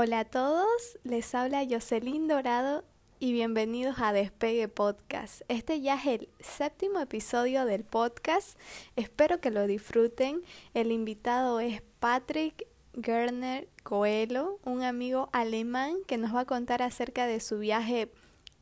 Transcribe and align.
Hola 0.00 0.20
a 0.20 0.24
todos, 0.24 0.96
les 1.02 1.34
habla 1.34 1.66
Jocelyn 1.68 2.28
Dorado 2.28 2.84
y 3.18 3.32
bienvenidos 3.32 3.96
a 3.98 4.12
Despegue 4.12 4.68
Podcast. 4.68 5.42
Este 5.48 5.80
ya 5.80 5.96
es 5.96 6.06
el 6.06 6.28
séptimo 6.38 7.00
episodio 7.00 7.64
del 7.64 7.82
podcast, 7.82 8.56
espero 8.94 9.40
que 9.40 9.50
lo 9.50 9.66
disfruten. 9.66 10.42
El 10.72 10.92
invitado 10.92 11.58
es 11.58 11.82
Patrick 11.98 12.68
Gerner 13.02 13.68
Coelho, 13.82 14.60
un 14.62 14.84
amigo 14.84 15.30
alemán 15.32 15.96
que 16.06 16.16
nos 16.16 16.32
va 16.32 16.42
a 16.42 16.46
contar 16.46 16.80
acerca 16.80 17.26
de 17.26 17.40
su 17.40 17.58
viaje 17.58 18.08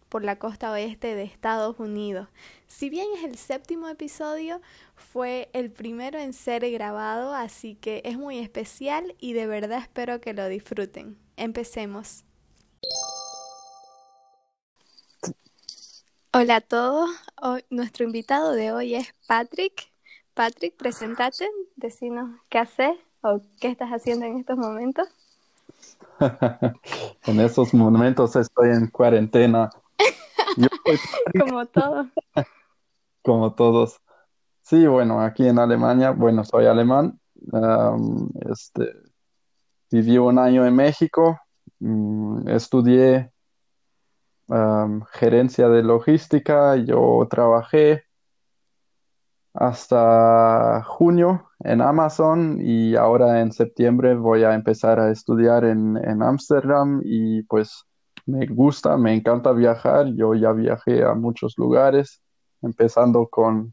por 0.09 0.25
la 0.25 0.39
costa 0.39 0.73
oeste 0.73 1.14
de 1.14 1.25
Estados 1.25 1.79
Unidos. 1.79 2.29
Si 2.66 2.89
bien 2.89 3.09
es 3.18 3.25
el 3.25 3.37
séptimo 3.37 3.91
episodio, 3.91 4.62
fue 4.95 5.50
el 5.53 5.71
primero 5.71 6.18
en 6.18 6.32
ser 6.32 6.71
grabado, 6.71 7.34
así 7.34 7.75
que 7.75 8.00
es 8.07 8.16
muy 8.16 8.39
especial 8.39 9.14
y 9.21 9.34
de 9.34 9.46
verdad 9.46 9.80
espero 9.80 10.23
que 10.23 10.32
lo 10.32 10.48
disfruten. 10.48 11.25
Empecemos. 11.37 12.25
Hola 16.32 16.57
a 16.57 16.61
todos, 16.61 17.11
hoy, 17.40 17.64
nuestro 17.71 18.04
invitado 18.04 18.53
de 18.53 18.72
hoy 18.72 18.95
es 18.95 19.14
Patrick. 19.26 19.90
Patrick, 20.35 20.76
presentate, 20.76 21.46
decinos 21.76 22.31
qué 22.50 22.59
haces 22.59 22.93
o 23.22 23.40
qué 23.61 23.68
estás 23.68 23.90
haciendo 23.90 24.26
en 24.26 24.39
estos 24.39 24.59
momentos. 24.59 25.09
en 27.26 27.40
estos 27.40 27.73
momentos 27.75 28.37
estoy 28.37 28.71
en 28.71 28.89
cuarentena 28.89 29.71
Como 31.39 31.67
todos. 31.67 32.06
Como 33.23 33.55
todos. 33.55 34.00
Sí, 34.62 34.87
bueno, 34.87 35.20
aquí 35.20 35.47
en 35.47 35.59
Alemania, 35.59 36.11
bueno, 36.11 36.45
soy 36.45 36.67
alemán. 36.67 37.20
este, 38.50 38.92
viví 39.97 40.19
un 40.19 40.39
año 40.39 40.67
en 40.67 40.75
México. 40.75 41.39
Mm, 41.81 42.48
estudié 42.48 43.31
gerencia 45.12 45.69
de 45.69 45.83
logística. 45.83 46.77
Yo 46.77 47.27
trabajé 47.31 48.05
hasta 49.55 50.83
junio 50.85 51.48
en 51.61 51.81
Amazon 51.81 52.59
y 52.61 52.95
ahora 52.97 53.41
en 53.41 53.53
septiembre 53.53 54.15
voy 54.15 54.45
a 54.45 54.55
empezar 54.55 55.01
a 55.01 55.11
estudiar 55.11 55.65
en 55.65 56.23
Ámsterdam 56.23 57.01
y 57.05 57.42
pues 57.45 57.87
me 58.27 58.47
gusta, 58.47 58.97
me 58.97 59.15
encanta 59.15 59.53
viajar. 59.53 60.13
Yo 60.15 60.35
ya 60.35 60.53
viajé 60.53 61.05
a 61.05 61.15
muchos 61.15 61.55
lugares, 61.57 62.20
empezando 62.61 63.29
con 63.29 63.73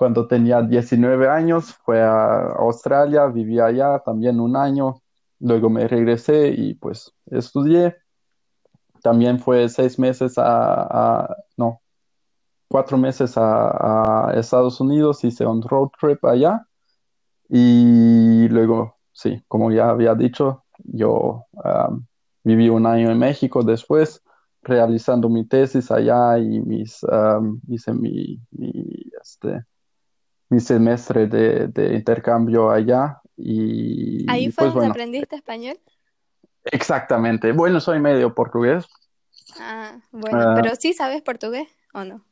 cuando 0.00 0.26
tenía 0.26 0.62
19 0.62 1.28
años, 1.28 1.74
fue 1.84 2.00
a 2.00 2.52
Australia, 2.52 3.26
viví 3.26 3.60
allá 3.60 3.98
también 3.98 4.40
un 4.40 4.56
año, 4.56 5.02
luego 5.40 5.68
me 5.68 5.86
regresé 5.86 6.48
y 6.56 6.72
pues 6.72 7.12
estudié. 7.26 7.98
También 9.02 9.38
fue 9.38 9.68
seis 9.68 9.98
meses 9.98 10.36
a, 10.38 11.36
no, 11.58 11.82
cuatro 12.66 12.96
meses 12.96 13.34
a, 13.36 14.32
Estados 14.36 14.80
Unidos, 14.80 15.22
hice 15.22 15.44
un 15.44 15.60
road 15.60 15.90
trip 16.00 16.24
allá 16.24 16.66
y 17.50 18.48
luego, 18.48 18.96
sí, 19.12 19.44
como 19.48 19.70
ya 19.70 19.90
había 19.90 20.14
dicho, 20.14 20.64
yo 20.78 21.44
Viví 22.42 22.70
un 22.70 22.86
año 22.86 23.10
en 23.10 23.18
México 23.18 23.62
después, 23.62 24.22
realizando 24.62 25.28
mi 25.28 25.44
tesis 25.44 25.90
allá 25.90 26.38
y 26.38 26.58
mis, 26.62 27.04
hice 27.68 27.92
mi, 27.92 28.40
este, 29.20 29.66
mi 30.50 30.60
semestre 30.60 31.26
de, 31.26 31.94
intercambio 31.94 32.70
allá. 32.70 33.20
Y, 33.36 34.28
¿Ahí 34.28 34.50
fue 34.50 34.64
pues, 34.64 34.74
donde 34.74 34.90
aprendiste 34.90 35.36
español? 35.36 35.78
Exactamente. 36.64 37.52
Bueno, 37.52 37.80
soy 37.80 38.00
medio 38.00 38.34
portugués. 38.34 38.86
Ah, 39.58 39.98
bueno, 40.10 40.40
ah. 40.40 40.54
pero 40.54 40.74
sí 40.76 40.92
sabes 40.92 41.22
portugués 41.22 41.68
o 41.94 42.04
no? 42.04 42.24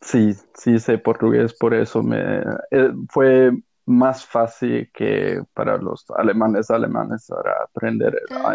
Sí, 0.00 0.34
sí 0.54 0.78
sé 0.78 0.98
portugués, 0.98 1.54
por 1.54 1.74
eso 1.74 2.02
me 2.02 2.40
eh, 2.70 2.92
fue 3.08 3.52
más 3.86 4.26
fácil 4.26 4.90
que 4.92 5.42
para 5.54 5.78
los 5.78 6.04
alemanes 6.10 6.70
alemanes 6.70 7.26
para 7.26 7.62
aprender 7.62 8.20
ah, 8.30 8.54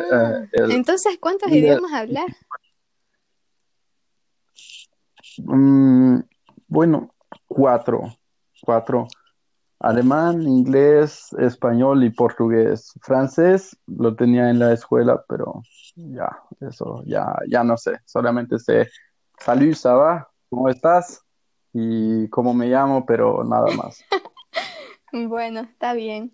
eh, 0.52 0.66
entonces 0.70 1.18
cuántos 1.20 1.52
idiomas 1.52 1.92
hablar 1.92 2.28
mm, 5.40 6.20
bueno 6.68 7.16
cuatro 7.48 8.16
cuatro 8.63 9.07
alemán 9.79 10.41
inglés 10.44 11.34
español 11.40 12.03
y 12.03 12.09
portugués. 12.09 12.94
Francés 13.01 13.78
lo 13.88 14.16
tenía 14.16 14.50
en 14.50 14.59
la 14.59 14.74
escuela 14.74 15.24
pero 15.28 15.62
ya 15.96 16.29
eso 16.62 17.03
ya 17.06 17.35
ya 17.50 17.63
no 17.63 17.78
sé. 17.78 18.00
Solamente 18.06 18.57
sé 18.59 18.88
salut 19.40 19.75
ça 19.75 20.28
cómo 20.50 20.69
estás 20.69 21.22
y 21.73 22.29
cómo 22.29 22.53
me 22.53 22.68
llamo 22.68 23.06
pero 23.06 23.44
nada 23.44 23.68
más. 23.75 24.03
Bueno, 25.16 25.59
está 25.59 25.94
bien. 25.94 26.34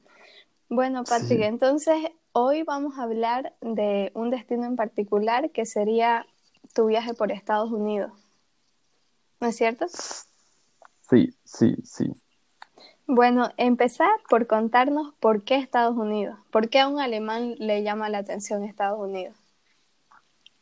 Bueno, 0.69 1.03
Patrick, 1.03 1.41
entonces 1.41 1.97
hoy 2.31 2.63
vamos 2.63 2.97
a 2.97 3.03
hablar 3.03 3.53
de 3.59 4.09
un 4.15 4.29
destino 4.29 4.65
en 4.65 4.77
particular 4.77 5.51
que 5.51 5.65
sería 5.65 6.25
tu 6.73 6.85
viaje 6.85 7.13
por 7.13 7.33
Estados 7.33 7.73
Unidos. 7.73 8.13
¿No 9.41 9.47
es 9.47 9.57
cierto? 9.57 9.87
Sí, 11.09 11.33
sí, 11.43 11.75
sí. 11.83 12.11
Bueno, 13.07 13.49
empezar 13.57 14.11
por 14.29 14.45
contarnos 14.45 15.13
por 15.19 15.43
qué 15.43 15.55
Estados 15.55 15.97
Unidos. 15.97 16.37
¿Por 16.51 16.69
qué 16.69 16.79
a 16.79 16.87
un 16.87 16.99
alemán 16.99 17.55
le 17.57 17.81
llama 17.81 18.09
la 18.09 18.19
atención 18.19 18.63
Estados 18.63 18.99
Unidos? 18.99 19.35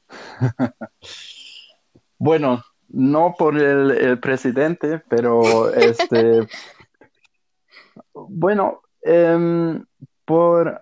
bueno, 2.18 2.64
no 2.88 3.36
por 3.38 3.58
el, 3.58 3.92
el 3.92 4.20
presidente, 4.20 5.04
pero 5.10 5.70
este 5.74 6.48
Bueno, 8.30 8.82
em, 9.02 9.84
por 10.26 10.82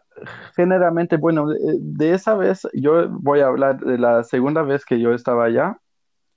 generalmente, 0.56 1.18
bueno, 1.18 1.48
de, 1.48 2.14
esa 2.14 2.36
vez 2.36 2.68
yo 2.74 3.10
voy 3.10 3.42
a 3.42 3.48
hablar 3.48 3.80
de 3.80 3.98
la 3.98 4.24
segunda 4.24 4.62
vez 4.64 4.86
que 4.86 5.00
yo 5.00 5.14
estaba 5.14 5.46
allá. 5.46 5.80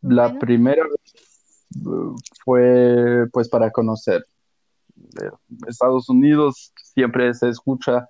La 0.00 0.38
primera 0.38 0.84
vez 0.84 1.27
fue 2.44 3.26
pues 3.32 3.48
para 3.48 3.70
conocer 3.70 4.24
Estados 5.66 6.08
Unidos, 6.08 6.72
siempre 6.82 7.32
se 7.34 7.48
escucha 7.48 8.08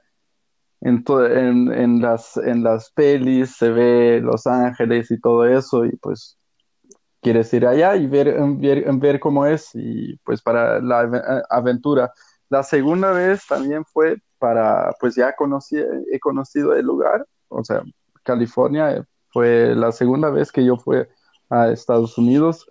en, 0.81 1.05
en, 1.09 1.73
en, 1.73 2.01
las, 2.01 2.37
en 2.37 2.63
las 2.63 2.91
pelis, 2.93 3.57
se 3.57 3.71
ve 3.71 4.21
Los 4.23 4.47
Ángeles 4.47 5.11
y 5.11 5.21
todo 5.21 5.45
eso, 5.45 5.85
y 5.85 5.97
pues 5.97 6.39
quieres 7.21 7.53
ir 7.53 7.67
allá 7.67 7.97
y 7.97 8.07
ver, 8.07 8.37
ver, 8.57 8.85
ver 8.95 9.21
cómo 9.21 9.45
es, 9.47 9.71
y 9.75 10.17
pues 10.25 10.41
para 10.41 10.81
la 10.81 11.45
aventura. 11.51 12.13
La 12.49 12.63
segunda 12.63 13.13
vez 13.13 13.47
también 13.47 13.85
fue 13.85 14.17
para, 14.39 14.93
pues 15.01 15.17
ya 15.17 15.35
conocí, 15.35 15.77
he 16.13 16.21
conocido 16.21 16.75
el 16.75 16.87
lugar, 16.87 17.27
o 17.49 17.65
sea, 17.65 17.83
California 18.23 18.97
eh, 18.97 19.03
fue 19.31 19.75
la 19.75 19.91
segunda 19.93 20.31
vez 20.31 20.53
que 20.53 20.65
yo 20.65 20.77
fui 20.77 20.99
a 21.51 21.69
Estados 21.69 22.17
Unidos 22.19 22.67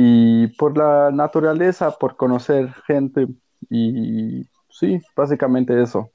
y 0.00 0.46
por 0.46 0.78
la 0.78 1.10
naturaleza, 1.10 1.90
por 1.90 2.14
conocer 2.14 2.72
gente 2.86 3.26
y 3.68 4.44
sí, 4.70 5.02
básicamente 5.16 5.82
eso. 5.82 6.12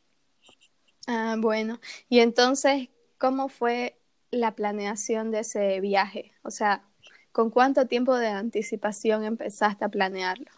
Ah, 1.05 1.35
bueno, 1.38 1.81
y 2.07 2.19
entonces, 2.19 2.88
¿cómo 3.17 3.49
fue 3.49 3.99
la 4.31 4.55
planeación 4.55 5.31
de 5.31 5.39
ese 5.39 5.81
viaje? 5.81 6.31
O 6.43 6.49
sea, 6.49 6.85
¿con 7.33 7.49
cuánto 7.49 7.85
tiempo 7.85 8.16
de 8.16 8.29
anticipación 8.29 9.25
empezaste 9.25 9.83
a 9.83 9.89
planearlo? 9.89 10.49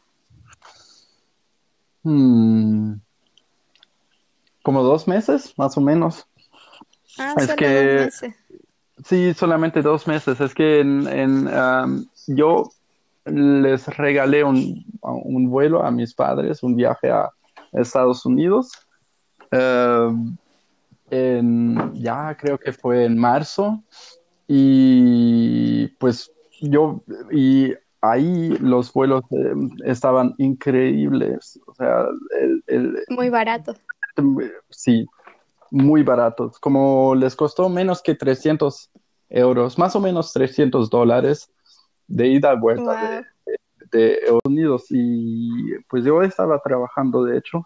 Hmm. 2.03 2.97
como 4.61 4.83
dos 4.83 5.07
meses, 5.07 5.55
más 5.57 5.75
o 5.75 5.81
menos. 5.81 6.27
Ah, 7.17 7.33
es 7.39 7.55
que 7.55 8.09
sí, 9.03 9.33
solamente 9.33 9.81
dos 9.81 10.05
meses. 10.05 10.39
Es 10.39 10.53
que 10.53 10.81
en, 10.81 12.07
yo 12.27 12.69
les 13.25 13.87
regalé 13.87 14.43
un, 14.43 14.85
vuelo 15.49 15.83
a 15.83 15.91
mis 15.91 16.13
padres, 16.13 16.63
un 16.63 16.75
viaje 16.75 17.09
a 17.09 17.29
Estados 17.73 18.25
Unidos. 18.25 18.71
en, 21.09 21.93
ya 21.93 22.35
creo 22.37 22.57
que 22.57 22.71
fue 22.71 23.05
en 23.05 23.17
marzo. 23.17 23.83
Y 24.47 25.87
pues 25.99 26.31
yo, 26.61 27.01
y 27.31 27.73
ahí 28.01 28.57
los 28.59 28.93
vuelos 28.93 29.23
eh, 29.31 29.53
estaban 29.85 30.35
increíbles. 30.37 31.59
O 31.65 31.73
sea, 31.73 32.05
el, 32.67 33.03
muy 33.09 33.29
baratos. 33.29 33.77
Sí, 34.69 35.05
muy 35.71 36.03
baratos. 36.03 36.59
Como 36.59 37.15
les 37.15 37.35
costó 37.35 37.69
menos 37.69 38.01
que 38.01 38.15
300 38.15 38.91
euros, 39.29 39.77
más 39.77 39.95
o 39.95 39.99
menos 39.99 40.31
300 40.31 40.89
dólares 40.89 41.49
de 42.07 42.27
ida 42.27 42.53
y 42.53 42.59
vuelta 42.59 43.25
de, 43.91 44.13
Estados 44.13 44.41
Unidos. 44.45 44.85
Y 44.89 45.73
pues 45.89 46.03
yo 46.03 46.21
estaba 46.21 46.59
trabajando, 46.59 47.23
de 47.23 47.37
hecho. 47.37 47.65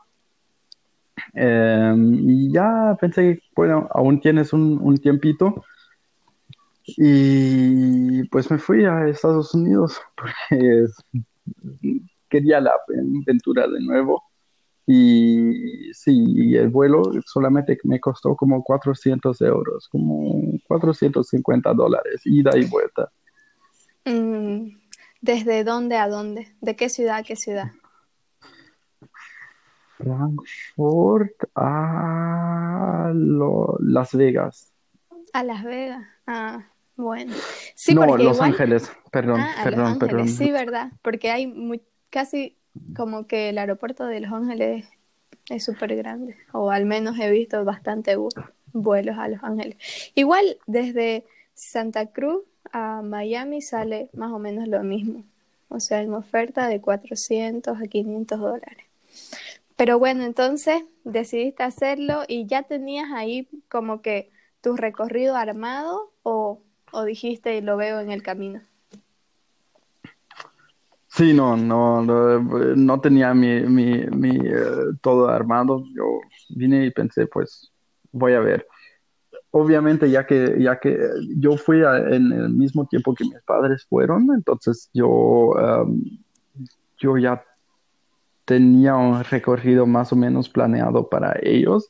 Em, 1.33 2.30
y 2.30 2.51
ya 2.51 2.95
pensé, 3.00 3.41
bueno, 3.56 3.88
aún 3.91 4.19
tienes 4.19 4.53
un, 4.53 4.80
un 4.81 4.97
tiempito. 4.97 5.63
Y 6.97 8.24
pues 8.30 8.50
me 8.50 8.57
fui 8.57 8.86
a 8.86 9.07
Estados 9.07 9.53
Unidos 9.53 10.00
porque 10.15 10.88
quería 12.30 12.62
la 12.62 12.71
aventura 13.25 13.68
de 13.68 13.80
nuevo. 13.81 14.24
Y 14.91 15.94
sí, 15.94 16.56
el 16.56 16.69
vuelo 16.69 17.03
solamente 17.25 17.77
me 17.83 18.00
costó 18.00 18.36
como 18.36 18.63
400 18.63 19.39
euros, 19.41 19.88
como 19.88 20.57
450 20.68 21.74
dólares, 21.74 22.21
ida 22.25 22.57
y 22.57 22.65
vuelta. 22.65 23.12
Mm, 24.06 24.78
¿Desde 25.22 25.63
dónde 25.63 25.98
a 25.98 26.07
dónde? 26.07 26.56
¿De 26.62 26.75
qué 26.75 26.90
ciudad 26.90 27.18
a 27.18 27.24
qué 27.24 27.36
ciudad? 27.36 27.72
Frankfurt 29.98 31.36
a 31.56 33.12
Las 33.13 34.13
Vegas. 34.16 34.72
A 35.34 35.44
Las 35.44 35.63
Vegas. 35.63 36.07
Ah, 36.25 36.66
bueno. 36.96 37.34
Sí, 37.75 37.94
no, 37.94 38.18
Los 38.18 38.36
igual... 38.36 38.51
Ángeles, 38.51 38.92
perdón, 39.12 39.42
Ah, 39.42 39.51
a 39.51 39.56
Los 39.57 39.63
perdón, 39.63 39.86
Ángeles, 39.88 40.12
perdón. 40.12 40.28
sí, 40.28 40.51
¿verdad? 40.51 40.92
Porque 41.01 41.31
hay 41.31 41.48
muy, 41.48 41.81
casi 42.10 42.57
como 42.96 43.28
que 43.28 43.50
el 43.50 43.57
aeropuerto 43.57 44.06
de 44.06 44.22
Los 44.22 44.31
Ángeles 44.31 44.86
es 45.50 45.63
súper 45.66 45.96
grande, 45.96 46.38
o 46.54 46.72
al 46.72 46.86
menos 46.86 47.19
he 47.19 47.30
visto 47.30 47.66
bastante 47.66 48.18
vu- 48.18 48.30
vuelos 48.72 49.18
a 49.18 49.28
Los 49.28 49.44
Ángeles. 49.44 49.78
Igual 50.16 50.60
desde 50.68 51.25
Santa 51.54 52.07
Cruz 52.07 52.44
a 52.71 53.01
Miami 53.01 53.62
sale 53.62 54.10
más 54.13 54.31
o 54.31 54.39
menos 54.39 54.68
lo 54.68 54.83
mismo, 54.83 55.24
o 55.69 55.80
sea, 55.80 56.01
en 56.01 56.13
oferta 56.13 56.68
de 56.68 56.81
400 56.81 57.81
a 57.81 57.88
500 57.88 58.39
dólares. 58.39 58.86
Pero 59.75 59.98
bueno, 59.98 60.24
entonces 60.24 60.83
decidiste 61.04 61.63
hacerlo 61.63 62.24
y 62.27 62.45
ya 62.48 62.63
tenías 62.63 63.12
ahí 63.13 63.48
como 63.69 64.01
que 64.01 64.30
tu 64.62 64.75
recorrido 64.75 65.36
armado 65.36 66.12
o, 66.24 66.60
o 66.92 67.04
dijiste 67.06 67.62
lo 67.62 67.77
veo 67.77 68.00
en 68.01 68.12
el 68.12 68.21
camino. 68.21 68.62
Sí, 71.07 71.33
no, 71.33 71.57
no, 71.57 72.01
no, 72.01 72.39
no 72.39 73.01
tenía 73.01 73.33
mi, 73.33 73.62
mi, 73.62 74.06
mi, 74.06 74.38
eh, 74.38 74.94
todo 75.01 75.27
armado. 75.27 75.83
Yo 75.95 76.19
vine 76.50 76.86
y 76.86 76.92
pensé, 76.92 77.25
pues 77.27 77.72
voy 78.12 78.33
a 78.33 78.39
ver. 78.39 78.68
Obviamente, 79.51 80.10
ya 80.10 80.25
que, 80.25 80.57
ya 80.60 80.80
que 80.80 80.98
yo 81.38 81.57
fui 81.57 81.81
en 81.81 82.31
el 82.31 82.50
mismo 82.50 82.86
tiempo 82.86 83.16
que 83.16 83.24
mis 83.24 83.42
padres 83.46 83.86
fueron, 83.90 84.28
entonces 84.36 84.90
yo, 84.94 85.54
yo 87.00 87.18
ya 87.18 87.44
tenía 88.50 88.96
un 88.96 89.24
recorrido 89.24 89.86
más 89.86 90.12
o 90.12 90.16
menos 90.16 90.50
planeado 90.50 91.07
para 91.07 91.36
ellos. 91.44 91.90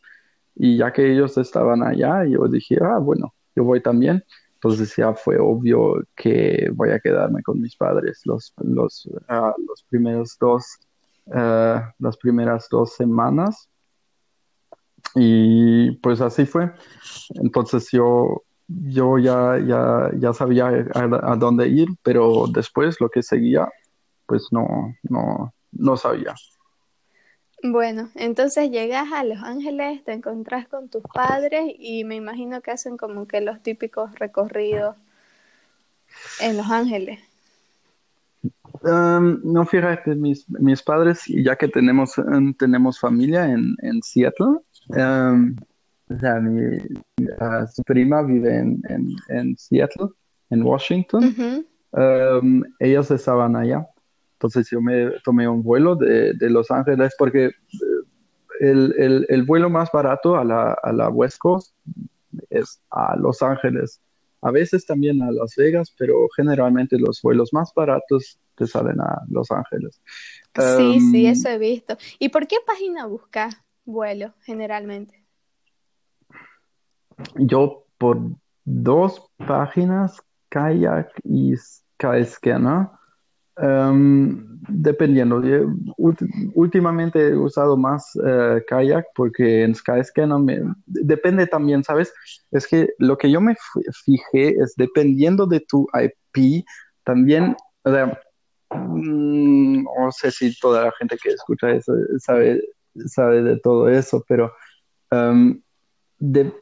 Y 0.55 0.75
ya 0.77 0.91
que 0.91 1.09
ellos 1.13 1.37
estaban 1.37 1.81
allá, 1.83 2.25
yo 2.25 2.49
dije, 2.49 2.77
ah, 2.81 2.97
bueno, 2.97 3.33
yo 3.55 3.63
voy 3.63 3.81
también. 3.81 4.25
Entonces 4.55 4.93
ya 4.93 5.13
fue 5.13 5.37
obvio 5.39 6.03
que 6.17 6.69
voy 6.73 6.89
a 6.89 6.99
quedarme 6.99 7.41
con 7.43 7.61
mis 7.61 7.77
padres 7.77 8.23
los, 8.25 8.53
los, 8.57 9.09
ah, 9.29 9.53
los 9.65 9.83
primeros 9.83 10.35
dos, 10.37 10.65
eh, 11.33 11.81
las 11.97 12.17
primeras 12.17 12.67
dos 12.69 12.93
semanas. 12.93 13.68
Y 15.15 15.91
pues 15.97 16.21
así 16.21 16.45
fue. 16.45 16.71
Entonces 17.35 17.89
yo, 17.91 18.43
yo 18.67 19.17
ya, 19.17 19.57
ya, 19.59 20.11
ya 20.17 20.33
sabía 20.33 20.67
a, 20.93 21.31
a 21.31 21.35
dónde 21.35 21.67
ir, 21.67 21.87
pero 22.03 22.45
después 22.47 22.99
lo 22.99 23.09
que 23.09 23.23
seguía, 23.23 23.67
pues 24.25 24.47
no, 24.51 24.95
no, 25.03 25.53
no 25.71 25.97
sabía. 25.97 26.35
Bueno, 27.61 28.09
entonces 28.15 28.71
llegas 28.71 29.11
a 29.11 29.25
Los 29.25 29.43
Ángeles, 29.43 30.03
te 30.05 30.13
encontrás 30.13 30.67
con 30.69 30.87
tus 30.87 31.03
padres 31.13 31.73
y 31.77 32.05
me 32.05 32.15
imagino 32.15 32.61
que 32.61 32.71
hacen 32.71 32.95
como 32.95 33.27
que 33.27 33.41
los 33.41 33.61
típicos 33.61 34.15
recorridos 34.15 34.95
en 36.39 36.55
Los 36.55 36.69
Ángeles. 36.69 37.19
Um, 38.81 39.41
no, 39.43 39.65
fíjate, 39.65 40.15
mis, 40.15 40.49
mis 40.49 40.81
padres, 40.81 41.23
ya 41.27 41.57
que 41.57 41.67
tenemos, 41.67 42.17
um, 42.17 42.53
tenemos 42.53 42.97
familia 42.97 43.45
en, 43.45 43.75
en 43.81 44.01
Seattle, 44.01 44.59
um, 44.89 45.55
o 46.09 46.19
sea, 46.19 46.39
mi, 46.39 46.77
uh, 46.77 47.67
su 47.71 47.83
prima 47.83 48.21
vive 48.23 48.57
en, 48.57 48.81
en, 48.89 49.15
en 49.29 49.57
Seattle, 49.57 50.09
en 50.49 50.63
Washington. 50.63 51.23
Ujú. 51.23 51.65
Um, 51.91 52.63
ellos 52.79 53.09
estaban 53.11 53.55
allá. 53.55 53.87
Entonces 54.33 54.69
yo 54.69 54.81
me 54.81 55.11
tomé 55.23 55.47
un 55.47 55.61
vuelo 55.61 55.95
de, 55.95 56.33
de 56.33 56.49
Los 56.49 56.71
Ángeles 56.71 57.13
porque 57.17 57.45
eh, 57.45 57.51
el, 58.61 58.93
el, 58.97 59.25
el 59.27 59.43
vuelo 59.43 59.69
más 59.69 59.91
barato 59.91 60.37
a 60.37 60.43
la, 60.43 60.73
a 60.81 60.93
la 60.93 61.09
West 61.09 61.37
Coast 61.39 61.75
es 62.49 62.81
a 62.89 63.15
Los 63.17 63.41
Ángeles. 63.41 64.01
A 64.41 64.51
veces 64.51 64.85
también 64.85 65.21
a 65.21 65.31
Las 65.31 65.55
Vegas, 65.57 65.93
pero 65.97 66.15
generalmente 66.35 66.97
los 66.97 67.21
vuelos 67.21 67.51
más 67.51 67.73
baratos 67.75 68.39
te 68.55 68.65
salen 68.65 69.01
a 69.01 69.21
Los 69.29 69.51
Ángeles. 69.51 70.01
Sí, 70.55 70.99
sí, 71.11 71.25
Um, 71.25 71.31
eso 71.31 71.49
he 71.49 71.57
visto. 71.57 71.97
¿Y 72.19 72.29
por 72.29 72.47
qué 72.47 72.55
página 72.65 73.05
buscas 73.05 73.57
vuelo 73.91 74.33
generalmente? 74.41 75.25
yo 77.35 77.83
por 77.97 78.17
dos 78.65 79.29
páginas, 79.45 80.21
Kayak 80.49 81.11
y 81.23 81.53
Skyscanner, 81.55 82.87
um, 83.57 84.59
dependiendo. 84.69 85.41
Últimamente 86.55 87.27
he 87.29 87.35
usado 87.37 87.77
más 87.77 88.11
eh, 88.25 88.63
Kayak 88.67 89.05
porque 89.15 89.63
en 89.63 89.75
Skyscanner 89.75 90.39
me- 90.39 90.73
depende 90.85 91.45
también, 91.45 91.83
¿sabes? 91.83 92.13
Es 92.51 92.67
que 92.67 92.87
lo 92.99 93.17
que 93.17 93.29
yo 93.29 93.41
me 93.41 93.55
fi- 93.55 93.83
fijé 94.05 94.55
es 94.61 94.73
dependiendo 94.77 95.45
de 95.45 95.59
tu 95.59 95.87
IP, 95.93 96.63
también, 97.03 97.55
o 97.83 97.91
sea, 97.91 98.19
mm, 98.71 99.83
no 99.83 100.11
sé 100.11 100.31
si 100.31 100.57
toda 100.59 100.85
la 100.85 100.91
gente 100.93 101.17
que 101.21 101.29
escucha 101.29 101.71
eso 101.71 101.93
sabe, 102.19 102.61
sabe 103.07 103.41
de 103.43 103.59
todo 103.59 103.89
eso, 103.89 104.23
pero 104.27 104.51
um, 105.11 105.59
de, 106.19 106.53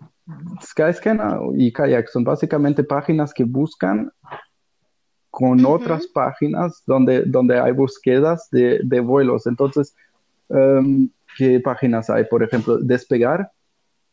Skyscanner 0.62 1.40
y 1.56 1.72
Kayak 1.72 2.10
son 2.10 2.24
básicamente 2.24 2.84
páginas 2.84 3.34
que 3.34 3.46
buscan 3.46 4.12
con 5.30 5.66
otras 5.66 6.08
páginas 6.08 6.84
donde, 6.86 7.24
donde 7.24 7.60
hay 7.60 7.72
búsquedas 7.72 8.50
de, 8.52 8.80
de 8.84 9.00
vuelos. 9.00 9.48
Entonces, 9.48 9.96
um, 10.48 11.10
¿qué 11.38 11.60
páginas 11.60 12.10
hay? 12.10 12.26
Por 12.26 12.44
ejemplo, 12.44 12.78
Despegar, 12.78 13.52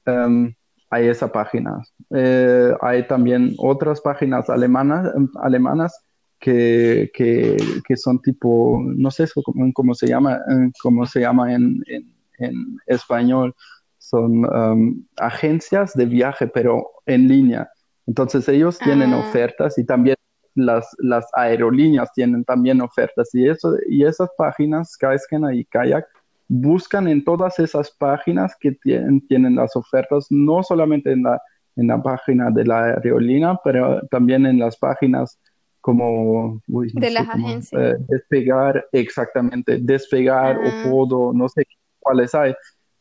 um, 0.07 0.53
hay 0.91 1.09
esa 1.09 1.31
página. 1.33 1.83
Eh, 2.11 2.73
hay 2.81 3.07
también 3.07 3.55
otras 3.59 4.01
páginas 4.01 4.49
alemanas, 4.49 5.13
alemanas 5.43 6.05
que, 6.39 7.11
que, 7.15 7.57
que 7.87 7.97
son 7.97 8.21
tipo, 8.21 8.81
no 8.85 9.11
sé 9.11 9.27
cómo, 9.35 9.73
cómo 9.73 9.95
se 9.95 10.07
llama, 10.07 10.37
eh, 10.37 10.71
cómo 10.83 11.07
se 11.07 11.21
llama 11.21 11.53
en, 11.53 11.83
en, 11.87 12.14
en 12.39 12.77
español, 12.87 13.55
son 13.99 14.45
um, 14.47 15.05
agencias 15.17 15.95
de 15.95 16.07
viaje, 16.07 16.47
pero 16.47 16.91
en 17.07 17.29
línea. 17.29 17.69
Entonces 18.07 18.49
ellos 18.49 18.79
tienen 18.79 19.13
Ah, 19.13 19.19
ofertas 19.19 19.79
y 19.79 19.85
también 19.87 20.17
las, 20.55 20.87
las 20.99 21.27
aerolíneas 21.35 22.13
tienen 22.13 22.45
también 22.45 22.81
ofertas 22.81 23.31
y 23.35 23.49
eso 23.49 23.75
y 23.89 24.05
esas 24.05 24.29
páginas 24.37 24.93
Skyscanner 24.93 25.55
y 25.55 25.65
Kayak 25.65 26.07
buscan 26.49 27.09
en 27.09 27.25
todas 27.25 27.59
esas 27.59 27.91
páginas 27.93 28.55
que 28.61 28.73
tienen, 28.73 29.27
tienen 29.27 29.57
las 29.57 29.75
ofertas, 29.77 30.27
no 30.31 30.63
solamente 30.63 31.13
en 31.13 31.23
la, 31.25 31.41
en 31.77 31.87
la 31.89 32.03
página 32.03 32.51
de 32.51 32.65
la 32.67 32.85
aerolínea, 32.97 33.59
pero 33.65 34.01
también 34.11 34.47
en 34.47 34.59
las 34.59 34.77
páginas 34.77 35.41
como, 35.81 36.61
uy, 36.69 36.93
no 36.95 37.01
de 37.01 37.11
las 37.11 37.29
cómo, 37.31 37.49
agencias. 37.49 37.83
eh, 37.83 37.97
despegar, 38.09 38.87
exactamente, 38.93 39.79
despegar 39.81 40.57
Ah, 40.57 40.61
o 40.63 40.75
podo, 40.77 41.33
no 41.33 41.49
sé 41.49 41.65
cuáles 42.05 42.35
hay. 42.35 42.55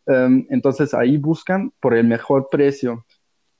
Um, 0.05 0.45
entonces 0.49 0.93
ahí 0.93 1.17
buscan 1.17 1.71
por 1.79 1.93
el 1.93 2.07
mejor 2.07 2.47
precio 2.49 3.05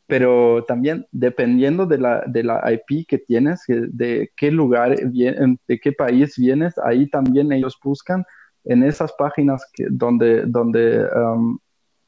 pero 0.07 0.63
también 0.65 1.07
dependiendo 1.11 1.85
de 1.85 1.97
la, 1.97 2.23
de 2.27 2.43
la 2.43 2.61
IP 2.71 3.07
que 3.07 3.17
tienes, 3.17 3.63
de 3.67 4.31
qué 4.35 4.51
lugar, 4.51 4.95
de 4.95 5.79
qué 5.81 5.91
país 5.91 6.35
vienes, 6.37 6.77
ahí 6.83 7.09
también 7.09 7.51
ellos 7.51 7.79
buscan 7.83 8.23
en 8.65 8.83
esas 8.83 9.13
páginas 9.13 9.65
donde, 9.89 10.43
donde, 10.45 11.05
um, 11.15 11.57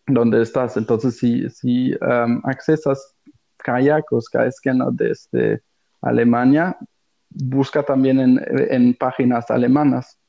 donde 0.07 0.41
estás. 0.41 0.77
Entonces, 0.77 1.17
si, 1.17 1.49
si 1.49 1.93
um, 1.95 2.41
accesas 2.43 3.15
Kayak 3.57 4.11
o 4.11 4.21
Skyscanner 4.21 4.89
desde 4.91 5.61
Alemania, 6.01 6.77
busca 7.29 7.81
también 7.81 8.19
en, 8.19 8.41
en 8.69 8.93
páginas 8.93 9.49
alemanas. 9.49 10.19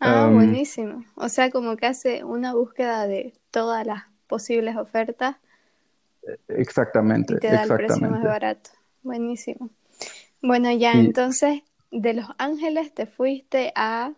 Ah, 0.00 0.28
Um, 0.28 0.34
buenísimo. 0.34 1.04
O 1.16 1.28
sea, 1.28 1.50
como 1.50 1.76
que 1.76 1.86
hace 1.86 2.24
una 2.24 2.54
búsqueda 2.54 3.06
de 3.06 3.34
todas 3.50 3.86
las 3.86 4.04
posibles 4.26 4.76
ofertas 4.76 5.36
y 6.48 6.60
exactamente, 6.60 7.36
te 7.36 7.48
da 7.48 7.62
el 7.62 7.68
precio 7.68 7.86
más 7.86 7.96
exactamente. 7.96 8.28
barato. 8.28 8.70
Buenísimo. 9.02 9.70
Bueno, 10.42 10.70
ya 10.72 10.92
entonces 10.92 11.62
de 11.90 12.14
Los 12.14 12.26
Ángeles 12.38 12.92
te 12.92 13.06
fuiste 13.06 13.72
a 13.74 14.12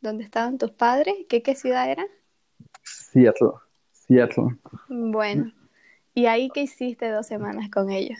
donde 0.00 0.24
estaban 0.24 0.58
tus 0.58 0.70
padres, 0.70 1.14
¿qué 1.28 1.42
qué 1.42 1.54
ciudad 1.54 1.90
era? 1.90 2.06
Seattle, 2.84 3.50
Seattle. 3.92 4.56
Bueno, 4.88 5.52
¿y 6.14 6.26
ahí 6.26 6.50
qué 6.54 6.62
hiciste 6.62 7.10
dos 7.10 7.26
semanas 7.26 7.70
con 7.70 7.90
ellos? 7.90 8.18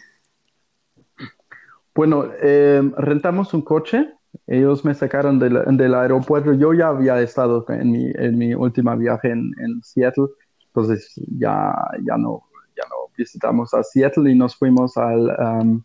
Bueno, 1.95 2.31
eh, 2.41 2.83
rentamos 2.97 3.55
un 3.55 3.63
coche. 3.63 4.15
Ellos 4.47 4.85
me 4.85 4.95
sacaron 4.95 5.39
del, 5.39 5.59
del 5.77 5.95
aeropuerto. 5.95 6.53
Yo 6.53 6.73
ya 6.73 6.89
había 6.89 7.21
estado 7.21 7.65
en 7.69 7.93
mi, 7.93 8.11
en 8.15 8.39
mi 8.39 8.55
última 8.55 8.95
viaje 8.95 9.31
en, 9.31 9.53
en 9.59 9.83
Seattle, 9.83 10.27
entonces 10.67 11.13
ya, 11.39 11.75
ya, 12.05 12.17
no, 12.17 12.43
ya 12.77 12.85
no 12.89 13.11
visitamos 13.17 13.75
a 13.75 13.83
Seattle 13.83 14.31
y 14.31 14.35
nos 14.35 14.57
fuimos 14.57 14.97
al, 14.97 15.37
um, 15.39 15.83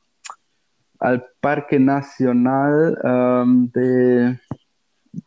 al 0.99 1.25
Parque 1.41 1.79
Nacional 1.79 2.97
um, 3.03 3.69
de, 3.71 4.39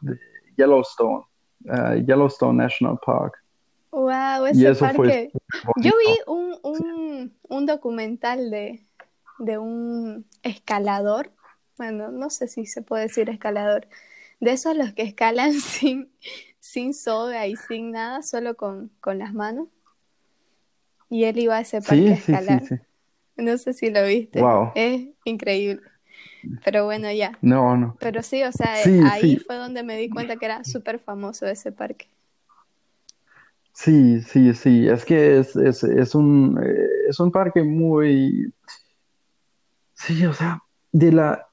de 0.00 0.18
Yellowstone, 0.56 1.24
uh, 1.66 1.94
Yellowstone 2.06 2.56
National 2.56 2.98
Park. 3.04 3.34
Wow, 3.90 4.46
ese 4.46 4.74
parque. 4.74 5.30
Yo 5.76 5.92
vi 5.98 6.18
un, 6.26 6.54
un, 6.62 7.32
un 7.48 7.66
documental 7.66 8.50
de, 8.50 8.84
de 9.38 9.58
un 9.58 10.26
escalador. 10.42 11.30
Bueno, 11.76 12.10
no 12.10 12.30
sé 12.30 12.48
si 12.48 12.66
se 12.66 12.82
puede 12.82 13.04
decir 13.04 13.28
escalador. 13.30 13.88
De 14.40 14.52
esos 14.52 14.76
los 14.76 14.92
que 14.92 15.02
escalan 15.02 15.52
sin, 15.60 16.10
sin 16.58 16.94
soga 16.94 17.46
y 17.46 17.56
sin 17.56 17.92
nada, 17.92 18.22
solo 18.22 18.56
con, 18.56 18.90
con 19.00 19.18
las 19.18 19.34
manos. 19.34 19.68
Y 21.08 21.24
él 21.24 21.38
iba 21.38 21.56
a 21.56 21.60
ese 21.60 21.80
parque 21.80 22.12
a 22.12 22.16
Sí, 22.16 22.16
sí, 22.16 22.22
sí, 22.22 22.32
escalar. 22.32 22.62
No 23.36 23.58
sé 23.58 23.72
si 23.74 23.90
lo 23.90 24.04
viste. 24.04 24.40
Wow. 24.40 24.72
Es 24.74 25.08
increíble. 25.24 25.82
Pero 26.64 26.84
bueno, 26.84 27.10
ya. 27.12 27.38
No, 27.42 27.76
no. 27.76 27.96
Pero 28.00 28.22
sí, 28.22 28.42
o 28.42 28.52
sea, 28.52 28.74
ahí 29.10 29.36
fue 29.38 29.56
donde 29.56 29.82
me 29.82 29.96
di 29.96 30.08
cuenta 30.08 30.36
que 30.36 30.46
era 30.46 30.64
súper 30.64 30.98
famoso 30.98 31.46
ese 31.46 31.72
parque. 31.72 32.08
Sí, 33.72 34.22
sí, 34.22 34.54
sí. 34.54 34.88
Es 34.88 35.04
que 35.04 35.38
es, 35.38 35.54
es, 35.54 35.84
es 35.84 36.14
un, 36.14 36.58
eh, 36.62 37.08
es 37.08 37.20
un 37.20 37.30
parque 37.30 37.62
muy... 37.62 38.52
Sí, 39.94 40.24
o 40.24 40.32
sea, 40.32 40.62
de 40.92 41.12
la... 41.12 41.45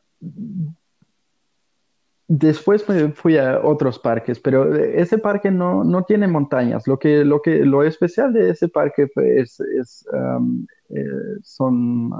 Después 2.27 2.85
fui 3.15 3.37
a 3.37 3.59
otros 3.63 3.99
parques, 3.99 4.39
pero 4.39 4.73
ese 4.75 5.17
parque 5.17 5.51
no, 5.51 5.83
no 5.83 6.03
tiene 6.03 6.27
montañas. 6.27 6.87
Lo 6.87 6.97
que, 6.97 7.23
lo 7.25 7.41
que, 7.41 7.65
lo 7.65 7.83
especial 7.83 8.33
de 8.33 8.49
ese 8.49 8.69
parque 8.69 9.07
es, 9.15 9.59
es, 9.59 10.05
eh, 10.89 11.05
son, 11.43 12.11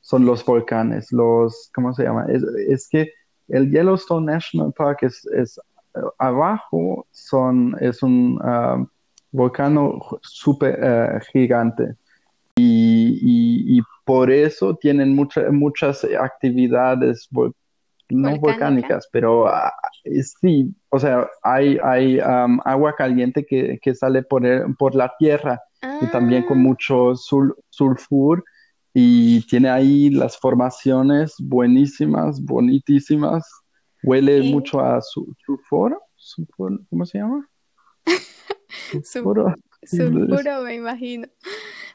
son 0.00 0.26
los 0.26 0.44
volcanes, 0.44 1.12
los, 1.12 1.70
¿cómo 1.74 1.94
se 1.94 2.02
llama? 2.02 2.26
Es, 2.28 2.42
es 2.42 2.88
que 2.88 3.12
el 3.48 3.70
Yellowstone 3.70 4.26
National 4.26 4.72
Park 4.76 5.04
es, 5.04 5.24
es 5.26 5.58
eh, 5.94 6.00
abajo 6.18 7.06
son, 7.12 7.76
es 7.80 8.02
un 8.02 8.38
volcán 9.30 9.78
súper 10.22 10.78
eh, 10.82 11.20
gigante 11.32 11.96
y 12.56 13.80
por 14.04 14.30
eso 14.30 14.76
tienen 14.76 15.14
mucha- 15.14 15.50
muchas 15.50 16.04
actividades 16.18 17.26
vol- 17.30 17.52
no 18.10 18.28
Volcánica. 18.30 18.52
volcánicas, 18.52 19.08
pero 19.10 19.48
ah, 19.48 19.72
eh, 20.04 20.22
sí, 20.22 20.74
o 20.90 20.98
sea, 20.98 21.26
hay, 21.42 21.78
hay 21.82 22.18
um, 22.20 22.60
agua 22.64 22.94
caliente 22.94 23.44
que, 23.46 23.78
que 23.80 23.94
sale 23.94 24.22
por, 24.22 24.44
el- 24.46 24.74
por 24.76 24.94
la 24.94 25.12
tierra 25.18 25.60
y 26.00 26.10
también 26.10 26.44
con 26.44 26.58
Ah, 26.58 26.62
mucho 26.62 27.14
sul- 27.16 27.54
sulfur 27.70 28.44
y 28.92 29.44
tiene 29.46 29.70
ahí 29.70 30.10
las 30.10 30.38
formaciones 30.38 31.34
buenísimas, 31.38 32.40
bonitísimas. 32.44 33.44
Huele 34.02 34.42
mucho 34.52 34.80
a 34.80 35.00
su- 35.00 35.34
sulfuro, 35.46 35.98
sulfuro, 36.14 36.78
¿cómo 36.90 37.06
se 37.06 37.18
llama? 37.18 37.48
su- 38.82 39.02
Sulfuro. 39.02 39.54
sulfuro, 39.82 40.62
me 40.62 40.74
imagino. 40.74 41.26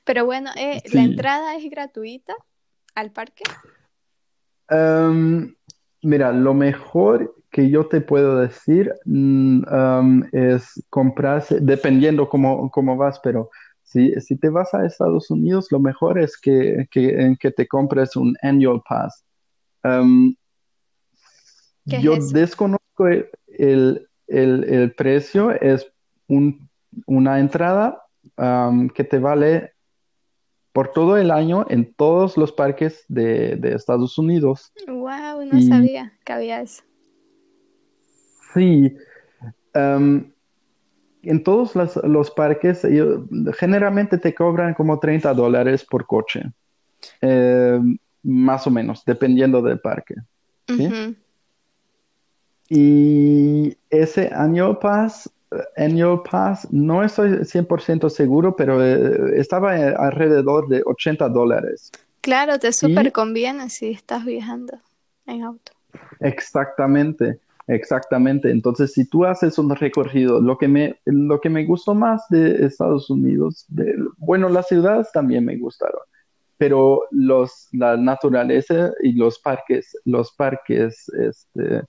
Pero 0.09 0.25
bueno, 0.25 0.49
eh, 0.57 0.81
¿la 0.91 1.03
entrada 1.03 1.55
es 1.55 1.69
gratuita 1.69 2.33
al 2.95 3.11
parque? 3.11 3.43
Em, 4.67 5.53
mira, 6.01 6.31
lo 6.31 6.55
mejor 6.55 7.35
que 7.51 7.69
yo 7.69 7.85
te 7.85 8.01
puedo 8.01 8.37
decir 8.39 8.91
mm, 9.05 9.61
em, 9.71 10.23
es 10.31 10.83
comprarse, 10.89 11.59
dependiendo 11.61 12.27
cómo, 12.27 12.71
cómo 12.71 12.97
vas, 12.97 13.19
pero 13.19 13.51
si, 13.83 14.19
si 14.19 14.35
te 14.35 14.49
vas 14.49 14.73
a 14.73 14.83
Estados 14.83 15.29
Unidos, 15.29 15.67
lo 15.69 15.79
mejor 15.79 16.17
es 16.17 16.39
que, 16.41 16.87
que, 16.89 17.35
que 17.39 17.51
te 17.51 17.67
compres 17.67 18.15
un 18.15 18.35
annual 18.41 18.81
pass. 18.89 19.23
Em, 19.83 20.33
¿Qué 21.87 21.97
es 21.97 22.01
yo 22.01 22.15
desconozco 22.33 23.07
el, 23.07 23.29
el, 23.47 24.09
el- 24.25 24.63
el 24.63 24.91
precio, 24.95 25.51
es 25.51 25.85
un- 26.27 26.67
una 27.05 27.39
entrada 27.39 28.01
que 28.95 29.03
te 29.03 29.19
vale 29.19 29.73
por 30.73 30.91
todo 30.91 31.17
el 31.17 31.31
año 31.31 31.65
en 31.69 31.93
todos 31.93 32.37
los 32.37 32.51
parques 32.51 33.03
de, 33.07 33.55
de 33.55 33.73
Estados 33.75 34.17
Unidos. 34.17 34.71
Wow, 34.87 35.45
no 35.45 35.57
Y 35.57 35.63
sabía 35.63 36.13
que 36.23 36.33
había 36.33 36.61
eso. 36.61 36.83
sí, 38.53 38.95
em, 39.73 40.31
en 41.21 41.43
todos 41.43 41.75
los, 41.75 41.95
los 41.97 42.31
parques 42.31 42.83
ellos- 42.85 43.21
generalmente 43.57 44.17
te 44.17 44.33
cobran 44.33 44.73
como 44.73 44.99
30 44.99 45.33
dólares 45.33 45.85
por 45.85 46.05
coche, 46.05 46.43
em, 47.21 47.97
más 48.23 48.65
o 48.67 48.71
menos, 48.71 49.03
dependiendo 49.05 49.61
del 49.61 49.79
parque. 49.79 50.15
Y 52.69 53.75
ese 53.89 54.29
pass, 54.79 55.27
eh, 55.27 55.38
annual 55.77 56.21
pass, 56.29 56.67
no 56.71 57.03
estoy 57.03 57.43
100% 57.45 58.09
seguro, 58.09 58.55
pero 58.55 58.83
eh, 58.83 59.39
estaba 59.39 59.77
eh, 59.77 59.95
alrededor 59.97 60.67
de 60.67 60.81
80 60.85 61.29
dólares. 61.29 61.91
Claro, 62.21 62.59
te 62.59 62.71
súper 62.73 63.07
Y 63.07 63.11
conviene 63.11 63.69
si 63.69 63.91
estás 63.91 64.25
viajando 64.25 64.79
en 65.25 65.43
auto. 65.43 65.71
Exactamente, 66.19 67.39
exactamente. 67.67 68.51
Entonces, 68.51 68.93
si 68.93 69.07
tú 69.09 69.25
haces 69.25 69.57
un 69.57 69.73
recorrido, 69.75 70.41
lo 70.41 70.57
que 70.57 70.67
me, 70.67 70.99
lo 71.05 71.39
que 71.39 71.49
me 71.49 71.65
gustó 71.65 71.95
más 71.95 72.23
de 72.29 72.65
Estados 72.65 73.09
Unidos, 73.09 73.65
de- 73.69 73.95
bueno, 74.17 74.49
las 74.49 74.67
ciudades 74.67 75.11
también 75.11 75.45
me 75.45 75.57
gustaron, 75.57 76.01
pero 76.57 77.03
los, 77.11 77.69
la 77.71 77.95
naturaleza 77.97 78.91
y 79.01 79.13
los 79.13 79.39
parques, 79.39 79.97
los 80.05 80.33
parques, 80.33 81.09
este, 81.17 81.83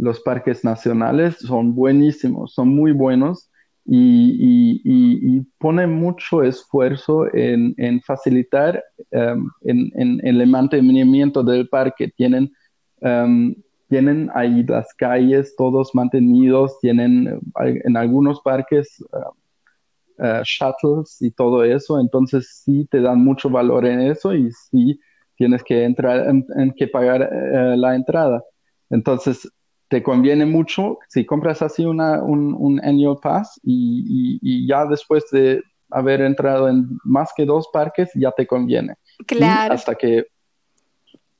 los 0.00 0.20
parques 0.20 0.64
nacionales 0.64 1.36
son 1.38 1.74
buenísimos, 1.74 2.54
son 2.54 2.68
muy 2.68 2.92
buenos 2.92 3.50
y, 3.84 4.80
y, 4.84 5.40
ponen 5.58 5.90
mucho 5.90 6.42
esfuerzo 6.42 7.26
en, 7.34 8.00
facilitar 8.02 8.82
um, 9.10 9.50
en, 9.62 10.20
el 10.22 10.46
mantenimiento 10.46 11.42
del 11.42 11.68
parque. 11.68 12.08
Tienen 12.16 12.52
Um, 13.00 13.54
tienen 13.88 14.30
ahí 14.34 14.62
las 14.64 14.92
calles 14.94 15.56
todos 15.56 15.94
mantenidos, 15.94 16.78
tienen 16.80 17.40
eh, 17.64 17.80
en 17.84 17.96
algunos 17.96 18.40
parques 18.42 19.02
uh, 19.12 20.22
uh, 20.22 20.42
shuttles 20.44 21.20
y 21.20 21.30
todo 21.32 21.64
eso, 21.64 21.98
entonces 21.98 22.62
sí 22.64 22.86
te 22.90 23.00
dan 23.00 23.24
mucho 23.24 23.50
valor 23.50 23.86
en 23.86 24.00
eso 24.00 24.34
y 24.34 24.50
sí 24.52 25.00
tienes 25.36 25.64
que 25.64 25.84
entrar 25.84 26.28
en, 26.28 26.72
que 26.76 26.86
pagar 26.86 27.28
la 27.32 27.94
entrada. 27.96 28.44
Entonces 28.90 29.50
te 29.90 30.02
conviene 30.02 30.46
mucho 30.46 30.98
si 31.08 31.26
compras 31.26 31.60
así 31.62 31.84
una, 31.84 32.22
un, 32.22 32.54
un 32.54 32.80
annual 32.82 33.18
pass 33.20 33.60
y, 33.62 34.04
y, 34.08 34.38
y 34.40 34.66
ya 34.68 34.86
después 34.86 35.24
de 35.32 35.62
haber 35.90 36.20
entrado 36.22 36.68
en 36.68 36.86
más 37.04 37.30
que 37.36 37.44
dos 37.44 37.68
parques 37.72 38.08
ya 38.14 38.30
te 38.30 38.46
conviene. 38.46 38.94
Claro. 39.26 39.74
Y 39.74 39.76
hasta 39.76 39.94
que 39.96 40.24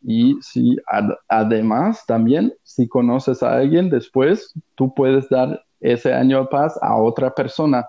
y 0.02 0.37
si 0.40 0.76
ad 0.87 1.11
además 1.28 2.04
también, 2.07 2.52
si 2.62 2.88
conoces 2.88 3.42
a 3.42 3.54
alguien 3.57 3.90
después, 3.90 4.52
tú 4.75 4.92
puedes 4.95 5.28
dar 5.28 5.62
ese 5.78 6.12
año 6.12 6.49
paz 6.49 6.78
a 6.83 6.97
otra 6.97 7.35
persona. 7.35 7.87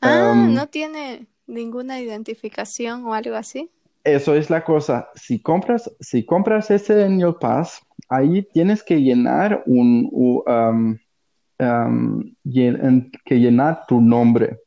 Ah, 0.00 0.32
Um, 0.32 0.54
no 0.54 0.66
tiene 0.68 1.26
ninguna 1.46 2.00
identificación 2.00 3.04
o 3.06 3.14
algo 3.14 3.34
así. 3.34 3.70
eso 4.04 4.34
es 4.34 4.50
la 4.50 4.62
cosa. 4.64 5.08
Si 5.14 5.40
compras, 5.40 5.90
si 6.00 6.24
compras 6.24 6.70
ese 6.70 7.02
año 7.02 7.38
pass, 7.38 7.80
ahí 8.08 8.42
tienes 8.52 8.82
que 8.82 8.96
llenar 9.00 9.62
un, 9.66 10.08
um, 10.12 10.98
um, 11.58 12.34
llen- 12.44 13.10
que 13.24 13.36
llenar 13.36 13.84
tu 13.86 14.00
nombre 14.00 14.60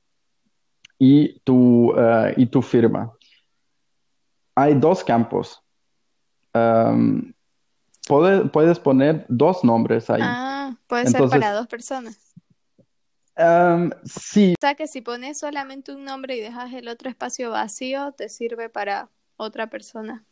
y 0.98 1.40
tu, 1.42 1.92
uh, 1.94 2.34
y 2.36 2.46
tu 2.48 2.62
firma. 2.62 3.12
Hay 4.56 4.74
dos 4.74 5.04
campos. 5.04 5.62
Um, 6.54 7.32
puede- 8.08 8.46
puedes 8.50 8.80
poner 8.80 9.26
dos 9.30 9.64
nombres 9.64 10.10
ahí. 10.10 10.22
Ah, 10.22 10.76
puede 10.88 11.06
ser 11.08 11.30
para 11.30 11.54
dos 11.54 11.68
personas. 11.68 12.18
um, 13.38 13.90
sí, 14.04 14.54
O 14.58 14.62
sea 14.62 14.76
que 14.76 14.88
si 14.88 15.00
pones 15.00 15.40
solamente 15.40 15.94
un 15.94 16.04
nombre 16.04 16.36
y 16.36 16.42
dejas 16.42 16.74
el 16.74 16.90
otro 16.90 17.10
espacio 17.10 17.52
vacío, 17.52 18.12
te 18.12 18.28
sirve 18.28 18.68
para 18.70 19.10
otra 19.38 19.68
persona. 19.70 20.26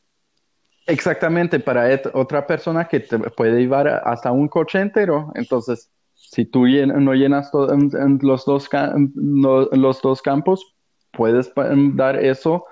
Exactamente 0.87 1.59
para 1.59 1.87
otra 2.13 2.47
persona 2.47 2.87
que 2.87 3.01
te 3.01 3.19
puede 3.19 3.59
llevar 3.59 3.87
hasta 4.05 4.31
un 4.31 4.47
coche 4.47 4.79
entero. 4.79 5.31
Entonces, 5.35 5.91
si 6.13 6.45
tú 6.45 6.65
no 6.65 7.13
llenas 7.13 7.51
los 7.53 8.45
dos, 8.45 8.69
los 9.13 10.01
dos 10.01 10.21
campos, 10.21 10.75
puedes 11.11 11.51
dar 11.95 12.23
eso 12.23 12.65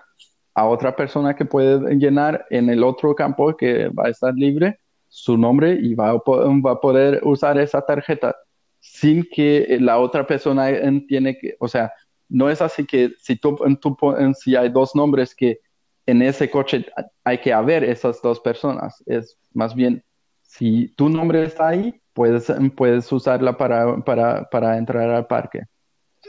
a 0.53 0.65
otra 0.65 0.95
persona 0.95 1.35
que 1.35 1.45
puede 1.45 1.95
llenar 1.95 2.45
en 2.49 2.69
el 2.69 2.83
otro 2.83 3.13
campo 3.13 3.55
que 3.55 3.89
va 3.89 4.05
a 4.05 4.09
estar 4.09 4.33
libre 4.33 4.79
su 5.07 5.37
nombre 5.37 5.77
y 5.81 5.93
va 5.95 6.09
a, 6.09 6.13
va 6.15 6.81
poder 6.81 7.21
usar 7.23 7.57
esa 7.57 7.81
tarjeta 7.81 8.35
sin 8.79 9.23
que 9.31 9.77
la 9.79 9.99
otra 9.99 10.25
persona 10.27 10.67
tiene 11.07 11.37
que, 11.37 11.55
o 11.59 11.67
sea, 11.67 11.91
no 12.29 12.49
es 12.49 12.61
así 12.61 12.85
que 12.85 13.11
si 13.19 13.35
tú, 13.35 13.57
tú 13.81 13.97
si 14.37 14.55
hay 14.55 14.69
dos 14.69 14.95
nombres 14.95 15.35
que 15.35 15.59
en 16.05 16.21
ese 16.21 16.49
coche 16.49 16.85
hay 17.23 17.39
que 17.39 17.53
haber 17.53 17.83
esas 17.83 18.21
dos 18.21 18.39
personas, 18.39 19.03
es 19.05 19.37
más 19.53 19.73
bien 19.75 20.03
si 20.41 20.87
tu 20.89 21.09
nombre 21.09 21.43
está 21.43 21.69
ahí, 21.69 22.01
puedes, 22.13 22.51
puedes 22.75 23.11
usarla 23.11 23.57
para, 23.57 23.97
para, 23.97 24.49
para 24.49 24.77
entrar 24.77 25.09
al 25.09 25.27
parque. 25.27 25.63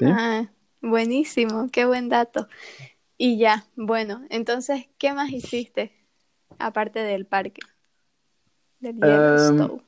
Ah, 0.02 0.46
buenísimo, 0.80 1.68
qué 1.70 1.84
buen 1.84 2.08
dato. 2.08 2.48
Y 3.18 3.38
ya, 3.38 3.64
bueno, 3.76 4.22
entonces, 4.30 4.88
¿qué 4.98 5.12
más 5.12 5.30
hiciste 5.30 5.92
aparte 6.58 7.00
del 7.00 7.26
parque? 7.26 7.60
Del 8.80 8.96
Yellowstone. 8.96 9.82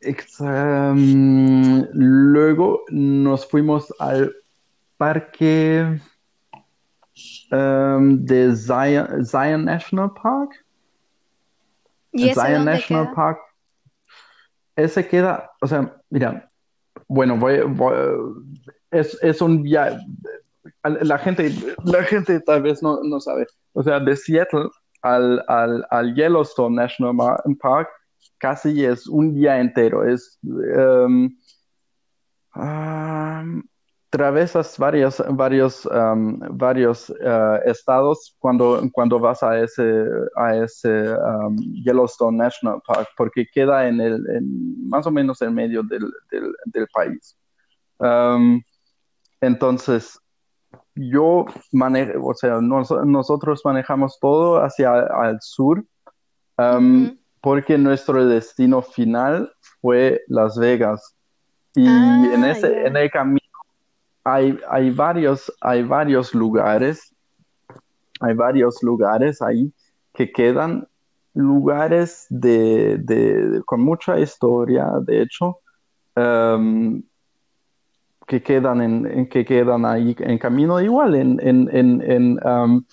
Em, 0.00 1.86
luego 1.92 2.84
nos 2.88 3.46
fuimos 3.46 3.92
al 3.98 4.34
parque 4.96 6.00
de 7.50 8.56
Zion, 8.56 9.64
National 9.64 10.12
Park. 10.14 10.64
¿Y 12.12 12.32
Zion 12.32 12.64
National 12.64 13.12
Park. 13.14 13.38
Ese 14.76 15.06
queda, 15.06 15.50
o 15.60 15.66
sea, 15.66 15.96
mira, 16.08 16.48
bueno, 17.08 17.36
voy, 17.36 17.60
es, 18.90 19.18
es, 19.22 19.40
un 19.40 19.62
viaje, 19.62 19.98
la 20.84 21.18
gente, 21.18 21.52
la 21.84 22.04
gente 22.04 22.40
tal 22.40 22.62
vez 22.62 22.80
no, 22.82 23.02
no 23.02 23.18
sabe, 23.18 23.46
o 23.72 23.82
sea, 23.82 23.98
de 23.98 24.14
Seattle 24.14 24.68
al, 25.02 25.44
al, 25.48 25.84
al 25.90 26.14
Yellowstone 26.14 26.76
National 26.76 27.16
Park 27.60 27.88
casi 28.38 28.84
es 28.84 29.06
un 29.06 29.34
día 29.34 29.60
entero. 29.60 30.08
Es 30.08 30.38
um, 30.42 31.36
travesas 34.10 34.78
varios, 34.78 35.22
varios, 35.30 35.86
um, 35.86 36.38
varios 36.50 37.10
uh, 37.10 37.60
estados 37.64 38.34
cuando, 38.38 38.82
cuando 38.92 39.18
vas 39.18 39.42
a 39.42 39.58
ese, 39.58 40.04
a 40.36 40.56
ese 40.56 41.12
um, 41.12 41.56
Yellowstone 41.84 42.36
National 42.36 42.80
Park, 42.86 43.08
porque 43.16 43.46
queda 43.52 43.86
en 43.86 44.00
el, 44.00 44.22
más 44.86 45.06
o 45.06 45.10
menos 45.10 45.42
en 45.42 45.54
medio 45.54 45.82
del, 45.82 46.10
del, 46.30 46.86
país. 46.92 47.36
entonces, 49.40 50.18
yo 50.94 51.46
manejo, 51.72 52.26
o 52.26 52.34
sea, 52.34 52.60
nosotros 52.60 53.60
manejamos 53.64 54.18
todo 54.20 54.62
hacia 54.62 55.06
el 55.24 55.38
sur 55.40 55.84
porque 57.40 57.78
nuestro 57.78 58.26
destino 58.26 58.82
final 58.82 59.52
fue 59.80 60.22
Las 60.28 60.58
Vegas. 60.58 61.14
Y 61.74 61.86
ah, 61.86 62.30
en, 62.34 62.44
ese, 62.44 62.86
en 62.86 62.96
el 62.96 63.10
camino 63.10 63.47
hay, 64.34 64.58
hay, 64.68 64.90
varios, 64.90 65.52
hay 65.60 65.82
varios 65.82 66.34
lugares, 66.34 67.14
hay 68.20 68.34
varios 68.34 68.82
lugares 68.82 69.40
ahí 69.42 69.72
que 70.14 70.30
quedan 70.30 70.86
lugares 71.34 72.26
de, 72.28 73.62
con 73.64 73.80
mucha 73.80 74.18
historia, 74.18 74.90
de 75.02 75.22
hecho, 75.22 75.58
em, 76.16 77.02
que 78.26 78.42
quedan 78.42 78.82
en, 78.82 79.28
que 79.28 79.44
quedan 79.44 79.86
ahí 79.86 80.14
en 80.18 80.38
camino 80.38 80.80
igual 80.80 81.14
en, 81.14 81.38
en, 81.40 81.68
en, 81.72 82.38
em, 82.44 82.84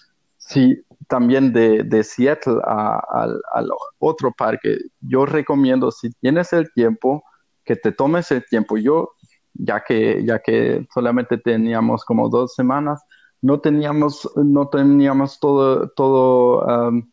también 1.07 1.51
de, 1.51 1.83
de 1.83 2.03
Seattle 2.03 2.59
al 2.63 3.69
otro 3.99 4.31
parque. 4.31 4.77
Yo 5.01 5.25
recomiendo, 5.25 5.91
si 5.91 6.11
tienes 6.11 6.53
el 6.53 6.71
tiempo, 6.71 7.23
que 7.65 7.75
te 7.75 7.91
tomes 7.91 8.31
el 8.31 8.45
tiempo. 8.45 8.77
Yo, 8.77 9.11
ya 9.55 9.83
que, 9.83 10.23
ya 10.25 10.39
que 10.39 10.87
solamente 10.93 11.37
teníamos 11.37 12.05
como 12.05 12.29
dos 12.29 12.53
semanas, 12.55 13.03
no 13.41 13.59
teníamos, 13.59 14.29
no 14.35 14.67
teníamos 14.69 15.39
todo, 15.39 15.89
todo, 15.89 16.89
um, 16.89 17.11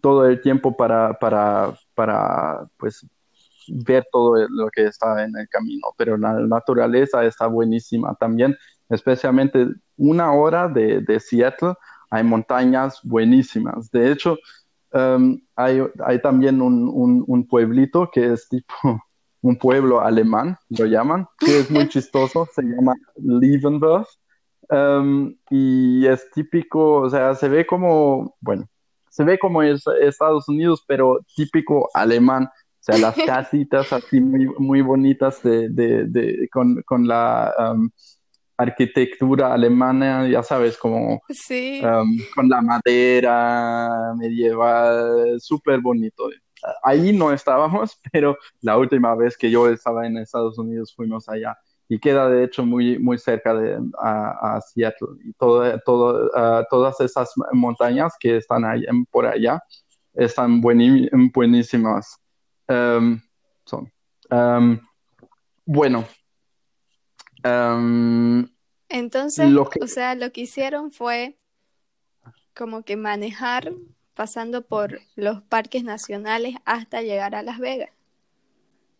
todo 0.00 0.26
el 0.26 0.40
tiempo 0.40 0.76
para, 0.76 1.14
para, 1.14 1.74
para, 1.94 2.66
pues, 2.76 3.06
ver 3.68 4.06
todo 4.10 4.46
lo 4.48 4.68
que 4.70 4.84
está 4.84 5.24
en 5.24 5.36
el 5.36 5.48
camino, 5.48 5.88
pero 5.96 6.16
la 6.16 6.34
naturaleza 6.34 7.24
está 7.24 7.46
buenísima 7.46 8.14
también, 8.16 8.56
especialmente 8.88 9.66
una 9.96 10.32
hora 10.32 10.68
de, 10.68 11.00
de 11.00 11.20
Seattle 11.20 11.74
hay 12.12 12.24
montañas 12.24 13.00
buenísimas. 13.02 13.90
De 13.90 14.12
hecho, 14.12 14.36
em, 14.92 15.40
hay, 15.56 15.80
también 16.22 16.60
un, 16.60 17.46
pueblito 17.48 18.10
que 18.12 18.34
es 18.34 18.48
tipo 18.50 18.74
un 19.42 19.56
pueblo 19.56 20.00
alemán, 20.00 20.56
lo 20.70 20.86
llaman, 20.86 21.26
que 21.38 21.58
es 21.58 21.70
muy 21.70 21.88
chistoso, 21.88 22.48
se 22.54 22.62
llama 22.62 22.94
Liebenberg. 23.16 24.06
Em, 24.70 25.36
y 25.50 26.06
es 26.06 26.30
típico, 26.30 27.02
o 27.02 27.10
sea, 27.10 27.34
se 27.34 27.48
ve 27.48 27.66
como, 27.66 28.36
bueno, 28.40 28.66
se 29.10 29.24
ve 29.24 29.38
como 29.38 29.62
es 29.62 29.84
Estados 30.00 30.48
Unidos, 30.48 30.82
pero 30.86 31.18
típico 31.36 31.90
alemán. 31.92 32.44
O 32.44 32.84
sea, 32.84 32.96
las 32.98 33.14
casitas 33.26 33.92
así 33.92 34.20
muy, 34.20 34.46
muy 34.58 34.80
bonitas 34.80 35.42
de, 35.42 36.48
con, 36.50 37.06
la... 37.06 37.52
Em, 37.58 37.90
arquitectura 38.62 39.52
alemana, 39.52 40.28
ya 40.28 40.42
sabes, 40.42 40.76
como 40.76 41.14
um, 41.14 42.18
con 42.34 42.48
la 42.48 42.62
madera 42.62 44.14
medieval, 44.16 45.40
súper 45.40 45.80
bonito. 45.80 46.28
Ahí 46.82 47.12
no 47.12 47.32
estábamos, 47.32 47.98
pero 48.12 48.36
la 48.60 48.78
última 48.78 49.14
vez 49.14 49.36
que 49.36 49.50
yo 49.50 49.68
estaba 49.68 50.06
en 50.06 50.18
Estados 50.18 50.58
Unidos 50.58 50.92
fuimos 50.94 51.28
allá 51.28 51.56
y 51.88 51.98
queda 51.98 52.28
de 52.28 52.44
hecho 52.44 52.64
muy, 52.64 52.98
muy 52.98 53.18
cerca 53.18 53.54
de 53.54 53.78
a, 54.00 54.60
Seattle 54.60 55.18
y 55.24 55.32
todo, 55.34 55.78
todo, 55.80 56.26
uh, 56.28 56.64
todas 56.70 56.98
esas 57.00 57.30
montañas 57.52 58.14
que 58.18 58.38
están 58.38 58.64
ahí, 58.64 58.84
por 59.10 59.26
allá 59.26 59.62
están 60.14 60.60
buenísimas. 60.60 62.18
Um, 62.68 63.20
son. 63.66 63.92
Um, 64.30 64.78
bueno, 65.66 66.06
entonces, 68.88 69.52
o 69.80 69.86
sea, 69.86 70.14
lo 70.14 70.32
que 70.32 70.42
hicieron 70.42 70.90
fue 70.90 71.38
como 72.54 72.82
que 72.84 72.96
manejar 72.96 73.72
pasando 74.14 74.62
por 74.62 74.98
los 75.16 75.42
parques 75.42 75.84
nacionales 75.84 76.56
hasta 76.64 77.02
llegar 77.02 77.34
a 77.34 77.42
Las 77.42 77.58
Vegas. 77.58 77.90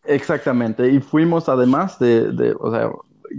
Exactamente, 0.05 0.89
y 0.91 1.01
fuimos 1.01 1.49
además 1.49 1.99
de, 1.99 2.33
de 2.33 2.55
o 2.59 2.71
sea, 2.73 2.91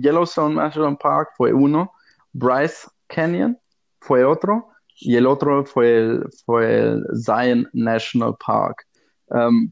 Yellowstone 0.02 0.56
National 0.56 0.98
Park 0.98 1.30
fue 1.36 1.52
uno, 1.52 1.92
Bryce 2.32 2.88
Canyon 3.08 3.60
fue 4.00 4.24
otro, 4.24 4.74
y 5.00 5.16
el 5.16 5.28
otro 5.28 5.66
fue 5.66 5.98
el, 5.98 6.30
fue 6.46 6.80
el 6.80 7.06
Zion 7.24 7.70
National 7.74 8.36
Park. 8.46 8.86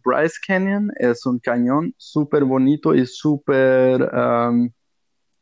Bryce 0.04 0.36
Canyon 0.48 0.92
es 0.98 1.26
un 1.26 1.40
cañón 1.40 1.94
súper 1.98 2.44
bonito 2.44 2.96
y 2.96 3.06
súper 3.06 4.10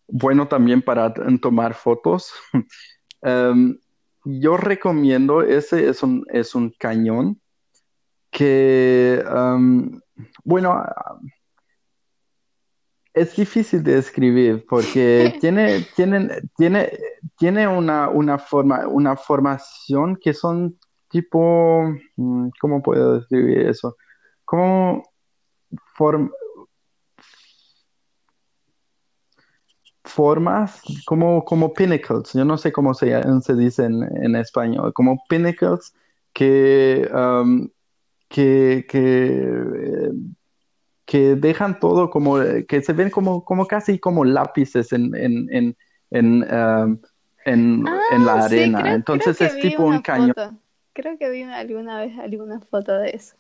bueno 0.08 0.48
también 0.48 0.82
para 0.82 1.14
tomar 1.42 1.74
fotos. 1.74 2.32
Em, 3.22 3.78
yo 4.40 4.58
recomiendo, 4.58 5.42
ese 5.42 5.90
es 5.90 6.04
un, 6.04 6.26
es 6.32 6.56
un 6.56 6.72
cañón 6.78 7.42
que, 8.32 9.24
em, 9.26 10.00
bueno, 10.44 10.84
es 13.14 13.36
difícil 13.36 13.84
de 13.84 13.96
describir 13.96 14.66
porque 14.70 15.34
tiene, 15.42 15.86
tiene, 15.96 16.42
tiene, 16.56 16.92
tiene 17.38 17.68
una, 17.68 18.10
una, 18.10 18.38
forma, 18.38 18.88
una 18.88 19.16
formación 19.16 20.16
que 20.16 20.34
son 20.34 20.78
tipo, 21.10 21.84
mm, 22.16 22.50
¿cómo 22.60 22.82
puedo 22.82 23.20
describir 23.20 23.68
eso? 23.68 23.96
Como 24.46 25.04
forma 25.96 26.30
formas 30.04 30.82
como, 31.06 31.44
como 31.46 31.74
pinnacles, 31.74 32.34
yo 32.34 32.46
no 32.46 32.58
sé 32.58 32.72
cómo 32.72 32.94
se, 32.94 33.22
se 33.42 33.56
dice 33.56 33.86
en, 33.86 34.36
español, 34.36 34.94
como 34.94 35.22
pinnacles 35.28 35.94
que, 36.34 37.10
um, 37.14 37.70
que, 38.28 38.86
que, 41.06 41.36
dejan 41.36 41.80
todo 41.80 42.10
como, 42.10 42.38
que 42.68 42.82
se 42.82 42.94
ven 42.94 43.10
como, 43.10 43.44
como 43.44 43.66
casi 43.66 44.00
como 44.00 44.24
lápices 44.24 44.94
en, 44.94 45.14
en, 45.16 45.76
en, 46.12 46.44
um, 46.44 46.98
en, 47.46 47.84
la 47.84 48.34
ah, 48.34 48.46
arena. 48.46 48.94
Entonces 48.94 49.42
es 49.42 49.60
tipo 49.60 49.84
un 49.84 50.02
cañón. 50.02 50.34
Creo 50.94 51.18
que 51.18 51.30
vi 51.30 51.44
alguna 51.44 52.00
vez 52.00 52.18
alguna 52.18 52.60
foto 52.60 52.98
de 52.98 53.12
eso. 53.12 53.36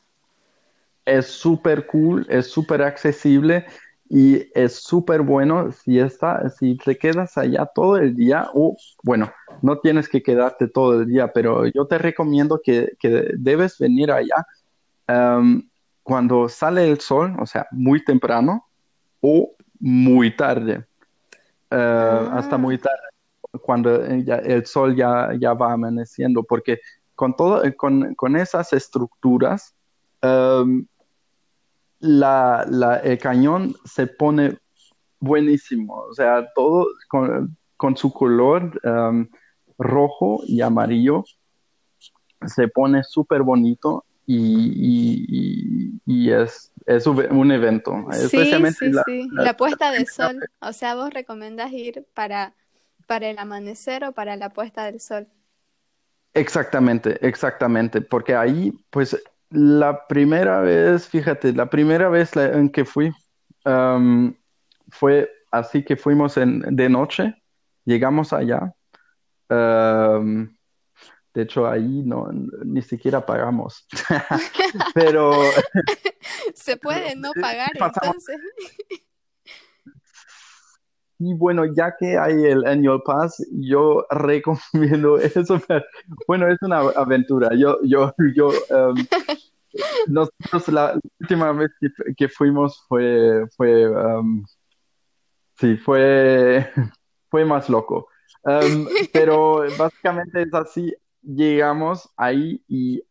Es 1.06 1.28
súper 1.28 1.88
cool, 1.88 2.26
es 2.30 2.48
súper 2.48 2.82
accesible 2.82 3.66
y 4.10 4.50
es 4.56 4.74
súper 4.74 5.22
bueno 5.22 5.72
si, 5.72 6.00
está, 6.00 6.50
si 6.50 6.76
te 6.76 6.98
quedas 6.98 7.38
allá 7.38 7.68
todo 7.68 7.98
el 7.98 8.16
día, 8.16 8.50
o 8.56 8.76
bueno, 9.04 9.32
no 9.62 9.78
tienes 9.78 10.10
que 10.10 10.24
quedarte 10.24 10.68
todo 10.68 11.02
el 11.02 11.08
día, 11.08 11.32
pero 11.32 11.68
yo 11.68 11.86
te 11.86 12.00
recomiendo 12.00 12.60
que, 12.64 12.94
que 13.00 13.28
debes 13.38 13.78
venir 13.78 14.12
allá 14.12 14.46
cuando 16.04 16.50
sale 16.50 16.90
el 16.90 17.00
sol, 17.00 17.36
o 17.40 17.46
sea, 17.46 17.68
muy 17.72 18.04
temprano 18.04 18.68
o 19.22 19.52
muy 19.80 20.36
tarde, 20.36 20.86
eh, 21.70 22.30
hasta 22.32 22.58
muy 22.58 22.76
ah. 22.76 22.82
tarde, 22.82 23.62
cuando 23.62 24.04
el 24.04 24.66
sol 24.66 24.96
ya, 24.96 25.32
ya 25.40 25.54
va 25.54 25.74
amaneciendo, 25.74 26.44
porque 26.44 26.80
con, 27.14 27.36
todo, 27.36 27.62
con, 27.78 28.16
con 28.16 28.36
esas 28.36 28.74
estructuras, 28.74 29.76
la, 32.00 32.66
la, 32.70 32.98
el 32.98 33.18
cañón 33.18 33.76
se 33.86 34.08
pone 34.08 34.58
buenísimo, 35.20 36.06
o 36.10 36.14
sea, 36.14 36.48
todo 36.56 36.88
con, 37.10 37.58
con 37.76 37.98
su 37.98 38.12
color 38.12 38.80
um, 38.84 39.28
rojo 39.78 40.42
y 40.46 40.62
amarillo 40.62 41.24
se 42.46 42.68
pone 42.68 43.04
súper 43.04 43.44
bonito 43.44 44.06
y, 44.26 44.38
y, 45.26 46.02
y, 46.06 46.32
es, 46.32 46.72
es, 46.86 47.08
un 47.08 47.52
evento. 47.52 47.96
Sí, 48.12 48.26
especialmente 48.26 48.90
la, 48.92 49.04
sí. 49.04 49.28
La, 49.32 49.58
puesta 49.58 49.92
del 49.92 50.08
sol, 50.08 50.40
o 50.62 50.72
sea, 50.72 50.96
vos 50.96 51.12
recomendás 51.12 51.72
ir 51.72 52.06
para, 52.14 52.54
para 53.08 53.28
el 53.28 53.40
amanecer 53.40 54.06
o 54.06 54.12
para 54.12 54.36
la 54.36 54.50
puesta 54.50 54.86
del 54.86 55.00
sol. 55.00 55.28
Exactamente, 56.34 57.18
exactamente, 57.28 58.02
porque 58.02 58.36
ahí 58.36 58.72
pues 58.92 59.20
la 59.50 60.08
primera 60.08 60.62
vez, 60.62 61.08
fíjate, 61.08 61.54
la 61.54 61.70
primera 61.70 62.10
vez 62.10 62.36
en 62.36 62.70
que 62.70 62.86
fui 62.86 63.12
fue 64.92 65.30
así 65.52 65.84
que 65.84 65.96
fuimos 65.96 66.38
en, 66.38 66.62
de 66.76 66.90
noche, 66.90 67.36
llegamos 67.86 68.34
allá. 68.34 68.74
de 69.50 71.42
hecho, 71.42 71.68
ahí 71.68 72.04
no, 72.04 72.30
ni 72.64 72.82
siquiera 72.82 73.26
pagamos. 73.26 73.88
Pero. 74.94 75.34
Se 76.54 76.78
puede 76.78 77.16
no 77.16 77.32
pagar 77.42 77.72
entonces. 77.74 78.38
Y 81.22 81.34
bueno, 81.34 81.66
ya 81.66 81.96
que 82.00 82.18
hay 82.18 82.46
el 82.46 82.66
Annual 82.66 83.02
Pass, 83.04 83.46
yo 83.52 84.06
recomiendo 84.10 85.18
eso. 85.20 85.60
Bueno, 86.26 86.48
es 86.48 86.58
una 86.62 86.80
aventura. 86.80 87.50
Yo, 87.58 87.78
yo, 87.84 88.14
yo, 88.34 88.48
um, 88.48 88.96
nosotros 90.08 90.70
la 90.70 90.98
última 91.20 91.52
vez 91.52 91.72
que, 92.16 92.30
fuimos 92.30 92.86
fue, 92.88 93.46
fue, 93.58 93.90
um, 93.90 94.46
sí, 95.60 95.76
fue, 95.76 96.72
fue 97.30 97.44
más 97.44 97.70
loco. 97.70 98.08
Um, 98.44 98.88
pero 99.12 99.66
básicamente 99.78 100.44
es 100.44 100.54
así. 100.54 100.94
Llegamos 101.22 102.10
ahí 102.16 102.64
y 102.70 103.04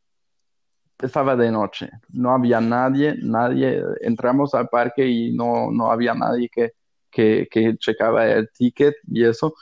estaba 0.98 1.36
de 1.36 1.50
noche. 1.50 1.90
No 2.08 2.32
había 2.32 2.58
nadie, 2.58 3.16
nadie. 3.20 3.82
Entramos 4.00 4.54
al 4.54 4.70
parque 4.70 5.06
y 5.06 5.36
no, 5.36 5.70
no 5.70 5.90
había 5.92 6.14
nadie 6.14 6.48
que 6.48 6.77
que, 7.18 7.48
que 7.50 7.76
checaba 7.78 8.28
el 8.28 8.48
ticket 8.50 8.94
y 9.10 9.24
eso. 9.24 9.56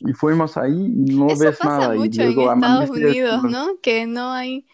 Y 0.00 0.12
fuimos 0.12 0.56
ahí 0.56 0.72
y 0.72 1.14
no 1.16 1.28
eso 1.28 1.44
ves 1.44 1.56
pasa 1.56 1.78
nada. 1.78 1.94
mucho 1.94 2.22
en 2.22 2.30
Estados 2.30 2.90
Unidos, 2.90 3.42
¿no? 3.44 3.80
Que 3.80 4.06
no 4.06 4.32
hay 4.32 4.66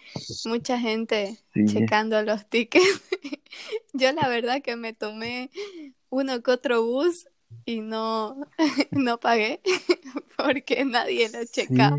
mucha 0.47 0.79
gente 0.79 1.39
checando 1.67 2.23
los 2.23 2.49
tickets. 2.49 3.03
Yo 3.93 4.13
la 4.13 4.29
verdad 4.29 4.63
que 4.63 4.77
me 4.77 4.95
tomé 4.95 5.51
uno 6.09 6.43
que 6.43 6.51
otro 6.51 6.83
bus 6.83 7.27
y 7.67 7.81
no, 7.81 8.37
no 8.91 9.21
pagué 9.21 9.61
porque 10.37 10.85
nadie 10.85 11.31
lo 11.31 11.45
checaba. 11.45 11.99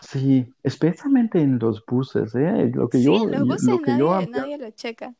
Sí. 0.00 0.46
especialmente 0.62 1.40
en 1.40 1.58
los 1.58 1.84
buses, 1.86 2.34
¿eh? 2.34 2.70
Lo 2.74 2.88
que 2.88 2.98
sí, 2.98 3.04
yo, 3.04 3.26
los 3.26 3.46
buses 3.46 3.68
lo 3.68 3.78
que 3.80 3.90
nadie, 3.92 4.00
yo 4.00 4.26
nadie 4.28 4.58
lo 4.58 4.70
checa. 4.70 5.14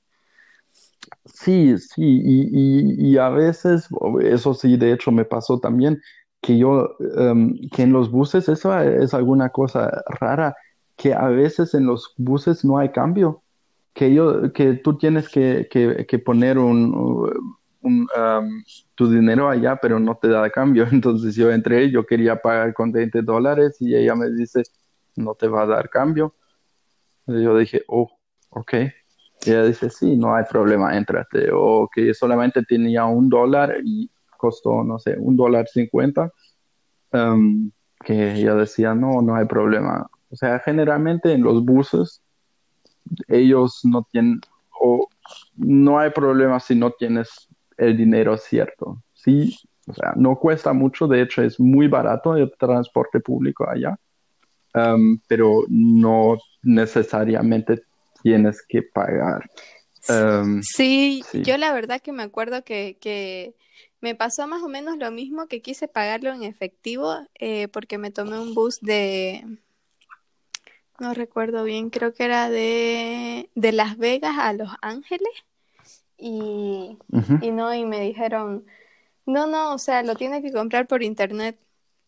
Sí, 1.24 1.78
sí, 1.78 2.02
y, 2.24 3.16
a 3.18 3.28
veces, 3.28 3.88
eso 4.22 4.54
sí, 4.54 4.76
de 4.76 4.92
hecho 4.92 5.12
me 5.12 5.24
pasó 5.24 5.60
también, 5.60 6.00
que 6.40 6.58
yo, 6.58 6.96
em, 7.16 7.56
que 7.70 7.82
en 7.82 7.92
los 7.92 8.10
buses, 8.10 8.48
eso 8.48 8.76
es 8.80 9.14
alguna 9.14 9.50
cosa 9.50 10.02
rara, 10.20 10.56
que 10.96 11.14
a 11.14 11.28
veces 11.28 11.74
en 11.74 11.86
los 11.86 12.14
buses 12.18 12.64
no 12.64 12.78
hay 12.78 12.90
cambio, 12.90 13.42
que 13.94 14.12
yo, 14.14 14.52
que 14.52 14.74
tú 14.74 14.98
tienes 14.98 15.28
que, 15.28 15.68
que, 15.70 16.18
poner 16.18 16.58
un, 16.58 17.30
em, 17.82 18.64
tu 18.94 19.08
dinero 19.10 19.48
allá, 19.48 19.76
pero 19.76 19.98
no 20.00 20.16
te 20.16 20.28
da 20.28 20.50
cambio. 20.50 20.86
Entonces 20.92 21.34
yo 21.36 21.50
entré, 21.52 21.90
yo 21.90 22.06
quería 22.06 22.36
pagar 22.40 22.74
con 22.74 22.92
20 22.92 23.22
dólares 23.22 23.76
y 23.80 23.94
ella 23.94 24.14
me 24.14 24.30
dice, 24.30 24.62
no 25.16 25.34
te 25.34 25.48
va 25.48 25.62
a 25.62 25.66
dar 25.66 25.88
cambio. 25.90 26.34
Yo 27.26 27.56
dije, 27.58 27.82
oh, 27.88 28.10
ok. 28.50 28.74
Y 29.44 29.50
ella 29.50 29.64
dice, 29.64 29.90
sí, 29.90 30.16
no 30.16 30.34
hay 30.34 30.44
problema, 30.44 30.96
entrate. 30.96 31.50
O 31.52 31.88
que 31.92 32.14
solamente 32.14 32.62
tenía 32.62 33.04
un 33.06 33.28
dólar 33.28 33.76
y 33.84 34.10
costó, 34.36 34.84
no 34.84 34.98
sé, 34.98 35.16
un 35.18 35.36
dólar 35.36 35.66
cincuenta. 35.68 36.30
Um, 37.12 37.70
que 38.04 38.34
ella 38.34 38.54
decía, 38.54 38.94
no, 38.94 39.22
no 39.22 39.36
hay 39.36 39.46
problema. 39.46 40.08
O 40.30 40.36
sea, 40.36 40.58
generalmente 40.60 41.32
en 41.32 41.42
los 41.42 41.64
buses, 41.64 42.22
ellos 43.28 43.80
no 43.84 44.02
tienen, 44.10 44.40
o 44.80 45.06
no 45.56 45.98
hay 45.98 46.10
problema 46.10 46.58
si 46.60 46.74
no 46.74 46.90
tienes 46.90 47.48
el 47.76 47.96
dinero 47.96 48.36
cierto. 48.36 49.02
Sí, 49.12 49.56
o 49.86 49.94
sea, 49.94 50.14
no 50.16 50.36
cuesta 50.36 50.72
mucho, 50.72 51.06
de 51.06 51.22
hecho 51.22 51.42
es 51.42 51.58
muy 51.60 51.88
barato 51.88 52.36
el 52.36 52.52
transporte 52.58 53.20
público 53.20 53.68
allá, 53.68 53.98
um, 54.74 55.18
pero 55.28 55.64
no 55.68 56.38
necesariamente 56.62 57.82
tienes 58.22 58.62
que 58.66 58.82
pagar. 58.82 59.50
Em, 60.08 60.62
sí, 60.62 61.22
yo 61.32 61.56
la 61.58 61.72
verdad 61.72 62.00
que 62.00 62.12
me 62.12 62.22
acuerdo 62.22 62.64
que, 62.64 62.96
que, 63.00 63.54
me 64.00 64.16
pasó 64.16 64.48
más 64.48 64.62
o 64.62 64.68
menos 64.68 64.98
lo 64.98 65.12
mismo 65.12 65.46
que 65.46 65.62
quise 65.62 65.86
pagarlo 65.86 66.32
en 66.32 66.42
efectivo 66.42 67.16
eh, 67.38 67.68
porque 67.68 67.98
me 67.98 68.10
tomé 68.10 68.36
un 68.40 68.52
bus 68.52 68.80
de, 68.80 69.44
no 70.98 71.14
recuerdo 71.14 71.64
bien, 71.64 71.90
creo 71.90 72.12
que 72.12 72.24
era 72.24 72.50
de, 72.50 73.50
de 73.54 73.72
Las 73.72 73.98
Vegas 73.98 74.36
a 74.38 74.52
Los 74.52 74.70
Ángeles 74.80 75.32
y, 76.16 76.96
y 77.40 77.50
no, 77.50 77.74
y 77.74 77.84
me 77.84 78.00
dijeron, 78.00 78.64
no, 79.26 79.46
no, 79.46 79.74
o 79.74 79.78
sea, 79.78 80.02
lo 80.02 80.14
tiene 80.14 80.42
que 80.42 80.52
comprar 80.52 80.86
por 80.86 81.02
internet, 81.02 81.58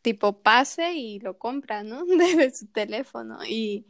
tipo 0.02 0.42
pase 0.42 0.94
y 0.94 1.18
lo 1.18 1.38
compra, 1.38 1.82
¿no? 1.82 2.04
Desde 2.06 2.54
su 2.54 2.66
teléfono 2.66 3.38
y 3.44 3.86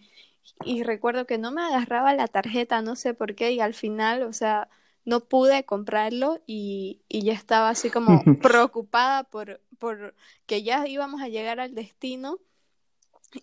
y 0.65 0.83
recuerdo 0.83 1.27
que 1.27 1.39
no 1.39 1.53
me 1.53 1.63
agarraba 1.63 2.15
la 2.15 2.29
tarjeta, 2.29 2.83
no 2.83 2.97
sé 2.97 3.15
por 3.15 3.35
qué, 3.35 3.53
y 3.53 3.61
al 3.61 3.75
final, 3.75 4.23
o 4.23 4.33
sea, 4.33 4.69
no 5.05 5.21
pude 5.21 5.65
comprarlo 5.65 6.43
y, 6.47 7.03
y 7.09 7.23
ya 7.25 7.33
estaba 7.35 7.69
así 7.71 7.91
como 7.91 8.25
preocupada 8.41 9.25
por, 9.25 9.61
por 9.79 10.15
que 10.47 10.63
ya 10.63 10.87
íbamos 10.89 11.23
a 11.23 11.29
llegar 11.29 11.61
al 11.61 11.75
destino 11.75 12.39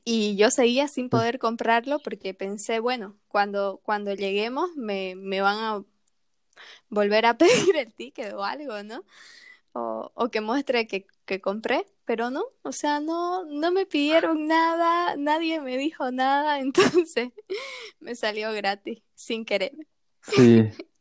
y 0.06 0.36
yo 0.38 0.50
seguía 0.52 0.88
sin 0.88 1.10
poder 1.10 1.40
comprarlo 1.40 2.00
porque 2.00 2.34
pensé, 2.34 2.80
bueno, 2.80 3.18
cuando, 3.28 3.82
cuando 3.84 4.14
lleguemos 4.14 4.70
me, 4.76 5.16
me 5.16 5.42
van 5.42 5.58
a 5.60 5.84
volver 6.90 7.26
a 7.26 7.38
pedir 7.38 7.76
el 7.76 7.94
ticket 7.94 8.34
o 8.34 8.44
algo, 8.44 8.84
¿no? 8.84 9.04
O, 9.74 10.12
o 10.16 10.30
que 10.30 10.42
muestre 10.42 10.86
que, 10.88 11.08
que 11.26 11.40
compré, 11.40 11.86
pero 12.06 12.30
no, 12.30 12.44
o 12.62 12.72
sea, 12.74 13.00
no, 13.00 13.46
no 13.46 13.72
me 13.72 13.86
pidieron 13.86 14.48
nada, 14.48 15.16
nadie 15.18 15.62
me 15.62 15.78
dijo 15.78 16.12
nada, 16.12 16.60
entonces 16.66 17.30
me 18.00 18.16
salió 18.16 18.52
gratis, 18.54 19.02
sin 19.16 19.46
querer. 19.46 19.74
Sí. 20.22 20.70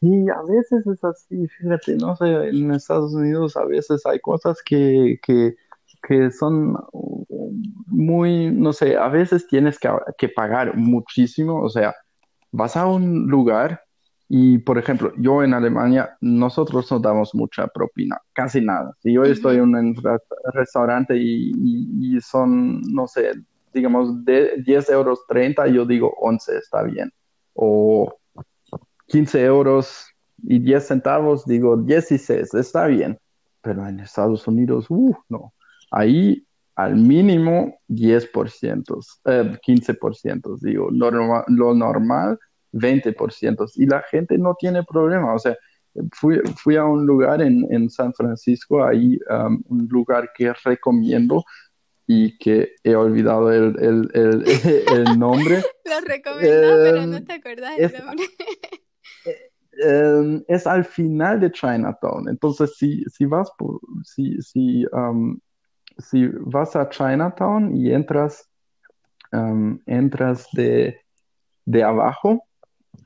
Sí, 0.00 0.26
a 0.28 0.42
veces 0.42 0.86
es 0.86 1.02
así, 1.02 1.48
fíjate, 1.48 1.96
no 1.96 2.14
sé, 2.16 2.26
en 2.26 2.70
Estados 2.72 3.14
Unidos 3.14 3.56
a 3.56 3.64
veces 3.64 4.04
hay 4.04 4.20
cosas 4.20 4.60
que, 4.62 5.18
que, 5.22 5.54
que 6.06 6.30
son 6.30 6.76
muy, 7.86 8.50
no 8.50 8.72
sé, 8.72 8.96
a 8.96 9.08
veces 9.08 9.46
tienes 9.46 9.78
que, 9.78 9.88
que 10.18 10.28
pagar 10.28 10.76
muchísimo, 10.76 11.62
o 11.62 11.70
sea, 11.70 11.94
vas 12.52 12.76
a 12.76 12.86
un 12.86 13.28
lugar 13.28 13.83
y, 14.28 14.58
por 14.58 14.78
ejemplo, 14.78 15.12
yo 15.18 15.42
en 15.42 15.52
Alemania, 15.52 16.16
nosotros 16.20 16.90
no 16.90 16.98
damos 16.98 17.34
mucha 17.34 17.66
propina, 17.68 18.18
casi 18.32 18.60
nada. 18.60 18.96
Si 19.00 19.12
yo 19.12 19.22
estoy 19.22 19.56
en 19.56 19.74
un 19.74 19.96
restaurante 20.54 21.14
y, 21.16 22.18
son, 22.20 22.80
no 22.82 23.06
sé, 23.06 23.32
digamos, 23.72 24.24
de 24.24 24.62
10 24.64 24.90
euros 24.90 25.20
30, 25.28 25.66
yo 25.68 25.84
digo 25.84 26.14
11 26.20 26.56
está 26.56 26.82
bien. 26.82 27.12
O 27.52 28.14
15 29.06 29.44
euros 29.44 30.06
y 30.42 30.58
10 30.58 30.86
centavos, 30.86 31.44
digo 31.44 31.76
16 31.76 32.54
está 32.54 32.86
bien. 32.86 33.18
Pero 33.60 33.86
en 33.86 34.00
Estados 34.00 34.46
Unidos, 34.48 34.86
uh, 34.88 35.14
no. 35.28 35.52
Ahí 35.90 36.46
al 36.76 36.96
mínimo 36.96 37.78
10%, 37.88 38.98
eh, 39.26 39.58
15%, 39.64 40.58
digo, 40.60 40.88
lo 40.90 41.74
normal 41.74 42.38
20%. 42.74 43.70
Y 43.76 43.86
la 43.86 44.02
gente 44.02 44.38
no 44.38 44.54
tiene 44.58 44.82
problema. 44.84 45.34
O 45.34 45.38
sea, 45.38 45.56
fui, 46.12 46.40
fui 46.56 46.76
a 46.76 46.84
un 46.84 47.06
lugar 47.06 47.42
en, 47.42 47.66
en 47.70 47.88
San 47.90 48.12
Francisco, 48.14 48.84
ahí 48.84 49.18
um, 49.30 49.62
un 49.68 49.88
lugar 49.88 50.30
que 50.34 50.52
recomiendo 50.64 51.44
y 52.06 52.36
que 52.38 52.74
he 52.82 52.94
olvidado 52.94 53.50
el, 53.50 53.76
el, 53.80 54.10
el, 54.12 54.44
el 54.92 55.18
nombre. 55.18 55.62
Lo 55.84 56.00
recomendó, 56.00 56.82
pero 56.82 57.06
no 57.06 57.24
te 57.24 57.32
acordás 57.34 57.78
el 57.78 58.04
nombre. 58.04 58.26
Em, 59.76 60.44
es 60.46 60.68
al 60.68 60.84
final 60.84 61.40
de 61.40 61.50
Chinatown. 61.50 62.28
Entonces, 62.28 62.76
si, 62.76 63.02
si 63.06 63.24
vas 63.24 63.50
por, 63.58 63.80
si, 64.04 64.40
si, 64.40 64.86
um, 64.92 65.36
si 65.98 66.28
vas 66.28 66.76
a 66.76 66.88
Chinatown 66.88 67.76
y 67.76 67.92
entras, 67.92 68.48
um, 69.32 69.80
entras 69.86 70.46
de, 70.52 71.00
de 71.64 71.82
abajo, 71.82 72.46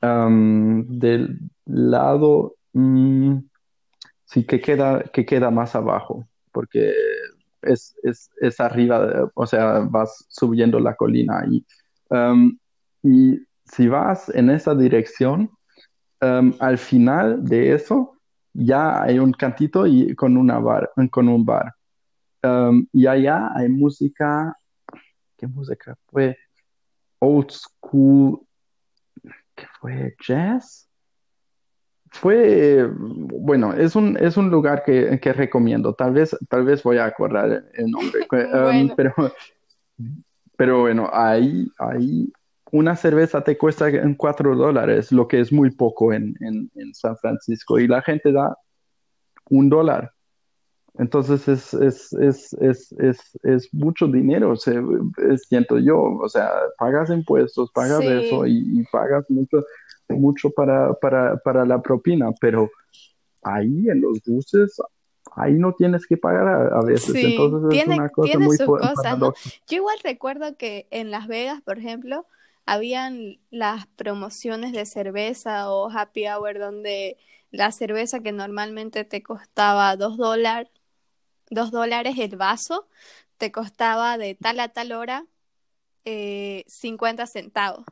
del 0.00 1.38
lado, 1.66 2.54
mm, 2.72 3.38
sí 4.24 4.44
que 4.44 4.60
queda, 4.60 5.02
que 5.04 5.24
queda 5.24 5.50
más 5.50 5.74
abajo, 5.74 6.26
porque 6.52 6.92
es, 7.62 7.96
es, 8.02 8.30
es 8.40 8.60
arriba, 8.60 9.30
o 9.34 9.46
sea, 9.46 9.80
vas 9.80 10.26
subiendo 10.28 10.78
la 10.78 10.94
colina 10.94 11.44
y, 11.50 11.64
y 13.02 13.40
si 13.64 13.88
vas 13.88 14.28
en 14.30 14.50
esa 14.50 14.74
dirección, 14.74 15.50
al 16.20 16.78
final 16.78 17.44
de 17.44 17.74
eso 17.74 18.18
ya 18.52 19.02
hay 19.02 19.18
un 19.18 19.32
cantito 19.32 19.86
y 19.86 20.14
con, 20.14 20.36
una 20.36 20.58
bar, 20.58 20.90
con 21.10 21.28
un 21.28 21.44
bar. 21.44 21.74
Y 22.92 23.06
allá 23.06 23.50
hay 23.54 23.68
música, 23.68 24.56
¿qué 25.36 25.46
música? 25.46 25.96
Fue 26.06 26.36
old 27.20 27.50
school, 27.50 28.40
¿qué 29.58 29.66
fue? 29.80 30.14
Jazz. 30.26 30.88
Fue, 32.10 32.88
bueno, 32.90 33.74
es 33.74 33.94
un, 33.94 34.16
es 34.18 34.38
un 34.38 34.50
lugar 34.50 34.82
que, 34.84 35.20
que 35.20 35.32
recomiendo. 35.32 35.94
Tal 35.94 36.14
vez, 36.14 36.34
tal 36.48 36.64
vez 36.64 36.82
voy 36.82 36.96
a 36.96 37.04
acordar 37.04 37.64
el 37.74 37.90
nombre. 37.90 38.26
Um, 38.30 38.94
pero, 38.96 39.12
pero 40.56 40.80
bueno, 40.80 41.10
ahí, 41.12 41.70
ahí 41.78 42.32
una 42.70 42.96
cerveza 42.96 43.42
te 43.42 43.56
cuesta 43.56 43.88
en 43.88 44.14
cuatro 44.14 44.54
dólares, 44.54 45.12
lo 45.12 45.26
que 45.26 45.40
es 45.40 45.52
muy 45.52 45.70
poco 45.70 46.12
en, 46.12 46.36
San 46.92 47.16
Francisco, 47.16 47.78
y 47.78 47.86
la 47.86 48.02
gente 48.02 48.32
da 48.32 48.56
un 49.50 49.68
dólar. 49.68 50.12
Entonces 50.98 51.46
es, 51.46 51.72
es, 52.12 53.68
mucho 53.72 54.08
dinero, 54.08 54.56
se, 54.56 54.82
siento 55.48 55.78
yo. 55.78 55.96
O 56.00 56.28
sea, 56.28 56.50
pagas 56.76 57.10
impuestos, 57.10 57.70
pagas 57.72 58.04
eso 58.04 58.46
y, 58.46 58.84
pagas 58.90 59.24
mucho, 59.28 59.64
mucho 60.08 60.50
para, 60.50 60.92
para, 60.94 61.64
la 61.64 61.80
propina, 61.80 62.32
pero 62.40 62.68
ahí 63.42 63.88
en 63.88 64.00
los 64.00 64.20
buses 64.26 64.76
ahí 65.36 65.54
no 65.54 65.72
tienes 65.72 66.06
que 66.06 66.16
pagar 66.16 66.72
a, 66.72 66.80
veces. 66.82 67.14
Entonces 67.14 67.80
es 67.80 67.86
una 67.86 68.08
cosa 68.08 68.38
muy 68.38 68.56
sus 68.56 68.66
Yo 69.68 69.76
igual 69.76 69.98
recuerdo 70.02 70.56
que 70.56 70.88
en 70.90 71.12
Las 71.12 71.28
Vegas, 71.28 71.60
por 71.62 71.78
ejemplo, 71.78 72.26
habían 72.66 73.38
las 73.50 73.86
promociones 73.86 74.72
de 74.72 74.84
cerveza 74.84 75.70
o 75.70 75.90
happy 75.90 76.26
hour 76.26 76.58
donde 76.58 77.16
la 77.50 77.72
cerveza 77.72 78.20
que 78.20 78.32
normalmente 78.32 79.04
te 79.04 79.22
costaba 79.22 79.96
dos 79.96 80.16
dólares, 80.16 80.70
dos 81.50 81.70
dólares 81.70 82.16
el 82.18 82.36
vaso, 82.36 82.88
te 83.38 83.52
costaba 83.52 84.18
de 84.18 84.34
tal 84.34 84.60
a 84.60 84.68
tal 84.68 84.92
hora 84.92 85.26
eh, 86.04 86.64
50 86.68 87.26
centavos. 87.26 87.84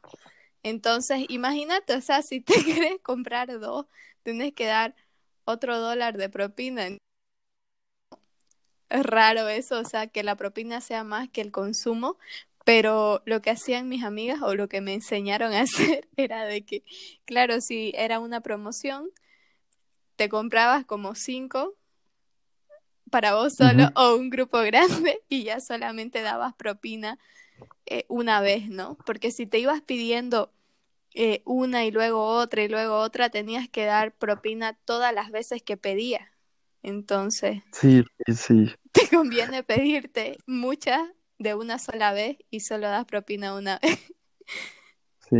Entonces, 0.63 1.27
imagínate, 1.29 1.95
o 1.95 2.01
sea, 2.01 2.23
si 2.23 2.41
te 2.41 2.55
quieres 2.65 3.01
comprar 3.03 3.59
dos, 3.61 3.87
tienes 4.23 4.53
que 4.55 4.67
dar 4.67 4.95
otro 5.45 5.79
dólar 5.81 6.17
de 6.19 6.29
propina. 6.29 6.89
Es 8.89 9.05
raro 9.05 9.49
eso, 9.49 9.81
o 9.81 9.85
sea, 9.85 10.07
que 10.07 10.23
la 10.23 10.37
propina 10.37 10.81
sea 10.81 11.05
más 11.05 11.29
que 11.29 11.41
el 11.41 11.51
consumo, 11.53 12.19
pero 12.65 13.23
lo 13.27 13.43
que 13.43 13.51
hacían 13.51 13.89
mis 13.89 14.05
amigas 14.05 14.41
o 14.43 14.55
lo 14.55 14.69
que 14.69 14.81
me 14.81 14.95
enseñaron 14.95 15.53
a 15.53 15.61
hacer 15.63 16.09
era 16.17 16.45
de 16.45 16.65
que, 16.65 16.85
claro, 17.25 17.61
si 17.61 17.93
era 17.97 18.21
una 18.21 18.41
promoción, 18.41 19.11
te 20.17 20.29
comprabas 20.29 20.85
como 20.85 21.15
cinco 21.15 21.75
para 23.11 23.35
vos 23.35 23.55
solo 23.55 23.91
o 23.95 24.17
un 24.17 24.31
grupo 24.31 24.59
grande 24.61 25.23
y 25.29 25.45
ya 25.45 25.61
solamente 25.61 26.23
dabas 26.23 26.55
propina 26.55 27.19
eh, 27.87 28.05
una 28.09 28.41
vez, 28.41 28.69
¿no? 28.69 28.97
Porque 29.07 29.31
si 29.31 29.47
te 29.47 29.59
ibas 29.59 29.81
pidiendo 29.83 30.53
eh, 31.15 31.43
una 31.45 31.85
y 31.85 31.91
luego 31.91 32.27
otra 32.27 32.63
y 32.63 32.69
luego 32.69 32.97
otra, 32.99 33.31
tenías 33.31 33.69
que 33.69 33.85
dar 33.85 34.17
propina 34.17 34.75
todas 34.85 35.15
las 35.15 35.31
veces 35.31 35.63
que 35.63 35.77
pedías. 35.77 36.29
Entonces, 36.83 37.63
sí, 37.73 38.05
sí. 38.35 38.75
Te 38.93 39.09
conviene 39.09 39.63
pedirte 39.63 40.39
muchas 40.47 41.03
de 41.39 41.55
una 41.55 41.79
sola 41.79 42.13
vez 42.13 42.39
y 42.51 42.61
solo 42.61 42.89
das 42.89 43.05
propina 43.05 43.55
una 43.55 43.79
vez. 43.79 43.99
Sí, 45.29 45.37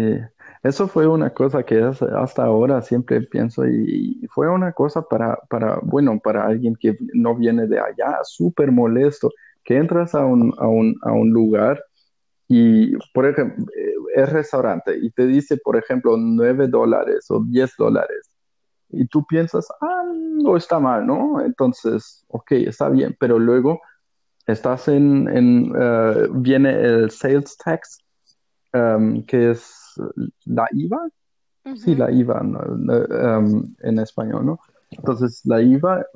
eso 0.63 0.89
fue 0.89 1.07
una 1.07 1.31
cosa 1.31 1.63
que 1.63 1.81
hasta 1.81 2.45
ahora 2.45 2.83
siempre 2.83 3.23
pienso 3.23 3.67
y, 3.67 4.27
fue 4.31 4.51
una 4.51 4.73
cosa 4.73 5.03
para, 5.03 5.37
para, 5.49 5.79
bueno, 5.83 6.19
para 6.23 6.47
alguien 6.47 6.77
que 6.77 6.97
no 7.15 7.35
viene 7.35 7.67
de 7.67 7.79
allá, 7.79 8.19
súper 8.25 8.73
molesto, 8.73 9.31
que 9.65 9.77
entras 9.77 10.15
a 10.15 10.25
un, 10.25 10.55
a 10.59 10.67
un, 10.67 10.95
a 11.03 11.13
un 11.13 11.31
lugar 11.31 11.83
y, 12.49 12.97
por 13.13 13.27
ejemplo, 13.27 13.65
eh, 13.77 13.95
es 14.15 14.33
restaurante 14.33 14.97
y 15.01 15.11
te 15.11 15.27
dice, 15.27 15.57
por 15.57 15.77
ejemplo, 15.77 16.17
9 16.17 16.69
dólares 16.69 17.27
o 17.31 17.43
10 17.45 17.75
dólares. 17.77 18.31
Y 18.89 19.07
tú 19.09 19.27
piensas, 19.27 19.69
ah, 19.81 20.05
no 20.15 20.57
está 20.57 20.79
mal, 20.79 21.07
¿no? 21.07 21.41
Entonces, 21.41 22.25
ok, 22.29 22.53
está 22.53 22.89
bien, 22.89 23.17
pero 23.19 23.39
luego 23.39 23.81
estás 24.47 24.89
en, 24.89 25.29
en 25.29 25.73
eh, 25.77 26.29
viene 26.31 26.71
el 26.71 27.11
sales 27.11 27.57
tax, 27.57 27.99
um, 28.73 29.25
que 29.25 29.51
es 29.51 29.76
la 30.45 30.67
IVA. 30.73 31.09
Sí, 31.77 31.97
la 31.97 32.13
IVA 32.13 32.43
um, 32.43 33.65
en 33.81 33.99
español, 33.99 34.47
¿no? 34.47 34.61
Entonces, 34.91 35.41
la 35.45 35.61
IVA, 35.61 36.07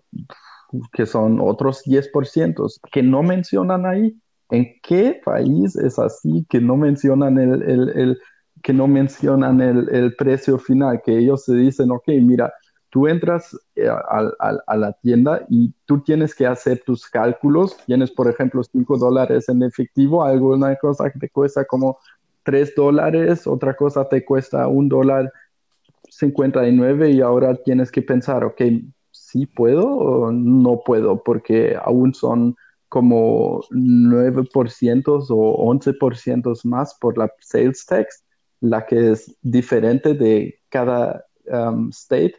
que 0.92 1.06
son 1.06 1.40
otros 1.40 1.82
10%, 1.84 2.80
que 2.92 3.02
no 3.02 3.22
mencionan 3.22 3.84
ahí. 3.84 4.16
¿En 4.50 4.66
qué 4.82 5.20
país 5.24 5.76
es 5.76 5.98
así 5.98 6.44
que 6.48 6.60
no 6.60 6.76
mencionan 6.76 7.38
el, 7.38 7.62
el, 7.62 7.88
el 7.90 8.18
que 8.62 8.72
no 8.72 8.88
mencionan 8.88 9.60
el, 9.60 9.88
el, 9.90 10.14
precio 10.16 10.58
final? 10.58 11.00
Que 11.04 11.18
ellos 11.18 11.44
se 11.44 11.54
dicen, 11.54 11.90
ok, 11.90 12.08
mira, 12.20 12.52
tú 12.90 13.06
entras 13.06 13.56
eh, 13.76 13.88
a, 13.88 14.76
la 14.76 14.92
tienda 15.00 15.46
y 15.48 15.72
tú 15.86 16.00
tienes 16.00 16.34
que 16.34 16.46
hacer 16.46 16.82
tus 16.84 17.08
cálculos. 17.08 17.76
Tienes, 17.86 18.10
por 18.10 18.28
ejemplo, 18.28 18.62
5 18.62 18.98
dólares 18.98 19.48
en 19.48 19.62
efectivo, 19.62 20.24
alguna 20.24 20.76
cosa 20.76 21.10
que 21.10 21.18
te 21.18 21.30
cuesta 21.30 21.64
como 21.64 21.98
3 22.42 22.74
dólares, 22.74 23.46
otra 23.46 23.74
cosa 23.74 24.08
te 24.08 24.24
cuesta 24.24 24.68
un 24.68 24.88
dólar 24.88 25.32
59 26.08 27.10
y 27.10 27.20
ahora 27.20 27.54
tienes 27.56 27.90
que 27.90 28.02
pensar, 28.02 28.44
ok, 28.44 28.62
¿sí 29.10 29.46
puedo 29.46 29.86
o 29.86 30.32
no 30.32 30.80
puedo? 30.84 31.22
Porque 31.22 31.76
aún 31.80 32.14
son 32.14 32.56
como 32.88 33.60
9% 33.70 35.26
o 35.28 35.72
11% 35.72 36.64
más 36.64 36.96
por 37.00 37.16
la 37.16 37.30
sales 37.40 37.86
tax, 37.86 38.24
la 38.60 38.84
que 38.84 39.12
es 39.12 39.36
diferente 39.42 40.14
de 40.14 40.58
cada 40.68 41.24
um, 41.46 41.88
state 41.90 42.34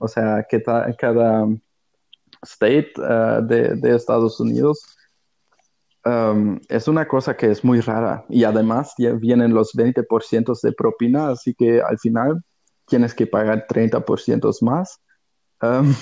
o 0.00 0.08
sea, 0.08 0.44
que 0.48 0.62
cada 0.98 1.46
state 2.42 2.92
uh, 2.98 3.44
de, 3.46 3.94
Estados 3.94 4.40
Unidos 4.40 4.80
um, 6.04 6.60
es 6.68 6.88
una 6.88 7.06
cosa 7.06 7.36
que 7.36 7.50
es 7.50 7.64
muy 7.64 7.80
rara 7.80 8.24
y 8.28 8.44
además 8.44 8.94
ya 8.98 9.12
vienen 9.12 9.54
los 9.54 9.74
20% 9.74 10.60
de 10.62 10.72
propina, 10.72 11.30
así 11.30 11.54
que 11.54 11.80
al 11.80 11.98
final 11.98 12.42
tienes 12.86 13.14
que 13.14 13.26
pagar 13.26 13.66
30% 13.66 14.50
más 14.62 15.00
um, 15.62 15.94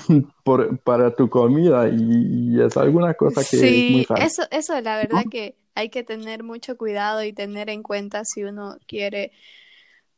para 0.84 1.14
tu 1.14 1.28
comida 1.28 1.88
y, 1.88 2.60
es 2.60 2.76
alguna 2.76 3.14
cosa 3.14 3.40
que 3.40 3.56
sí, 3.56 3.86
es 3.86 3.90
muy 3.92 4.04
rara. 4.04 4.24
Eso, 4.24 4.42
eso 4.50 4.80
la 4.80 4.96
verdad 4.96 5.24
que 5.30 5.56
hay 5.74 5.88
que 5.88 6.02
tener 6.02 6.42
mucho 6.42 6.76
cuidado 6.76 7.24
y 7.24 7.32
tener 7.32 7.70
en 7.70 7.82
cuenta 7.82 8.24
si 8.24 8.44
uno 8.44 8.76
quiere 8.86 9.32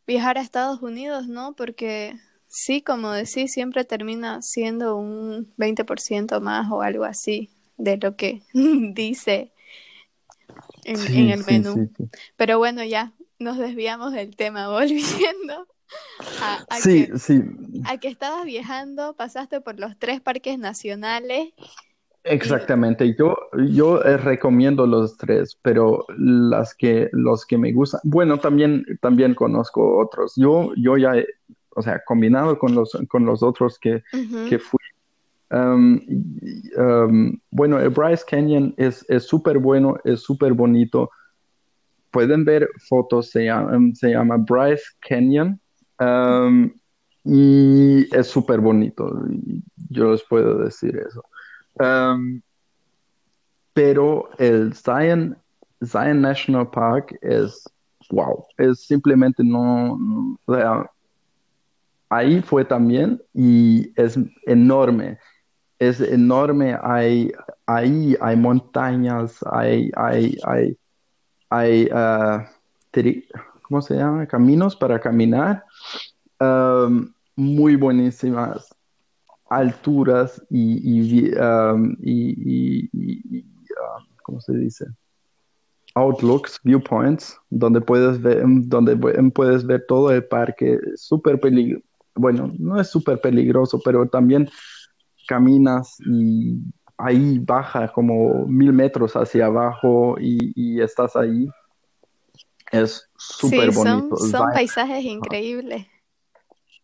viajar 0.07 0.39
a 0.39 0.43
Estados 0.43 0.83
Unidos, 0.83 1.29
¿no? 1.29 1.55
Porque 1.55 2.15
Sí, 2.57 2.83
como 2.83 3.11
decís, 3.11 3.51
siempre 3.53 3.85
termina 3.85 4.41
siendo 4.41 4.97
un 4.97 5.53
20% 5.57 6.41
más 6.41 6.71
o 6.71 6.83
algo 6.83 7.03
así 7.03 7.51
de 7.77 7.97
lo 7.97 8.15
que 8.15 8.43
dice 8.55 9.53
en, 10.85 11.31
el 11.31 11.45
menú. 11.45 11.91
Pero 12.37 12.59
bueno, 12.59 12.85
ya 12.85 13.13
nos 13.39 13.59
desviamos 13.59 14.13
del 14.13 14.37
tema, 14.37 14.69
volviendo 14.73 15.67
a, 16.41 16.65
que, 16.83 17.11
a 17.85 17.99
que 17.99 18.09
estabas 18.09 18.45
viajando, 18.45 19.15
pasaste 19.15 19.61
por 19.61 19.79
los 19.79 19.99
tres 19.99 20.21
parques 20.21 20.59
nacionales. 20.59 21.53
Exactamente, 22.27 23.15
yo, 23.19 23.37
yo 23.69 24.03
eh, 24.03 24.17
recomiendo 24.17 24.87
los 24.87 25.19
tres, 25.19 25.59
pero 25.61 26.07
las 26.17 26.75
que, 26.75 27.11
los 27.13 27.45
que 27.45 27.59
me 27.59 27.71
gustan, 27.73 28.01
bueno, 28.03 28.39
también, 28.39 28.85
también 29.03 29.35
conozco 29.35 29.99
otros. 29.99 30.33
Yo, 30.37 30.73
yo 30.75 30.97
ya 30.97 31.13
o 31.77 31.83
sea, 31.83 32.03
combinado 32.05 32.59
con 32.59 32.75
los, 32.75 32.97
con 33.09 33.27
los 33.27 33.43
otros 33.43 33.79
que, 33.79 34.03
que 34.49 34.59
fui. 34.59 34.79
Y- 35.51 36.75
um, 36.77 37.39
bueno, 37.51 37.79
el 37.79 37.91
Bryce 37.91 38.25
Canyon 38.29 38.75
es 38.77 39.05
súper 39.21 39.59
bueno, 39.59 39.97
es 40.05 40.21
súper 40.23 40.53
bonito. 40.53 41.11
Pueden 42.11 42.45
ver 42.45 42.69
fotos, 42.89 43.31
se 43.31 43.47
llama, 43.47 43.79
se 43.95 44.11
llama 44.11 44.37
Bryce 44.37 44.85
Canyon 45.01 45.61
y 47.25 48.17
es 48.17 48.27
súper 48.27 48.61
bonito. 48.61 49.11
Yo 49.91 50.13
les 50.13 50.23
puedo 50.25 50.59
decir 50.59 50.97
eso. 50.97 51.25
Pero 53.73 54.31
el 54.39 54.73
Zion, 54.75 55.37
Zion 55.85 56.21
National 56.21 56.71
Park 56.71 57.17
es, 57.23 57.65
wow, 58.11 58.47
es 58.57 58.87
simplemente 58.87 59.43
no, 59.43 59.99
ahí 62.09 62.41
fue 62.43 62.65
también 62.65 63.21
y 63.33 63.93
es 64.01 64.17
enorme, 64.47 65.19
es 65.79 66.01
enorme, 66.01 66.77
hay, 66.83 67.33
ahí 67.67 68.17
hay 68.21 68.37
montañas, 68.37 69.39
hay, 69.51 69.91
hay, 69.97 70.37
hay, 70.47 70.79
hay, 71.51 71.89
tri- 72.93 73.25
¿cómo 73.63 73.83
se? 73.83 73.99
Caminos 74.29 74.77
para 74.77 75.01
caminar, 75.01 75.65
um, 76.41 77.13
muy 77.37 77.77
buenísimas 77.77 78.75
alturas 79.51 80.43
y, 80.51 80.79
y, 80.83 81.35
um, 81.35 81.97
y- 82.01 82.89
y- 82.93 83.41
um, 83.43 84.07
¿cómo 84.23 84.41
se 84.41 84.55
dice? 84.55 84.87
outlooks, 85.97 86.59
viewpoints, 86.65 87.37
donde 87.51 87.81
puedes 87.81 88.21
ver, 88.21 88.43
donde 88.47 88.97
pu- 88.97 89.33
puedes 89.33 89.65
ver 89.65 89.85
todo 89.87 90.11
el 90.11 90.25
parque, 90.25 90.79
súper 90.97 91.39
peligroso, 91.39 91.85
bueno, 92.17 92.51
no 92.59 92.81
es 92.81 92.89
súper 92.91 93.21
peligroso, 93.21 93.81
pero 93.85 94.07
también 94.09 94.49
caminas 95.27 95.97
y 96.07 96.59
ahí 96.99 97.39
baja 97.39 97.93
como 97.93 98.47
mil 98.47 98.73
metros 98.73 99.15
hacia 99.15 99.47
abajo 99.47 100.17
y, 100.21 100.53
y 100.55 100.81
estás 100.81 101.17
ahí. 101.17 101.49
Es 102.73 103.09
súper 103.17 103.73
Sí, 103.73 103.79
bonito. 103.79 104.17
son 104.17 104.47
paisajes 104.53 105.05
increíbles. 105.05 105.87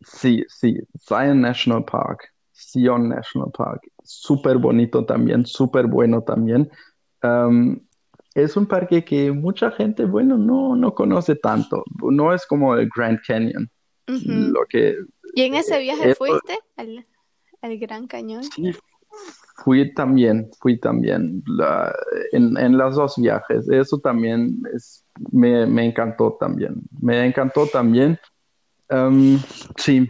Sí, 0.03 0.45
sí, 0.49 0.77
Zion 0.99 1.41
National 1.41 1.85
Park, 1.85 2.33
Zion 2.55 3.09
National 3.09 3.51
Park, 3.53 3.83
súper 4.03 4.57
bonito 4.57 5.05
también, 5.05 5.45
súper 5.45 5.87
bueno 5.87 6.23
también. 6.23 6.71
Um, 7.23 7.79
es 8.35 8.57
un 8.57 8.67
parque 8.67 9.05
que 9.05 9.31
mucha 9.31 9.71
gente, 9.73 10.05
bueno, 10.07 10.39
no, 10.39 10.75
no 10.75 10.95
conoce 10.95 11.35
tanto, 11.37 11.85
no 12.03 12.33
es 12.33 12.47
como 12.47 12.75
el 12.77 12.89
Grand 12.95 13.19
Canyon, 13.27 13.69
lo 14.07 14.65
que 14.69 14.97
¿Y 15.35 15.43
en 15.43 15.55
ese 15.55 15.79
viaje 15.81 16.11
eso- 16.11 16.25
fuiste 16.25 16.59
al, 16.77 17.05
al 17.63 17.79
Gran 17.79 18.07
Cañón? 18.07 18.55
sí 18.55 18.73
fui 19.65 19.93
también, 19.95 20.51
fui 20.61 20.79
también 20.81 21.43
la- 21.47 21.95
en, 22.33 22.57
en 22.59 22.79
los 22.79 22.97
dos 22.97 23.17
viajes, 23.19 23.69
eso 23.71 23.99
también 23.99 24.63
es, 24.75 25.05
me, 25.33 25.67
me 25.67 25.87
encantó 25.87 26.37
también, 26.41 26.77
me 27.01 27.27
encantó 27.27 27.67
también. 27.67 28.19
Um, 28.91 29.39
sí, 29.77 30.09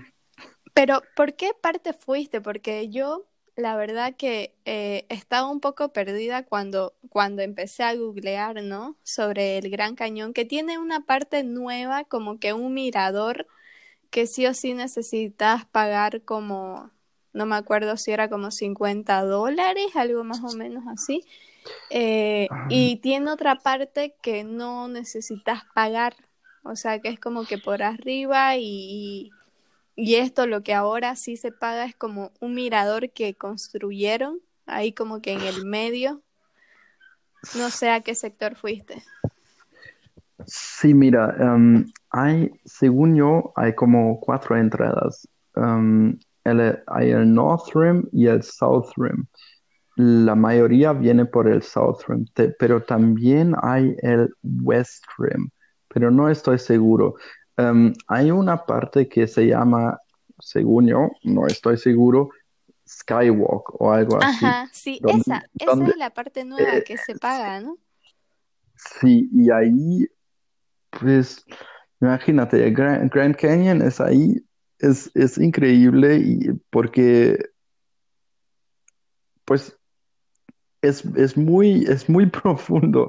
Pero, 0.75 1.03
¿por 1.17 1.35
qué 1.35 1.51
parte 1.61 1.93
fuiste? 1.93 2.41
Porque 2.41 2.89
yo, 2.91 3.27
la 3.57 3.77
verdad 3.77 4.15
que 4.17 4.55
eh, 4.65 5.07
estaba 5.09 5.51
un 5.51 5.61
poco 5.61 5.93
perdida 5.93 6.45
cuando, 6.45 6.95
cuando 7.11 7.43
empecé 7.43 7.83
a 7.83 7.95
googlear, 7.95 8.63
¿no? 8.63 8.97
Sobre 9.03 9.59
el 9.59 9.71
Gran 9.71 9.95
Cañón, 9.97 10.33
que 10.33 10.45
tiene 10.45 10.79
una 10.79 11.05
parte 11.07 11.43
nueva, 11.45 12.05
como 12.05 12.39
que 12.39 12.53
un 12.53 12.75
mirador, 12.75 13.47
que 14.11 14.27
sí 14.27 14.47
o 14.47 14.55
sí 14.55 14.75
necesitas 14.75 15.67
pagar 15.67 16.23
como, 16.25 16.91
no 17.33 17.47
me 17.47 17.57
acuerdo 17.57 17.97
si 17.97 18.13
era 18.13 18.29
como 18.29 18.51
50 18.51 19.23
dólares, 19.23 19.87
algo 19.95 20.25
más 20.25 20.43
o 20.43 20.57
menos 20.57 20.85
así. 20.89 21.25
Eh, 21.91 22.49
y 22.69 22.97
tiene 22.97 23.31
otra 23.31 23.57
parte 23.57 24.15
que 24.23 24.45
no 24.45 24.89
necesitas 24.89 25.63
pagar, 25.75 26.15
o 26.63 26.75
sea 26.75 27.01
que 27.01 27.09
es 27.09 27.21
como 27.21 27.45
que 27.45 27.59
por 27.59 27.83
arriba 27.83 28.57
y, 28.57 29.31
y 29.95 30.15
esto 30.17 30.47
lo 30.47 30.63
que 30.63 30.75
ahora 30.75 31.17
sí 31.17 31.37
se 31.37 31.53
paga 31.53 31.85
es 31.85 31.95
como 31.95 32.33
un 32.41 32.55
mirador 32.55 33.11
que 33.11 33.35
construyeron 33.35 34.41
ahí 34.67 34.93
como 34.93 35.21
que 35.21 35.33
en 35.33 35.43
el 35.43 35.65
medio. 35.65 36.23
No 37.57 37.71
sé 37.71 37.91
a 37.91 38.01
qué 38.01 38.15
sector 38.15 38.55
fuiste. 38.55 39.03
Sí, 40.47 40.95
mira, 40.95 41.35
em, 41.39 41.87
hay, 42.11 42.51
según 42.65 43.17
yo, 43.17 43.53
hay 43.57 43.75
como 43.75 44.21
cuatro 44.21 44.57
entradas. 44.57 45.29
Em, 45.55 46.19
el- 46.45 46.83
hay 46.87 47.11
el 47.11 47.33
North 47.35 47.75
Rim 47.75 48.09
y 48.13 48.27
el 48.27 48.43
South 48.43 48.91
Rim. 48.97 49.27
La 49.97 50.35
mayoría 50.35 50.93
viene 50.93 51.27
por 51.27 51.49
el 51.49 51.63
South 51.63 52.03
Rim, 52.09 52.27
te- 52.35 52.51
pero 52.59 52.83
también 52.83 53.55
hay 53.63 53.97
el 54.03 54.31
West 54.43 55.05
Rim, 55.19 55.51
pero 55.89 56.11
no 56.11 56.29
estoy 56.29 56.59
seguro. 56.59 57.17
Em, 57.57 57.93
hay 58.09 58.31
una 58.31 58.65
parte 58.65 59.09
que 59.09 59.27
se 59.27 59.47
llama, 59.47 59.99
según 60.39 60.87
yo, 60.89 61.11
no 61.25 61.47
estoy 61.47 61.77
seguro, 61.77 62.31
Skywalk 62.89 63.81
o 63.81 63.93
algo 63.93 64.17
así. 64.17 64.47
Ajá, 64.47 64.69
sí, 64.73 64.99
¿Dónde- 65.03 65.21
esa, 65.21 65.45
esa 65.59 65.89
es 65.89 65.97
la 65.97 66.11
parte 66.11 66.45
nueva 66.45 66.77
eh, 66.77 66.85
que 66.85 66.97
se 66.97 67.15
paga, 67.17 67.61
¿no? 67.61 67.77
Sí, 69.01 69.29
y 69.33 69.51
ahí, 69.51 70.07
pues, 70.91 71.45
imagínate, 72.01 72.67
el 72.67 72.75
Grand, 72.75 73.13
Grand 73.13 73.37
Canyon 73.37 73.83
es 73.83 74.01
ahí, 74.01 74.37
es, 74.81 75.11
es 75.15 75.39
increíble 75.39 76.17
y 76.19 76.51
porque, 76.71 77.39
pues, 79.45 79.77
es, 80.83 81.05
es 81.17 81.37
muy, 81.37 81.85
es 81.85 82.09
muy 82.09 82.27
profundo. 82.31 83.09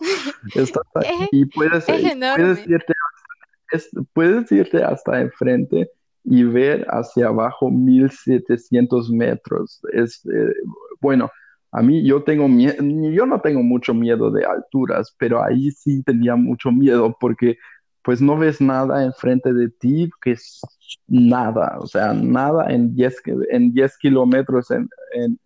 Estás 0.55 0.84
ahí 0.95 1.05
Es- 1.23 1.29
y 1.31 1.45
puedes, 1.45 1.89
es 1.89 2.17
puedes 2.36 2.67
irte 2.67 2.93
hasta, 2.93 3.77
es- 3.77 3.89
puedes 4.13 4.51
irte 4.51 4.84
hasta 4.84 5.21
enfrente 5.21 5.89
y 6.23 6.43
ver 6.43 6.86
hacia 6.89 7.27
abajo 7.27 7.71
1700 7.71 9.10
metros. 9.10 9.81
Es, 9.93 10.23
eh, 10.25 10.53
bueno, 10.99 11.31
a 11.71 11.81
mí 11.81 12.05
yo 12.05 12.23
tengo 12.23 12.47
miedo, 12.47 12.75
yo 13.12 13.25
no 13.25 13.39
tengo 13.41 13.63
mucho 13.63 13.93
miedo 13.93 14.29
de 14.29 14.45
alturas, 14.45 15.15
pero 15.17 15.41
ahí 15.43 15.71
sí 15.71 16.03
tenía 16.03 16.36
mucho 16.36 16.71
miedo 16.71 17.15
porque 17.19 17.57
pues 18.03 18.21
no 18.21 18.37
ves 18.37 18.61
nada 18.61 19.03
enfrente 19.05 19.53
de 19.53 19.69
ti, 19.69 20.09
que 20.21 20.31
es 20.31 20.61
nada, 21.07 21.77
o 21.79 21.87
sea, 21.87 22.13
nada 22.13 22.71
en 22.73 22.95
10, 22.95 23.21
ki- 23.21 23.31
en 23.51 23.73
10 23.73 23.97
kilómetros 23.97 24.71
en, 24.71 24.89
en, 25.13 25.39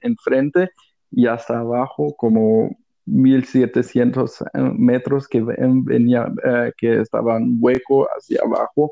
y 1.12 1.28
hasta 1.28 1.60
abajo 1.60 2.16
como 2.16 2.76
1700 3.06 4.44
metros 4.78 5.28
que 5.28 5.42
ven- 5.42 5.84
venía, 5.86 6.32
eh, 6.44 6.72
que 6.78 7.02
estaban 7.02 7.58
hueco 7.60 8.08
hacia 8.08 8.42
abajo, 8.44 8.92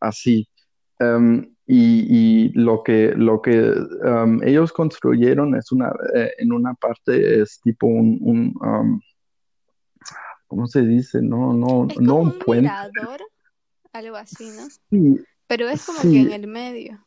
así. 0.00 0.48
Um, 1.00 1.44
y, 1.66 2.50
lo 2.54 2.82
que, 2.82 3.12
lo 3.16 3.40
que 3.42 3.72
um, 4.04 4.42
ellos 4.42 4.72
construyeron 4.72 5.54
es 5.56 5.72
una, 5.72 5.92
eh, 6.14 6.30
en 6.38 6.52
una 6.52 6.74
parte 6.74 7.40
es 7.42 7.60
tipo 7.62 7.86
un, 7.86 8.54
um, 8.60 9.00
¿cómo 10.54 10.68
se 10.68 10.82
dice? 10.82 11.20
No, 11.20 11.52
no, 11.52 11.88
Es 11.90 11.98
no 12.00 12.14
como 12.14 12.22
un 12.22 12.28
un 12.28 12.38
puente. 12.38 12.62
mirador, 12.62 13.20
algo 13.92 14.16
así, 14.16 14.48
¿no? 14.50 14.68
Sí, 14.90 15.20
Pero 15.48 15.68
es 15.68 15.84
como 15.84 15.98
Sí. 16.00 16.12
que 16.12 16.20
en 16.20 16.32
el 16.32 16.46
medio. 16.46 17.04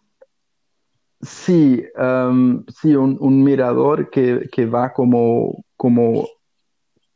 sí, 1.21 1.83
um, 1.97 2.65
sí, 2.67 2.95
un, 2.95 3.17
un 3.19 3.43
mirador 3.43 4.09
que, 4.09 4.49
que 4.51 4.65
va 4.65 4.91
como, 4.93 5.63
como, 5.77 6.27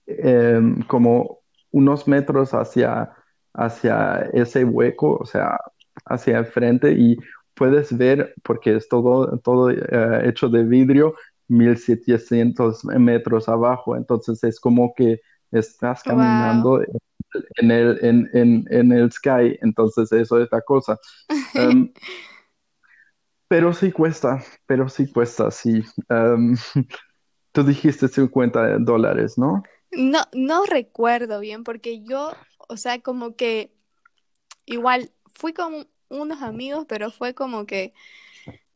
em, 0.07 0.81
como 0.83 1.39
unos 1.71 2.07
metros 2.07 2.53
hacia, 2.53 3.11
hacia 3.53 4.29
ese 4.33 4.63
hueco, 4.65 5.17
o 5.17 5.25
sea, 5.25 5.57
hacia 6.05 6.39
el 6.39 6.45
frente 6.45 6.93
y 6.93 7.17
puedes 7.53 7.95
ver, 7.97 8.33
porque 8.43 8.75
es 8.77 8.87
todo, 8.89 9.37
todo 9.39 9.69
eh, 9.69 9.81
hecho 10.29 10.49
de 10.49 10.63
vidrio, 10.63 11.13
1700 11.49 12.85
metros 12.85 13.49
abajo, 13.49 13.95
entonces 13.97 14.43
es 14.45 14.59
como 14.59 14.93
que 14.95 15.19
estás 15.51 16.03
Wow. 16.05 16.05
caminando 16.05 16.81
en 17.57 17.71
el, 17.71 17.99
en, 18.05 18.29
en, 18.33 18.65
en 18.71 18.91
el 18.91 19.11
sky, 19.11 19.57
entonces 19.61 20.11
eso 20.11 20.41
es 20.41 20.49
la 20.51 20.61
cosa. 20.61 20.99
Um, 21.55 21.89
pero 23.47 23.73
sí 23.73 23.91
cuesta, 23.91 24.43
pero 24.65 24.87
sí 24.89 25.11
cuesta, 25.11 25.51
sí. 25.51 25.83
Um, 26.09 26.55
tú 27.53 27.63
dijiste 27.63 28.07
50 28.07 28.79
dólares, 28.79 29.37
¿no? 29.37 29.63
No, 29.91 30.21
no 30.33 30.65
recuerdo 30.65 31.39
bien 31.39 31.63
porque 31.63 32.01
yo, 32.03 32.39
o 32.69 32.77
sea, 32.77 33.01
como 33.01 33.35
que 33.35 33.73
igual 34.65 35.13
fui 35.33 35.53
con 35.53 35.89
unos 36.09 36.41
amigos, 36.43 36.85
pero 36.89 37.11
fue 37.11 37.35
como 37.35 37.65
que 37.65 37.93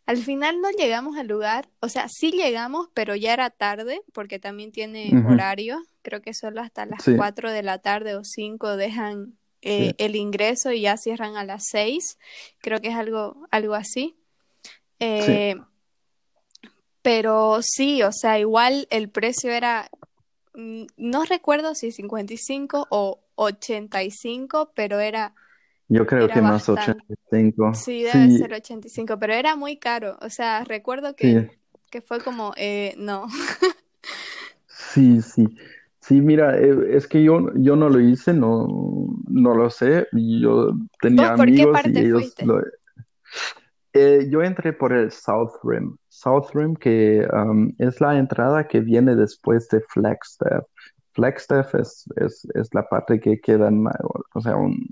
al 0.06 0.18
final 0.18 0.62
no 0.62 0.70
llegamos 0.72 1.18
al 1.18 1.28
lugar, 1.28 1.68
o 1.80 1.90
sea, 1.90 2.08
sí 2.10 2.32
llegamos, 2.32 2.90
pero 2.94 3.16
ya 3.16 3.34
era 3.34 3.50
tarde 3.50 4.02
porque 4.14 4.40
también 4.40 4.72
tiene 4.72 5.12
horario, 5.28 5.84
creo 6.04 6.22
que 6.22 6.34
solo 6.34 6.62
hasta 6.62 6.86
las 6.86 7.04
Sí. 7.04 7.16
4 7.16 7.52
de 7.52 7.64
la 7.64 7.80
tarde 7.80 8.16
o 8.16 8.24
5 8.24 8.78
dejan 8.78 9.38
eh, 9.62 9.96
el 9.98 10.16
ingreso 10.16 10.72
y 10.72 10.82
ya 10.82 10.96
cierran 10.96 11.38
a 11.38 11.44
las 11.44 11.64
6. 11.72 12.20
Creo 12.60 12.82
que 12.82 12.90
es 12.90 12.96
algo, 12.96 13.48
algo 13.50 13.74
así. 13.74 14.16
Eh, 15.00 15.56
pero 17.02 17.60
sí, 17.64 18.04
o 18.04 18.12
sea, 18.12 18.38
igual 18.38 18.88
el 18.92 19.10
precio 19.10 19.52
era, 19.52 19.90
mm, 20.54 20.86
no 20.98 21.24
recuerdo 21.26 21.74
si 21.74 21.92
55 21.92 22.88
o 22.92 23.22
85, 23.36 24.72
pero 24.76 25.00
era... 25.00 25.34
Yo 25.88 26.06
creo 26.06 26.28
que 26.28 26.42
más 26.42 26.68
85. 26.68 27.74
Sí, 27.76 28.04
debe 28.04 28.32
ser 28.32 28.54
85, 28.54 29.20
pero 29.20 29.34
era 29.34 29.56
muy 29.56 29.78
caro. 29.78 30.18
O 30.22 30.30
sea, 30.30 30.64
recuerdo 30.64 31.16
que, 31.16 31.52
que 31.92 32.02
fue 32.02 32.20
como, 32.22 32.54
eh, 32.58 32.96
no. 32.98 33.28
sí, 34.68 35.22
sí. 35.22 35.48
Sí, 36.00 36.22
mira, 36.22 36.58
eh, 36.58 36.96
es 36.96 37.08
que 37.08 37.24
yo, 37.24 37.52
yo 37.56 37.76
no 37.76 37.90
lo 37.90 38.00
hice, 38.00 38.34
no, 38.34 38.68
no 39.28 39.56
lo 39.56 39.70
sé. 39.70 40.08
Yo 40.12 40.74
tenía 41.02 41.36
¿Por 41.36 41.48
amigos 41.48 41.66
qué 41.66 41.72
parte 41.72 42.00
y 42.00 42.06
ellos 42.06 42.22
fuiste? 42.22 42.46
lo, 42.46 42.62
eh, 43.94 44.28
yo 44.30 44.44
entré 44.44 44.74
por 44.74 44.92
el 44.92 45.10
South 45.10 45.54
Rim. 45.64 45.96
South 46.10 46.50
Rim, 46.54 46.76
que 46.76 47.26
um, 47.32 47.74
es 47.80 48.02
la 48.02 48.18
entrada 48.18 48.68
que 48.68 48.82
viene 48.82 49.16
después 49.16 49.70
de 49.70 49.82
Flagstaff. 49.82 50.66
Flagstaff 51.14 51.74
es, 51.76 52.06
es, 52.18 52.46
es 52.54 52.74
la 52.74 52.88
parte 52.88 53.20
que 53.22 53.40
queda 53.40 53.70
en, 53.70 53.88
o 54.34 54.42
sea, 54.42 54.58
un, 54.58 54.86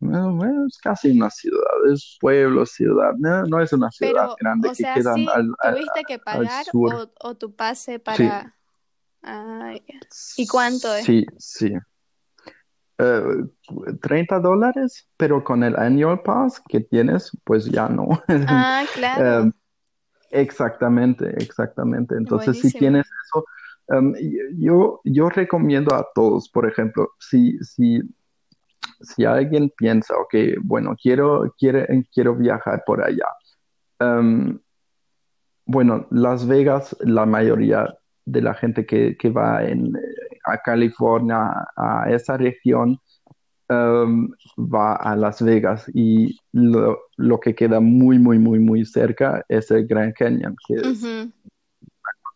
bueno, 0.00 0.66
es 0.66 0.78
casi 0.78 1.10
una 1.10 1.30
ciudad, 1.30 1.92
es 1.92 2.16
pueblo, 2.20 2.64
ciudad, 2.66 3.12
no, 3.18 3.44
no 3.44 3.60
es 3.60 3.72
una 3.72 3.90
ciudad 3.90 4.14
Pero, 4.14 4.36
grande 4.40 4.68
o 4.68 4.74
que 4.74 4.82
sea, 4.82 4.94
queda 4.94 5.14
sí, 5.14 5.26
al, 5.32 5.54
al- 5.58 5.74
tuviste 5.74 6.04
que 6.04 6.18
pagar 6.18 6.64
sur. 6.64 6.94
o, 6.94 7.28
o 7.28 7.34
tu 7.36 7.54
pase 7.54 7.98
para... 7.98 8.56
¿Y 10.36 10.46
cuánto 10.46 10.94
es? 10.94 11.04
sí, 11.04 11.26
sí. 11.38 11.74
Eh, 12.98 13.22
30 14.02 14.40
dólares, 14.40 15.08
pero 15.16 15.42
con 15.42 15.64
el 15.64 15.76
annual 15.76 16.20
pass 16.22 16.62
que 16.68 16.80
tienes, 16.80 17.30
pues 17.44 17.66
ya 17.66 17.88
no. 17.88 18.08
Ah, 18.28 18.82
Eh, 18.90 18.94
claro. 18.94 19.52
Exactamente, 20.32 21.28
exactamente. 21.42 22.14
Entonces, 22.16 22.58
si 22.60 22.70
tienes 22.72 23.04
eso, 23.26 23.44
em, 23.88 24.14
yo, 24.58 25.00
yo 25.04 25.28
recomiendo 25.28 25.94
a 25.94 26.06
todos, 26.14 26.48
por 26.48 26.68
ejemplo, 26.68 27.08
si, 27.18 27.58
si, 27.58 28.00
si 29.00 29.24
alguien 29.24 29.70
piensa, 29.76 30.14
ok, 30.16 30.34
bueno, 30.62 30.96
quiero, 31.00 31.54
quiero 31.58 32.36
viajar 32.36 32.82
por 32.86 33.02
allá. 33.02 33.26
em, 34.00 34.58
bueno, 35.66 36.06
Las 36.10 36.46
Vegas, 36.46 36.96
la 37.00 37.26
mayoría 37.26 37.94
de 38.24 38.42
la 38.42 38.54
gente 38.54 38.84
que, 38.86 39.16
que 39.16 39.30
va 39.30 39.64
en, 39.64 39.92
a 40.44 40.58
California, 40.58 41.66
a 41.76 42.10
esa 42.10 42.36
región, 42.36 42.98
um, 43.68 44.30
va 44.58 44.96
a 44.96 45.14
Las 45.16 45.42
Vegas 45.42 45.86
y 45.94 46.36
lo, 46.52 46.98
lo 47.16 47.38
que 47.38 47.54
queda 47.54 47.80
muy, 47.80 48.18
muy, 48.18 48.38
muy, 48.38 48.58
muy 48.58 48.84
cerca 48.84 49.44
es 49.48 49.70
el 49.70 49.86
Grand 49.86 50.14
Canyon, 50.14 50.56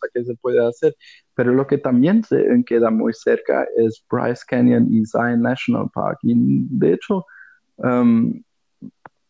Cosa 0.05 0.11
que 0.13 0.25
se 0.25 0.35
puede 0.37 0.67
hacer. 0.67 0.95
Pero 1.35 1.53
lo 1.53 1.67
que 1.67 1.79
también 1.79 2.23
se 2.25 2.45
queda 2.67 2.91
muy 2.91 3.13
cerca 3.13 3.67
es 3.77 4.05
Bryce 4.11 4.43
Canyon 4.47 4.87
y 4.93 5.05
Zion 5.07 5.43
National 5.43 5.89
Park. 5.95 6.19
Y 6.23 6.35
de 6.37 6.95
hecho, 6.95 7.27
um, 7.77 8.43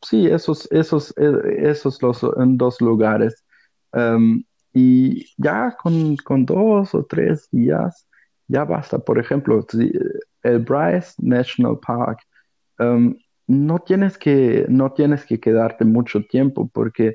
sí, 0.02 0.26
esos, 0.26 0.70
esos, 0.70 1.14
eh, 1.16 1.32
esos 1.70 2.02
los 2.02 2.20
dos 2.46 2.80
lugares. 2.80 3.44
Um, 3.92 4.42
y 4.72 5.26
ya 5.36 5.76
con, 5.80 6.16
con 6.16 6.44
dos 6.44 6.94
o 6.94 7.04
tres 7.04 7.48
días, 7.52 8.06
ya 8.48 8.64
basta. 8.64 8.98
Por 8.98 9.18
ejemplo, 9.18 9.64
si- 9.68 9.92
el 10.42 10.58
Bryce 10.58 11.14
National 11.18 11.78
Park, 11.86 12.18
um, 12.78 13.16
no 13.46 13.78
tienes 13.78 14.18
que, 14.18 14.66
no 14.68 14.92
tienes 14.92 15.24
que 15.24 15.38
quedarte 15.38 15.84
mucho 15.84 16.22
tiempo 16.24 16.68
porque 16.72 17.14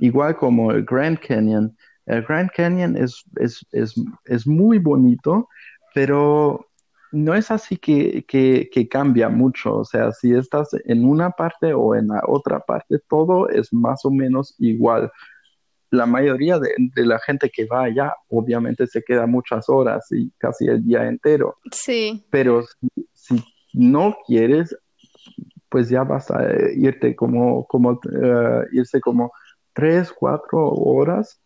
igual 0.00 0.36
como 0.36 0.70
el 0.72 0.84
Grand 0.84 1.18
Canyon, 1.18 1.74
el 2.06 2.22
Grand 2.22 2.50
Canyon 2.50 2.96
es, 2.96 3.24
es, 3.36 3.64
es, 3.72 3.94
es 4.24 4.46
muy 4.46 4.78
bonito, 4.78 5.48
pero 5.94 6.66
no 7.12 7.34
es 7.34 7.50
así 7.50 7.76
que, 7.76 8.24
que, 8.26 8.70
que 8.72 8.88
cambia 8.88 9.28
mucho. 9.28 9.76
O 9.76 9.84
sea, 9.84 10.12
si 10.12 10.34
estás 10.34 10.70
en 10.84 11.04
una 11.04 11.30
parte 11.30 11.72
o 11.74 11.94
en 11.94 12.08
la 12.08 12.22
otra 12.26 12.60
parte, 12.60 12.98
todo 13.08 13.48
es 13.48 13.72
más 13.72 14.04
o 14.04 14.10
menos 14.10 14.54
igual. 14.58 15.10
La 15.90 16.06
mayoría 16.06 16.58
de, 16.58 16.74
de 16.94 17.06
la 17.06 17.18
gente 17.18 17.50
que 17.50 17.66
va 17.66 17.84
allá 17.84 18.14
obviamente 18.30 18.86
se 18.86 19.02
queda 19.02 19.26
muchas 19.26 19.68
horas 19.68 20.06
y 20.10 20.30
casi 20.38 20.66
el 20.66 20.84
día 20.84 21.06
entero, 21.06 21.58
Sí, 21.70 22.26
pero 22.30 22.64
si, 22.64 22.88
si 23.12 23.44
no 23.74 24.16
quieres, 24.26 24.74
pues 25.68 25.90
ya 25.90 26.02
vas 26.02 26.30
a 26.30 26.42
irte 26.74 27.14
como, 27.14 27.66
como 27.66 28.00
eh, 28.10 28.66
irse 28.72 29.00
como 29.00 29.32
tres, 29.74 30.12
cuatro 30.12 30.68
horas 30.70 31.42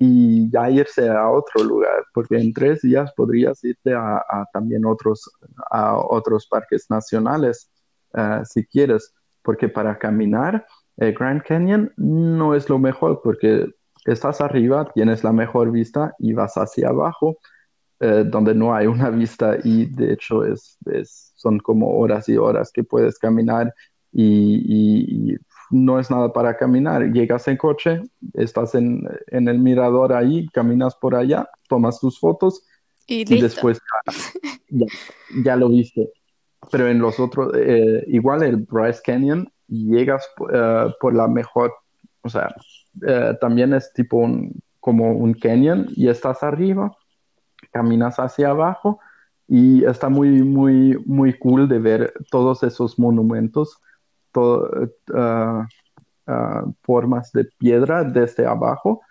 y 0.00 0.50
ya 0.50 0.70
irse 0.70 1.10
a 1.10 1.30
otro 1.30 1.64
lugar, 1.64 2.04
porque 2.14 2.38
en 2.38 2.54
tres 2.54 2.82
días 2.82 3.12
podrías 3.16 3.62
irte 3.64 3.94
a, 3.94 4.24
también 4.54 4.86
otros, 4.86 5.30
a 5.70 5.96
otros 5.98 6.48
parques 6.48 6.86
nacionales 6.90 7.70
eh, 8.14 8.42
si 8.46 8.66
quieres, 8.66 9.14
porque 9.42 9.68
para 9.68 9.98
caminar 9.98 10.66
el 10.98 11.14
Grand 11.14 11.42
Canyon 11.44 11.92
no 11.98 12.54
es 12.56 12.68
lo 12.70 12.78
mejor, 12.80 13.20
porque 13.24 13.66
estás 14.06 14.40
arriba, 14.42 14.90
tienes 14.94 15.24
la 15.24 15.32
mejor 15.32 15.70
vista 15.72 16.14
y 16.18 16.32
vas 16.34 16.54
hacia 16.56 16.88
abajo, 16.90 17.38
eh, 18.00 18.24
donde 18.26 18.54
no 18.54 18.74
hay 18.74 18.86
una 18.86 19.10
vista 19.10 19.56
y 19.64 19.86
de 19.86 20.12
hecho 20.14 20.44
es, 20.44 20.78
es- 20.86 21.32
son 21.36 21.58
como 21.60 21.98
horas 21.98 22.28
y 22.28 22.36
horas 22.38 22.70
que 22.72 22.84
puedes 22.84 23.18
caminar 23.18 23.74
y, 24.12 24.24
y- 24.24 25.32
y 25.34 25.38
no 25.70 25.98
es 25.98 26.10
nada 26.10 26.32
para 26.32 26.56
caminar. 26.56 27.12
Llegas 27.12 27.46
en 27.48 27.56
coche, 27.56 28.02
estás 28.34 28.74
en, 28.74 29.08
en 29.28 29.48
el 29.48 29.58
mirador 29.58 30.12
ahí, 30.12 30.48
caminas 30.48 30.94
por 30.96 31.14
allá, 31.14 31.48
tomas 31.68 32.00
tus 32.00 32.18
fotos 32.18 32.66
y 33.06 33.40
después 33.40 33.80
ya, 34.68 34.86
ya 35.44 35.56
lo 35.56 35.68
viste. 35.68 36.10
Pero 36.70 36.88
en 36.88 36.98
los 36.98 37.18
otros, 37.18 37.52
eh, 37.56 38.04
igual 38.08 38.42
el 38.42 38.56
Bryce 38.56 39.00
Canyon, 39.04 39.50
llegas 39.66 40.28
eh, 40.52 40.86
por 41.00 41.14
la 41.14 41.26
mejor, 41.26 41.72
o 42.22 42.28
sea, 42.28 42.54
eh, 43.06 43.36
también 43.40 43.72
es 43.72 43.92
tipo 43.92 44.18
un, 44.18 44.60
como 44.78 45.12
un 45.12 45.34
canyon 45.34 45.86
y 45.94 46.08
estás 46.08 46.42
arriba, 46.42 46.96
caminas 47.72 48.18
hacia 48.18 48.50
abajo 48.50 49.00
y 49.48 49.84
está 49.84 50.08
muy, 50.08 50.42
muy, 50.42 50.96
muy 51.06 51.38
cool 51.38 51.68
de 51.68 51.78
ver 51.78 52.12
todos 52.30 52.62
esos 52.62 52.98
monumentos, 52.98 53.78
todo, 54.32 54.70
uh, 55.12 55.64
uh, 56.30 56.74
formas 56.82 57.32
de 57.32 57.44
piedra 57.44 58.04
desde 58.04 58.46
abajo. 58.46 59.02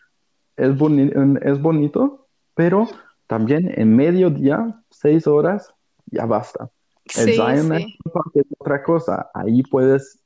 Es, 0.56 0.78
boni 0.78 1.12
es 1.42 1.62
bonito, 1.62 2.28
pero 2.54 2.88
también 3.28 3.72
en 3.76 3.96
mediodía, 3.96 4.84
seis 4.90 5.28
horas, 5.28 5.74
ya 6.08 6.26
basta. 6.26 6.70
El 7.18 7.26
Sí, 7.26 7.34
Zion 7.34 7.74
es 7.74 8.46
otra 8.60 8.84
cosa. 8.84 9.30
Ahí 9.34 9.64
puedes 9.64 10.20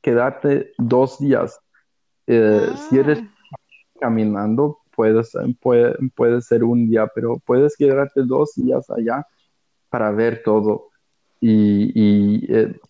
quedarte 0.00 0.72
dos 0.78 1.18
días. 1.18 1.60
Eh, 2.26 2.70
Si 2.88 2.98
eres 2.98 3.20
Ah, 3.20 3.28
caminando, 4.00 4.78
puedes, 4.94 5.32
puede, 5.60 5.96
puede 6.14 6.40
ser 6.40 6.64
un 6.64 6.88
día, 6.88 7.06
pero 7.14 7.38
puedes 7.44 7.76
quedarte 7.76 8.22
dos 8.24 8.52
días 8.54 8.88
allá 8.90 9.26
para 9.88 10.10
ver 10.10 10.42
todo. 10.44 10.88
Y, 11.40 11.92
y 11.94 12.46
eh, 12.52 12.80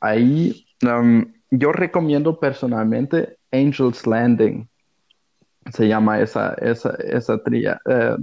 ahí 0.00 0.66
um, 0.84 1.24
yo 1.50 1.72
recomiendo 1.72 2.38
personalmente 2.38 3.38
Angel's 3.52 4.06
Landing. 4.06 4.68
Se 5.72 5.88
llama 5.88 6.20
esa, 6.20 6.54
esa, 6.54 6.94
esa 6.94 7.42
tría, 7.42 7.80
eh, 7.86 8.16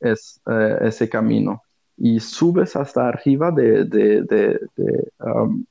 es, 0.00 0.40
eh, 0.46 0.78
ese 0.82 1.08
camino. 1.08 1.62
Y 1.96 2.20
subes 2.20 2.74
hasta 2.74 3.08
arriba 3.08 3.50
de, 3.50 3.84
de, 3.84 4.22
de, 4.22 4.60
de, 4.76 5.12
um, 5.20 5.64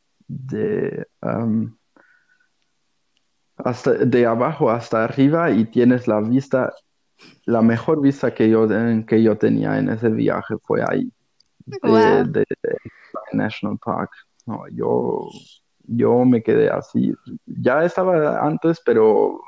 um, 1.21 1.75
hasta 3.57 3.93
de 3.93 4.25
abajo 4.25 4.69
hasta 4.69 5.03
arriba 5.03 5.51
y 5.51 5.65
tienes 5.65 6.07
la 6.07 6.21
vista, 6.21 6.73
la 7.45 7.61
mejor 7.61 8.01
vista 8.01 8.33
que 8.33 8.49
yo, 8.49 8.67
que 9.05 9.21
yo 9.21 9.37
tenía 9.37 9.77
en 9.77 9.89
ese 9.89 10.09
viaje 10.09 10.55
fue 10.63 10.81
ahí, 10.87 11.11
de, 11.65 11.79
wow. 11.81 12.23
de- 12.25 12.45
de 12.61 12.77
National 13.33 13.77
Park. 13.83 14.11
No, 14.45 14.67
yo, 14.69 15.29
yo 15.85 16.25
me 16.25 16.41
quedé 16.43 16.69
así. 16.69 17.13
Ya 17.45 17.83
estaba 17.83 18.39
antes, 18.45 18.81
pero 18.85 19.39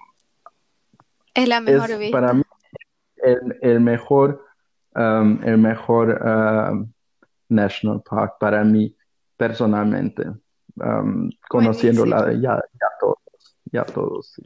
Es 1.34 1.48
la 1.48 1.60
mejor 1.62 1.92
es 1.92 2.12
para 2.12 2.32
vista. 2.32 2.34
mí 2.34 2.44
el, 3.18 3.58
el 3.62 3.80
mejor, 3.82 4.46
um, 4.96 5.44
el 5.44 5.58
mejor 5.58 6.22
um, 6.24 6.92
National 7.50 8.02
Park 8.10 8.36
para 8.40 8.64
mí 8.64 8.96
personalmente. 9.38 10.24
Um, 10.78 11.30
conociéndola 11.50 12.34
ya, 12.34 12.60
ya 12.60 12.88
todos, 13.00 13.18
ya 13.72 13.84
todos. 13.86 14.34
sí. 14.34 14.42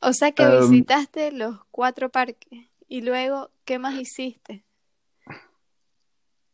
O 0.00 0.12
sea 0.12 0.32
que 0.32 0.44
Um, 0.46 0.70
visitaste 0.70 1.32
los 1.32 1.64
cuatro 1.70 2.10
parques 2.10 2.68
y 2.88 3.00
luego, 3.00 3.50
¿qué 3.64 3.78
más 3.78 3.94
hiciste? 3.94 4.64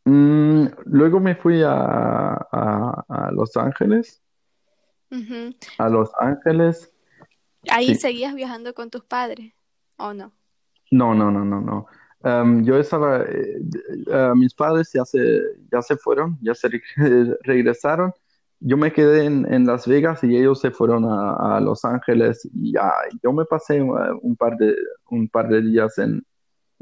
Mm, 0.05 0.67
luego 0.87 1.21
me 1.21 1.35
fui 1.35 1.63
a, 1.63 1.71
a- 1.73 3.05
a 3.09 3.31
Los 3.33 3.57
Ángeles, 3.57 4.23
a 5.79 5.89
Los 5.89 6.11
Ángeles, 6.19 6.93
¿Ahí 7.71 7.89
sí. 7.89 7.95
seguías 7.97 8.35
viajando 8.35 8.73
con 8.73 8.91
tus 8.91 9.05
padres 9.05 9.53
o 9.99 10.15
no? 10.15 10.33
No, 10.91 11.15
no, 11.15 11.31
no, 11.31 11.45
no, 11.45 11.61
no. 11.61 11.87
Em, 12.23 12.65
yo 12.65 12.77
estaba, 12.79 13.23
eh, 13.23 13.61
eh, 14.07 14.33
mis 14.35 14.55
padres 14.55 14.91
ya 14.93 15.05
se, 15.05 15.41
ya 15.71 15.83
se 15.83 15.97
fueron, 15.97 16.39
ya 16.41 16.55
se 16.55 16.69
re- 16.69 16.83
regresaron. 17.43 18.13
Yo 18.61 18.77
me 18.77 18.93
quedé 18.93 19.25
en, 19.25 19.51
en 19.53 19.67
Las 19.67 19.87
Vegas 19.87 20.23
y 20.25 20.37
ellos 20.37 20.61
se 20.61 20.71
fueron 20.71 21.05
a, 21.07 21.57
a 21.57 21.61
Los 21.61 21.85
Ángeles 21.85 22.47
y 22.53 22.73
ya, 22.73 22.93
yo 23.23 23.33
me 23.33 23.45
pasé 23.45 23.79
eh, 23.79 23.83
un 24.23 24.37
par 24.37 24.57
de, 24.57 24.75
un 25.11 25.29
par 25.29 25.49
de 25.49 25.63
días 25.63 25.97
en, 25.99 26.23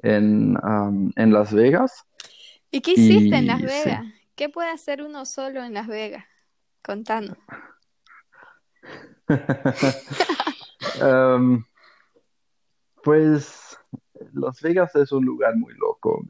en, 0.02 0.56
en 1.16 1.32
Las 1.32 1.52
Vegas 1.52 2.04
¿Y 2.70 2.80
qué 2.80 2.92
hiciste 2.92 3.36
en 3.36 3.46
Las 3.46 3.60
sí. 3.60 3.66
Vegas? 3.66 4.06
¿Qué 4.34 4.48
puede 4.48 4.70
hacer 4.70 5.02
uno 5.02 5.24
solo 5.24 5.64
en 5.64 5.74
Las 5.74 5.86
Vegas? 5.86 6.24
Contanos. 6.82 7.36
Em, 11.00 11.62
pues 13.02 13.76
Las 14.32 14.60
Vegas 14.62 14.94
es 14.96 15.12
un 15.12 15.24
lugar 15.24 15.56
muy 15.56 15.74
loco. 15.74 16.24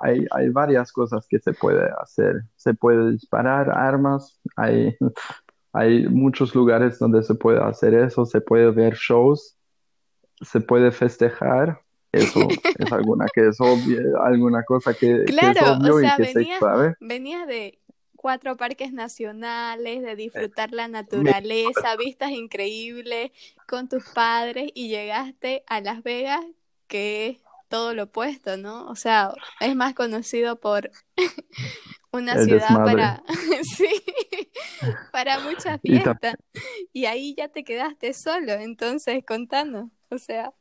Hay, 0.00 0.26
hay 0.30 0.48
varias 0.50 0.92
cosas 0.92 1.26
que 1.28 1.38
se 1.38 1.52
puede 1.52 1.88
hacer. 2.00 2.42
Se 2.56 2.74
puede 2.74 3.12
disparar 3.12 3.70
armas, 3.70 4.40
hay, 4.56 4.96
hay 5.72 6.06
muchos 6.08 6.54
lugares 6.54 6.98
donde 6.98 7.22
se 7.22 7.34
puede 7.34 7.60
hacer 7.60 7.94
eso, 7.94 8.26
se 8.26 8.40
puede 8.40 8.70
ver 8.70 8.94
shows, 8.94 9.56
se 10.40 10.60
puede 10.60 10.90
festejar. 10.90 11.80
Eso 12.12 12.62
es 12.74 12.90
alguna 12.92 13.30
que 13.34 13.48
es 13.48 13.56
obvia, 13.60 14.00
alguna 14.24 14.62
cosa 14.64 14.94
que, 14.94 15.34
que 15.38 15.48
es 15.50 15.56
Claro, 15.56 15.78
o 15.82 15.92
obvio 15.92 16.02
y 16.02 16.12
sea, 16.12 16.18
que 16.18 16.26
se 16.26 16.46
sabe. 16.58 16.94
venías 17.00 17.46
de 17.46 17.80
cuatro 18.16 18.56
parques 18.56 18.92
nacionales, 18.92 20.02
de 20.02 20.16
disfrutar 20.16 20.72
la 20.72 20.88
Mi- 21.14 21.32
naturaleza, 21.32 21.96
vistas 21.96 22.30
increíbles 22.32 23.30
con 23.66 23.88
tus 23.88 24.04
padres 24.04 24.70
y 24.74 24.88
llegaste 24.88 25.64
a 25.66 25.80
Las 25.80 26.02
Vegas, 26.02 26.44
que 26.88 27.28
es 27.28 27.38
todo 27.68 27.94
lo 27.94 28.04
opuesto, 28.04 28.56
¿no? 28.56 28.86
O 28.88 28.96
sea, 28.96 29.32
es 29.58 29.74
más 29.76 29.94
conocido 29.94 30.60
por 30.60 30.90
una 32.12 32.38
El 32.40 32.48
ciudad 32.48 32.82
desmadre. 32.82 32.82
para, 32.82 33.22
sí, 33.76 33.88
para 35.10 35.40
muchas 35.40 35.80
Y 35.82 36.00
fiestas. 36.00 36.36
Y 36.92 37.06
ahí 37.06 37.34
ya 37.36 37.48
te 37.48 37.64
quedaste 37.64 38.14
solo, 38.14 38.52
entonces 38.54 39.24
contanos, 39.26 39.90
o 40.10 40.18
sea, 40.18 40.52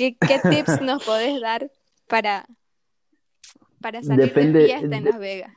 ¿qué, 0.00 0.16
qué 0.16 0.40
tips 0.48 0.80
nos 0.80 1.04
podés 1.04 1.38
dar 1.42 1.70
para, 2.08 2.46
para 3.82 4.02
salir 4.02 4.32
de 4.52 4.64
fiesta 4.66 4.96
en 4.96 5.04
Las 5.04 5.18
Vegas? 5.18 5.52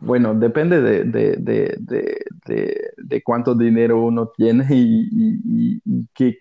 Bueno, 0.00 0.34
depende 0.34 0.80
de, 0.80 1.04
de, 1.04 1.36
de, 1.36 1.76
de, 1.80 2.24
de, 2.46 2.90
de 2.96 3.22
cuánto 3.22 3.54
dinero 3.56 4.00
uno 4.02 4.28
tiene 4.36 4.64
y, 4.70 5.08
y, 5.10 5.40
y- 5.44 5.80
y 5.84 6.08
qué, 6.14 6.38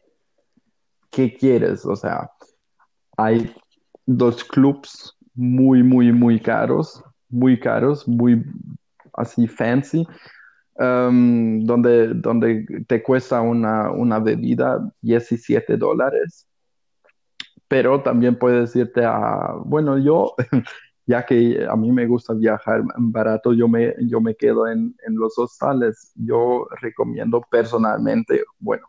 qué 1.10 1.34
quieres. 1.34 1.84
O 1.86 1.96
sea, 1.96 2.30
hay 3.18 3.52
dos 4.06 4.44
clubs 4.44 5.16
muy, 5.34 5.82
muy, 5.82 6.12
muy 6.12 6.40
caros, 6.40 7.04
muy 7.30 7.60
caros, 7.60 8.08
muy 8.08 8.44
así 9.14 9.48
fancy, 9.48 10.06
um, 10.76 11.66
donde, 11.66 12.14
donde 12.14 12.66
te 12.88 13.02
cuesta 13.02 13.42
una, 13.42 13.92
una 13.92 14.20
bebida 14.20 14.80
17 15.02 15.78
dólares. 15.78 16.48
Pero 17.68 18.02
también 18.02 18.38
puedes 18.38 18.76
irte 18.76 19.04
a, 19.04 19.54
bueno, 19.66 19.98
yo, 19.98 20.36
ya 21.06 21.26
que 21.26 21.66
a 21.68 21.76
mí 21.76 21.92
me 21.92 22.06
gusta 22.06 22.34
viajar 22.34 22.84
barato, 22.98 23.54
yo 23.54 23.68
me, 23.68 23.96
yo 24.02 24.22
me 24.22 24.36
quedo 24.36 24.68
en, 24.68 24.96
en 25.06 25.16
los 25.16 25.38
hostales. 25.38 26.12
Yo 26.16 26.68
recomiendo 26.82 27.42
personalmente, 27.50 28.44
bueno, 28.60 28.88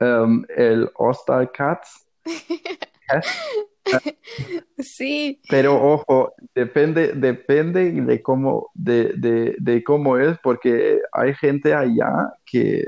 um, 0.00 0.44
el 0.56 0.90
Hostel 0.94 1.50
Cats, 1.52 2.06
Sí, 4.78 5.40
pero 5.48 5.74
ojo, 5.82 6.32
depende, 6.54 7.12
depende 7.14 7.90
de 7.92 8.22
cómo, 8.22 8.70
de, 8.74 9.12
de, 9.16 9.56
de 9.58 9.84
cómo 9.84 10.18
es, 10.18 10.38
porque 10.42 11.00
hay 11.12 11.34
gente 11.34 11.74
allá 11.74 12.32
que, 12.46 12.84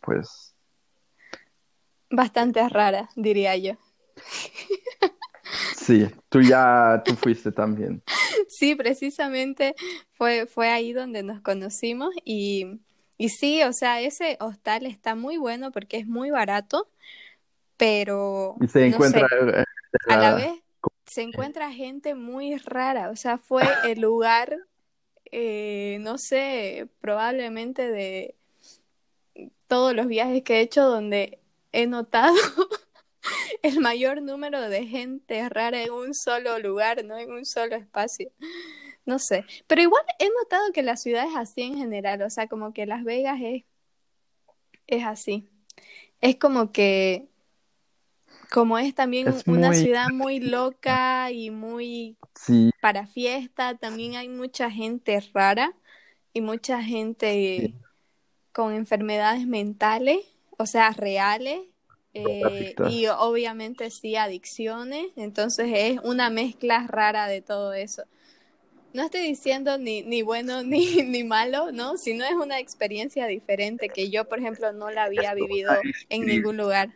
pues, 0.00 0.54
bastante 2.10 2.66
rara, 2.68 3.08
diría 3.16 3.56
yo. 3.56 3.72
sí, 5.76 6.08
tú 6.28 6.40
ya, 6.40 7.02
tú 7.04 7.14
fuiste 7.14 7.52
también. 7.52 8.02
Sí, 8.48 8.74
precisamente 8.74 9.74
fue, 10.12 10.46
fue 10.46 10.68
ahí 10.68 10.92
donde 10.92 11.22
nos 11.22 11.40
conocimos 11.40 12.10
y, 12.24 12.80
y 13.18 13.28
sí, 13.30 13.62
o 13.62 13.72
sea, 13.72 14.00
ese 14.00 14.36
hostal 14.40 14.86
está 14.86 15.14
muy 15.14 15.36
bueno 15.36 15.72
porque 15.72 15.98
es 15.98 16.06
muy 16.06 16.30
barato, 16.30 16.88
pero 17.76 18.56
Y 18.60 18.68
se 18.68 18.80
no 18.80 18.86
encuentra 18.86 19.28
sé, 19.28 19.60
eh, 19.60 19.64
a 20.08 20.16
la 20.16 20.34
vez 20.34 20.64
se 21.06 21.22
encuentra 21.22 21.72
gente 21.72 22.14
muy 22.14 22.56
rara, 22.56 23.10
o 23.10 23.16
sea, 23.16 23.38
fue 23.38 23.62
el 23.84 24.00
lugar, 24.00 24.56
eh, 25.30 25.98
no 26.00 26.18
sé, 26.18 26.88
probablemente 27.00 27.90
de 27.90 28.36
todos 29.66 29.94
los 29.94 30.06
viajes 30.06 30.42
que 30.42 30.56
he 30.56 30.60
hecho 30.60 30.84
donde 30.84 31.40
he 31.72 31.86
notado 31.86 32.34
el 33.62 33.80
mayor 33.80 34.22
número 34.22 34.60
de 34.60 34.86
gente 34.86 35.48
rara 35.48 35.82
en 35.82 35.90
un 35.92 36.14
solo 36.14 36.58
lugar, 36.58 37.04
¿no? 37.04 37.18
En 37.18 37.30
un 37.30 37.44
solo 37.44 37.76
espacio. 37.76 38.30
No 39.06 39.18
sé. 39.18 39.44
Pero 39.66 39.82
igual 39.82 40.04
he 40.18 40.28
notado 40.28 40.72
que 40.72 40.82
la 40.82 40.96
ciudad 40.96 41.26
es 41.26 41.36
así 41.36 41.62
en 41.62 41.76
general. 41.76 42.22
O 42.22 42.30
sea, 42.30 42.46
como 42.48 42.72
que 42.72 42.86
Las 42.86 43.04
Vegas 43.04 43.38
es, 43.42 43.64
es 44.86 45.04
así. 45.04 45.48
Es 46.20 46.36
como 46.36 46.72
que, 46.72 47.28
como 48.54 48.78
es 48.78 48.94
también 48.94 49.26
es 49.26 49.42
una 49.48 49.70
muy, 49.70 49.76
ciudad 49.76 50.06
muy 50.12 50.38
loca 50.38 51.32
y 51.32 51.50
muy 51.50 52.16
sí, 52.36 52.70
para 52.80 53.08
fiesta, 53.08 53.74
también 53.74 54.14
hay 54.14 54.28
mucha 54.28 54.70
gente 54.70 55.20
rara 55.34 55.74
y 56.32 56.40
mucha 56.40 56.80
gente 56.80 57.32
sí, 57.32 57.74
con 58.52 58.72
enfermedades 58.72 59.48
mentales, 59.48 60.20
o 60.56 60.66
sea, 60.66 60.92
reales, 60.92 61.62
eh, 62.12 62.76
y 62.88 63.06
obviamente 63.08 63.90
sí 63.90 64.14
adicciones, 64.14 65.06
entonces 65.16 65.72
es 65.74 66.00
una 66.04 66.30
mezcla 66.30 66.86
rara 66.86 67.26
de 67.26 67.42
todo 67.42 67.72
eso. 67.72 68.04
No 68.92 69.02
estoy 69.02 69.22
diciendo 69.22 69.78
ni, 69.78 70.02
ni 70.02 70.22
bueno 70.22 70.62
ni, 70.62 71.02
ni 71.02 71.24
malo, 71.24 71.72
¿no? 71.72 71.96
Sino 71.96 72.24
es 72.24 72.34
una 72.34 72.60
experiencia 72.60 73.26
diferente 73.26 73.88
que 73.88 74.10
yo, 74.10 74.28
por 74.28 74.38
ejemplo, 74.38 74.72
no 74.72 74.92
la 74.92 75.02
había 75.02 75.34
vivido 75.34 75.72
en 76.08 76.24
ningún 76.24 76.56
lugar. 76.56 76.94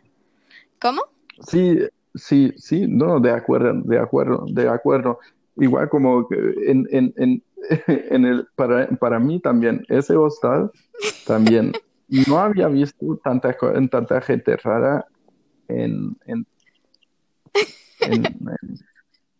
¿Cómo? 0.79 1.18
Sí, 1.41 1.79
sí, 2.15 2.53
sí, 2.57 2.85
no, 2.87 3.19
de 3.19 3.31
acuerdo, 3.31 3.73
de 3.83 3.99
acuerdo, 3.99 4.45
de 4.49 4.69
acuerdo. 4.69 5.19
Igual 5.57 5.89
como 5.89 6.27
que 6.27 6.35
en, 6.67 6.87
en, 6.91 7.13
en, 7.17 7.43
en 7.87 8.25
el, 8.25 8.47
para, 8.55 8.87
para 8.87 9.19
mí 9.19 9.39
también, 9.39 9.85
ese 9.89 10.15
hostal 10.15 10.71
también, 11.25 11.73
no 12.27 12.39
había 12.39 12.67
visto 12.67 13.19
tanta, 13.23 13.55
tanta 13.91 14.21
gente 14.21 14.57
rara 14.57 15.05
en, 15.67 16.17
en, 16.25 16.45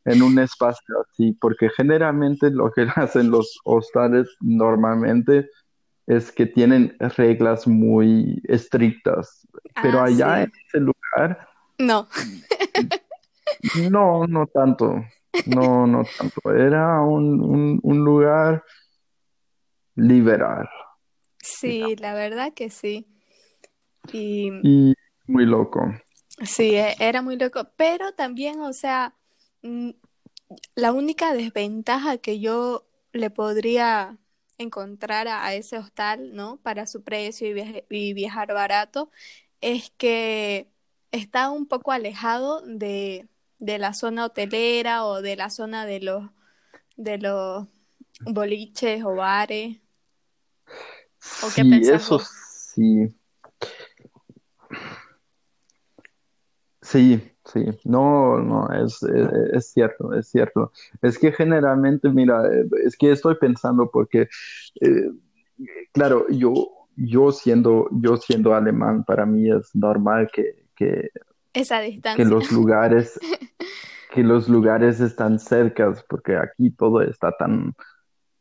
en, 0.05 0.21
un 0.21 0.39
espacio 0.39 0.95
así, 1.01 1.31
porque 1.33 1.69
generalmente 1.69 2.51
lo 2.51 2.71
que 2.71 2.87
hacen 2.95 3.31
los 3.31 3.59
hostales 3.63 4.27
normalmente 4.39 5.49
es 6.05 6.31
que 6.31 6.45
tienen 6.45 6.95
reglas 6.99 7.67
muy 7.67 8.41
estrictas, 8.45 9.47
pero 9.81 9.99
Ah, 9.99 10.05
allá 10.05 10.43
en 10.43 10.51
ese 10.67 10.79
lugar... 10.79 11.48
No. 11.79 12.07
No, 13.73 14.25
no 14.27 14.47
tanto, 14.47 14.95
no, 15.45 15.87
no 15.87 16.03
tanto. 16.17 16.51
Era 16.55 17.01
un, 17.01 17.41
un, 17.41 17.79
un 17.83 17.97
lugar 18.05 18.63
liberal 19.97 20.67
Sí, 21.41 21.95
la 21.97 22.13
verdad 22.13 22.53
que 22.53 22.69
sí. 22.69 23.07
Y 24.11 24.51
y 24.61 24.93
muy 25.27 25.45
loco. 25.45 25.81
sí, 26.45 26.75
e- 26.75 26.95
era 26.99 27.21
muy 27.21 27.37
loco. 27.37 27.69
Pero 27.75 28.13
también, 28.13 28.61
o 28.61 28.73
sea, 28.73 29.15
mm, 29.61 29.91
la 30.75 30.93
única 30.93 31.33
desventaja 31.33 32.17
que 32.19 32.39
yo 32.39 32.87
le 33.13 33.29
podría 33.29 34.17
encontrar 34.57 35.27
a, 35.27 35.45
a 35.45 35.53
ese 35.55 35.77
hostal, 35.77 36.35
¿no? 36.35 36.57
Para 36.63 36.87
su 36.87 37.03
precio 37.03 37.47
y, 37.49 37.53
viaje- 37.53 37.85
y 37.89 38.13
viajar 38.13 38.53
barato, 38.53 39.11
es 39.61 39.91
que 39.97 40.69
está 41.11 41.49
un 41.49 41.67
poco 41.67 41.91
alejado 41.91 42.61
de, 42.61 43.27
de 43.59 43.77
la 43.77 43.93
zona 43.93 44.25
hotelera 44.25 45.05
o 45.05 45.21
de 45.21 45.35
la 45.35 45.49
zona 45.49 45.85
de 45.85 45.99
los, 45.99 46.29
de 46.97 47.17
los 47.17 47.67
boliches 48.21 49.03
o 49.03 49.15
bares. 49.15 49.77
¿O 51.43 51.49
Sí, 51.49 51.81
eso 51.83 52.19
sí. 52.19 53.15
Sí, 56.81 57.21
Sí, 57.51 57.65
no, 57.83 58.37
no, 58.39 58.69
es, 58.71 59.01
es, 59.01 59.71
cierto, 59.71 60.13
es 60.13 60.27
cierto. 60.27 60.71
Es 61.01 61.17
que 61.17 61.31
generalmente, 61.31 62.09
mira, 62.09 62.43
es 62.85 62.95
que 62.95 63.11
estoy 63.11 63.35
pensando 63.35 63.89
porque, 63.89 64.27
eh, 64.81 65.11
claro, 65.91 66.27
yo, 66.29 66.53
yo 66.95 67.31
siendo, 67.31 67.87
yo 67.91 68.17
siendo 68.17 68.53
alemán, 68.53 69.03
para 69.03 69.25
mí 69.25 69.49
es 69.49 69.75
normal 69.75 70.29
que, 70.31 70.58
que, 70.79 71.09
Esa 71.53 71.81
distancia. 71.81 72.23
que 72.23 72.29
los 72.29 72.51
lugares, 72.51 73.19
que 74.13 74.23
los 74.23 74.47
lugares 74.47 75.01
están 75.01 75.39
cercas, 75.39 76.03
porque 76.07 76.37
aquí 76.37 76.71
todo 76.71 77.01
está 77.01 77.35
tan, 77.37 77.75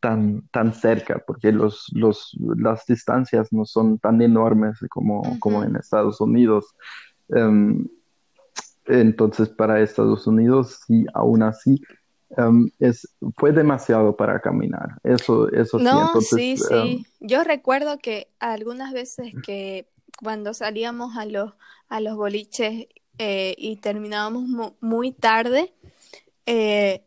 tan, 0.00 0.48
tan 0.48 0.72
cerca, 0.72 1.22
porque 1.26 1.50
los, 1.50 1.86
los, 1.92 2.36
las 2.56 2.86
distancias 2.86 3.52
no 3.52 3.64
son 3.64 3.98
tan 3.98 4.22
enormes 4.22 4.78
como, 4.88 5.22
como 5.40 5.64
en 5.64 5.76
Estados 5.76 6.20
Unidos. 6.20 6.74
Em, 7.30 7.86
entonces, 8.86 9.48
para 9.48 9.80
Estados 9.80 10.26
Unidos, 10.26 10.80
sí, 10.86 11.04
aún 11.12 11.42
así, 11.42 11.82
em, 12.36 12.70
es, 12.78 13.16
fue 13.36 13.50
demasiado 13.52 14.16
para 14.16 14.40
caminar. 14.40 15.00
Eso, 15.02 15.50
eso 15.50 15.78
no, 15.80 16.20
sí. 16.20 16.56
sí, 16.56 16.64
em, 16.70 16.86
sí. 16.86 17.06
Yo 17.18 17.42
recuerdo 17.42 17.98
que 17.98 18.28
algunas 18.38 18.92
veces 18.92 19.34
que 19.44 19.88
cuando 20.22 20.54
salíamos 20.54 21.16
a 21.16 21.24
los, 21.24 21.52
a 21.88 22.00
los 22.00 22.16
boliches 22.16 22.86
eh, 23.18 23.54
y 23.58 23.76
terminábamos 23.76 24.74
muy 24.80 25.12
tarde, 25.12 25.74
eh, 26.46 27.04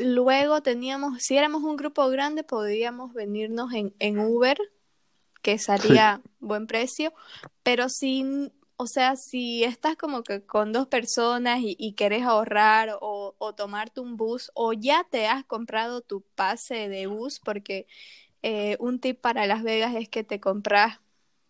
luego 0.00 0.62
teníamos, 0.62 1.22
si 1.22 1.36
éramos 1.36 1.62
un 1.62 1.76
grupo 1.76 2.08
grande, 2.08 2.44
podíamos 2.44 3.14
venirnos 3.14 3.72
en, 3.72 3.94
en 3.98 4.18
Uber, 4.18 4.58
que 5.42 5.58
salía 5.58 6.20
buen 6.40 6.66
precio, 6.66 7.12
pero 7.62 7.88
sin 7.88 8.52
o 8.80 8.86
sea, 8.86 9.16
si 9.16 9.64
estás 9.64 9.96
como 9.96 10.22
que 10.22 10.46
con 10.46 10.72
dos 10.72 10.86
personas 10.86 11.58
y, 11.60 11.74
y 11.80 11.94
querés 11.94 12.22
ahorrar 12.22 12.96
o, 13.00 13.34
o, 13.36 13.52
tomarte 13.52 14.00
un 14.00 14.16
bus 14.16 14.52
o 14.54 14.72
ya 14.72 15.04
te 15.10 15.26
has 15.26 15.44
comprado 15.44 16.00
tu 16.00 16.20
pase 16.36 16.88
de 16.88 17.08
bus, 17.08 17.40
porque 17.40 17.88
eh, 18.42 18.76
un 18.78 19.00
tip 19.00 19.20
para 19.20 19.46
Las 19.46 19.64
Vegas 19.64 19.96
es 19.96 20.08
que 20.08 20.22
te 20.22 20.38
compras 20.38 21.00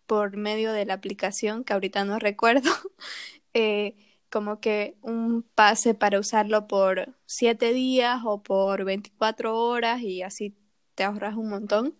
por 0.09 0.37
medio 0.37 0.73
de 0.73 0.85
la 0.85 0.95
aplicación, 0.95 1.63
que 1.63 1.73
ahorita 1.73 2.03
no 2.03 2.17
recuerdo, 2.17 2.71
eh, 3.53 3.95
como 4.31 4.59
que 4.59 4.97
un 5.03 5.43
pase 5.43 5.93
para 5.93 6.19
usarlo 6.19 6.67
por 6.67 7.15
siete 7.27 7.73
días 7.73 8.21
o 8.25 8.41
por 8.41 8.85
24 8.85 9.55
horas 9.55 10.01
y 10.01 10.23
así 10.23 10.55
te 10.95 11.03
ahorras 11.03 11.35
un 11.37 11.49
montón 11.49 11.95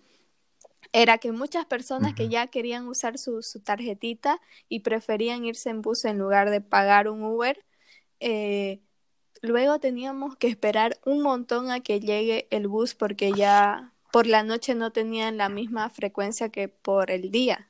era 0.91 1.19
que 1.19 1.31
muchas 1.31 1.65
personas 1.65 2.15
que 2.15 2.29
ya 2.29 2.47
querían 2.47 2.87
usar 2.87 3.17
su, 3.19 3.43
su, 3.43 3.59
tarjetita 3.59 4.41
y 4.69 4.79
preferían 4.79 5.45
irse 5.45 5.69
en 5.69 5.81
bus 5.81 6.05
en 6.05 6.17
lugar 6.17 6.49
de 6.49 6.61
pagar 6.61 7.09
un 7.09 7.23
Uber, 7.23 7.63
eh, 8.19 8.81
luego 9.41 9.79
teníamos 9.79 10.35
que 10.37 10.47
esperar 10.47 10.99
un 11.05 11.21
montón 11.21 11.69
a 11.71 11.81
que 11.81 11.99
llegue 11.99 12.47
el 12.51 12.67
bus 12.67 12.95
porque 12.95 13.31
ya 13.33 13.93
por 14.11 14.25
la 14.27 14.43
noche 14.43 14.75
no 14.75 14.91
tenían 14.91 15.37
la 15.37 15.49
misma 15.49 15.89
frecuencia 15.91 16.49
que 16.49 16.69
por 16.69 17.11
el 17.11 17.29
día. 17.31 17.69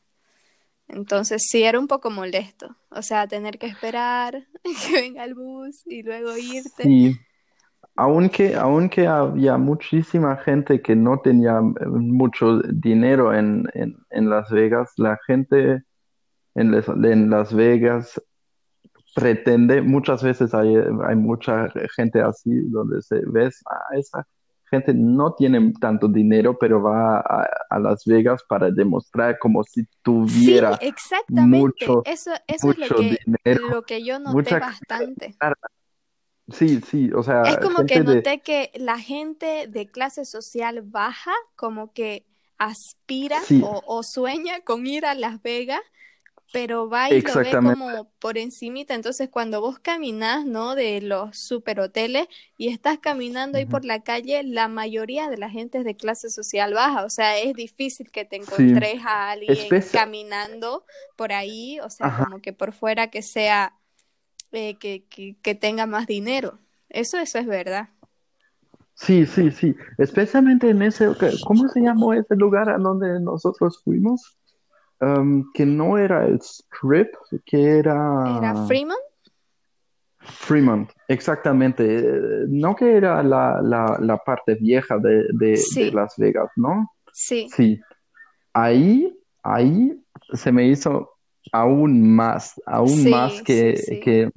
Entonces 0.90 1.48
sí 1.50 1.64
era 1.64 1.80
un 1.80 1.88
poco 1.88 2.10
molesto, 2.10 2.76
o 2.90 3.02
sea, 3.02 3.28
tener 3.28 3.58
que 3.58 3.68
esperar 3.68 4.48
que 4.64 4.94
venga 4.94 5.24
el 5.24 5.36
bus 5.36 5.86
y 5.86 6.04
luego 6.04 6.38
irte. 6.38 6.84
Sí 6.84 7.18
aunque, 8.00 8.56
aunque 8.56 9.08
había 9.08 9.58
muchísima 9.58 10.38
gente 10.38 10.82
que 10.82 10.96
no 10.96 11.20
tenía 11.20 11.58
eh, 11.58 11.86
mucho 11.86 12.60
dinero 12.62 13.34
en, 13.34 13.66
en, 13.74 14.30
Las 14.30 14.50
Vegas, 14.50 14.94
la 14.96 15.20
gente 15.28 15.84
en, 16.56 16.74
en, 17.04 17.30
Las 17.30 17.54
Vegas 17.54 18.22
pretende, 19.14 19.82
muchas 19.82 20.24
veces 20.24 20.54
hay, 20.54 20.76
hay 21.06 21.16
mucha 21.18 21.68
gente 21.94 22.22
así 22.22 22.52
donde 22.70 23.02
se 23.02 23.20
ves, 23.28 23.62
ah, 23.70 23.98
esa 23.98 24.26
gente 24.70 24.94
no 24.94 25.34
tiene 25.34 25.74
tanto 25.80 26.08
dinero, 26.08 26.58
pero 26.60 26.82
va 26.82 27.20
a, 27.20 27.80
Las 27.80 28.06
Vegas 28.06 28.44
para 28.48 28.70
demostrar 28.72 29.38
como 29.40 29.64
si 29.64 29.86
tuviera 30.02 30.78
sí, 30.78 30.88
exactamente. 30.88 31.58
mucho, 31.58 32.02
eso, 32.06 32.32
eso 32.48 32.72
es 32.72 32.78
lo 32.78 32.96
que, 32.96 33.20
lo 33.72 33.82
que 33.84 34.04
yo 34.04 34.20
noté 34.20 34.60
bastante. 34.60 35.36
Sí, 36.52 36.82
sí, 36.82 37.12
o 37.14 37.22
sea. 37.24 37.44
Es 37.44 37.58
como 37.58 37.86
que 37.86 38.00
noté 38.02 38.40
que 38.40 38.72
la 38.76 38.98
gente 38.98 39.68
de 39.68 39.88
clase 39.88 40.26
social 40.26 40.82
baja, 40.82 41.34
como 41.56 41.94
que 41.94 42.26
aspira 42.58 43.40
o, 43.62 44.02
sueña 44.04 44.62
con 44.62 44.86
ir 44.86 45.06
a 45.06 45.16
Las 45.16 45.42
Vegas, 45.42 45.82
pero 46.52 46.90
va 46.90 47.10
y 47.10 47.22
lo 47.22 47.34
ve 47.36 47.52
como 47.52 48.12
por 48.20 48.38
encimita. 48.38 48.96
Entonces, 48.96 49.30
cuando 49.30 49.62
vos 49.62 49.80
caminás, 49.80 50.46
¿no? 50.46 50.76
De 50.76 51.02
los 51.02 51.38
superhoteles 51.38 52.28
y 52.58 52.70
estás 52.70 53.00
caminando 53.00 53.58
ahí 53.58 53.66
por 53.66 53.86
la 53.86 54.02
calle, 54.02 54.44
la 54.44 54.68
mayoría 54.68 55.30
de 55.30 55.38
la 55.38 55.50
gente 55.50 55.80
es 55.80 55.86
de 55.86 55.96
clase 55.96 56.30
social 56.30 56.74
baja. 56.74 57.06
O 57.06 57.10
sea, 57.10 57.38
es 57.38 57.54
difícil 57.54 58.12
que 58.12 58.26
te 58.26 58.38
encontres 58.38 59.02
a 59.06 59.32
alguien 59.32 59.68
caminando 59.92 60.86
por 61.16 61.34
ahí, 61.34 61.80
o 61.82 61.90
sea, 61.90 62.24
como 62.24 62.42
que 62.42 62.54
por 62.54 62.74
fuera 62.74 63.10
que 63.10 63.22
sea 63.22 63.76
eh, 64.52 64.78
que, 64.80 65.06
que, 65.42 65.56
tenga 65.56 65.86
más 65.86 66.08
dinero. 66.08 66.60
Eso, 66.90 67.18
eso 67.20 67.38
es 67.38 67.46
verdad. 67.46 67.90
Sí, 68.96 69.26
sí, 69.26 69.52
sí. 69.52 69.76
Especialmente 69.98 70.70
en 70.70 70.82
ese, 70.82 71.08
¿cómo 71.46 71.68
se 71.70 71.82
llamó 71.82 72.14
ese 72.14 72.36
lugar 72.36 72.70
a 72.70 72.78
donde 72.78 73.20
nosotros 73.20 73.82
fuimos? 73.84 74.39
Um, 75.02 75.50
que 75.54 75.66
no 75.66 75.98
era 75.98 76.26
el 76.26 76.40
Strip, 76.42 77.08
que 77.46 77.80
era... 77.80 78.38
¿Era 78.38 78.66
Fremont? 78.66 79.00
Fremont, 80.20 80.90
exactamente. 81.08 82.04
No 82.48 82.76
que 82.76 82.98
era 82.98 83.24
la, 83.24 83.62
la, 83.62 83.98
la 84.02 84.18
parte 84.18 84.56
vieja 84.56 84.98
de, 84.98 85.26
de, 85.32 85.92
Las 85.94 86.16
Vegas, 86.18 86.50
¿no? 86.58 86.92
Sí. 87.14 87.48
Sí. 87.56 87.80
Ahí, 88.54 89.18
ahí 89.44 89.98
se 90.34 90.52
me 90.52 90.68
hizo 90.68 91.10
aún 91.52 92.16
más, 92.16 92.60
aún 92.66 93.10
más 93.10 93.42
que, 93.42 93.76
que, 94.04 94.30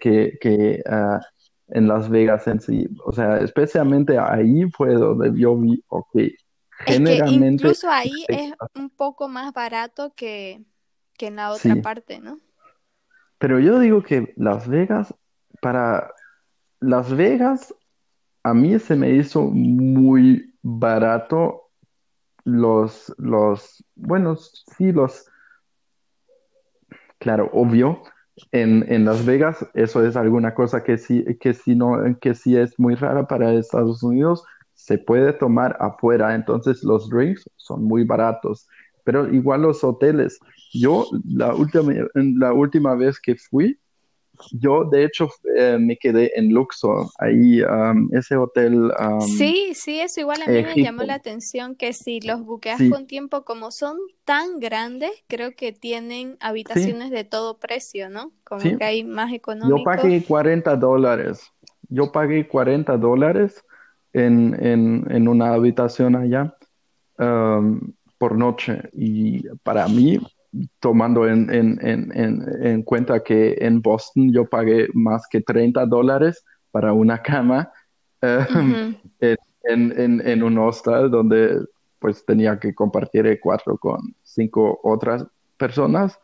que, 0.00 0.38
que, 0.40 0.82
ah, 0.86 1.20
en 1.68 1.88
Las 1.88 2.08
Vegas 2.08 2.46
en 2.46 2.60
sí. 2.60 2.88
O 3.04 3.12
sea, 3.12 3.38
especialmente 3.38 4.18
ahí 4.18 4.62
fue 4.70 4.94
donde 4.94 5.38
yo 5.38 5.56
vi, 5.56 5.82
ok, 5.88 6.16
generalmente... 6.86 7.64
incluso 7.64 7.90
ahí 7.90 8.24
es 8.28 8.52
un 8.74 8.90
poco 8.90 9.28
más 9.28 9.52
barato 9.52 10.12
que, 10.14 10.64
que 11.16 11.26
en 11.28 11.36
la 11.36 11.50
otra 11.50 11.76
parte, 11.76 12.20
¿no? 12.20 12.38
Pero 13.38 13.58
yo 13.58 13.78
digo 13.78 14.02
que 14.02 14.32
Las 14.36 14.68
Vegas, 14.68 15.14
para 15.60 16.12
Las 16.80 17.14
Vegas, 17.14 17.74
a 18.42 18.54
mí 18.54 18.78
se 18.78 18.96
me 18.96 19.10
hizo 19.10 19.42
muy 19.42 20.54
barato 20.62 21.70
los, 22.44 23.14
los, 23.18 23.84
bueno, 23.94 24.36
sí, 24.36 24.92
los 24.92 25.30
Claro, 27.20 27.50
obvio. 27.52 28.02
En, 28.50 28.90
en, 28.90 29.04
Las 29.04 29.26
Vegas 29.26 29.66
eso 29.74 30.04
es 30.04 30.16
alguna 30.16 30.54
cosa 30.54 30.82
que 30.82 30.96
sí, 30.96 31.22
que 31.38 31.52
sí, 31.52 31.74
no, 31.74 31.98
que 32.18 32.34
sí 32.34 32.56
es 32.56 32.78
muy 32.78 32.94
rara 32.94 33.26
para 33.26 33.52
Estados 33.52 34.02
Unidos. 34.02 34.42
Se 34.84 34.98
puede 34.98 35.32
tomar 35.32 35.76
afuera, 35.78 36.34
entonces 36.34 36.82
los 36.82 37.08
drinks 37.08 37.48
son 37.56 37.84
muy 37.84 38.04
baratos. 38.04 38.66
Pero 39.04 39.32
igual 39.32 39.62
los 39.62 39.84
hoteles. 39.84 40.38
Yo 40.72 41.06
la 41.24 41.54
última, 41.54 41.92
la 42.14 42.52
última 42.52 42.94
vez 42.94 43.20
que 43.20 43.36
fui, 43.36 43.78
yo, 44.52 44.84
de 44.84 45.04
hecho, 45.04 45.28
eh, 45.56 45.76
me 45.78 45.96
quedé 45.96 46.32
en 46.38 46.52
Luxor, 46.52 47.06
ahí, 47.18 47.60
ese 48.12 48.36
hotel. 48.36 48.90
sí, 49.36 49.72
sí, 49.74 50.00
eso 50.00 50.20
igual 50.20 50.42
a 50.42 50.46
mí 50.46 50.62
me 50.62 50.82
llamó 50.82 51.02
la 51.02 51.14
atención 51.14 51.76
que 51.76 51.92
si 51.92 52.20
los 52.20 52.44
buqueas 52.44 52.80
con 52.90 53.06
tiempo, 53.06 53.44
como 53.44 53.70
son 53.70 53.98
tan 54.24 54.58
grandes, 54.58 55.10
creo 55.28 55.52
que 55.52 55.72
tienen 55.72 56.36
habitaciones 56.40 57.10
de 57.10 57.24
todo 57.24 57.58
precio, 57.58 58.08
¿no? 58.08 58.32
Como 58.44 58.78
que 58.78 58.84
hay 58.84 59.04
más 59.04 59.32
económico. 59.32 59.78
Yo 59.78 59.84
pagué 59.84 60.24
40 60.24 60.76
dólares. 60.76 61.42
Yo 61.88 62.10
pagué 62.12 62.46
40 62.46 62.96
dólares 62.96 63.62
en, 64.12 64.56
en, 64.64 65.06
en 65.10 65.28
una 65.28 65.52
habitación 65.54 66.16
allá 66.16 66.54
por 68.18 68.36
noche. 68.36 68.82
Y 68.92 69.46
para 69.62 69.86
mí 69.88 70.18
tomando 70.80 71.26
en, 71.26 71.52
en, 71.52 71.78
en, 71.82 72.44
en, 72.62 72.82
cuenta 72.82 73.22
que 73.22 73.56
en 73.60 73.80
Boston 73.80 74.32
yo 74.32 74.46
pagué 74.46 74.88
más 74.94 75.26
que 75.30 75.40
30 75.40 75.86
dólares 75.86 76.44
para 76.70 76.92
una 76.92 77.22
cama 77.22 77.72
em, 78.20 78.94
en, 79.64 80.42
un 80.42 80.58
hostel 80.58 81.10
donde 81.10 81.60
pues 81.98 82.24
tenía 82.24 82.58
que 82.58 82.74
compartir 82.74 83.26
el 83.26 83.38
cuarto 83.38 83.76
con 83.76 84.14
cinco 84.22 84.80
otras 84.82 85.24
personas, 85.56 86.18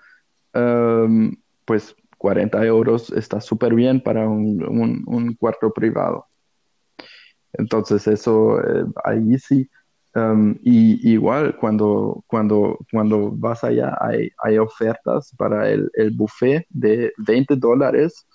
em, 0.53 1.37
pues 1.65 1.95
40 2.19 2.65
euros 2.65 3.11
está 3.13 3.41
súper 3.41 3.75
bien 3.75 4.01
para 4.01 4.29
un, 4.29 5.05
un, 5.07 5.35
cuarto 5.35 5.73
privado. 5.73 6.27
Entonces 7.59 8.07
eso, 8.07 8.61
eh, 8.61 8.85
ahí 9.05 9.39
sí. 9.39 9.69
Um, 10.15 10.57
y 10.63 11.13
igual 11.13 11.57
cuando, 11.59 12.25
cuando, 12.27 12.79
cuando 12.91 13.33
vas 13.33 13.63
allá 13.65 13.99
hay, 14.01 14.31
hay 14.43 14.57
ofertas 14.57 15.35
para 15.37 15.69
el, 15.69 15.91
el, 15.93 16.11
buffet 16.13 16.65
de 16.71 17.13
20 17.19 17.57
dólares 17.57 18.27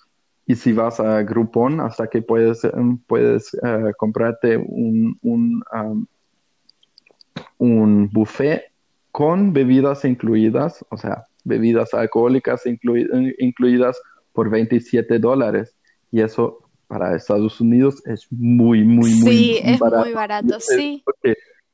y 0.46 0.54
si 0.54 0.72
vas 0.72 1.00
a 1.00 1.22
Groupon 1.24 1.80
hasta 1.80 2.06
que 2.06 2.22
puedes, 2.22 2.62
um, 2.64 2.98
puedes 2.98 3.52
uh, 3.54 3.90
comprarte 3.96 4.56
un, 4.56 5.18
un, 5.22 5.64
un 7.58 8.08
buffet 8.12 8.62
con 9.10 9.52
bebidas 9.52 10.04
incluidas, 10.04 10.84
o 10.88 10.96
sea, 10.96 11.26
bebidas 11.44 11.94
alcohólicas 11.94 12.62
incluidas 12.66 14.00
por 14.32 14.50
27 14.50 15.18
dólares. 15.18 15.76
Y 16.10 16.20
eso 16.20 16.61
para 16.92 17.16
Estados 17.16 17.58
Unidos 17.58 18.06
es 18.06 18.30
muy, 18.30 18.84
muy, 18.84 19.14
muy 19.14 19.30
sí, 19.30 19.58
es 19.62 19.80
muy 19.80 20.12
barato, 20.12 20.60
sí. 20.60 21.02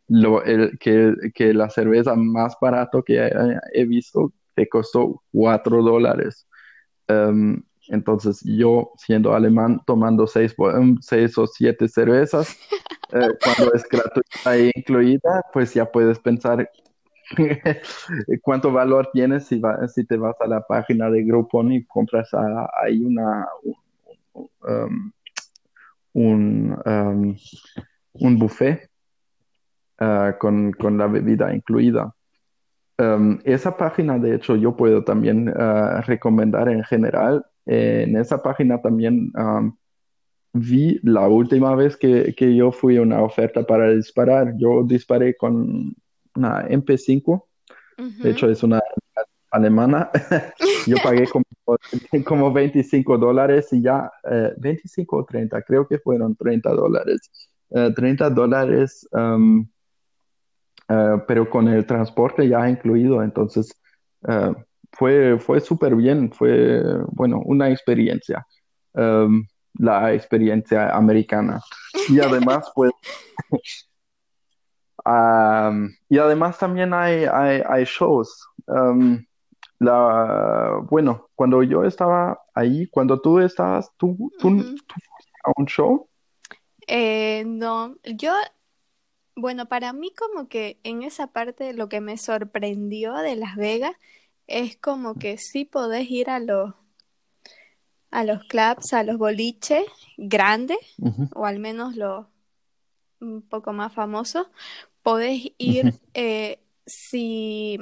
Lo, 0.07 0.45
el, 0.45 0.79
que, 0.79 1.13
que, 1.35 1.53
la 1.53 1.69
cerveza 1.71 2.15
más 2.15 2.57
barato 2.61 3.03
que 3.03 3.29
he, 3.75 3.85
visto 3.85 4.33
te 4.55 4.69
costó 4.69 5.25
4 5.33 5.83
dólares. 5.83 6.47
Um, 7.09 7.61
entonces 7.89 8.43
yo, 8.45 8.93
siendo 8.97 9.35
alemán, 9.35 9.81
tomando 9.85 10.29
6 10.29 10.55
seis, 11.01 11.37
o 11.37 11.49
7 11.49 11.89
cervezas, 11.89 12.57
eh, 13.13 13.29
cuando 13.43 13.75
es 13.75 13.83
gratuita 13.89 14.57
e 14.57 14.71
incluida, 14.73 15.43
pues 15.53 15.75
ya 15.75 15.85
puedes 15.85 16.21
pensar 16.21 16.71
cuánto 18.43 18.71
valor 18.71 19.11
tienes 19.13 19.47
si, 19.47 19.61
si 19.93 20.07
te 20.07 20.17
vas 20.17 20.37
a 20.41 20.47
la 20.47 20.61
página 20.61 21.11
de 21.11 21.25
Groupon 21.25 21.73
y 21.73 21.85
compras 21.87 22.31
ahí 22.81 23.01
una, 23.01 23.49
un, 24.61 25.13
um, 26.15 26.77
um, 26.85 27.37
un, 28.13 28.39
buffet 28.39 28.89
uh, 30.01 30.37
con, 30.39 30.73
con, 30.73 30.99
la 30.99 31.07
bebida 31.07 31.55
incluida. 31.55 32.15
Um, 32.99 33.39
esa 33.45 33.77
página, 33.77 34.19
de 34.19 34.35
hecho, 34.35 34.57
yo 34.57 34.77
puedo 34.77 35.05
también 35.05 35.49
uh, 35.49 36.01
recomendar 36.07 36.69
en 36.69 36.83
general. 36.85 37.45
en 37.67 38.17
esa 38.17 38.43
página 38.43 38.81
también 38.81 39.31
vi 40.55 40.99
la 41.03 41.29
última 41.29 41.75
vez 41.75 41.97
que, 41.97 42.35
que, 42.35 42.57
yo 42.57 42.73
fui 42.73 42.97
a 42.97 43.03
una 43.03 43.23
oferta 43.23 43.63
para 43.63 43.91
disparar. 43.91 44.55
Yo 44.57 44.83
disparé 44.85 45.37
con 45.37 45.95
una 46.35 46.67
MP5. 46.69 47.45
De 48.23 48.31
hecho, 48.31 48.49
es 48.49 48.63
una 48.63 48.81
alemana. 49.51 50.11
yo 50.87 50.97
pagué 51.03 51.27
como, 51.27 51.45
como 52.25 52.53
25 52.53 53.19
dólares 53.19 53.73
y 53.73 53.83
ya, 53.83 54.11
25 54.57 55.17
eh, 55.17 55.21
o 55.21 55.25
30, 55.25 55.63
creo 55.63 55.87
que 55.87 55.99
fueron 55.99 56.37
30 56.37 56.71
dólares. 56.71 57.31
30 57.71 58.27
eh, 58.27 58.31
dólares, 58.31 59.07
um, 59.13 59.69
eh, 60.89 61.23
pero 61.27 61.51
con 61.51 61.69
el 61.69 61.85
transporte 61.85 62.49
ya 62.49 62.69
incluido. 62.69 63.23
Entonces, 63.23 63.73
fue, 64.93 65.39
fue 65.39 65.61
súper 65.61 65.95
bien. 65.95 66.33
Fue, 66.33 66.83
bueno, 67.13 67.41
una 67.45 67.71
experiencia. 67.71 68.47
Um, 68.95 69.45
la 69.75 70.13
experiencia 70.13 70.95
americana. 70.95 71.61
Y 72.09 72.21
además, 72.21 72.71
pues, 72.75 72.93
y 76.09 76.19
además 76.19 76.59
también 76.59 76.93
hay, 76.93 77.25
hay, 77.25 77.85
shows. 77.85 78.47
La, 79.79 80.81
bueno, 80.91 81.29
cuando 81.35 81.63
yo 81.63 81.85
estaba 81.85 82.43
ahí, 82.55 82.87
cuando 82.89 83.21
tú 83.21 83.39
estabas, 83.39 83.93
¿tú, 83.97 84.33
tú, 84.39 84.49
a 85.45 85.53
un 85.57 85.67
show? 85.67 86.09
Eh, 86.87 87.45
no, 87.47 87.97
yo, 88.05 88.33
bueno, 89.37 89.67
para 89.67 89.93
mí 89.93 90.13
como 90.15 90.49
que 90.49 90.81
en 90.83 91.03
esa 91.03 91.29
parte 91.29 91.73
lo 91.75 91.89
que 91.89 92.01
me 92.01 92.17
sorprendió 92.17 93.15
de 93.15 93.37
Las 93.37 93.57
Vegas 93.57 93.93
es 94.47 94.77
como 94.77 95.15
que 95.15 95.39
sí 95.39 95.65
podés 95.65 96.11
ir 96.11 96.31
a 96.31 96.41
los 96.41 96.75
a 98.11 98.25
los 98.25 98.43
clubs, 98.45 98.95
a 98.95 99.03
los 99.03 99.19
boliches 99.19 99.85
grandes, 100.17 100.79
o 101.35 101.45
al 101.45 101.59
menos 101.59 101.95
los 101.95 102.27
un 103.21 103.43
poco 103.43 103.73
más 103.73 103.93
famosos, 103.93 104.47
podés 105.03 105.53
ir 105.59 105.95
eh, 106.15 106.61
si, 106.87 107.79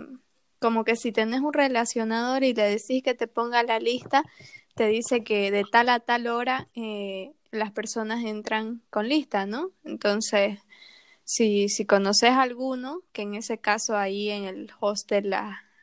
como 0.58 0.84
que 0.84 0.96
si 0.96 1.12
tenés 1.12 1.40
un 1.40 1.52
relacionador 1.52 2.44
y 2.44 2.54
le 2.54 2.64
decís 2.64 3.02
que 3.02 3.14
te 3.14 3.26
ponga 3.26 3.62
la 3.62 3.78
lista, 3.78 4.24
te 4.74 4.86
dice 4.88 5.24
que 5.24 5.50
de 5.50 5.64
tal 5.70 5.88
a 5.88 6.00
tal 6.00 6.26
hora 6.26 6.68
eh, 6.74 7.32
las 7.50 7.72
personas 7.72 8.24
entran 8.24 8.82
con 8.90 9.08
lista, 9.08 9.46
¿no? 9.46 9.70
Entonces, 9.84 10.60
si, 11.24 11.68
si 11.68 11.86
conoces 11.86 12.30
a 12.30 12.42
alguno, 12.42 13.02
que 13.12 13.22
en 13.22 13.34
ese 13.34 13.58
caso 13.58 13.96
ahí 13.96 14.30
en 14.30 14.44
el 14.44 14.70
hostel 14.80 15.34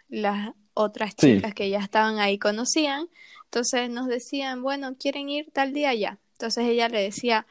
las 0.10 0.52
otras 0.74 1.16
chicas 1.16 1.54
que 1.54 1.70
ya 1.70 1.80
estaban 1.80 2.20
ahí 2.20 2.38
conocían, 2.38 3.10
entonces 3.46 3.90
nos 3.90 4.08
decían, 4.08 4.64
bueno, 4.64 4.96
¿quieren 4.98 5.30
ir 5.30 5.52
tal 5.52 5.74
día 5.74 5.94
ya? 5.94 6.20
Entonces 6.34 6.66
ella 6.66 6.90
le 6.90 7.02
decía, 7.02 7.46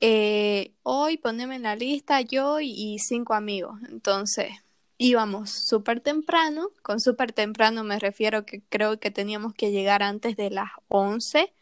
eh, 0.00 0.72
hoy 0.84 1.16
poneme 1.16 1.56
en 1.56 1.62
la 1.62 1.74
lista 1.74 2.20
yo 2.20 2.60
y, 2.60 2.98
cinco 3.00 3.34
amigos. 3.34 3.78
Entonces 3.88 4.50
íbamos 4.98 5.50
súper 5.50 6.00
temprano, 6.00 6.70
con 6.82 7.00
súper 7.00 7.32
temprano 7.32 7.84
me 7.84 7.98
refiero 7.98 8.44
que 8.44 8.62
creo 8.68 8.98
que 8.98 9.10
teníamos 9.10 9.54
que 9.54 9.70
llegar 9.70 10.02
antes 10.02 10.36
de 10.36 10.50
las 10.50 10.70
11. 10.88 11.52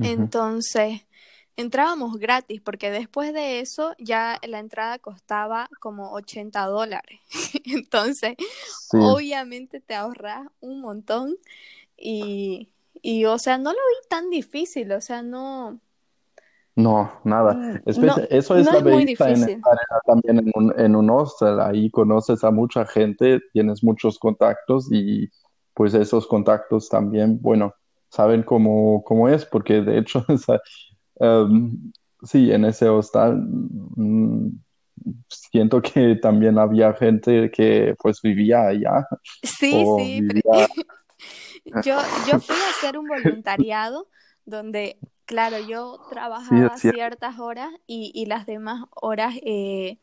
Entonces 0.00 1.02
entrábamos 1.56 2.18
gratis 2.18 2.60
porque 2.60 2.92
después 2.92 3.32
de 3.34 3.58
eso 3.58 3.94
ya 3.98 4.38
la 4.46 4.60
entrada 4.60 5.00
costaba 5.00 5.68
como 5.80 6.12
80 6.12 6.66
dólares. 6.66 7.20
Entonces, 7.64 8.36
obviamente 8.92 9.80
te 9.80 9.96
ahorras 9.96 10.46
un 10.60 10.80
montón 10.80 11.36
y, 11.96 12.68
y, 13.02 13.24
o 13.24 13.38
sea, 13.40 13.58
no 13.58 13.72
lo 13.72 13.76
vi 13.78 14.08
tan 14.08 14.30
difícil, 14.30 14.92
o 14.92 15.00
sea, 15.00 15.22
no... 15.22 15.80
No, 16.78 17.10
nada. 17.24 17.54
Mm, 17.54 17.80
eso 18.30 18.56
es 18.56 18.64
la 18.66 18.78
en, 18.78 19.62
también 20.06 20.38
en 20.38 20.52
un, 20.54 20.72
en 20.78 20.94
un 20.94 21.10
hostel. 21.10 21.58
Ahí 21.58 21.90
conoces 21.90 22.44
a 22.44 22.52
mucha 22.52 22.86
gente, 22.86 23.40
tienes 23.52 23.82
muchos 23.82 24.16
contactos 24.16 24.86
y 24.92 25.28
pues 25.74 25.92
esos 25.94 26.28
contactos 26.28 26.88
también, 26.88 27.42
bueno, 27.42 27.74
saben 28.10 28.44
cómo, 28.44 29.02
cómo 29.02 29.28
es, 29.28 29.44
porque 29.44 29.80
de 29.80 29.98
hecho, 29.98 30.24
um, 31.16 31.90
sí, 32.22 32.52
en 32.52 32.64
ese 32.64 32.88
hostal 32.88 33.42
mm, 33.96 34.50
siento 35.28 35.82
que 35.82 36.14
también 36.14 36.60
había 36.60 36.92
gente 36.94 37.50
que 37.50 37.96
pues 37.98 38.22
vivía 38.22 38.68
allá. 38.68 39.04
Sí, 39.42 39.84
sí, 39.98 40.28
Yo, 41.84 41.98
yo 42.26 42.38
fui 42.38 42.56
a 42.56 42.70
hacer 42.70 42.96
un 42.96 43.06
voluntariado 43.06 44.08
donde, 44.46 44.96
claro, 45.28 45.58
yo 45.58 46.00
trabajaba 46.08 46.78
ciertas 46.78 47.38
horas 47.38 47.70
y, 47.86 48.10
y, 48.14 48.24
las 48.24 48.46
demás 48.46 48.86
horas, 48.94 49.34
eh, 49.42 49.98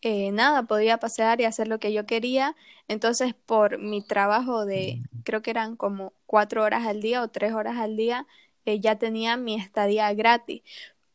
eh, 0.00 0.32
nada, 0.32 0.62
podía 0.62 0.96
pasear 0.96 1.40
y 1.40 1.44
hacer 1.44 1.68
lo 1.68 1.78
que 1.78 1.92
yo 1.92 2.06
quería. 2.06 2.56
Entonces, 2.88 3.34
por 3.34 3.78
mi 3.78 4.02
trabajo 4.02 4.64
de, 4.64 5.02
creo 5.24 5.42
que 5.42 5.50
eran 5.50 5.76
como 5.76 6.14
cuatro 6.24 6.64
horas 6.64 6.86
al 6.86 7.02
día 7.02 7.22
o 7.22 7.28
tres 7.28 7.52
horas 7.52 7.76
al 7.76 7.96
día, 7.96 8.26
eh, 8.64 8.80
ya 8.80 8.96
tenía 8.96 9.36
mi 9.36 9.54
estadía 9.54 10.12
gratis. 10.14 10.62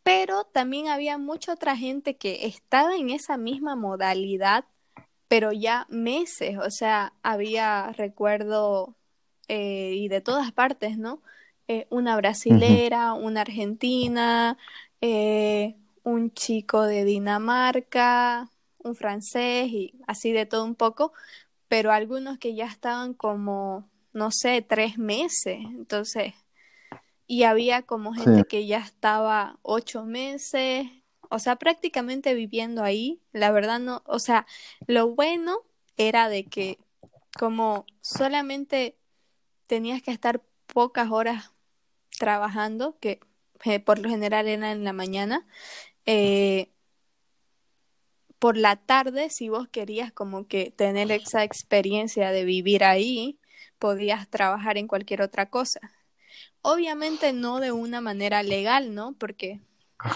Pero 0.04 0.44
también 0.44 0.88
había 0.90 1.18
mucha 1.18 1.54
otra 1.54 1.76
gente 1.76 2.18
que 2.18 2.46
estaba 2.46 2.96
en 2.98 3.10
esa 3.10 3.38
misma 3.38 3.76
modalidad, 3.76 4.66
pero 5.28 5.52
ya 5.54 5.88
meses, 5.90 6.58
o 6.60 6.70
sea, 6.70 7.14
había, 7.24 7.92
recuerdo, 7.94 8.96
eh, 9.48 9.94
y 9.96 10.08
de 10.10 10.22
todas 10.22 10.52
partes, 10.52 11.00
¿no? 11.00 11.22
Eh, 11.68 11.88
una 11.90 12.18
brasilera, 12.18 13.14
una 13.14 13.42
argentina, 13.42 14.58
eh, 15.00 15.78
un 16.04 16.34
chico 16.34 16.82
de 16.82 17.06
Dinamarca, 17.06 18.50
un 18.84 18.96
francés 18.96 19.70
y 19.70 19.94
así 20.06 20.34
de 20.34 20.46
todo 20.46 20.66
un 20.66 20.76
poco, 20.76 21.14
pero 21.70 21.92
algunos 21.92 22.38
que 22.38 22.54
ya 22.54 22.66
estaban 22.66 23.14
como, 23.14 23.90
no 24.12 24.30
sé, 24.32 24.62
tres 24.62 24.98
meses, 24.98 25.60
entonces, 25.64 26.34
y 27.28 27.44
había 27.44 27.84
como 27.84 28.14
gente 28.14 28.44
que 28.44 28.68
ya 28.68 28.80
estaba 28.80 29.58
ocho 29.62 30.04
meses, 30.04 30.88
o 31.30 31.40
sea, 31.40 31.56
prácticamente 31.56 32.34
viviendo 32.34 32.84
ahí, 32.84 33.22
la 33.32 33.52
verdad 33.52 33.80
no, 33.80 34.04
o 34.06 34.20
sea, 34.20 34.46
lo 34.86 35.16
bueno 35.16 35.60
era 35.96 36.28
de 36.28 36.44
que 36.44 36.78
como 37.40 37.86
solamente 38.02 38.98
tenías 39.68 40.02
que 40.02 40.12
estar 40.12 40.44
pocas 40.68 41.10
horas 41.10 41.53
trabajando, 42.24 42.98
que 43.02 43.20
eh, 43.66 43.82
por 43.82 44.00
lo 44.00 44.08
general 44.10 44.48
era 44.48 44.72
en 44.72 44.86
la 44.86 44.94
mañana. 44.94 45.46
Eh, 46.06 46.70
por 48.40 48.56
la 48.56 48.78
tarde, 48.78 49.30
si 49.30 49.50
vos 49.50 49.68
querías 49.68 50.14
como 50.14 50.48
que 50.48 50.72
tener 50.72 51.12
esa 51.12 51.44
experiencia 51.44 52.32
de 52.32 52.46
vivir 52.46 52.86
ahí, 52.86 53.38
podías 53.78 54.30
trabajar 54.30 54.78
en 54.78 54.88
cualquier 54.88 55.22
otra 55.22 55.50
cosa. 55.50 55.82
Obviamente 56.62 57.34
no 57.34 57.60
de 57.60 57.74
una 57.74 58.00
manera 58.00 58.42
legal, 58.42 58.96
¿no? 58.96 59.16
Porque 59.20 59.60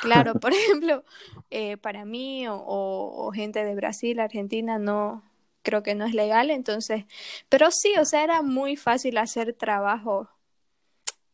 Claro, 0.01 0.33
por 0.39 0.53
ejemplo, 0.53 1.03
eh, 1.49 1.75
para 1.75 2.05
mí 2.05 2.47
o, 2.47 2.55
o, 2.55 3.31
gente 3.33 3.65
de 3.65 3.75
Brasil, 3.75 4.19
Argentina, 4.19 4.79
no, 4.79 5.23
creo 5.61 5.83
que 5.83 5.95
no 5.95 6.05
es 6.05 6.13
legal, 6.13 6.49
entonces, 6.49 7.05
pero 7.49 7.71
sí, 7.71 7.93
o 7.99 8.05
sea, 8.05 8.23
era 8.23 8.41
muy 8.41 8.77
fácil 8.77 9.17
hacer 9.17 9.53
trabajo 9.53 10.29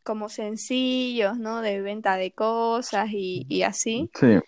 como 0.04 0.28
sencillos, 0.28 1.38
¿no? 1.38 1.60
De 1.60 1.80
venta 1.80 2.16
de 2.16 2.32
cosas 2.32 3.08
y, 3.10 3.46
y 3.48 3.62
así. 3.62 4.10
Sí. 4.14 4.38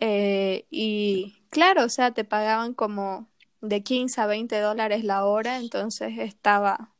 Eh, 0.00 0.66
y 0.70 1.36
claro, 1.50 1.84
o 1.84 1.88
sea, 1.88 2.10
te 2.10 2.24
pagaban 2.24 2.74
como 2.74 3.28
de 3.60 3.84
15 3.84 4.20
a 4.20 4.26
20 4.26 4.58
dólares 4.58 5.04
la 5.04 5.24
hora, 5.24 5.58
entonces 5.58 6.18
estaba, 6.18 6.90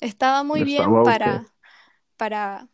estaba 0.00 0.42
muy 0.42 0.64
bien 0.64 1.02
para, 1.04 1.44
para 2.16 2.68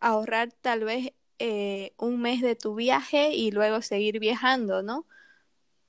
ahorrar 0.00 0.52
tal 0.60 0.84
vez 0.84 1.12
eh, 1.38 1.94
un 1.96 2.20
mes 2.20 2.42
de 2.42 2.56
tu 2.56 2.74
viaje 2.74 3.32
y 3.32 3.50
luego 3.50 3.80
seguir 3.80 4.18
viajando, 4.18 4.82
¿no? 4.82 5.06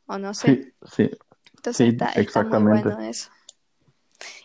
O 0.05 0.17
no 0.17 0.33
sé. 0.33 0.73
Sí, 0.83 1.09
sí. 1.09 1.11
Entonces 1.57 1.89
está, 1.89 2.11
está, 2.11 2.43
muy 2.43 2.79
bueno 2.79 3.01
eso. 3.01 3.29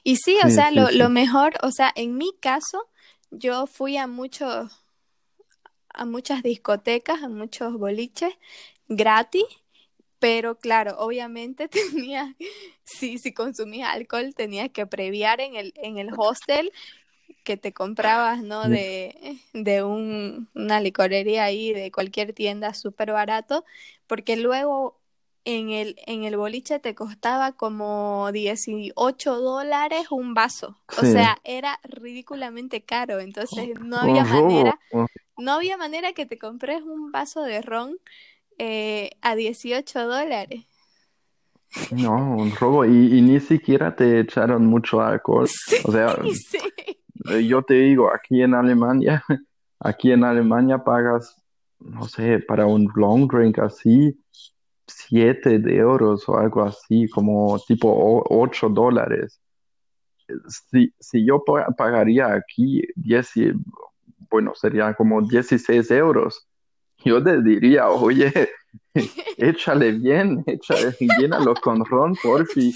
Y 0.03 0.17
sí, 0.17 0.37
o 0.45 0.49
sea, 0.49 0.71
lo, 0.71 0.91
lo 0.91 1.11
mejor, 1.11 1.53
o 1.63 1.71
sea, 1.71 1.93
en 1.95 2.17
mi 2.17 2.33
caso, 2.41 2.89
yo 3.31 3.67
fui 3.67 3.97
a 3.97 4.07
muchos, 4.07 4.71
a 5.89 6.05
muchas 6.05 6.43
discotecas, 6.43 7.23
a 7.23 7.29
muchos 7.29 7.79
boliches 7.79 8.35
gratis, 8.89 9.45
pero 10.21 10.59
claro, 10.59 10.97
obviamente 10.99 11.69
tenía, 11.71 12.37
si, 12.85 13.19
si 13.19 13.35
consumías 13.35 13.91
alcohol, 13.95 14.35
tenías 14.37 14.71
que 14.71 14.87
previar 14.87 15.41
en 15.41 15.57
el, 15.57 15.75
en 15.77 15.99
el 15.99 16.11
hostel 16.17 16.73
que 17.45 17.57
te 17.57 17.73
comprabas, 17.73 18.43
¿no? 18.43 18.69
De, 18.69 19.39
de 19.55 19.83
un, 19.85 20.51
una 20.55 20.81
licorería 20.81 21.45
ahí, 21.45 21.73
de 21.73 21.93
cualquier 21.93 22.35
tienda 22.35 22.75
súper 22.75 23.13
barato, 23.13 23.65
porque 24.07 24.37
luego 24.37 25.00
en 25.45 25.71
el, 25.71 25.97
en 26.07 26.25
el 26.25 26.37
boliche 26.37 26.79
te 26.79 26.95
costaba 26.95 27.53
como 27.53 28.31
18 28.33 29.41
dólares 29.41 30.07
un 30.11 30.35
vaso. 30.35 30.77
O 30.99 31.03
sea, 31.03 31.39
era 31.45 31.81
ridículamente 31.83 32.83
caro. 32.83 33.21
Entonces 33.21 33.79
no 33.81 33.99
había 33.99 34.25
manera, 34.25 34.79
no 35.39 35.53
había 35.53 35.77
manera 35.77 36.13
que 36.13 36.27
te 36.27 36.39
compres 36.39 36.83
un 36.83 37.11
vaso 37.11 37.43
de 37.43 37.63
ron 37.63 37.97
eh, 38.59 39.13
a 39.23 39.35
18 39.35 40.07
dólares. 40.07 40.67
No, 41.93 42.37
un 42.37 42.55
robo. 42.55 42.85
Y, 42.85 43.21
ni 43.23 43.41
siquiera 43.41 43.95
te 43.95 44.21
echaron 44.21 44.67
mucho 44.67 45.01
alcohol. 45.01 45.49
o 45.85 45.93
sea, 45.93 46.17
eh, 47.31 47.47
yo 47.47 47.63
te 47.63 47.75
digo, 47.75 48.13
aquí 48.13 48.43
en 48.43 48.55
Alemania, 48.55 49.25
aquí 49.81 50.13
en 50.13 50.25
Alemania 50.25 50.85
pagas, 50.85 51.37
no 51.79 52.07
sé, 52.09 52.41
para 52.41 52.67
un 52.67 52.91
long 52.95 53.29
drink 53.29 53.59
así, 53.59 54.19
7 54.97 55.59
de 55.59 55.77
euros 55.77 56.29
o 56.29 56.39
algo 56.39 56.63
así, 56.63 57.09
como 57.09 57.59
tipo 57.67 58.25
8 58.29 58.69
dólares. 58.69 59.41
Si, 60.49 60.95
si 60.99 61.27
yo 61.27 61.43
pagaría 61.77 62.35
aquí 62.35 62.83
10, 62.95 63.31
bueno, 64.31 64.55
sería 64.55 64.95
como 64.95 65.23
16 65.23 65.91
euros, 65.91 66.47
yo 67.05 67.23
te 67.23 67.43
diría, 67.43 67.89
oye, 67.89 68.33
échale 69.37 69.93
bien, 69.93 70.45
échale, 70.47 70.95
llénalo 71.19 71.55
con 71.55 71.85
ron, 71.85 72.15
por 72.23 72.47
fin. 72.53 72.73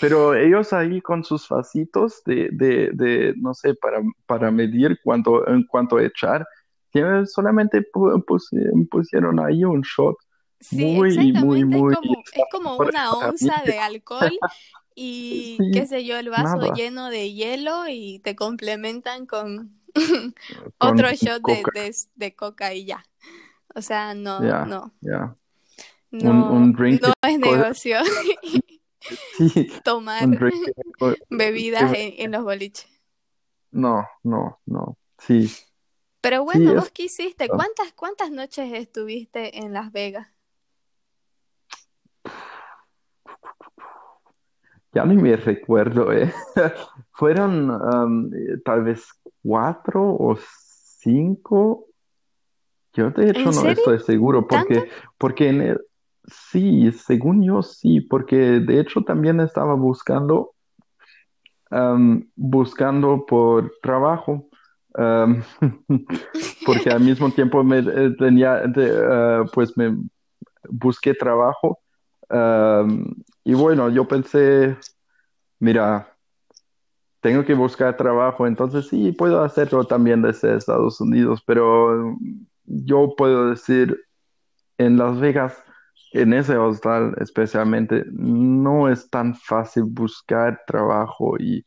Pero 0.00 0.34
ellos 0.34 0.72
ahí 0.72 1.00
con 1.00 1.24
sus 1.24 1.48
vasitos 1.48 2.22
de, 2.24 2.48
de, 2.52 2.90
de 2.92 3.34
no 3.36 3.54
sé, 3.54 3.74
para, 3.74 4.00
para 4.26 4.50
medir 4.50 4.98
cuánto, 5.02 5.46
en 5.48 5.64
cuánto 5.64 5.98
echar, 5.98 6.46
solamente 7.26 7.84
pusieron 8.88 9.40
ahí 9.40 9.64
un 9.64 9.82
shot 9.82 10.16
Sí, 10.60 10.98
exactamente. 10.98 11.76
es, 11.76 11.96
como, 11.96 12.22
es 12.32 12.44
como 12.50 12.76
una 12.76 13.12
onza 13.12 13.62
de 13.64 13.78
alcohol 13.78 14.38
y 14.94 15.58
qué 15.72 15.86
sé 15.86 16.04
yo, 16.04 16.18
el 16.18 16.30
vaso 16.30 16.72
lleno 16.74 17.10
de 17.10 17.32
hielo 17.32 17.86
y 17.86 18.18
te 18.20 18.34
complementan 18.34 19.26
con, 19.26 19.78
otro 20.78 21.12
shot 21.12 21.42
De, 21.42 21.94
de, 22.14 22.34
coca 22.34 22.72
y 22.72 22.86
ya. 22.86 23.04
O 23.74 23.82
sea, 23.82 24.14
no, 24.14 24.40
no. 24.40 24.92
No, 26.10 26.50
un, 26.50 26.72
drink 26.72 27.02
no 27.02 27.12
es 27.28 27.38
negocio 27.38 27.98
tomar 29.84 30.26
bebidas 31.28 31.92
en, 31.94 32.32
los 32.32 32.42
boliches. 32.42 32.88
No, 33.70 34.06
no, 34.22 34.60
no. 34.64 34.96
Sí. 35.18 35.52
Pero 36.22 36.44
bueno, 36.44 36.74
¿vos 36.74 36.90
qué 36.90 37.04
hiciste? 37.04 37.48
¿Cuántas, 37.48 37.92
¿Cuántas 37.92 38.30
noches 38.30 38.72
estuviste 38.72 39.58
en 39.58 39.74
Las 39.74 39.92
Vegas? 39.92 40.28
Ya 44.96 45.04
ni 45.04 45.14
me 45.14 45.36
recuerdo, 45.36 46.10
¿eh? 46.10 46.32
Fueron 47.12 47.70
um, 47.70 48.30
tal 48.64 48.82
vez 48.82 49.06
cuatro 49.42 50.02
o 50.02 50.38
cinco. 51.00 51.84
Yo 52.94 53.10
de 53.10 53.28
hecho 53.28 53.52
no 53.52 53.68
estoy 53.68 53.98
seguro 54.00 54.46
porque, 54.48 54.88
porque 55.18 55.50
en 55.50 55.60
el, 55.60 55.80
sí, 56.24 56.90
según 56.92 57.42
yo 57.42 57.60
sí, 57.60 58.00
porque 58.00 58.36
de 58.36 58.80
hecho 58.80 59.02
también 59.02 59.38
estaba 59.40 59.74
buscando, 59.74 60.54
um, 61.70 62.22
buscando 62.34 63.26
por 63.26 63.74
trabajo. 63.82 64.48
Um, 64.94 65.42
porque 66.64 66.88
al 66.88 67.00
mismo 67.00 67.30
tiempo 67.30 67.62
me 67.62 67.80
eh, 67.80 68.14
tenía, 68.18 68.62
uh, 68.64 69.46
pues 69.52 69.76
me 69.76 69.94
busqué 70.70 71.12
trabajo 71.12 71.80
y 72.30 73.54
bueno, 73.54 73.90
yo 73.90 74.06
pensé, 74.08 74.76
mira, 75.58 76.12
tengo 77.20 77.44
que 77.44 77.54
buscar 77.54 77.96
trabajo, 77.96 78.46
entonces 78.46 78.88
sí, 78.88 79.12
puedo 79.12 79.42
hacerlo 79.42 79.84
también 79.84 80.22
desde 80.22 80.56
Estados 80.56 81.00
Unidos, 81.00 81.42
pero 81.46 82.16
yo 82.64 83.14
puedo 83.16 83.50
decir, 83.50 84.00
en 84.78 84.96
Las 84.98 85.18
Vegas, 85.18 85.62
en 86.12 86.32
ese 86.32 86.56
hostal 86.56 87.14
especialmente, 87.20 88.04
no 88.12 88.88
es 88.88 89.08
tan 89.10 89.34
fácil 89.34 89.84
buscar 89.84 90.62
trabajo 90.66 91.36
y 91.38 91.64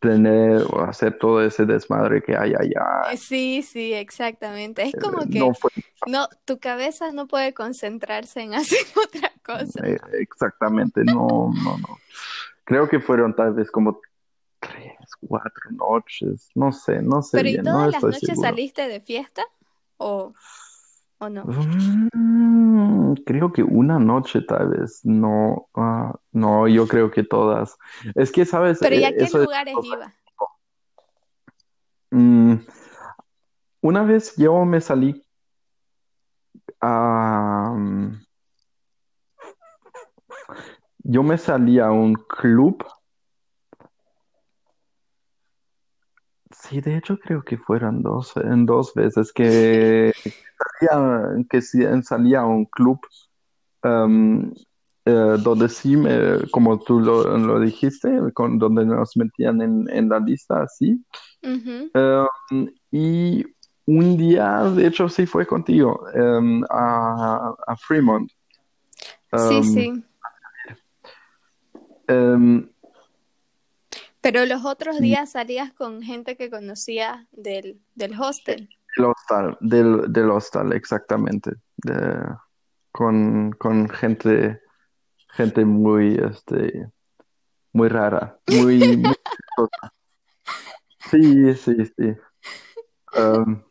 tener 0.00 0.62
o 0.70 0.82
hacer 0.82 1.18
todo 1.18 1.44
ese 1.44 1.66
desmadre 1.66 2.22
que 2.22 2.34
hay 2.34 2.54
allá. 2.54 3.12
Eh, 3.12 3.16
sí, 3.16 3.62
sí, 3.62 3.92
exactamente. 3.92 4.82
Es 4.82 4.94
como 5.00 5.28
que 5.28 5.40
no, 6.06 6.28
tu 6.46 6.58
cabeza 6.58 7.12
no 7.12 7.28
puede 7.28 7.52
concentrarse 7.52 8.40
en 8.40 8.54
hacer 8.54 8.80
otra 8.96 9.30
cosa. 9.44 9.86
Eh, 9.86 9.98
exactamente, 10.20 11.04
no, 11.04 11.52
no, 11.62 11.78
no. 11.78 11.98
Creo 12.64 12.88
que 12.88 13.00
fueron 13.00 13.34
tal 13.34 13.52
vez 13.52 13.70
como 13.70 14.00
tres, 14.58 14.94
cuatro 15.20 15.70
noches, 15.72 16.50
no 16.54 16.72
sé, 16.72 17.02
no 17.02 17.22
sé. 17.22 17.38
¿Pero 17.38 17.48
y 17.48 17.62
todas 17.62 17.92
las 17.92 18.02
noches 18.02 18.40
saliste 18.40 18.88
de 18.88 19.00
fiesta? 19.00 19.42
¿O, 19.98 20.32
o 21.20 21.28
no? 21.28 21.44
Mm, 21.44 23.14
creo 23.26 23.52
que 23.52 23.62
una 23.62 23.98
noche 23.98 24.40
tal 24.42 24.70
vez, 24.70 25.00
no, 25.04 25.68
ah, 25.74 26.18
no, 26.32 26.66
yo 26.66 26.88
creo 26.88 27.10
que 27.10 27.22
todas. 27.22 27.76
Es 28.14 28.32
que, 28.32 28.44
¿sabes? 28.44 28.78
¿Pero 28.80 28.96
y 28.96 29.04
a 29.04 29.10
eh, 29.10 29.16
qué 29.16 29.38
lugares 29.38 29.74
iba? 29.82 30.14
Mm, 32.10 32.54
una 33.82 34.02
vez 34.02 34.34
yo 34.36 34.64
me 34.64 34.80
salí 34.80 35.24
a... 36.80 37.76
Yo 41.02 41.22
me 41.22 41.38
salí 41.38 41.78
a 41.78 41.90
un 41.90 42.14
club. 42.14 42.84
Sí, 46.50 46.80
de 46.80 46.96
hecho 46.96 47.18
creo 47.18 47.42
que 47.42 47.56
fueron 47.56 48.02
dos, 48.02 48.36
en 48.36 48.66
dos 48.66 48.92
veces 48.94 49.32
que 49.32 50.12
salía, 50.80 51.44
que 51.48 51.62
salía 52.02 52.40
a 52.40 52.46
un 52.46 52.64
club 52.66 53.00
um, 53.84 54.52
eh, 55.04 55.36
donde 55.42 55.68
sí, 55.68 55.96
me, 55.96 56.48
como 56.50 56.78
tú 56.78 57.00
lo, 57.00 57.36
lo 57.38 57.60
dijiste, 57.60 58.10
con, 58.34 58.58
donde 58.58 58.84
nos 58.84 59.16
metían 59.16 59.62
en, 59.62 59.88
en 59.90 60.08
la 60.08 60.18
lista 60.18 60.62
así. 60.62 61.02
Um, 61.42 62.68
y 62.90 63.44
un 63.86 64.16
día, 64.16 64.64
de 64.64 64.86
hecho, 64.86 65.08
sí 65.08 65.26
fue 65.26 65.46
contigo, 65.46 66.04
um, 66.14 66.62
a, 66.68 67.54
a, 67.66 67.76
Fremont. 67.76 68.30
sí, 69.48 69.62
sí. 69.64 70.04
Pero 74.20 74.44
los 74.44 74.64
otros 74.64 74.98
días 75.00 75.32
salías 75.32 75.72
con 75.72 76.02
gente 76.02 76.36
que 76.36 76.50
conocías 76.50 77.26
del, 77.32 77.80
del 77.94 78.20
hostel. 78.20 78.68
Del 78.96 79.06
hostal, 79.06 79.56
del, 79.60 80.12
del 80.12 80.30
hostal, 80.30 80.72
exactamente. 80.72 81.52
De, 81.76 82.26
con, 82.92 83.52
con 83.52 83.88
gente 83.88 84.60
gente 85.32 85.64
muy, 85.64 86.16
este, 86.16 86.90
muy 87.72 87.88
rara, 87.88 88.38
muy, 88.48 88.96
muy 88.96 89.14
Sí, 91.10 91.54
sí, 91.54 91.86
sí. 91.96 92.14
Um, 93.16 93.62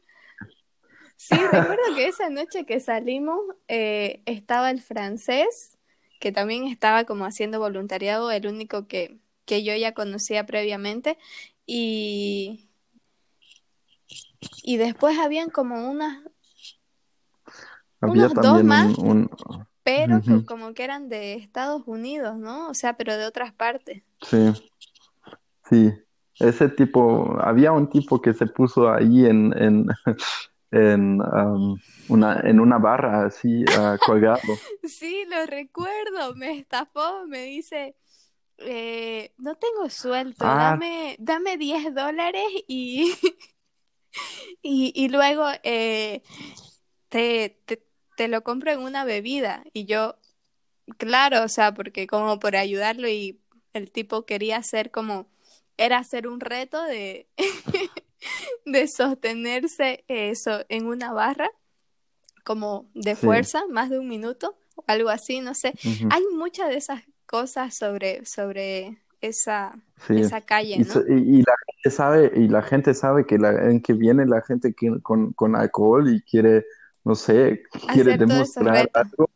Sí, 1.29 1.35
recuerdo 1.51 1.95
que 1.95 2.07
esa 2.07 2.29
noche 2.29 2.65
que 2.65 2.79
salimos 2.79 3.39
eh, 3.67 4.23
estaba 4.25 4.71
el 4.71 4.81
francés, 4.81 5.77
que 6.19 6.31
también 6.31 6.63
estaba 6.63 7.03
como 7.03 7.25
haciendo 7.25 7.59
voluntariado, 7.59 8.31
el 8.31 8.47
único 8.47 8.87
que, 8.87 9.19
que 9.49 9.63
yo 9.63 9.75
ya 9.75 9.95
conocía 9.95 10.45
previamente, 10.45 11.17
y, 11.65 12.69
y 14.61 14.77
después 14.77 15.17
habían 15.17 15.49
como 15.49 15.89
unas... 15.89 16.23
Había 17.99 18.27
unos 18.27 18.33
dos 18.35 18.63
más, 18.63 18.95
un, 18.99 19.27
un- 19.47 19.67
pero 19.81 20.21
que 20.21 20.45
como 20.45 20.75
que 20.75 20.83
eran 20.83 21.09
de 21.09 21.33
Estados 21.33 21.81
Unidos, 21.87 22.37
¿no? 22.37 22.69
O 22.69 22.75
sea, 22.75 22.95
pero 22.95 23.17
de 23.17 23.25
otras 23.25 23.51
partes. 23.51 24.03
Sí, 24.21 24.53
sí. 25.67 25.91
Ese 26.39 26.69
tipo, 26.69 27.35
había 27.41 27.71
un 27.71 27.89
tipo 27.89 28.21
que 28.21 28.35
se 28.35 28.45
puso 28.45 28.93
ahí 28.93 29.25
en, 29.25 29.51
en, 29.57 29.87
en, 30.71 31.21
um, 31.21 31.75
una, 32.07 32.39
en 32.41 32.59
una 32.59 32.77
barra 32.77 33.25
así, 33.25 33.65
ah, 33.77 33.97
colgado. 34.05 34.39
Sí, 34.83 35.25
lo 35.27 35.45
recuerdo, 35.45 36.35
me 36.35 36.57
estafó, 36.57 37.25
me 37.27 37.43
dice, 37.43 37.95
eh, 38.61 39.33
no 39.37 39.55
tengo 39.55 39.89
sueldo, 39.89 40.37
Ah, 40.41 40.71
dame, 40.71 41.15
dame 41.19 41.57
10 41.57 41.93
dólares 41.93 42.45
y, 42.67 43.13
y, 44.61 44.91
y 44.95 45.09
luego 45.09 45.45
eh, 45.63 46.21
te, 47.09 47.61
te, 47.65 47.83
te 48.17 48.27
lo 48.27 48.43
compro 48.43 48.71
en 48.71 48.79
una 48.79 49.05
bebida. 49.05 49.63
Y 49.73 49.85
yo, 49.85 50.17
claro, 50.97 51.43
o 51.43 51.47
sea, 51.47 51.73
porque 51.73 52.07
como 52.07 52.39
por 52.39 52.55
ayudarlo 52.55 53.07
y 53.07 53.39
el 53.73 53.91
tipo 53.91 54.25
quería 54.25 54.57
hacer 54.57 54.91
como, 54.91 55.27
era 55.77 55.97
hacer 55.97 56.27
un 56.27 56.39
reto 56.39 56.81
de, 56.83 57.27
de 58.65 58.87
sostenerse 58.87 60.03
eso 60.07 60.65
en 60.69 60.87
una 60.87 61.13
barra, 61.13 61.49
como 62.43 62.89
de 62.93 63.15
sí. 63.15 63.25
fuerza, 63.25 63.63
más 63.69 63.89
de 63.89 63.99
un 63.99 64.07
minuto, 64.07 64.57
o 64.75 64.83
algo 64.87 65.09
así, 65.09 65.39
no 65.39 65.53
sé. 65.53 65.73
Hay 66.09 66.23
muchas 66.33 66.69
de 66.69 66.77
esas 66.77 67.03
cosas 67.29 67.75
sobre, 67.75 68.25
sobre 68.25 68.97
esa, 69.21 69.75
Sí. 70.07 70.15
esa 70.21 70.41
calle, 70.41 70.77
Y, 70.79 70.83
so- 70.85 71.03
¿no? 71.07 71.15
y- 71.17 71.39
y 71.39 71.41
la 71.43 71.53
gente 71.67 71.91
sabe, 71.95 72.31
y 72.35 72.47
la 72.47 72.61
gente 72.63 72.93
sabe 72.93 73.25
que, 73.25 73.37
la, 73.37 73.69
en 73.69 73.81
que 73.81 73.93
viene 73.93 74.25
la 74.25 74.41
gente 74.41 74.73
que- 74.73 74.99
con, 75.03 75.33
con 75.33 75.55
alcohol 75.55 76.11
y 76.11 76.21
quiere, 76.21 76.65
no 77.03 77.13
sé, 77.15 77.61
quiere 77.93 78.13
Hacer 78.13 78.27
demostrar 78.27 78.89
algo. 78.93 79.29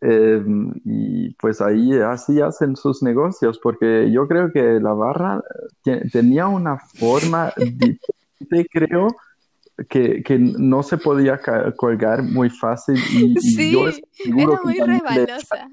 eh, 0.00 0.42
y 0.84 1.34
pues 1.34 1.60
ahí 1.60 1.98
así 2.00 2.40
hacen 2.40 2.76
sus 2.76 3.02
negocios, 3.02 3.58
porque 3.62 4.10
yo 4.12 4.26
creo 4.28 4.52
que 4.52 4.78
la 4.80 4.92
barra 4.92 5.36
eh, 5.38 5.66
te- 5.82 6.10
tenía 6.10 6.46
una 6.48 6.78
forma 6.78 7.52
diferente, 7.56 8.68
creo, 8.70 9.08
que, 9.90 10.22
que 10.22 10.38
no 10.38 10.82
se 10.82 10.96
podía 10.96 11.38
colgar 11.76 12.22
muy 12.22 12.48
fácil 12.48 12.96
y, 13.12 13.34
y 13.38 13.72
yo 13.72 13.90
Sí, 13.92 14.02
seguro 14.22 14.52
era 14.54 14.62
muy 14.62 14.80
resbalosa. 14.80 15.68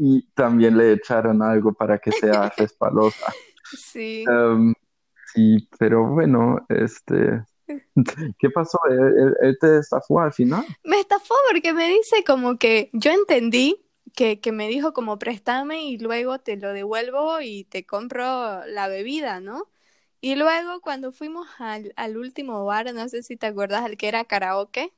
Y 0.00 0.22
también 0.34 0.76
le 0.78 0.94
echaron 0.94 1.42
algo 1.42 1.74
para 1.74 1.98
que 2.00 2.12
sea 2.12 2.50
resbalosa. 2.58 3.36
Sí. 3.72 4.36
Em, 4.36 4.74
sí, 5.34 5.68
pero 5.78 6.06
bueno, 6.08 6.66
este, 6.68 7.44
¿qué 8.38 8.50
pasó? 8.50 8.78
¿Él, 8.90 8.98
él- 9.00 9.36
él 9.42 9.58
te 9.60 9.78
estafó 9.78 10.20
al 10.20 10.32
final? 10.32 10.66
Me 10.84 11.00
estafó 11.00 11.34
porque 11.50 11.72
me 11.72 11.88
dice 11.88 12.24
como 12.24 12.58
que 12.58 12.90
yo 12.92 13.10
entendí 13.12 13.84
que, 14.14 14.40
que 14.40 14.52
me 14.52 14.68
dijo 14.68 14.92
como 14.92 15.18
préstame 15.18 15.84
y 15.84 15.98
luego 15.98 16.38
te 16.40 16.56
lo 16.56 16.72
devuelvo 16.72 17.40
y 17.40 17.64
te 17.64 17.86
compro 17.86 18.64
la 18.66 18.88
bebida, 18.88 19.40
¿no? 19.40 19.70
Y 20.20 20.34
luego 20.36 20.80
cuando 20.82 21.12
fuimos 21.12 21.48
al, 21.58 21.92
al 21.96 22.16
último 22.18 22.64
bar, 22.64 22.92
no 22.94 23.08
sé 23.08 23.22
si 23.22 23.36
te 23.36 23.46
acuerdas, 23.46 23.84
al 23.84 23.96
que 23.96 24.08
era 24.08 24.24
karaoke, 24.24 24.92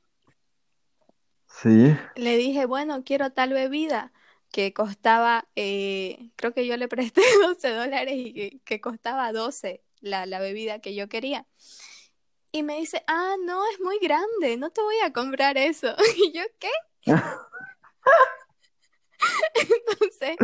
Sí, 1.47 1.95
le 2.15 2.37
dije, 2.37 2.65
bueno, 2.65 3.03
quiero 3.03 3.31
tal 3.31 3.53
bebida 3.53 4.11
que 4.53 4.71
costaba, 4.71 5.49
eh, 5.55 6.29
creo 6.35 6.53
que 6.53 6.67
yo 6.67 6.77
le 6.77 6.87
presté 6.87 7.21
12 7.41 7.69
dólares 7.71 8.13
y 8.15 8.33
que, 8.33 8.59
que 8.63 8.79
costaba 8.79 9.33
12 9.33 9.83
la, 9.99 10.27
la 10.27 10.39
bebida 10.39 10.79
que 10.79 10.93
yo 10.93 11.09
quería. 11.09 11.47
Y 12.51 12.61
me 12.61 12.77
dice, 12.77 13.03
ah, 13.07 13.33
no, 13.43 13.67
es 13.71 13.79
muy 13.81 13.97
grande, 13.97 14.57
no 14.57 14.69
te 14.69 14.81
voy 14.81 14.97
a 15.03 15.11
comprar 15.11 15.57
eso. 15.57 15.95
Y 16.17 16.31
yo, 16.33 16.43
¿qué? 16.59 16.69
Entonces, 19.55 20.37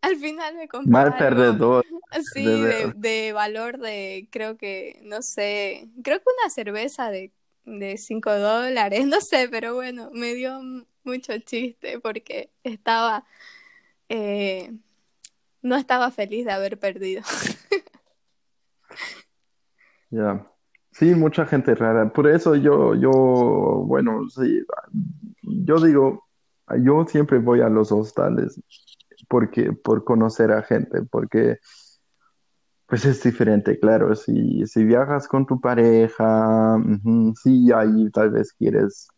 al 0.00 0.16
final 0.16 0.54
me 0.54 0.66
compró 0.66 0.90
mal 0.90 1.16
perdedor, 1.18 1.84
así 2.10 2.46
de, 2.94 3.32
valor 3.34 3.78
de, 3.78 4.28
creo 4.30 4.56
que, 4.56 5.00
no 5.02 5.20
sé, 5.20 5.90
creo 6.02 6.18
que 6.20 6.24
una 6.40 6.48
cerveza 6.48 7.10
de, 7.10 7.32
de 7.64 7.98
5 7.98 8.38
dólares, 8.38 9.06
no 9.06 9.20
sé, 9.20 9.48
pero 9.50 9.74
bueno, 9.74 10.10
me 10.12 10.32
dio 10.32 10.60
mucho 11.04 11.38
chiste 11.38 12.00
porque 12.00 12.50
estaba, 12.62 13.24
eh, 14.08 14.72
no 15.62 15.76
estaba 15.76 16.10
feliz 16.10 16.46
de 16.46 16.52
haber 16.52 16.78
perdido. 16.78 17.22
Ya. 20.10 20.46
Sí, 20.92 21.12
mucha 21.14 21.44
gente 21.44 21.74
rara. 21.74 22.12
Por 22.12 22.28
eso 22.28 22.54
yo, 22.54 22.94
yo, 22.94 23.10
bueno, 23.10 24.28
sí, 24.30 24.64
yo 25.42 25.80
digo, 25.80 26.24
yo 26.78 27.04
siempre 27.08 27.38
voy 27.38 27.62
a 27.62 27.68
los 27.68 27.90
hostales 27.90 28.60
porque, 29.28 29.72
por 29.72 30.04
conocer 30.04 30.52
a 30.52 30.62
gente, 30.62 31.02
porque 31.02 31.58
pues 32.86 33.04
es 33.06 33.22
diferente, 33.22 33.78
claro. 33.80 34.14
Si, 34.14 34.64
si 34.66 34.84
viajas 34.84 35.26
con 35.26 35.46
tu 35.46 35.60
pareja, 35.60 36.76
ujú, 36.76 37.34
sí, 37.42 37.72
ahí 37.72 38.10
tal 38.10 38.30
vez 38.30 38.52
quieres, 38.52 39.08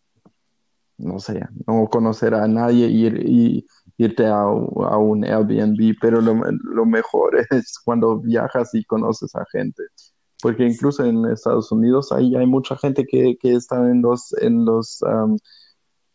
no 0.99 1.19
sé, 1.19 1.41
no 1.67 1.89
conocer 1.89 2.35
a 2.35 2.47
nadie 2.49 2.87
ir, 2.87 3.21
y 3.27 3.67
irte 3.99 4.27
a, 4.27 4.41
a 4.43 4.99
un 4.99 5.25
Airbnb, 5.25 5.97
pero 6.01 6.21
lo, 6.21 6.35
lo 6.35 6.87
mejor 6.87 7.37
es 7.51 7.79
cuando 7.85 8.19
viajas 8.19 8.75
y 8.75 8.85
conoces 8.85 9.35
a 9.35 9.45
gente. 9.51 9.83
Porque 10.43 10.65
incluso 10.65 11.05
en 11.05 11.25
Estados 11.27 11.73
Unidos 11.73 12.13
ahí 12.13 12.37
hay 12.37 12.47
mucha 12.47 12.77
gente 12.77 13.05
que, 13.07 13.37
que 13.41 13.55
está 13.55 13.77
en 13.77 14.03
los, 14.03 14.33
en 14.41 14.65
los, 14.65 15.03
am, 15.03 15.37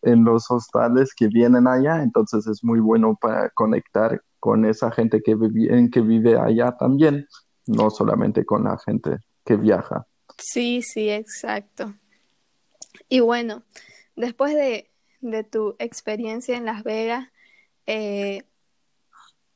en 0.04 0.24
los 0.24 0.50
hostales 0.50 1.14
que 1.16 1.28
vienen 1.28 1.68
allá, 1.68 2.02
entonces 2.02 2.48
es 2.48 2.64
muy 2.64 2.80
bueno 2.80 3.18
para 3.20 3.50
conectar 3.52 4.22
con 4.40 4.66
esa 4.66 4.92
gente 4.92 5.22
que 5.22 5.36
vive, 5.36 5.90
que 5.92 6.02
vive 6.02 6.38
allá 6.40 6.76
también, 6.78 7.28
no 7.68 7.90
solamente 7.90 8.46
con 8.46 8.64
la 8.64 8.78
gente 8.80 9.18
que 9.46 9.56
viaja. 9.56 10.06
Sí, 10.38 10.82
sí, 10.82 11.10
exacto. 11.10 11.94
Y 13.10 13.20
bueno, 13.20 13.64
después 14.22 14.54
de, 14.56 14.90
de 15.20 15.44
tu 15.44 15.76
experiencia 15.80 16.56
en 16.56 16.66
Las 16.66 16.84
Vegas, 16.84 17.28
eh, 17.88 18.44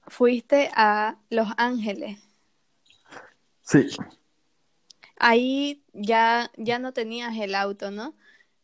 fuiste 0.07 0.69
a 0.75 1.17
Los 1.29 1.47
Ángeles. 1.57 2.19
Sí, 3.61 3.87
Ahí 5.17 5.81
ya, 5.93 6.51
ya 6.57 6.77
no 6.77 6.91
tenías 6.91 7.35
el 7.37 7.55
auto, 7.55 7.89
¿no? 7.89 8.13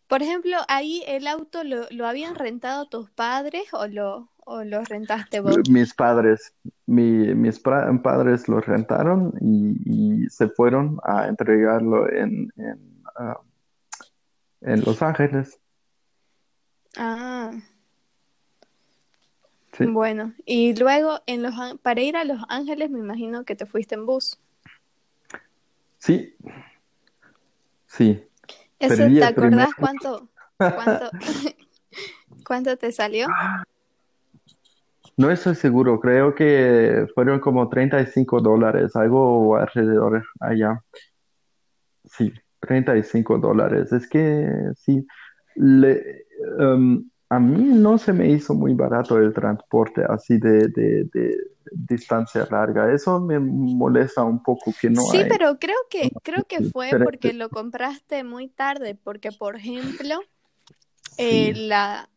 Por 0.08 0.22
ejemplo, 0.22 0.58
ahí 0.68 1.02
el 1.08 1.26
auto 1.28 1.64
lo, 1.64 1.88
lo 1.90 2.06
habían 2.06 2.36
rentado 2.36 2.90
tus 2.90 3.10
padres 3.10 3.64
o 3.72 3.88
lo, 3.88 4.30
o 4.44 4.64
lo 4.66 4.84
rentaste 4.84 5.40
vos. 5.40 5.58
mis 5.70 5.94
padres, 5.94 6.54
mi- 6.86 7.34
mis 7.34 7.60
padres 7.60 8.50
lo 8.50 8.60
rentaron 8.60 9.34
y, 9.40 10.24
y 10.26 10.30
se 10.30 10.50
fueron 10.50 11.00
a 11.04 11.28
entregarlo 11.28 12.12
en, 12.12 12.52
en, 12.58 13.04
ah, 13.16 13.40
en 14.60 14.82
Los 14.82 15.02
Ángeles. 15.02 15.58
Ah, 16.98 17.52
Sí, 19.78 19.86
bueno. 19.86 20.34
Y 20.46 20.76
luego 20.76 21.22
en 21.28 21.44
Los, 21.44 21.54
para 21.82 22.02
ir 22.02 22.18
a 22.18 22.26
Los 22.26 22.42
Ángeles 22.50 22.90
me 22.90 23.00
imagino 23.00 23.46
que 23.46 23.56
te 23.56 23.66
fuiste 23.66 23.96
en 23.96 24.06
bus. 24.06 24.38
sí, 25.98 26.36
sí. 27.88 28.28
¿Ese 28.80 28.98
Perdí 28.98 29.20
te 29.20 29.34
primer 29.34 29.60
acordás 29.60 29.76
cuánto, 29.76 30.30
cuánto, 30.58 31.12
cuánto 32.46 32.78
te 32.78 32.92
salió? 32.92 33.28
No 35.18 35.30
estoy 35.30 35.56
seguro, 35.56 36.00
creo 36.00 36.34
que 36.34 37.06
fueron 37.14 37.40
como 37.40 37.70
35 37.70 38.42
dólares, 38.42 38.96
algo 38.96 39.56
alrededor 39.56 40.24
allá. 40.40 40.84
Sí, 42.06 42.34
35 42.60 43.38
dólares. 43.38 43.94
Es 43.94 44.08
que 44.08 44.50
sí, 44.78 45.06
le, 45.56 46.26
em, 46.60 47.04
a 47.30 47.40
mí 47.40 47.64
no 47.64 47.98
se 47.98 48.12
me 48.12 48.30
hizo 48.30 48.54
muy 48.54 48.74
barato 48.74 49.18
el 49.18 49.34
transporte 49.34 50.04
así 50.08 50.38
de, 50.38 50.68
de, 50.68 51.06
de 51.06 51.38
distancia 51.72 52.46
larga. 52.52 52.94
Eso 52.94 53.22
me 53.22 53.40
molesta 53.40 54.24
un 54.24 54.44
poco 54.44 54.74
que 54.80 54.90
no 54.90 55.02
Sí, 55.02 55.18
hay 55.18 55.30
pero 55.30 55.58
creo 55.58 55.78
que, 55.90 56.12
creo 56.24 56.44
que 56.44 56.62
fue 56.64 56.92
porque 57.02 57.32
lo 57.32 57.50
compraste 57.50 58.26
muy 58.26 58.50
tarde, 58.50 58.96
porque 59.02 59.32
por 59.32 59.56
ejemplo, 59.56 60.20
eh, 61.18 61.54
Sí, 61.54 61.68
la, 61.68 62.10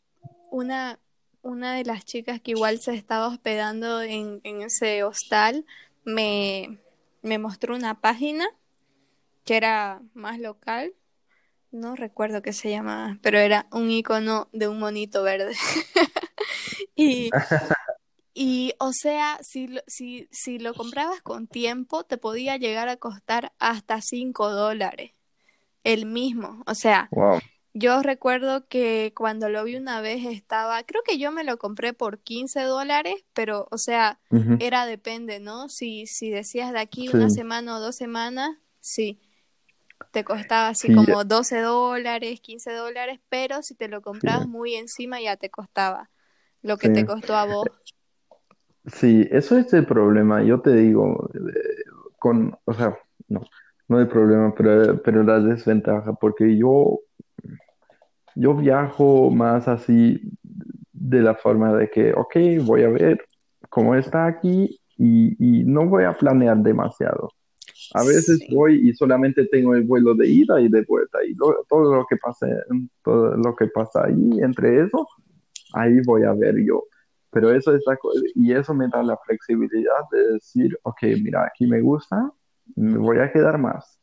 una, 0.50 0.98
una 1.42 1.74
de 1.76 1.84
las 1.84 2.04
chicas 2.04 2.40
que 2.40 2.50
igual 2.50 2.78
se 2.78 2.94
estaba 2.94 3.28
hospedando 3.28 4.02
en, 4.02 4.40
en 4.42 4.62
ese 4.62 5.04
hostal 5.04 5.64
me, 6.04 6.78
me 7.22 7.38
mostró 7.38 7.76
una 7.76 8.00
página 8.00 8.46
que 9.44 9.56
era 9.56 10.00
más 10.14 10.40
local, 10.40 10.92
no 11.74 11.96
recuerdo 11.96 12.42
qué 12.42 12.52
se 12.52 12.70
llamaba, 12.70 13.18
pero 13.20 13.38
era 13.38 13.66
un 13.72 13.90
icono 13.90 14.48
de 14.52 14.68
un 14.68 14.78
monito 14.78 15.22
verde. 15.22 15.54
y, 16.96 17.30
y, 18.32 18.74
o 18.78 18.92
sea, 18.92 19.38
si, 19.42 19.68
si, 19.86 20.28
si 20.30 20.58
lo 20.58 20.74
comprabas 20.74 21.20
con 21.20 21.46
tiempo, 21.46 22.04
te 22.04 22.16
podía 22.16 22.56
llegar 22.56 22.88
a 22.88 22.96
costar 22.96 23.52
hasta 23.58 24.00
5 24.00 24.50
dólares. 24.50 25.12
El 25.82 26.06
mismo. 26.06 26.62
O 26.66 26.74
sea, 26.74 27.10
yo 27.74 28.02
recuerdo 28.02 28.66
que 28.68 29.12
cuando 29.14 29.50
lo 29.50 29.64
vi 29.64 29.76
una 29.76 30.00
vez 30.00 30.24
estaba, 30.24 30.82
creo 30.84 31.02
que 31.06 31.18
yo 31.18 31.30
me 31.30 31.44
lo 31.44 31.58
compré 31.58 31.92
por 31.92 32.20
15 32.20 32.62
dólares, 32.62 33.16
pero, 33.34 33.68
o 33.70 33.76
sea, 33.76 34.18
era 34.60 34.86
depende, 34.86 35.40
¿no? 35.40 35.68
Si, 35.68 36.06
si 36.06 36.30
decías 36.30 36.72
de 36.72 36.80
aquí 36.80 37.08
una 37.08 37.28
semana 37.28 37.76
o 37.76 37.80
dos 37.80 37.96
semanas, 37.96 38.56
sí 38.80 39.20
te 40.10 40.24
costaba 40.24 40.68
así 40.68 40.90
como 40.90 41.24
12 41.24 41.60
dólares, 41.60 42.40
15 42.40 42.72
dólares, 42.72 43.20
pero 43.28 43.62
si 43.62 43.74
te 43.74 43.88
lo 43.88 44.02
comprabas 44.02 44.46
muy 44.46 44.74
encima 44.76 45.20
ya 45.20 45.36
te 45.36 45.50
costaba 45.50 46.10
lo 46.62 46.78
que 46.78 46.90
te 46.90 47.04
costó 47.04 47.36
a 47.36 47.44
vos. 47.44 47.68
Sí, 48.86 49.26
eso 49.30 49.56
es 49.58 49.72
el 49.72 49.86
problema. 49.86 50.42
Yo 50.42 50.60
te 50.60 50.74
digo, 50.74 51.30
con, 52.18 52.56
o 52.64 52.74
sea, 52.74 52.98
no, 53.28 53.42
no 53.88 54.00
el 54.00 54.08
problema, 54.08 54.54
pero, 54.54 55.00
pero 55.02 55.22
la 55.22 55.40
desventaja, 55.40 56.12
porque 56.14 56.56
yo, 56.56 57.00
yo 58.34 58.54
viajo 58.54 59.30
más 59.30 59.68
así 59.68 60.20
de 60.92 61.22
la 61.22 61.34
forma 61.34 61.74
de 61.74 61.90
que, 61.90 62.12
ok, 62.14 62.36
voy 62.64 62.82
a 62.84 62.88
ver 62.88 63.24
cómo 63.68 63.94
está 63.94 64.26
aquí 64.26 64.80
y, 64.96 65.60
y 65.60 65.64
no 65.64 65.86
voy 65.86 66.04
a 66.04 66.12
planear 66.14 66.56
demasiado. 66.58 67.30
A 67.94 68.02
veces 68.02 68.40
voy 68.50 68.88
y 68.88 68.92
solamente 68.92 69.46
tengo 69.46 69.72
el 69.74 69.84
vuelo 69.84 70.16
de 70.16 70.26
ida 70.26 70.60
y 70.60 70.68
de 70.68 70.82
vuelta 70.82 71.18
y 71.24 71.36
todo 71.36 71.94
lo 71.94 72.04
que 72.06 72.16
pase, 72.16 72.46
todo 73.04 73.36
lo 73.36 73.54
que 73.54 73.68
pasa 73.68 74.06
ahí 74.06 74.40
entre 74.40 74.82
eso, 74.82 75.06
ahí 75.72 76.00
voy 76.04 76.24
a 76.24 76.32
ver 76.32 76.56
yo. 76.64 76.82
Pero 77.30 77.52
eso 77.52 77.72
es 77.72 77.82
y 78.34 78.52
eso 78.52 78.74
me 78.74 78.88
da 78.88 79.00
la 79.02 79.16
flexibilidad 79.18 80.08
de 80.10 80.32
decir, 80.32 80.76
ok, 80.82 81.02
mira, 81.22 81.44
aquí 81.46 81.68
me 81.68 81.80
gusta, 81.80 82.32
me 82.74 82.98
voy 82.98 83.18
a 83.18 83.30
quedar 83.30 83.58
más. 83.58 84.00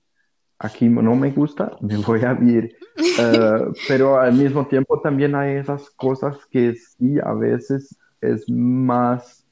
Aquí 0.58 0.88
no 0.88 1.16
me 1.16 1.32
gusta, 1.32 1.76
me 1.82 1.98
voy 1.98 2.22
a 2.22 2.32
ir. 2.42 2.74
Eh, 2.98 3.66
pero 3.90 4.18
al 4.20 4.34
mismo 4.34 4.68
tiempo 4.68 5.02
también 5.02 5.36
hay 5.36 5.58
esas 5.58 5.90
cosas 5.92 6.38
que 6.50 6.76
sí 6.76 7.18
a 7.22 7.34
veces 7.34 7.98
es 8.22 8.50
más 8.50 9.46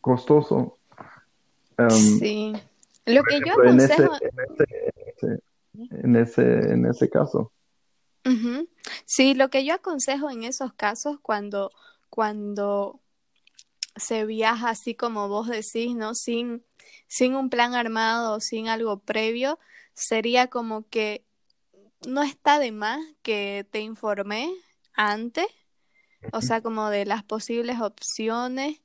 costoso. 0.00 0.78
Em, 1.78 1.88
sí. 1.90 2.52
Lo 3.06 3.22
que 3.22 3.40
yo 3.44 3.52
aconsejo... 3.52 4.12
En 5.90 6.14
ese, 6.14 6.42
en 6.42 6.86
ese, 6.86 7.10
caso. 7.10 7.52
Sí, 9.06 9.34
lo 9.34 9.50
que 9.50 9.64
yo 9.64 9.74
aconsejo 9.74 10.30
en 10.30 10.44
esos 10.44 10.72
casos 10.72 11.18
cuando, 11.20 11.72
cuando 12.10 13.00
se 13.96 14.24
viaja 14.24 14.70
así 14.70 14.94
como 14.94 15.28
vos 15.28 15.48
decís, 15.48 15.96
¿no? 15.96 16.14
Sin, 16.14 16.64
sin 17.08 17.34
un 17.34 17.50
plan 17.50 17.74
armado, 17.74 18.38
sin 18.40 18.68
algo 18.68 19.00
previo, 19.00 19.58
sería 19.94 20.48
como 20.48 20.88
que 20.88 21.24
no 22.06 22.22
está 22.22 22.58
de 22.58 22.72
más 22.72 23.00
que 23.22 23.66
te 23.70 23.80
informé 23.80 24.52
antes, 24.94 25.46
o 26.32 26.40
sea, 26.40 26.60
como 26.60 26.90
de 26.90 27.04
las 27.04 27.24
posibles 27.24 27.80
opciones 27.80 28.80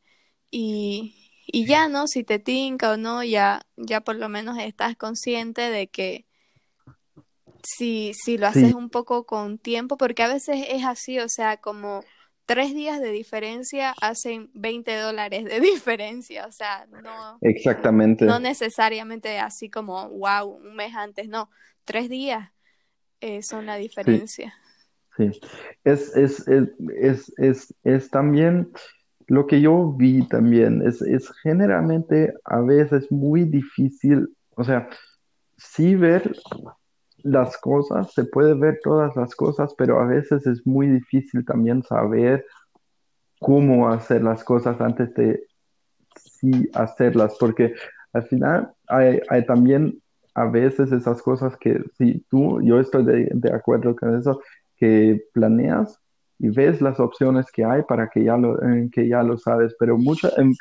y, 0.51 1.18
y 1.51 1.65
ya, 1.65 1.87
¿no? 1.87 2.07
Si 2.07 2.23
te 2.23 2.39
tinca 2.39 2.91
o 2.91 2.97
no, 2.97 3.23
ya, 3.23 3.61
ya 3.77 4.01
por 4.01 4.15
lo 4.15 4.29
menos 4.29 4.57
estás 4.57 4.95
consciente 4.95 5.61
de 5.69 5.87
que 5.87 6.25
si, 7.63 8.13
si 8.13 8.37
lo 8.37 8.47
haces 8.47 8.73
un 8.73 8.89
poco 8.89 9.25
con 9.25 9.57
tiempo, 9.57 9.97
porque 9.97 10.23
a 10.23 10.27
veces 10.27 10.65
es 10.69 10.85
así, 10.85 11.19
o 11.19 11.29
sea, 11.29 11.57
como 11.57 12.03
tres 12.45 12.73
días 12.73 12.99
de 12.99 13.11
diferencia 13.11 13.93
hacen 14.01 14.49
20 14.53 14.95
dólares 14.97 15.45
de 15.45 15.59
diferencia, 15.59 16.47
o 16.47 16.51
sea, 16.51 16.87
no. 16.87 17.37
Exactamente. 17.41 18.25
No 18.25 18.39
necesariamente 18.39 19.39
así 19.39 19.69
como, 19.69 20.09
wow, 20.09 20.47
un 20.47 20.75
mes 20.75 20.95
antes, 20.95 21.27
no, 21.27 21.49
tres 21.85 22.09
días 22.09 22.51
eh, 23.21 23.43
son 23.43 23.65
la 23.65 23.75
diferencia. 23.75 24.55
Sí, 25.17 25.31
Es, 25.83 26.15
es, 26.15 26.47
es, 26.47 26.71
es, 27.01 27.33
es, 27.37 27.75
es 27.83 28.09
también 28.09 28.71
lo 29.29 29.45
que 29.45 29.61
yo 29.61 29.93
vi 29.93 30.27
también 30.27 30.81
es, 30.81 31.03
es 31.03 31.29
generalmente 31.43 32.33
a 32.43 32.61
veces 32.61 33.11
muy 33.11 33.43
difícil, 33.43 34.35
o 34.55 34.63
sea, 34.63 34.89
sí 35.55 35.95
ver 35.95 36.35
las 37.17 37.55
cosas, 37.57 38.11
se 38.11 38.25
puede 38.25 38.55
ver 38.55 38.79
todas 38.83 39.15
las 39.15 39.35
cosas, 39.35 39.75
pero 39.77 39.99
a 39.99 40.05
veces 40.05 40.47
es 40.47 40.65
muy 40.65 40.87
difícil 40.87 41.45
también 41.45 41.83
saber 41.83 42.43
cómo 43.39 43.87
hacer 43.89 44.23
las 44.23 44.43
cosas 44.43 44.81
antes 44.81 45.13
de 45.13 45.43
sí 46.15 46.67
hacerlas, 46.73 47.37
porque 47.39 47.75
al 48.13 48.23
final 48.23 48.71
hay, 48.87 49.21
también 49.45 50.01
a 50.33 50.45
veces 50.45 50.91
esas 50.91 51.21
cosas 51.21 51.55
que 51.57 51.83
si 51.99 52.25
tú, 52.29 52.61
yo 52.63 52.79
estoy 52.79 53.05
de, 53.05 53.29
de 53.31 53.53
acuerdo 53.53 53.95
con 53.95 54.17
eso, 54.17 54.41
que 54.75 55.23
planeas 55.33 55.99
y 56.39 56.49
ves 56.49 56.81
las 56.81 56.99
opciones 56.99 57.51
que 57.51 57.65
hay 57.65 57.83
para 57.83 58.09
que 58.09 58.23
ya 58.23 58.37
lo, 58.37 58.61
eh, 58.63 58.89
que 58.91 59.07
ya 59.07 59.21
lo 59.23 59.37
sabes, 59.37 59.75
pero, 59.77 59.97
mucha, 59.97 60.29
em, 60.37 60.53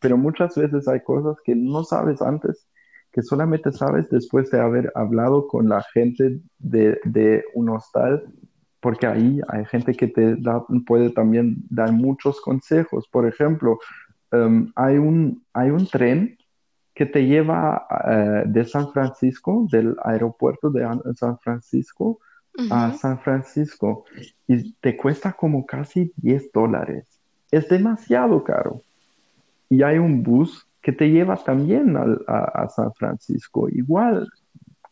pero 0.00 0.18
muchas 0.18 0.54
veces 0.54 0.86
hay 0.86 1.00
cosas 1.00 1.38
que 1.42 1.56
no 1.56 1.82
sabes 1.82 2.20
antes, 2.20 2.68
que 3.10 3.22
solamente 3.22 3.72
sabes 3.72 4.10
después 4.10 4.50
de 4.50 4.60
haber 4.60 4.92
hablado 4.94 5.48
con 5.48 5.68
la 5.68 5.82
gente 5.94 6.40
de, 6.58 7.00
de 7.04 7.42
un 7.54 7.70
hostal, 7.70 8.22
porque 8.80 9.06
ahí 9.06 9.40
hay 9.48 9.64
gente 9.64 9.94
que 9.94 10.08
te 10.08 10.36
da, 10.36 10.64
puede 10.86 11.10
también 11.10 11.56
dar 11.70 11.90
muchos 11.90 12.40
consejos. 12.42 13.08
Por 13.10 13.26
ejemplo, 13.26 13.78
em, 14.30 14.70
hay, 14.76 14.98
un, 14.98 15.42
hay 15.54 15.70
un 15.70 15.86
tren 15.86 16.36
que 16.94 17.06
te 17.06 17.24
lleva 17.26 17.86
eh, 18.10 18.42
de 18.46 18.64
San 18.64 18.92
Francisco, 18.92 19.66
del 19.70 19.96
aeropuerto 20.04 20.68
de 20.70 20.86
San 21.14 21.38
Francisco, 21.38 22.20
a 22.70 22.92
San 22.94 23.20
Francisco 23.20 24.04
y 24.46 24.72
te 24.74 24.96
cuesta 24.96 25.32
como 25.32 25.64
casi 25.64 26.12
10 26.16 26.52
dólares. 26.52 27.06
Es 27.50 27.68
demasiado 27.68 28.42
caro. 28.42 28.82
Y 29.68 29.82
hay 29.82 29.98
un 29.98 30.22
bus 30.22 30.66
que 30.82 30.92
te 30.92 31.10
lleva 31.10 31.36
también 31.36 31.96
a, 32.26 32.68
San 32.70 32.92
Francisco, 32.94 33.68
igual 33.68 34.28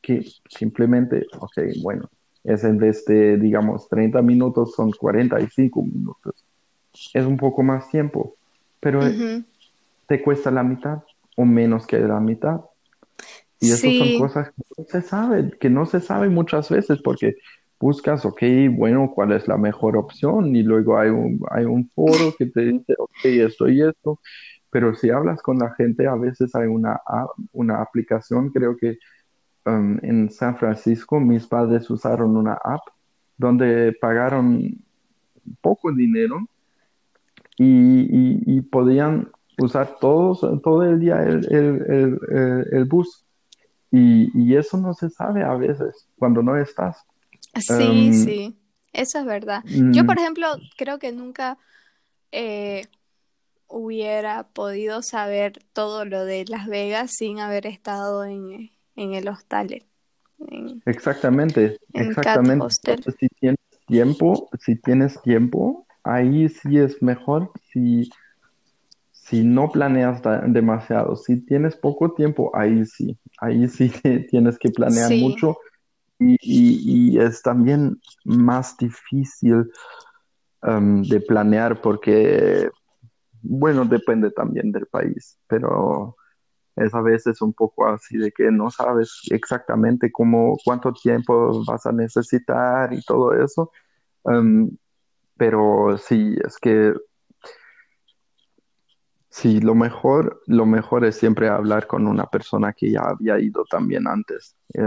que 0.03 0.27
simplemente, 0.49 1.27
ok, 1.39 1.59
bueno, 1.83 2.09
es 2.45 2.65
en 2.65 2.79
vez 2.79 3.05
de, 3.07 3.39
digamos, 3.39 3.89
30 3.89 4.23
minutos, 4.23 4.75
son 4.75 4.91
45 4.93 5.83
minutos. 5.83 6.45
Es 7.13 7.25
un 7.25 7.37
poco 7.37 7.63
más 7.63 7.89
tiempo, 7.91 8.37
pero 8.79 9.01
te 10.07 10.23
cuesta 10.23 10.51
la 10.51 10.63
mitad 10.63 11.03
o 11.37 11.45
menos 11.45 11.87
que 11.87 11.99
la 11.99 12.21
mitad. 12.21 12.61
Y 13.61 13.71
eso 13.71 13.89
son 13.89 14.19
cosas 14.19 14.51
que 14.51 14.63
no 14.77 14.85
se 14.87 15.03
sabe, 15.03 15.51
que 15.59 15.71
no 15.71 15.87
se 15.87 16.01
sabe 16.01 16.29
muchas 16.29 16.69
veces 16.69 17.01
porque 17.03 17.37
buscas, 17.79 18.25
ok, 18.25 18.43
bueno, 18.73 19.13
cuál 19.15 19.33
es 19.33 19.47
la 19.49 19.57
mejor 19.57 19.97
opción 19.97 20.55
y 20.55 20.63
luego 20.63 20.99
hay 20.99 21.11
un, 21.11 21.41
hay 21.51 21.65
un 21.65 21.89
foro 21.95 22.35
que 22.39 22.47
te 22.47 22.61
dice, 22.63 22.95
ok, 22.99 23.25
esto 23.25 23.69
y 23.69 23.83
esto. 23.83 24.21
Pero 24.71 24.95
si 24.95 25.11
hablas 25.11 25.41
con 25.43 25.59
la 25.59 25.75
gente, 25.75 26.07
a 26.07 26.17
veces 26.17 26.55
hay 26.55 26.67
una, 26.67 27.01
una 27.53 27.81
aplicación, 27.81 28.51
creo 28.51 28.77
que 28.77 28.99
um, 29.65 29.99
en 30.03 30.31
San 30.31 30.57
Francisco 30.57 31.19
mis 31.21 31.47
padres 31.47 31.89
usaron 31.89 32.37
una 32.37 32.55
app 32.55 32.83
donde 33.39 33.97
pagaron 34.01 34.85
poco 35.61 35.93
dinero 35.93 36.41
y, 37.57 38.57
y, 38.57 38.61
podían 38.63 39.31
usar 39.59 39.97
todos, 39.99 40.41
todo 40.63 40.83
el 40.83 41.01
día 41.01 41.23
el, 41.23 41.47
el, 41.51 42.19
el, 42.31 42.67
el 42.73 42.85
bus. 42.85 43.26
Y, 43.99 44.31
y, 44.35 44.57
eso 44.57 44.77
no 44.77 44.93
se 44.93 45.09
sabe 45.09 45.43
a 45.43 45.55
veces 45.55 46.07
cuando 46.19 46.43
no 46.43 46.57
estás. 46.57 46.99
Sí, 47.55 48.09
em, 48.09 48.13
sí, 48.13 48.57
eso 48.93 49.19
es 49.21 49.25
verdad. 49.25 49.63
Yo, 49.65 50.05
mm. 50.05 50.07
por 50.07 50.19
ejemplo, 50.19 50.47
creo 50.77 50.99
que 50.99 51.13
nunca 51.13 51.57
eh, 52.31 52.85
hubiera 53.69 54.49
podido 54.49 55.01
saber 55.01 55.65
todo 55.73 56.05
lo 56.05 56.27
de 56.27 56.45
Las 56.47 56.67
Vegas 56.67 57.13
sin 57.13 57.41
haber 57.41 57.67
estado 57.67 58.25
en, 58.25 58.71
el 58.97 59.29
hostal. 59.29 59.83
exactamente, 60.85 61.79
exactamente. 61.95 62.67
Si 63.19 63.29
tienes 63.41 63.61
tiempo, 63.87 64.51
si 64.61 64.77
tienes 64.77 65.23
tiempo, 65.23 65.87
ahí 66.05 66.51
sí 66.51 66.77
es 66.77 67.03
mejor 67.03 67.51
si 67.73 68.11
si 69.29 69.43
no 69.43 69.73
planeas 69.73 70.23
demasiado, 70.47 71.17
si 71.17 71.45
tienes 71.45 71.75
poco 71.75 72.13
tiempo, 72.13 72.53
ahí 72.55 72.85
sí, 72.87 73.19
ahí 73.39 73.69
sí 73.69 73.91
tienes 74.31 74.59
que 74.59 74.71
planear 74.71 75.11
mucho 75.13 75.57
y, 76.19 77.19
es 77.19 77.43
también 77.43 78.01
más 78.25 78.77
difícil 78.77 79.71
um, 80.63 81.03
de 81.03 81.21
planear 81.21 81.81
porque, 81.81 82.71
bueno, 83.43 83.85
depende 83.85 84.31
también 84.31 84.73
del 84.73 84.87
país, 84.87 85.39
pero 85.47 86.17
es 86.77 86.95
a 86.95 87.01
veces 87.01 87.41
un 87.43 87.53
poco 87.53 87.87
así 87.87 88.19
de 88.19 88.33
que 88.33 88.51
no 88.51 88.71
sabes 88.71 89.23
exactamente 89.31 90.13
cómo, 90.13 90.57
cuánto 90.65 90.93
tiempo 90.93 91.65
vas 91.65 91.87
a 91.87 91.93
necesitar 91.93 92.93
y 92.93 93.03
todo 93.03 93.33
eso. 93.33 93.73
Em, 94.25 94.71
pero 95.37 95.97
sí, 95.99 96.37
es 96.45 96.59
que 96.59 96.95
sí, 99.37 99.61
lo 99.61 99.75
mejor, 99.75 100.43
lo 100.47 100.65
mejor 100.65 101.05
es 101.05 101.17
siempre 101.17 101.49
hablar 101.49 101.87
con 101.87 102.07
una 102.07 102.25
persona 102.25 102.73
que 102.73 102.91
ya 102.91 103.03
había 103.03 103.39
ido 103.39 103.65
también 103.71 104.09
antes. 104.09 104.57
Eh, 104.73 104.81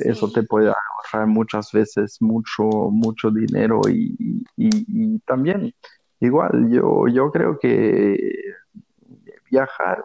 eso 0.00 0.30
te 0.32 0.42
puede 0.42 0.68
ahorrar 0.68 1.28
muchas 1.28 1.70
veces 1.70 2.20
mucho, 2.20 2.64
mucho 2.90 3.30
dinero 3.30 3.82
y, 3.88 4.44
y, 4.56 4.68
y 4.88 5.18
también 5.20 5.72
igual 6.18 6.70
yo, 6.70 7.06
yo 7.06 7.30
creo 7.30 7.58
que 7.58 8.16
viajar, 9.48 10.04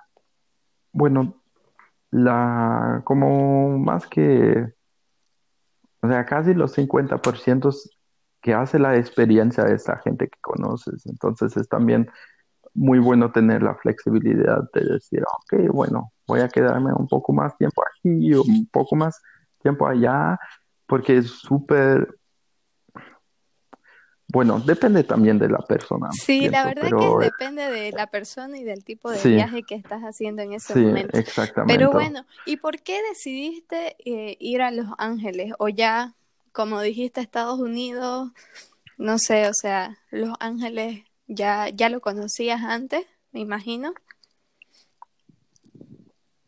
bueno, 0.92 1.42
la, 2.12 3.02
como 3.06 3.80
más 3.80 4.06
que, 4.06 4.72
o 6.02 6.08
sea, 6.08 6.26
casi 6.26 6.54
los 6.54 6.78
50% 6.78 7.74
que 8.42 8.54
hace 8.54 8.78
la 8.78 8.98
experiencia 8.98 9.64
de 9.64 9.76
esa 9.76 9.98
gente 9.98 10.28
que 10.30 10.40
conoces. 10.42 11.08
Entonces 11.08 11.58
es 11.58 11.68
también 11.68 12.08
muy 12.74 13.00
bueno 13.00 13.32
tener 13.32 13.62
la 13.62 13.76
flexibilidad 13.76 14.70
de 14.74 14.82
decir, 14.82 15.24
ok, 15.24 15.72
bueno, 15.72 16.12
voy 16.28 16.42
a 16.42 16.50
quedarme 16.50 16.92
un 16.94 17.08
poco 17.08 17.34
más 17.34 17.58
tiempo 17.58 17.84
aquí, 17.84 18.34
o 18.34 18.44
un 18.44 18.68
poco 18.68 18.96
más 18.96 19.22
tiempo 19.62 19.88
allá, 19.88 20.40
porque 20.86 21.18
es 21.18 21.28
súper 21.28 22.20
bueno, 24.32 24.60
depende 24.60 25.04
también 25.04 25.40
de 25.40 25.50
la 25.50 25.58
persona. 25.58 26.10
Sí, 26.12 26.50
la 26.50 26.64
verdad 26.64 26.90
que 26.90 27.26
depende 27.26 27.64
de 27.64 27.92
la 27.92 28.06
persona 28.06 28.60
y 28.60 28.64
del 28.64 28.84
tipo 28.84 29.10
de 29.10 29.28
viaje 29.28 29.64
que 29.64 29.74
estás 29.74 30.04
haciendo 30.04 30.44
en 30.44 30.54
ese 30.54 30.76
momento. 30.76 31.18
Exactamente. 31.18 31.74
Pero 31.74 31.92
bueno, 31.92 32.26
¿y 32.46 32.58
por 32.58 32.80
qué 32.80 33.02
decidiste 33.10 33.96
eh, 34.06 34.38
ir 34.40 34.62
a 34.62 34.70
Los 34.70 34.86
Ángeles? 35.00 35.54
O 35.58 35.68
ya, 35.68 36.14
como 36.52 36.80
dijiste, 36.80 37.22
Estados 37.22 37.60
Unidos, 37.60 38.30
no 39.00 39.18
sé, 39.18 39.48
o 39.48 39.54
sea, 39.54 39.98
Los 40.12 40.36
Ángeles 40.40 41.06
ya, 41.30 41.70
ya 41.70 41.90
lo 41.90 42.02
conocías 42.02 42.62
antes, 42.64 43.06
me 43.32 43.40
imagino. 43.40 43.94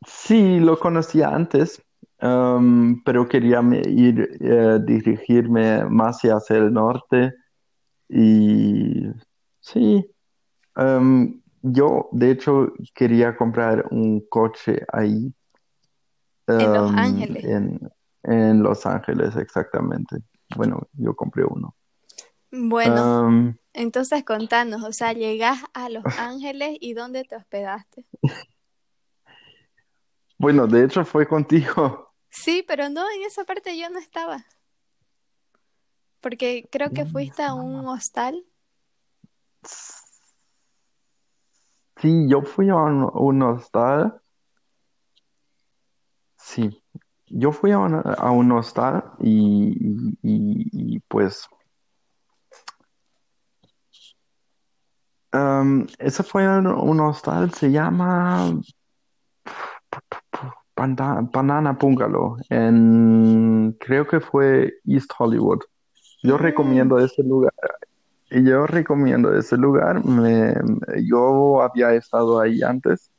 Sí, 0.05 0.59
lo 0.59 0.79
conocía 0.79 1.29
antes, 1.29 1.81
um, 2.21 3.01
pero 3.03 3.29
quería 3.29 3.61
ir, 3.87 4.37
eh, 4.41 4.79
dirigirme 4.83 5.85
más 5.85 6.21
hacia 6.23 6.57
el 6.57 6.73
norte 6.73 7.33
y 8.09 9.05
sí, 9.59 10.03
em, 10.75 11.39
yo 11.61 12.09
de 12.11 12.31
hecho 12.31 12.73
quería 12.95 13.37
comprar 13.37 13.85
un 13.91 14.21
coche 14.27 14.83
ahí. 14.91 15.31
En 16.47 16.73
Los 16.73 16.91
Ángeles. 16.91 17.45
En, 18.23 18.63
Los 18.63 18.85
Ángeles, 18.85 19.35
exactamente. 19.35 20.17
Bueno, 20.55 20.87
yo 20.93 21.15
compré 21.15 21.43
uno. 21.43 21.75
Bueno, 22.51 23.55
entonces 23.73 24.25
contanos, 24.25 24.83
o 24.83 24.91
sea, 24.91 25.13
llegas 25.13 25.59
a 25.73 25.89
Los 25.89 26.03
Ángeles 26.17 26.77
y 26.81 26.93
¿dónde 26.93 27.23
te 27.23 27.37
hospedaste? 27.37 28.05
Bueno, 30.37 30.67
de 30.67 30.85
hecho 30.85 31.05
fue 31.05 31.27
contigo. 31.27 32.13
Sí, 32.29 32.63
pero 32.67 32.89
no, 32.89 33.01
en 33.11 33.21
esa 33.23 33.43
parte 33.43 33.77
yo 33.77 33.89
no 33.89 33.99
estaba. 33.99 34.45
Porque 36.19 36.67
creo 36.71 36.91
que 36.91 37.05
fuiste 37.05 37.43
a 37.43 37.53
un 37.53 37.85
hostal. 37.87 38.45
Sí, 42.01 42.25
yo 42.27 42.41
fui 42.41 42.69
a 42.69 42.75
un, 42.75 43.41
hostal. 43.43 44.21
Sí, 46.37 46.83
yo 47.27 47.51
fui 47.51 47.71
a, 47.71 47.77
un 47.79 48.51
hostal 48.51 49.11
y, 49.19 50.99
pues 51.01 51.47
um, 55.33 55.87
ese 55.97 56.23
fue 56.23 56.47
un, 56.47 56.99
hostal, 56.99 57.51
se 57.53 57.71
llama 57.71 58.51
Banana 60.75 61.73
Bungalow, 61.73 62.37
en, 62.49 63.75
creo 63.79 64.07
que 64.07 64.19
fue 64.19 64.73
East 64.85 65.11
Hollywood. 65.17 65.59
Yo 66.23 66.37
recomiendo 66.37 66.99
ese 66.99 67.23
lugar. 67.23 67.53
Yo 68.29 68.65
recomiendo 68.65 69.35
ese 69.37 69.57
lugar. 69.57 70.05
Me, 70.05 70.53
yo 71.03 71.61
había 71.61 71.93
estado 71.93 72.39
ahí 72.39 72.61
antes 72.61 73.11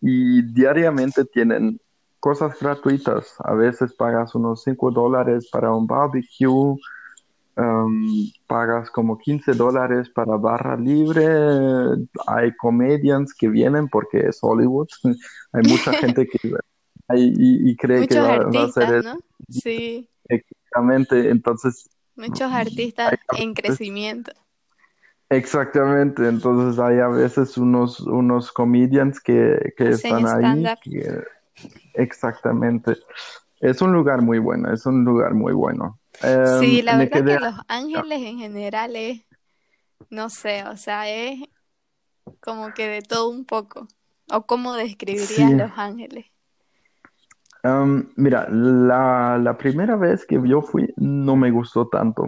y 0.00 0.42
diariamente 0.42 1.24
tienen 1.24 1.78
cosas 2.18 2.58
gratuitas. 2.58 3.34
A 3.38 3.54
veces 3.54 3.94
pagas 3.94 4.34
unos 4.34 4.62
5 4.64 4.90
dólares 4.90 5.48
para 5.50 5.72
un 5.72 5.86
barbecue, 5.86 6.76
um, 7.56 8.30
pagas 8.46 8.90
como 8.90 9.18
15 9.18 9.52
dólares 9.52 10.08
para 10.10 10.36
barra 10.36 10.76
libre. 10.76 11.26
Hay 12.26 12.54
comedians 12.56 13.34
que 13.34 13.48
vienen 13.48 13.88
porque 13.88 14.20
es 14.20 14.38
Hollywood. 14.40 14.88
Hay 15.52 15.62
mucha 15.68 15.92
gente 15.92 16.26
que 16.26 16.38
y, 17.14 17.70
y, 17.70 17.76
cree 17.76 18.06
que 18.06 18.18
va, 18.18 18.36
a 18.36 18.68
ser 18.68 19.04
¿no? 19.04 19.18
Sí. 19.50 20.08
Exactamente. 20.28 21.28
Entonces 21.28 21.90
Muchos 22.16 22.52
artistas 22.52 23.14
en 23.36 23.54
crecimiento. 23.54 24.32
Exactamente, 25.32 26.28
entonces 26.28 26.78
hay 26.78 26.98
a 26.98 27.08
veces 27.08 27.56
unos, 27.56 28.00
unos 28.00 28.52
comedians 28.52 29.18
que, 29.18 29.72
que 29.78 29.88
están 29.88 30.26
ahí. 30.26 30.62
exactamente. 31.94 32.98
Es 33.60 33.80
un 33.80 33.94
lugar 33.94 34.20
muy 34.20 34.38
bueno, 34.38 34.70
es 34.70 34.84
un 34.84 35.04
lugar 35.04 35.32
muy 35.32 35.54
bueno. 35.54 35.98
Sí, 36.20 36.78
em, 36.78 36.84
la 36.84 36.96
verdad 36.96 37.24
que 37.24 37.40
Los 37.40 37.54
Ángeles 37.68 38.22
en 38.22 38.38
general 38.38 38.96
es, 38.96 39.22
no 40.10 40.28
sé, 40.30 40.64
o 40.64 40.76
sea, 40.76 41.08
es 41.08 41.40
como 42.40 42.72
que 42.74 42.88
de 42.88 43.02
todo 43.02 43.28
un 43.28 43.44
poco. 43.44 43.88
¿O 44.30 44.46
cómo 44.46 44.74
describirías 44.74 45.52
Los 45.52 45.72
Ángeles? 45.76 46.26
mira, 48.16 48.48
la, 48.50 49.38
la, 49.38 49.56
primera 49.56 49.94
vez 49.94 50.26
que 50.26 50.40
yo 50.44 50.62
fui 50.62 50.92
no 50.96 51.36
me 51.36 51.50
gustó 51.50 51.86
tanto. 51.88 52.24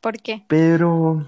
¿Por 0.00 0.16
qué? 0.22 0.44
Pero, 0.48 1.26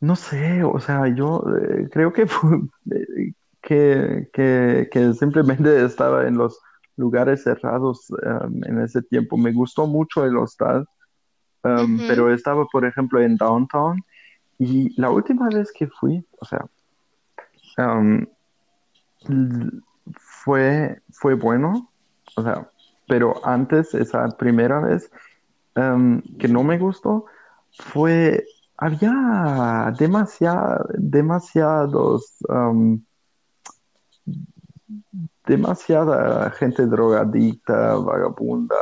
no 0.00 0.16
sé, 0.16 0.62
o 0.64 0.78
sea, 0.80 1.08
yo 1.08 1.44
eh, 1.60 1.88
creo 1.90 2.12
que, 2.12 2.26
que, 3.62 4.28
que, 4.32 4.88
que, 4.90 5.12
simplemente 5.14 5.84
estaba 5.84 6.26
en 6.26 6.38
los 6.38 6.60
lugares 6.96 7.42
cerrados 7.42 8.06
en 8.66 8.80
ese 8.80 9.02
tiempo. 9.02 9.36
Me 9.36 9.52
gustó 9.52 9.86
mucho 9.86 10.24
el 10.24 10.36
hostal, 10.36 10.86
pero 11.62 12.32
estaba, 12.32 12.66
por 12.66 12.84
ejemplo, 12.84 13.20
en 13.20 13.36
downtown 13.36 14.02
y 14.58 14.98
la 15.00 15.10
última 15.10 15.48
vez 15.48 15.72
que 15.72 15.88
fui, 15.88 16.24
o 16.38 16.44
sea, 16.44 16.66
fue, 20.16 21.02
fue 21.10 21.34
bueno, 21.34 21.90
o 22.36 22.42
sea, 22.42 22.70
pero 23.08 23.34
antes, 23.46 23.94
esa 23.94 24.28
primera 24.28 24.80
vez 24.80 25.10
em, 25.74 26.22
que 26.38 26.48
no 26.48 26.62
me 26.62 26.78
gustó, 26.78 27.26
fue, 27.72 28.44
había 28.76 29.92
demasiado, 29.98 30.86
demasiados, 30.96 32.36
em, 32.48 33.02
demasiada 35.46 36.50
gente 36.52 36.86
drogadicta, 36.86 37.96
vagabunda, 37.96 38.76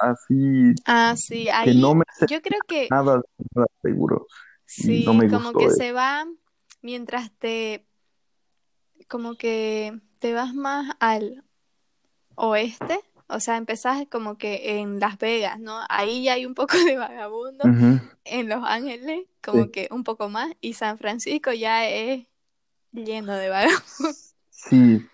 así. 0.00 0.74
Ah, 0.86 1.14
sí, 1.16 1.48
ahí 1.48 1.80
no 1.80 1.94
me 1.94 2.04
yo 2.28 2.40
creo 2.40 2.60
que 2.66 2.88
nada, 2.90 3.20
nada 3.54 3.68
seguro. 3.82 4.26
Sí, 4.64 5.04
como 5.30 5.52
que 5.52 5.70
se 5.70 5.92
va 5.92 6.26
mientras 6.82 7.30
te, 7.38 7.86
como 9.08 9.36
que 9.36 10.00
te 10.18 10.32
vas 10.32 10.54
más 10.54 10.96
al 11.00 11.44
oeste, 12.34 13.00
o 13.28 13.40
sea, 13.40 13.56
empezás 13.56 14.06
como 14.10 14.38
que 14.38 14.78
en 14.78 15.00
Las 15.00 15.18
Vegas, 15.18 15.58
¿no? 15.60 15.80
Ahí 15.88 16.24
ya 16.24 16.34
hay 16.34 16.46
un 16.46 16.54
poco 16.54 16.76
de 16.78 16.96
vagabundo, 16.96 17.64
en 18.24 18.48
Los 18.48 18.64
Ángeles 18.64 19.26
como 19.42 19.70
que 19.70 19.88
un 19.90 20.02
poco 20.02 20.28
más, 20.28 20.52
y 20.60 20.72
San 20.72 20.98
Francisco 20.98 21.52
ya 21.52 21.88
es 21.88 22.26
lleno 22.92 23.34
de 23.34 23.48
vagabundos. 23.48 24.34
Sí, 24.50 25.06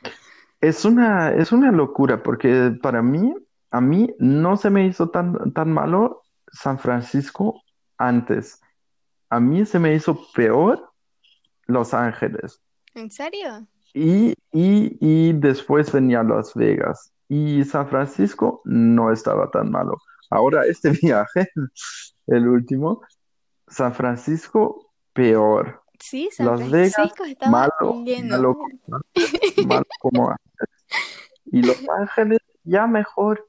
es 0.62 0.84
una, 0.84 1.32
es 1.32 1.50
una 1.50 1.72
locura, 1.72 2.22
porque 2.22 2.72
para 2.80 3.02
mí, 3.02 3.34
a 3.72 3.80
mí 3.80 4.14
no 4.20 4.56
se 4.56 4.70
me 4.70 4.86
hizo 4.86 5.10
tan, 5.10 5.52
tan 5.52 5.72
malo 5.72 6.22
San 6.52 6.78
Francisco 6.78 7.62
antes. 7.98 8.60
A 9.28 9.40
mí 9.40 9.66
se 9.66 9.80
me 9.80 9.92
hizo 9.92 10.18
peor 10.34 10.92
Los 11.66 11.92
Ángeles. 11.92 12.62
¿En 12.94 13.10
serio? 13.10 13.66
Y, 13.92 14.34
y, 14.52 14.96
y 15.00 15.32
después 15.32 15.90
venía 15.90 16.22
Las 16.22 16.54
Vegas. 16.54 17.12
Y 17.28 17.64
San 17.64 17.88
Francisco 17.88 18.62
no 18.64 19.10
estaba 19.10 19.50
tan 19.50 19.68
malo. 19.68 19.98
Ahora 20.30 20.64
este 20.64 20.90
viaje, 21.02 21.50
el 22.28 22.46
último, 22.46 23.02
San 23.66 23.92
Francisco 23.94 24.92
peor. 25.12 25.82
Sí, 25.98 26.28
San 26.30 26.46
Las 26.46 26.70
Vegas, 26.70 26.94
Francisco 26.94 27.24
estaba 27.24 27.50
malo, 27.50 27.94
malo, 28.28 28.56
malo 29.66 29.86
como 30.00 30.30
antes. 30.30 30.68
Y 31.46 31.62
Los 31.62 31.82
Ángeles 32.00 32.38
ya 32.64 32.86
mejor, 32.86 33.46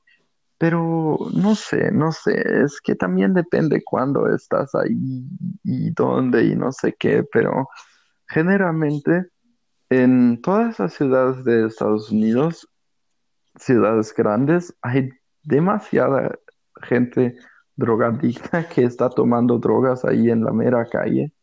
pero 0.57 1.17
no 1.33 1.55
sé, 1.55 1.91
no 1.91 2.11
sé, 2.11 2.63
es 2.63 2.79
que 2.81 2.95
también 2.95 3.33
depende 3.33 3.83
cuándo 3.83 4.33
estás 4.33 4.73
ahí 4.75 5.25
y 5.63 5.91
dónde 5.91 6.45
y 6.45 6.55
no 6.55 6.71
sé 6.71 6.95
qué, 6.97 7.23
pero 7.31 7.67
generalmente 8.27 9.27
en 9.89 10.41
todas 10.41 10.79
las 10.79 10.93
ciudades 10.93 11.43
de 11.43 11.67
Estados 11.67 12.11
Unidos, 12.11 12.67
ciudades 13.57 14.13
grandes, 14.15 14.75
hay 14.81 15.09
demasiada 15.43 16.35
gente 16.81 17.35
drogadicta 17.75 18.67
que 18.69 18.83
está 18.83 19.09
tomando 19.09 19.59
drogas 19.59 20.05
ahí 20.05 20.29
en 20.29 20.43
la 20.43 20.51
mera 20.51 20.85
calle, 20.85 21.33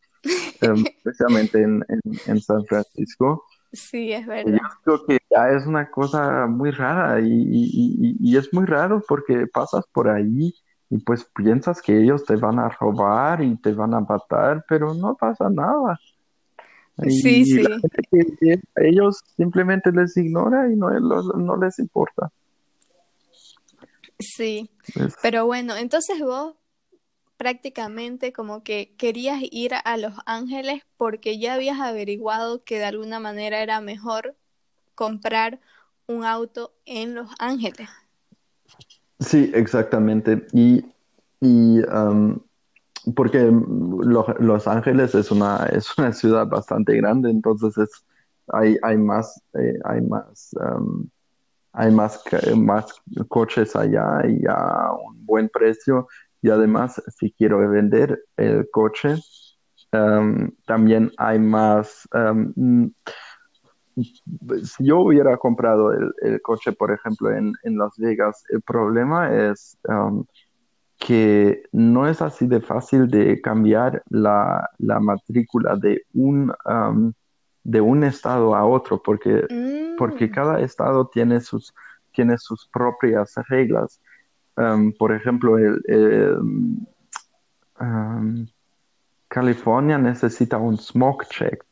em, 0.61 0.85
especialmente 0.97 1.63
en, 1.63 1.85
en, 1.89 2.01
en 2.27 2.41
San 2.41 2.65
Francisco. 2.65 3.45
Sí, 3.73 4.13
es 4.13 4.27
Yo 4.27 4.27
verdad. 4.27 4.61
creo 4.85 5.07
que 5.07 5.19
ya 5.31 5.49
es 5.51 5.67
una 5.67 5.91
cosa 5.91 6.47
muy 6.47 6.71
rara 6.71 7.21
y, 7.21 7.27
y- 7.29 7.71
y- 7.73 8.17
y 8.21 8.37
es 8.37 8.53
muy 8.53 8.67
raro 8.67 9.03
porque 9.07 9.47
pasas 9.47 9.85
por 9.93 10.09
ahí 10.09 10.53
y 10.89 10.99
pues 10.99 11.25
piensas 11.35 11.81
que 11.81 11.97
ellos 12.03 12.25
te 12.25 12.37
van 12.37 12.59
a 12.59 12.69
robar 12.69 13.43
y 13.43 13.57
te 13.57 13.73
van 13.73 13.95
a 13.95 14.01
matar, 14.01 14.65
pero 14.69 14.93
no 14.95 15.15
pasa 15.15 15.49
nada. 15.51 15.99
Sí, 17.09 17.45
sí, 17.47 17.63
gente 17.63 18.03
que 18.11 18.37
que 18.41 18.61
ellos 18.89 19.21
simplemente 19.37 19.91
les 19.93 20.17
ignora 20.17 20.71
y 20.71 20.77
no, 20.77 20.91
no 20.91 21.57
les 21.57 21.79
importa. 21.79 22.31
sí. 24.19 24.71
Es- 24.97 25.17
Pero 25.23 25.47
bueno, 25.47 25.77
entonces 25.77 26.19
vos 26.21 26.55
prácticamente 27.41 28.35
como 28.35 28.63
que 28.63 28.95
querías 28.99 29.41
ir 29.43 29.73
a 29.75 29.97
Los 29.97 30.13
Ángeles 30.27 30.83
porque 30.99 31.39
ya 31.39 31.55
habías 31.55 31.81
averiguado 31.81 32.65
que 32.65 32.79
de 32.79 32.85
alguna 32.85 33.19
manera 33.19 33.63
era 33.63 33.81
mejor 33.81 34.37
comprar 34.95 35.61
un 36.07 36.25
auto 36.27 36.75
en 36.87 37.15
Los 37.15 37.31
Ángeles. 37.39 37.89
sí, 39.21 39.51
exactamente. 39.55 40.47
Y, 40.53 40.85
y 41.41 41.81
um, 41.85 42.39
porque 43.17 43.41
Lo- 43.51 44.35
Los 44.41 44.69
Ángeles 44.69 45.15
es 45.15 45.31
una, 45.31 45.67
es 45.67 45.97
una 45.99 46.13
ciudad 46.15 46.49
bastante 46.49 46.97
grande, 46.97 47.31
entonces 47.31 47.79
es, 47.79 47.91
hay, 48.49 48.77
hay 48.83 48.99
más, 48.99 49.43
eh, 49.55 49.75
hay 49.85 50.03
más, 50.03 50.51
um, 50.61 51.09
hay 51.73 51.93
más, 51.93 52.23
más 52.57 52.87
coches 53.29 53.77
allá 53.77 54.23
y 54.29 54.43
a 54.49 54.93
un 54.93 55.25
buen 55.27 55.49
precio. 55.51 56.09
Y 56.43 56.51
además, 56.51 57.03
si 57.17 57.33
quiero 57.33 57.59
vender 57.69 58.25
el 58.37 58.69
coche, 58.71 59.17
um, 59.93 60.51
también 60.67 61.11
hay 61.19 61.39
más. 61.39 62.09
um, 62.15 62.53
mm, 62.57 62.95
si 64.65 64.85
yo 64.87 65.01
hubiera 65.01 65.37
comprado 65.37 65.93
el, 65.93 66.13
el 66.23 66.41
coche, 66.41 66.73
por 66.73 66.91
ejemplo, 66.93 67.31
en, 67.31 67.53
en 67.65 67.77
Las 67.77 67.97
Vegas, 67.99 68.45
el 68.49 68.63
problema 68.63 69.35
es 69.35 69.77
um, 69.89 70.25
que 70.99 71.65
no 71.73 72.09
es 72.09 72.23
así 72.23 72.47
de 72.47 72.61
fácil 72.61 73.09
de 73.09 73.41
cambiar 73.41 74.03
la, 74.09 74.71
la 74.79 75.01
matrícula 75.01 75.77
de 75.77 76.03
un, 76.15 76.53
um, 76.65 77.13
de 77.65 77.81
un 77.81 78.05
estado 78.05 78.55
a 78.55 78.65
otro, 78.65 79.03
porque 79.03 79.47
porque 79.99 80.29
Mm, 80.29 80.31
cada 80.33 80.61
estado 80.61 81.09
tiene 81.09 81.41
sus, 81.41 81.75
tiene 82.13 82.39
sus 82.39 82.67
propias 82.69 83.35
reglas. 83.49 84.01
Um, 84.61 84.93
por 84.93 85.13
ejemplo, 85.13 85.57
el, 85.57 85.81
el, 85.87 86.37
um, 87.81 88.47
California 89.29 89.97
necesita 89.97 90.59
un 90.59 90.77
smoke 90.77 91.27
check. 91.31 91.65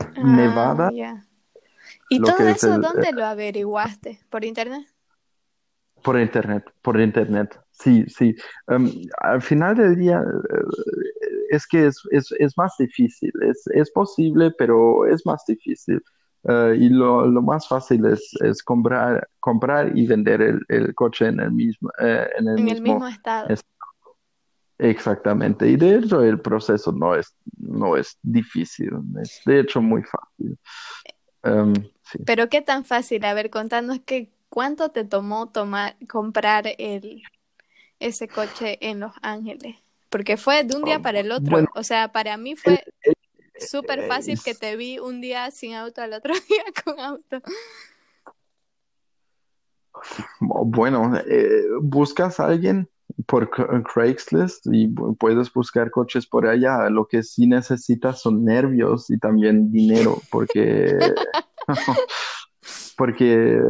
ah, 0.00 0.22
Nevada. 0.22 0.90
¿Y 2.10 2.20
todo 2.20 2.38
es 2.40 2.56
eso 2.56 2.74
el, 2.74 2.82
dónde 2.82 3.12
lo 3.12 3.24
averiguaste? 3.24 4.20
¿Por 4.28 4.44
internet? 4.44 4.86
por 6.02 6.18
internet, 6.18 6.64
por 6.82 7.00
internet. 7.00 7.58
Sí, 7.70 8.04
sí. 8.08 8.34
Um, 8.66 8.90
al 9.20 9.42
final 9.42 9.76
del 9.76 9.96
día, 9.96 10.20
eh, 10.20 11.46
es 11.50 11.66
que 11.66 11.86
es, 11.86 12.02
es, 12.10 12.32
es 12.38 12.56
más 12.56 12.74
difícil. 12.78 13.32
Es, 13.42 13.66
es 13.68 13.90
posible, 13.90 14.50
pero 14.58 15.06
es 15.06 15.24
más 15.26 15.44
difícil. 15.46 16.02
Eh, 16.44 16.76
y 16.78 16.88
lo, 16.88 17.26
lo 17.26 17.42
más 17.42 17.66
fácil 17.68 18.06
es, 18.06 18.32
es 18.42 18.62
comprar, 18.62 19.28
comprar 19.40 19.96
y 19.96 20.06
vender 20.06 20.40
el, 20.42 20.60
el 20.68 20.94
coche 20.94 21.26
en 21.26 21.40
el 21.40 21.50
mismo, 21.52 21.90
eh, 22.00 22.28
en 22.38 22.48
el 22.48 22.58
En 22.60 22.68
el 22.68 22.82
mismo 22.82 23.06
estado. 23.08 23.48
es- 23.48 23.62
Exactamente. 24.80 25.68
Y 25.68 25.76
de 25.76 25.96
hecho 25.96 26.22
el 26.22 26.40
proceso 26.40 26.92
no 26.92 27.16
es, 27.16 27.34
no 27.58 27.96
es 27.96 28.16
difícil. 28.22 28.90
Es 29.20 29.40
de 29.44 29.60
hecho 29.60 29.82
muy 29.82 30.02
fácil. 30.04 30.56
Um, 31.42 31.74
sí. 32.04 32.18
Pero 32.24 32.48
qué 32.48 32.62
tan 32.62 32.84
fácil, 32.84 33.24
a 33.24 33.34
ver, 33.34 33.50
contanos 33.50 33.98
que 34.06 34.30
cuánto 34.48 34.90
te 34.90 35.04
tomó 35.04 35.48
tomar, 35.48 35.96
comprar 36.08 36.66
el, 36.78 37.22
ese 37.98 38.28
coche 38.28 38.78
en 38.80 39.00
Los 39.00 39.12
Ángeles. 39.20 39.76
Porque 40.10 40.36
fue 40.36 40.62
de 40.62 40.76
un 40.76 40.84
día 40.84 41.00
para 41.00 41.20
el 41.20 41.32
otro. 41.32 41.50
bueno, 41.50 41.68
O 41.74 41.82
sea, 41.82 42.12
para 42.12 42.36
mí 42.36 42.54
fue 42.54 42.82
súper 43.60 44.02
fácil 44.08 44.40
que 44.42 44.54
te 44.54 44.76
vi 44.76 44.98
un 44.98 45.20
día 45.20 45.50
sin 45.50 45.74
auto, 45.74 46.02
al 46.02 46.12
otro 46.12 46.34
día 46.48 46.64
con 46.84 47.00
auto. 47.00 47.42
Bueno, 50.40 51.16
eh, 51.26 51.64
buscas 51.82 52.40
a 52.40 52.46
alguien 52.46 52.88
por 53.26 53.50
Cra- 53.50 53.82
Craigslist 53.82 54.66
y 54.70 54.88
puedes 55.18 55.52
buscar 55.52 55.90
coches 55.90 56.26
por 56.26 56.46
allá. 56.46 56.88
Lo 56.90 57.06
que 57.06 57.22
sí 57.22 57.46
necesitas 57.46 58.20
son 58.20 58.44
nervios 58.44 59.10
y 59.10 59.18
también 59.18 59.72
dinero, 59.72 60.22
porque, 60.30 60.96
porque 62.96 63.60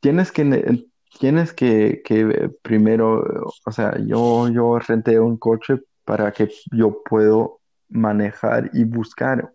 tienes 0.00 0.32
que, 0.32 0.44
ne- 0.44 0.86
tienes 1.18 1.52
que, 1.52 2.02
que 2.04 2.50
primero, 2.62 3.52
o 3.66 3.72
sea, 3.72 3.98
yo, 4.06 4.48
yo 4.48 4.78
renté 4.78 5.18
un 5.20 5.36
coche 5.36 5.80
para 6.10 6.32
que 6.32 6.50
yo 6.72 7.04
puedo 7.04 7.60
manejar 7.88 8.68
y 8.72 8.82
buscar 8.82 9.54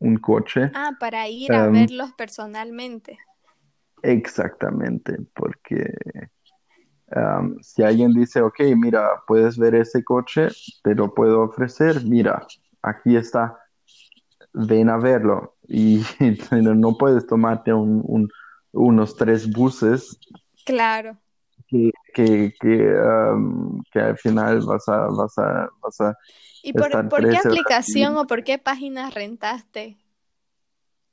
un 0.00 0.18
coche. 0.18 0.70
Ah, 0.74 0.92
para 1.00 1.26
ir 1.28 1.54
a 1.54 1.66
Um, 1.66 1.72
verlos 1.72 2.12
personalmente. 2.12 3.18
Exactamente, 4.02 5.16
porque 5.34 5.94
um, 7.16 7.58
si 7.62 7.82
alguien 7.82 8.12
dice, 8.12 8.40
ok, 8.42 8.60
mira, 8.76 9.22
puedes 9.26 9.56
ver 9.56 9.74
ese 9.74 10.04
coche, 10.04 10.48
te 10.82 10.94
lo 10.94 11.14
puedo 11.14 11.42
ofrecer, 11.42 12.02
mira, 12.04 12.46
aquí 12.82 13.16
está, 13.16 13.58
ven 14.54 14.88
a 14.90 14.98
verlo. 14.98 15.56
Y 15.68 16.02
no 16.52 16.74
no 16.74 16.96
puedes 16.98 17.26
tomarte 17.26 17.72
un- 17.72 18.02
un- 18.06 18.28
unos 18.72 19.16
tres 19.16 19.50
buses 19.50 20.18
Claro. 20.64 21.20
Que, 21.74 21.90
que, 22.14 22.52
que, 22.60 22.94
um, 22.94 23.82
que 23.92 24.00
al 24.00 24.16
final 24.18 24.60
vas 24.66 24.88
a, 24.88 25.06
vas 25.08 25.38
a, 25.38 25.68
vas 25.82 26.00
a 26.00 26.14
¿Y 26.62 26.72
por, 26.72 26.90
estar 26.90 27.08
por 27.08 27.28
qué 27.28 27.36
aplicación 27.36 28.16
o 28.16 28.26
por 28.26 28.42
qué 28.44 28.58
página 28.58 29.10
rentaste 29.10 29.98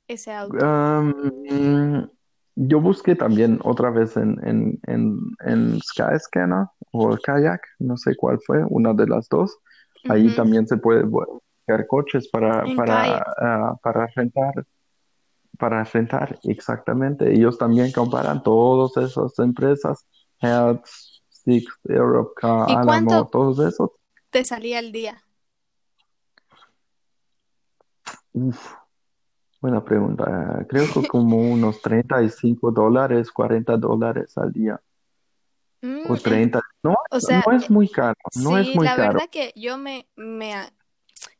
ese 0.08 0.32
auto? 0.32 0.64
Um, 0.64 2.08
yo 2.56 2.80
busqué 2.80 3.14
también 3.14 3.58
otra 3.64 3.90
vez 3.90 4.16
en, 4.16 4.36
en, 4.46 4.78
en, 4.86 5.18
en 5.46 5.80
Skyscanner 5.80 6.66
o 6.92 7.16
Kayak, 7.16 7.60
no 7.78 7.96
sé 7.96 8.14
cuál 8.16 8.38
fue, 8.46 8.62
una 8.68 8.92
de 8.92 9.06
las 9.06 9.28
dos. 9.28 9.56
Ahí 10.08 10.24
Ujú, 10.24 10.34
también 10.34 10.66
se 10.66 10.76
puede 10.76 11.04
buscar 11.04 11.86
coches 11.88 12.28
para, 12.28 12.68
para, 12.74 13.18
ah, 13.40 13.74
para 13.82 14.06
rentar, 14.14 14.52
para 15.58 15.84
rentar, 15.84 16.38
exactamente. 16.44 17.32
Ellos 17.32 17.58
también 17.58 17.92
comparan 17.92 18.42
todas 18.42 18.96
esas 18.98 19.38
empresas, 19.38 20.06
Hertz, 20.42 21.22
Six, 21.30 21.72
Europcar, 21.84 22.68
¿Y 22.70 22.74
Alamo, 22.76 23.28
todos 23.30 23.58
esos. 23.66 23.90
te 24.30 24.44
salía 24.44 24.78
al 24.78 24.92
día? 24.92 25.24
Uf, 28.32 28.74
buena 29.60 29.84
pregunta. 29.84 30.64
Creo 30.68 30.86
que 30.92 31.06
como 31.06 31.36
unos 31.52 31.80
35 31.82 32.70
dólares, 32.70 33.30
40 33.30 33.76
dólares 33.76 34.36
al 34.38 34.52
día. 34.52 34.80
Mm, 35.82 36.10
O 36.10 36.14
es- 36.14 36.22
30. 36.22 36.60
No, 36.82 36.94
o 37.10 37.20
sea, 37.20 37.42
no 37.46 37.56
es 37.56 37.70
muy 37.70 37.88
caro, 37.88 38.14
no 38.36 38.58
es 38.58 38.66
sí, 38.68 38.74
muy 38.74 38.86
la 38.86 38.96
caro. 38.96 39.12
verdad 39.14 39.28
que 39.30 39.52
yo 39.56 39.78
me, 39.78 40.08
me, 40.16 40.54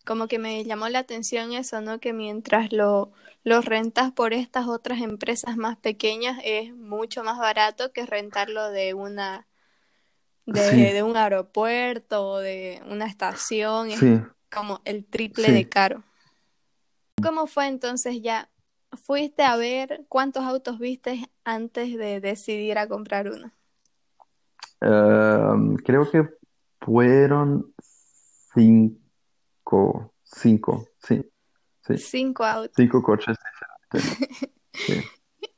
como 0.05 0.29
que 0.29 0.39
me 0.39 0.65
llamó 0.65 0.89
la 0.89 1.01
atención 1.01 1.53
eso, 1.53 1.81
¿no? 1.81 2.01
Que 2.01 2.12
mientras 2.12 2.73
lo, 2.73 3.12
lo 3.45 3.61
rentas 3.62 4.12
por 4.12 4.33
estas 4.35 4.66
otras 4.69 5.01
empresas 5.01 5.57
más 5.57 5.77
pequeñas 5.79 6.41
es 6.45 6.74
mucho 6.74 7.24
más 7.24 7.39
barato 7.39 7.93
que 7.93 8.07
rentarlo 8.07 8.70
de 8.70 8.95
una, 8.95 9.47
de, 10.47 10.61
Sí, 10.70 10.77
de 10.93 11.03
un 11.03 11.16
aeropuerto 11.16 12.27
o 12.29 12.39
de 12.39 12.83
una 12.89 13.07
estación, 13.07 13.91
es 13.91 14.01
sí, 14.01 14.20
como 14.51 14.81
el 14.85 15.05
triple 15.05 15.53
de 15.53 15.69
caro. 15.69 16.05
¿Cómo 17.23 17.47
fue 17.47 17.69
entonces 17.69 18.20
ya? 18.20 18.51
¿Fuiste 18.93 19.43
a 19.45 19.57
ver 19.57 20.05
cuántos 20.09 20.45
autos 20.45 20.79
viste 20.79 21.31
antes 21.45 21.97
de 21.97 22.20
decidir 22.20 22.77
a 22.79 22.87
comprar 22.89 23.31
uno? 23.31 23.51
Ehm, 24.81 25.77
creo 25.77 26.11
que 26.11 26.29
fueron 26.81 27.73
cin- 28.55 28.99
cinco, 29.73 30.15
cinco, 30.24 30.89
sí, 30.99 31.23
sí, 31.86 31.94
Cinco 31.97 32.44
autos. 32.44 32.77
cinco 32.77 33.03
coches 33.03 33.36
diferentes. 33.39 34.20
Sí. 34.86 34.94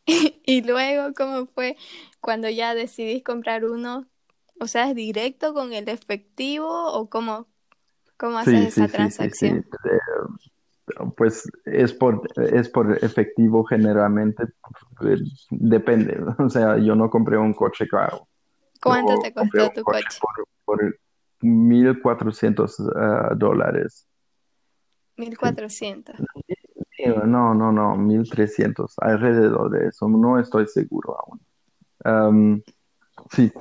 Y 0.06 0.62
luego, 0.62 1.14
¿cómo 1.14 1.46
fue 1.46 1.76
cuando 2.20 2.48
ya 2.50 2.74
decidís 2.74 3.22
comprar 3.24 3.64
uno? 3.64 4.06
O 4.60 4.66
sea, 4.66 4.88
¿es 4.90 4.94
directo 4.94 5.54
con 5.54 5.72
el 5.72 5.88
efectivo 5.88 6.68
o 6.92 7.08
cómo, 7.10 7.48
cómo 8.16 8.38
haces 8.38 8.54
Sí, 8.54 8.66
esa 8.74 8.88
sí, 8.88 8.92
transacción? 8.92 9.64
Eh, 9.86 9.98
pues 11.16 11.44
es 11.64 11.92
por, 11.94 12.22
es 12.36 12.68
por 12.68 12.92
efectivo 13.04 13.64
generalmente, 13.64 14.44
eh, 15.02 15.16
depende. 15.50 16.18
O 16.38 16.48
sea, 16.50 16.78
yo 16.78 16.94
no 16.94 17.08
compré 17.10 17.38
un 17.38 17.54
coche 17.54 17.86
caro. 17.88 18.28
¿Cuánto 18.80 19.14
Yo 19.14 19.18
te 19.18 19.32
costó 19.34 19.72
tu 19.72 19.82
coche 19.82 20.02
coche? 20.02 20.20
por, 20.20 20.46
por 20.64 20.98
1.400 21.44 22.80
ah, 22.96 23.34
dólares. 23.36 24.06
1400. 25.16 26.16
Sí, 26.96 27.04
No, 27.06 27.54
no, 27.54 27.72
no, 27.72 27.96
1.300, 27.96 28.94
alrededor 28.98 29.70
de 29.70 29.88
eso. 29.88 30.08
No 30.08 30.38
estoy 30.38 30.66
seguro 30.66 31.16
aún. 32.04 32.64
Sí, 33.30 33.52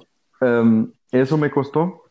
eso 1.12 1.38
me 1.38 1.52
costó. 1.52 2.04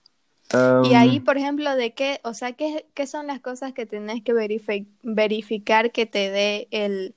Y 0.84 0.94
ahí, 0.94 1.20
por 1.20 1.38
ejemplo, 1.38 1.74
¿de 1.76 1.94
qué, 1.94 2.20
o 2.24 2.34
sea, 2.34 2.52
qué, 2.52 2.86
qué 2.94 3.06
son 3.06 3.26
las 3.26 3.40
cosas 3.40 3.72
que 3.72 3.86
tenés 3.86 4.22
que 4.22 4.34
verifi- 4.34 4.86
verificar 5.02 5.92
que 5.92 6.04
te 6.04 6.30
dé 6.30 6.68
el, 6.70 7.14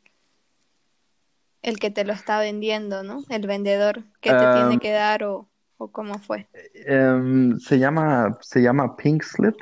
el 1.61 1.77
que 1.79 1.91
te 1.91 2.05
lo 2.05 2.13
está 2.13 2.39
vendiendo, 2.39 3.03
¿no? 3.03 3.23
El 3.29 3.45
vendedor, 3.45 4.03
¿qué 4.21 4.29
te 4.31 4.47
tiene 4.53 4.79
que 4.79 4.91
dar 4.91 5.23
o, 5.25 5.49
o 5.77 5.87
cómo 5.89 6.19
fue? 6.19 6.47
em, 6.85 7.57
se 7.59 7.77
llama, 7.79 8.37
se 8.41 8.61
llama 8.61 8.95
Pink 8.95 9.23
Slip. 9.23 9.55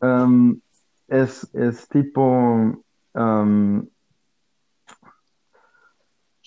Am, 0.00 0.60
es, 1.08 1.48
es 1.54 1.88
tipo, 1.88 2.82
am, 3.14 3.86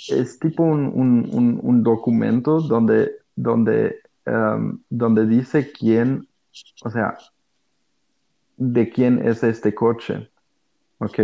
es 0.09 0.39
tipo 0.39 0.63
un, 0.63 0.87
un- 0.87 1.29
un- 1.31 1.59
un 1.61 1.83
documento 1.83 2.59
donde, 2.61 3.11
donde, 3.35 3.99
donde 4.89 5.25
dice 5.27 5.71
quién, 5.71 6.27
o 6.83 6.89
sea, 6.89 7.17
de 8.57 8.89
quién 8.89 9.25
es 9.27 9.43
este 9.43 9.73
coche, 9.73 10.29
¿ok? 10.99 11.19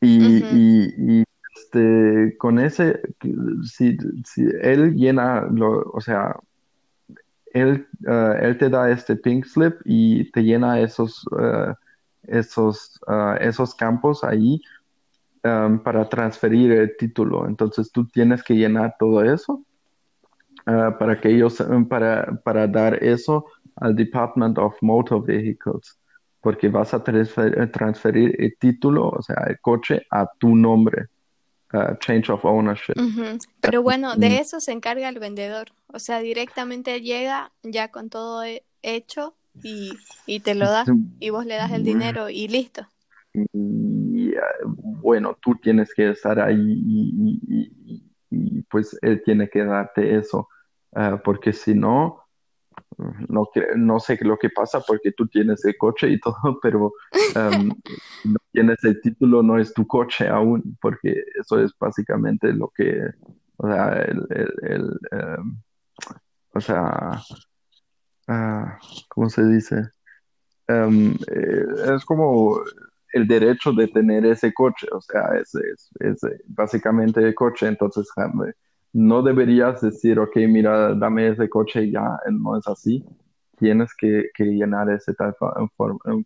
Y, 0.00 0.38
y, 0.50 1.24
este, 1.56 2.36
con 2.38 2.58
ese, 2.58 3.00
si, 3.64 3.96
si 4.24 4.44
él 4.62 4.94
llena, 4.94 5.42
lo, 5.50 5.82
o 5.92 6.00
sea, 6.00 6.36
él, 7.52 7.86
eh, 8.06 8.38
él 8.42 8.58
te 8.58 8.68
da 8.68 8.90
este 8.90 9.16
pink 9.16 9.44
slip 9.44 9.80
y 9.84 10.30
te 10.32 10.42
llena 10.42 10.80
esos, 10.80 11.24
eh, 11.38 11.74
esos, 12.24 13.00
eh, 13.08 13.38
esos 13.40 13.74
campos 13.74 14.22
ahí 14.24 14.60
um, 15.44 15.78
para 15.78 16.08
transferir 16.08 16.72
el 16.72 16.96
título. 16.96 17.46
Entonces 17.46 17.90
tú 17.90 18.06
tienes 18.06 18.42
que 18.42 18.54
llenar 18.54 18.94
todo 18.98 19.22
eso 19.22 19.64
uh, 20.66 20.96
para 20.98 21.20
que 21.20 21.30
ellos, 21.30 21.60
um, 21.60 21.86
para, 21.86 22.40
para 22.44 22.66
dar 22.66 23.02
eso 23.02 23.46
al 23.76 23.94
Department 23.94 24.58
of 24.58 24.76
Motor 24.82 25.24
Vehicles, 25.24 25.98
porque 26.40 26.68
vas 26.68 26.92
a 26.94 27.02
transfer- 27.02 27.70
transferir 27.72 28.34
el 28.38 28.56
título, 28.58 29.08
o 29.08 29.22
sea, 29.22 29.44
el 29.48 29.58
coche 29.60 30.02
a 30.10 30.26
tu 30.38 30.54
nombre, 30.54 31.06
uh, 31.74 31.94
change 32.00 32.30
of 32.30 32.44
ownership. 32.44 32.94
Pero 33.60 33.82
bueno, 33.82 34.16
Mm, 34.16 34.20
de 34.20 34.38
eso 34.40 34.60
se 34.60 34.72
encarga 34.72 35.08
el 35.08 35.18
vendedor. 35.18 35.68
O 35.92 35.98
sea, 35.98 36.20
directamente 36.20 37.00
llega 37.00 37.52
ya 37.62 37.88
con 37.90 38.08
todo 38.10 38.42
he- 38.44 38.64
hecho 38.82 39.34
y, 39.62 40.00
y 40.26 40.40
te 40.40 40.54
lo 40.54 40.70
da. 40.70 40.84
Y 41.20 41.30
vos 41.30 41.44
le 41.46 41.56
das 41.56 41.72
el 41.72 41.84
dinero 41.84 42.30
y 42.30 42.48
listo. 42.48 42.86
Y 43.34 44.30
eh, 44.30 44.40
bueno, 44.64 45.36
tú 45.40 45.54
tienes 45.62 45.94
que 45.94 46.10
estar 46.10 46.40
ahí 46.40 46.56
y, 46.56 47.40
y- 47.48 47.72
y- 47.86 48.10
y, 48.30 48.62
pues 48.62 48.96
él 49.02 49.22
tiene 49.24 49.48
que 49.48 49.64
darte 49.64 50.16
eso, 50.16 50.48
ah, 50.94 51.20
porque 51.24 51.52
si 51.52 51.74
no, 51.74 52.20
no, 53.28 53.48
no 53.76 54.00
sé 54.00 54.18
lo 54.22 54.38
que 54.38 54.50
pasa 54.50 54.80
porque 54.80 55.12
tú 55.12 55.26
tienes 55.28 55.64
el 55.64 55.76
coche 55.78 56.08
y 56.10 56.20
todo, 56.20 56.58
pero 56.62 56.92
si 58.22 58.28
no 58.28 58.36
tienes 58.52 58.82
el 58.84 59.00
título, 59.00 59.42
no 59.42 59.58
es 59.58 59.72
tu 59.74 59.86
coche 59.86 60.28
aún, 60.28 60.76
porque 60.80 61.24
eso 61.40 61.60
es 61.60 61.72
básicamente 61.78 62.52
lo 62.52 62.68
que, 62.74 63.00
o 63.56 63.66
sea, 63.68 63.92
el, 64.02 64.26
el- 64.62 64.98
em, 65.12 65.56
o 66.54 66.60
sea, 66.60 67.20
ah, 68.28 68.78
¿cómo 69.08 69.28
se 69.30 69.44
dice? 69.46 69.82
Eh, 71.28 71.64
es 71.96 72.04
como 72.04 72.60
el 73.12 73.26
derecho 73.26 73.72
de 73.72 73.88
tener 73.88 74.24
ese 74.26 74.52
coche, 74.52 74.86
o 74.92 75.00
sea, 75.00 75.30
es, 75.40 75.54
es, 76.00 76.20
básicamente 76.46 77.20
el 77.20 77.34
coche, 77.34 77.66
entonces 77.66 78.08
no 78.92 79.22
deberías 79.22 79.80
decir, 79.80 80.18
ok, 80.18 80.36
mira, 80.48 80.94
dame 80.94 81.28
ese 81.28 81.48
coche 81.48 81.84
y 81.84 81.92
ya, 81.92 82.18
no 82.30 82.58
es 82.58 82.66
así. 82.66 83.04
Tienes 83.58 83.94
que, 83.94 84.30
que 84.34 84.44
llenar 84.44 84.90
ese 84.90 85.14
tal 85.14 85.34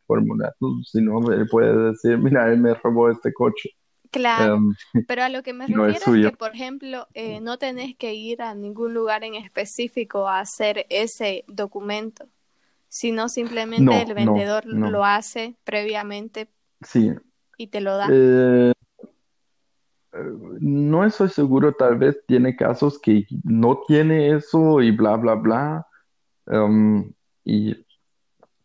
formulario, 0.06 0.54
si 0.84 1.02
no, 1.02 1.30
él 1.32 1.46
puede 1.50 1.90
decir, 1.90 2.18
mira, 2.18 2.50
él 2.52 2.60
me 2.60 2.74
robó 2.74 3.10
este 3.10 3.32
coche, 3.32 3.70
Claro, 4.14 4.54
Em, 4.54 4.74
pero 5.08 5.24
a 5.24 5.28
lo 5.28 5.42
que 5.42 5.52
me 5.52 5.66
no 5.68 5.86
refiero 5.86 6.14
es 6.14 6.30
que, 6.30 6.36
por 6.36 6.54
ejemplo, 6.54 7.08
eh, 7.14 7.40
no 7.40 7.58
tenés 7.58 7.96
que 7.96 8.14
ir 8.14 8.42
a 8.42 8.54
ningún 8.54 8.94
lugar 8.94 9.24
en 9.24 9.34
específico 9.34 10.28
a 10.28 10.38
hacer 10.38 10.86
ese 10.88 11.44
documento, 11.48 12.28
sino 12.88 13.28
simplemente 13.28 13.82
No, 13.82 13.92
el 13.92 14.14
vendedor 14.14 14.66
no, 14.66 14.88
lo 14.88 15.04
hace 15.04 15.56
previamente 15.64 16.48
sí. 16.82 17.10
y 17.58 17.66
te 17.66 17.80
lo 17.80 17.96
da. 17.96 18.08
Eh, 18.12 18.72
no 20.60 21.04
estoy 21.04 21.28
seguro, 21.28 21.74
tal 21.74 21.96
vez 21.98 22.18
tiene 22.26 22.56
casos 22.56 22.98
que 23.00 23.26
no 23.44 23.82
tiene 23.86 24.34
eso 24.36 24.80
y 24.82 24.90
bla, 24.90 25.16
bla, 25.16 25.34
bla. 25.34 25.86
em, 26.46 27.12
y 27.44 27.74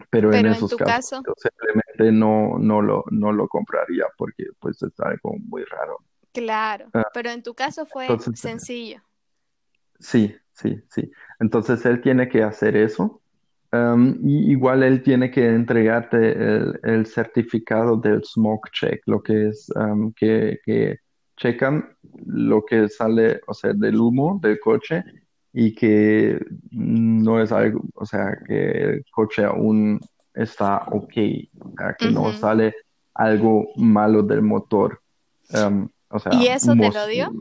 pero 0.10 0.34
en 0.34 0.42
Pero 0.44 0.50
en 0.54 0.56
esos 0.56 0.76
casos 0.76 1.12
caso, 1.12 1.24
yo 1.26 1.34
simplemente 1.38 2.12
no, 2.12 2.58
no 2.60 2.82
lo, 2.82 3.04
no 3.12 3.32
lo 3.32 3.48
compraría 3.48 4.06
porque 4.18 4.46
pues 4.60 4.82
es 4.84 5.00
algo 5.00 5.36
muy 5.40 5.64
raro. 5.66 5.98
claro, 6.34 6.94
Ah, 6.94 7.06
pero 7.14 7.30
en 7.30 7.44
tu 7.44 7.54
caso 7.54 7.86
fue 7.86 8.08
entonces, 8.08 8.40
sencillo. 8.40 9.02
sí, 10.00 10.36
sí, 10.54 10.82
sí. 10.90 11.12
Entonces 11.40 11.86
él 11.86 12.02
tiene 12.02 12.30
que 12.30 12.44
hacer 12.44 12.76
eso. 12.76 13.22
Um, 13.72 14.16
y 14.28 14.52
igual 14.52 14.82
él 14.84 15.04
tiene 15.04 15.30
que 15.30 15.48
entregarte 15.48 16.32
el, 16.32 16.80
el 16.84 17.06
certificado 17.06 17.98
del 17.98 18.24
smoke 18.24 18.70
check, 18.72 19.02
lo 19.06 19.22
que 19.22 19.50
es 19.50 19.70
um, 19.76 20.12
que, 20.14 20.60
que 20.66 20.98
checan 21.40 21.90
lo 22.26 22.66
que 22.66 22.90
sale, 22.90 23.40
o 23.48 23.54
sea, 23.54 23.74
del 23.74 24.00
humo 24.00 24.40
del 24.42 24.60
coche 24.60 25.04
y 25.54 25.74
que 25.74 26.40
no 26.72 27.42
es 27.42 27.52
algo, 27.52 27.82
o 27.96 28.06
sea, 28.06 28.38
que 28.46 28.70
el 28.70 29.06
coche 29.12 29.46
aún 29.46 30.00
está 30.34 30.84
ok, 30.92 31.14
o 31.60 31.74
sea, 31.78 31.96
que 31.98 32.12
no 32.12 32.32
sale 32.34 32.76
algo 33.16 33.68
malo 33.78 34.22
del 34.22 34.42
motor. 34.42 35.02
Um, 35.54 35.90
o 36.10 36.20
sea, 36.20 36.34
¿Y 36.34 36.48
eso 36.48 36.76
te 36.76 36.92
lo 36.92 37.08
dio? 37.08 37.32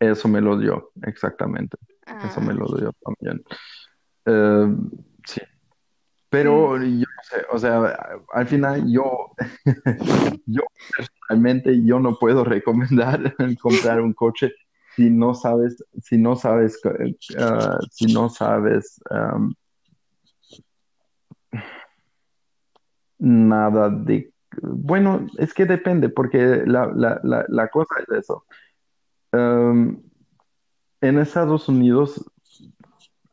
eso 0.00 0.28
me 0.28 0.40
lo 0.40 0.58
dio, 0.58 0.90
exactamente. 1.02 1.76
Eso 2.24 2.40
me 2.40 2.52
Ah, 2.52 2.56
lo 2.56 2.76
dio 2.76 2.92
también. 3.04 3.42
Mm, 4.26 4.88
pero 6.30 6.76
yo 6.76 6.98
no 6.98 7.22
sé, 7.22 7.36
o 7.50 7.58
sea, 7.58 7.96
al 8.32 8.46
final 8.46 8.84
yo, 8.90 9.32
yo 10.46 10.62
personalmente, 10.96 11.84
yo 11.84 12.00
no 12.00 12.18
puedo 12.18 12.44
recomendar 12.44 13.34
comprar 13.62 14.00
un 14.00 14.12
coche 14.12 14.52
si 14.94 15.10
no 15.10 15.32
sabes, 15.32 15.76
si 16.02 16.18
no 16.18 16.34
sabes, 16.34 16.80
ah, 17.38 17.78
si 17.90 18.12
no 18.12 18.28
sabes 18.28 19.00
um, 19.10 19.54
nada 23.18 23.90
de, 23.90 24.32
bueno, 24.60 25.26
es 25.38 25.54
que 25.54 25.66
depende, 25.66 26.08
porque 26.08 26.64
la, 26.66 26.90
la, 26.94 27.20
la, 27.22 27.44
la 27.48 27.68
cosa 27.68 27.94
es 28.00 28.24
eso. 28.24 28.44
Um, 29.32 30.02
en 31.00 31.18
Estados 31.18 31.68
Unidos 31.68 32.24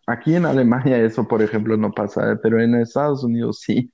Aquí 0.07 0.35
en 0.35 0.45
Alemania 0.45 0.97
eso, 0.97 1.27
por 1.27 1.41
ejemplo, 1.41 1.77
no 1.77 1.91
pasa, 1.91 2.31
¿eh? 2.31 2.35
pero 2.41 2.61
en 2.61 2.75
Estados 2.75 3.23
Unidos 3.23 3.59
sí, 3.61 3.91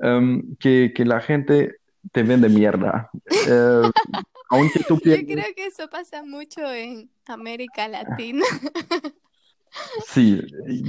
Em, 0.00 0.56
que, 0.56 0.92
que 0.94 1.04
la 1.04 1.20
gente 1.20 1.76
te 2.12 2.22
vende 2.22 2.48
mierda. 2.48 3.10
Eh, 3.48 3.90
aunque 4.50 4.80
tú 4.80 4.94
Yo 4.96 5.00
pienses, 5.00 5.26
creo 5.26 5.54
que 5.54 5.66
eso 5.66 5.88
pasa 5.88 6.24
mucho 6.24 6.60
en 6.72 7.08
América 7.26 7.86
Latina. 7.86 8.44
sí, 10.06 10.42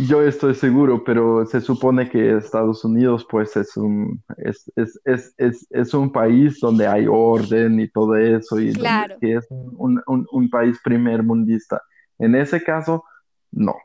yo 0.08 0.24
estoy 0.24 0.56
seguro, 0.56 1.04
pero 1.04 1.46
se 1.46 1.62
supone 1.62 2.10
que 2.10 2.38
Estados 2.38 2.84
Unidos 2.84 3.26
pues 3.30 3.56
es 3.56 3.78
un, 3.78 4.24
es, 4.38 4.72
es, 4.76 5.00
es, 5.06 5.34
es, 5.38 5.68
es 5.70 5.94
un 5.94 6.12
país 6.12 6.60
donde 6.60 6.88
hay 6.88 7.06
orden 7.08 7.80
y 7.80 7.88
todo 7.90 8.16
eso, 8.16 8.60
y 8.60 8.68
donde 8.68 8.80
Claro. 8.80 9.16
que 9.20 9.36
es 9.36 9.46
un, 9.50 10.02
un, 10.08 10.26
un 10.32 10.50
país 10.50 10.80
primermundista. 10.84 11.82
En 12.18 12.34
ese 12.36 12.64
caso, 12.64 13.04
no. 13.52 13.76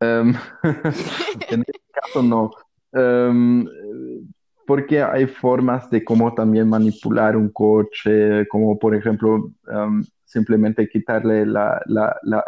Em, 0.00 0.34
en 1.50 1.62
ese 1.62 1.80
caso, 1.92 2.22
no. 2.22 2.50
Em, 2.92 3.66
porque 4.66 5.00
hay 5.02 5.26
formas 5.26 5.88
de 5.90 6.04
cómo 6.04 6.34
también 6.34 6.68
manipular 6.68 7.36
un 7.36 7.50
coche, 7.50 8.46
como 8.48 8.78
por 8.78 8.94
ejemplo 8.94 9.52
um, 9.68 10.04
simplemente 10.24 10.88
quitarle 10.88 11.46
la, 11.46 11.80
la, 11.86 12.16
la, 12.22 12.44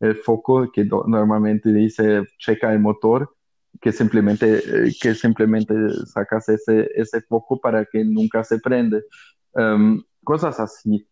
el 0.00 0.16
foco 0.16 0.70
que 0.72 0.84
normalmente 0.84 1.72
dice 1.72 2.24
checa 2.36 2.72
el 2.72 2.80
motor, 2.80 3.32
que 3.80 3.92
simplemente, 3.92 4.58
eh, 4.58 4.92
que 5.00 5.14
simplemente 5.14 5.74
sacas 6.06 6.48
ese, 6.48 6.90
ese 6.94 7.20
foco 7.22 7.60
para 7.60 7.84
que 7.84 8.04
nunca 8.04 8.42
se 8.42 8.58
prende. 8.58 9.04
Um, 9.52 10.02
cosas 10.24 10.58
así. 10.58 11.06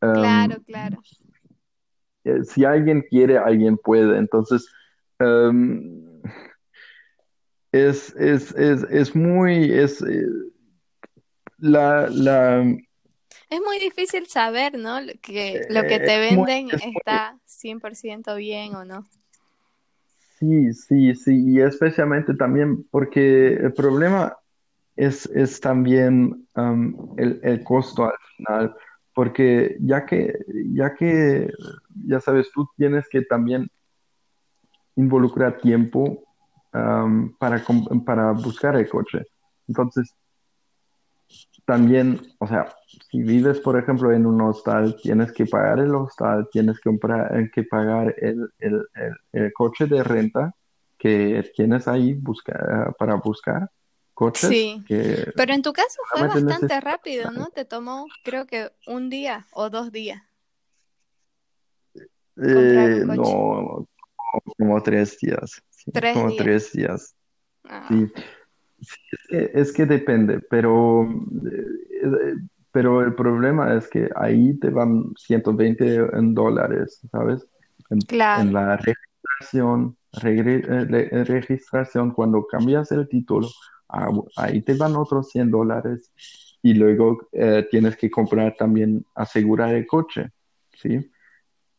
Um, 0.00 0.12
claro, 0.12 0.56
claro. 0.64 0.98
Eh, 2.24 2.44
si 2.44 2.64
alguien 2.64 3.04
quiere, 3.08 3.38
alguien 3.38 3.76
puede. 3.76 4.18
Entonces, 4.18 4.68
um, 5.20 6.22
es, 7.72 8.14
es, 8.16 8.52
es, 8.52 8.82
es, 8.84 9.14
muy, 9.14 9.72
es, 9.72 10.02
eh, 10.02 10.26
la, 11.58 12.08
la, 12.08 12.64
es 13.48 13.60
muy 13.60 13.78
difícil 13.78 14.26
saber, 14.26 14.76
¿no? 14.76 14.98
Que 15.22 15.66
lo 15.70 15.82
que 15.82 16.00
te 16.00 16.18
venden 16.18 16.68
está 16.70 17.38
100% 17.46 18.36
bien 18.36 18.74
o 18.74 18.84
no. 18.84 19.06
Sí, 20.38 20.72
sí, 20.72 21.14
sí, 21.14 21.52
y 21.52 21.60
especialmente 21.60 22.34
también 22.34 22.84
porque 22.90 23.54
el 23.54 23.72
problema 23.72 24.36
es, 24.96 25.26
es 25.26 25.60
también 25.60 26.46
el, 27.16 27.40
el, 27.42 27.62
costo 27.62 28.04
al 28.04 28.18
final, 28.36 28.74
porque 29.14 29.76
ya 29.80 30.04
que, 30.04 30.34
ya 30.74 30.94
que, 30.94 31.50
ya 32.06 32.20
sabes, 32.20 32.50
tú 32.52 32.68
tienes 32.76 33.08
que 33.08 33.22
también 33.22 33.70
involucrar 34.96 35.58
tiempo 35.58 36.24
para, 37.38 37.64
para 38.04 38.32
buscar 38.32 38.76
el 38.76 38.88
coche. 38.88 39.22
Entonces, 39.68 40.14
también, 41.64 42.20
o 42.38 42.46
sea, 42.46 42.74
si 43.10 43.22
vives, 43.22 43.60
por 43.60 43.78
ejemplo, 43.78 44.12
en 44.12 44.24
un 44.26 44.40
hostal, 44.40 44.96
tienes 45.02 45.32
que 45.32 45.46
pagar 45.46 45.80
el 45.80 45.94
hostal, 45.94 46.48
tienes 46.52 46.76
que, 46.76 46.90
comprar, 46.90 47.36
eh, 47.36 47.50
que 47.52 47.64
pagar 47.64 48.14
el, 48.18 48.48
el, 48.58 48.86
el, 49.32 49.52
coche 49.52 49.86
de 49.86 50.04
renta 50.04 50.54
que 50.96 51.50
tienes 51.56 51.88
ahí 51.88 52.14
busca, 52.14 52.94
para 52.98 53.16
buscar 53.16 53.68
coches. 54.14 54.48
Sí, 54.48 54.84
pero 55.34 55.52
en 55.52 55.62
tu 55.62 55.72
caso 55.72 56.00
fue 56.08 56.26
bastante 56.28 56.80
rápido, 56.80 57.30
¿no? 57.32 57.50
Te 57.50 57.64
tomó, 57.64 58.06
creo 58.22 58.46
que 58.46 58.70
un 58.86 59.10
día 59.10 59.46
o 59.52 59.68
dos 59.68 59.90
días. 59.90 60.22
Eh, 62.38 63.02
no, 63.06 63.88
como 64.40 64.82
tres 64.82 65.18
días. 65.18 65.62
¿Tres 65.92 66.14
como 66.14 66.28
días? 66.30 66.42
tres 66.42 66.72
días. 66.72 67.14
Ah. 67.64 67.86
Sí 67.88 68.06
es, 69.28 69.72
que, 69.72 69.86
depende, 69.86 70.40
pero, 70.40 71.04
eh, 71.04 72.36
pero 72.72 73.02
el 73.02 73.14
problema 73.14 73.74
es 73.74 73.88
que 73.88 74.08
ahí 74.16 74.54
te 74.58 74.70
van 74.70 75.12
120 75.16 75.96
en 76.12 76.34
dólares, 76.34 77.00
¿sabes? 77.10 77.46
En, 77.90 77.98
en 78.10 78.52
la 78.52 78.76
registración, 78.76 79.96
eh, 80.22 81.24
registración, 81.24 82.10
cuando 82.12 82.46
cambias 82.46 82.92
el 82.92 83.08
título, 83.08 83.48
ah, 83.88 84.10
ahí 84.36 84.60
te 84.62 84.74
van 84.74 84.96
otros 84.96 85.30
100 85.30 85.50
dólares 85.50 86.12
y 86.62 86.74
luego 86.74 87.28
eh, 87.32 87.66
tienes 87.70 87.96
que 87.96 88.10
comprar 88.10 88.56
también, 88.58 89.04
asegurar 89.14 89.74
el 89.74 89.86
coche, 89.86 90.30
¿sí? 90.74 91.10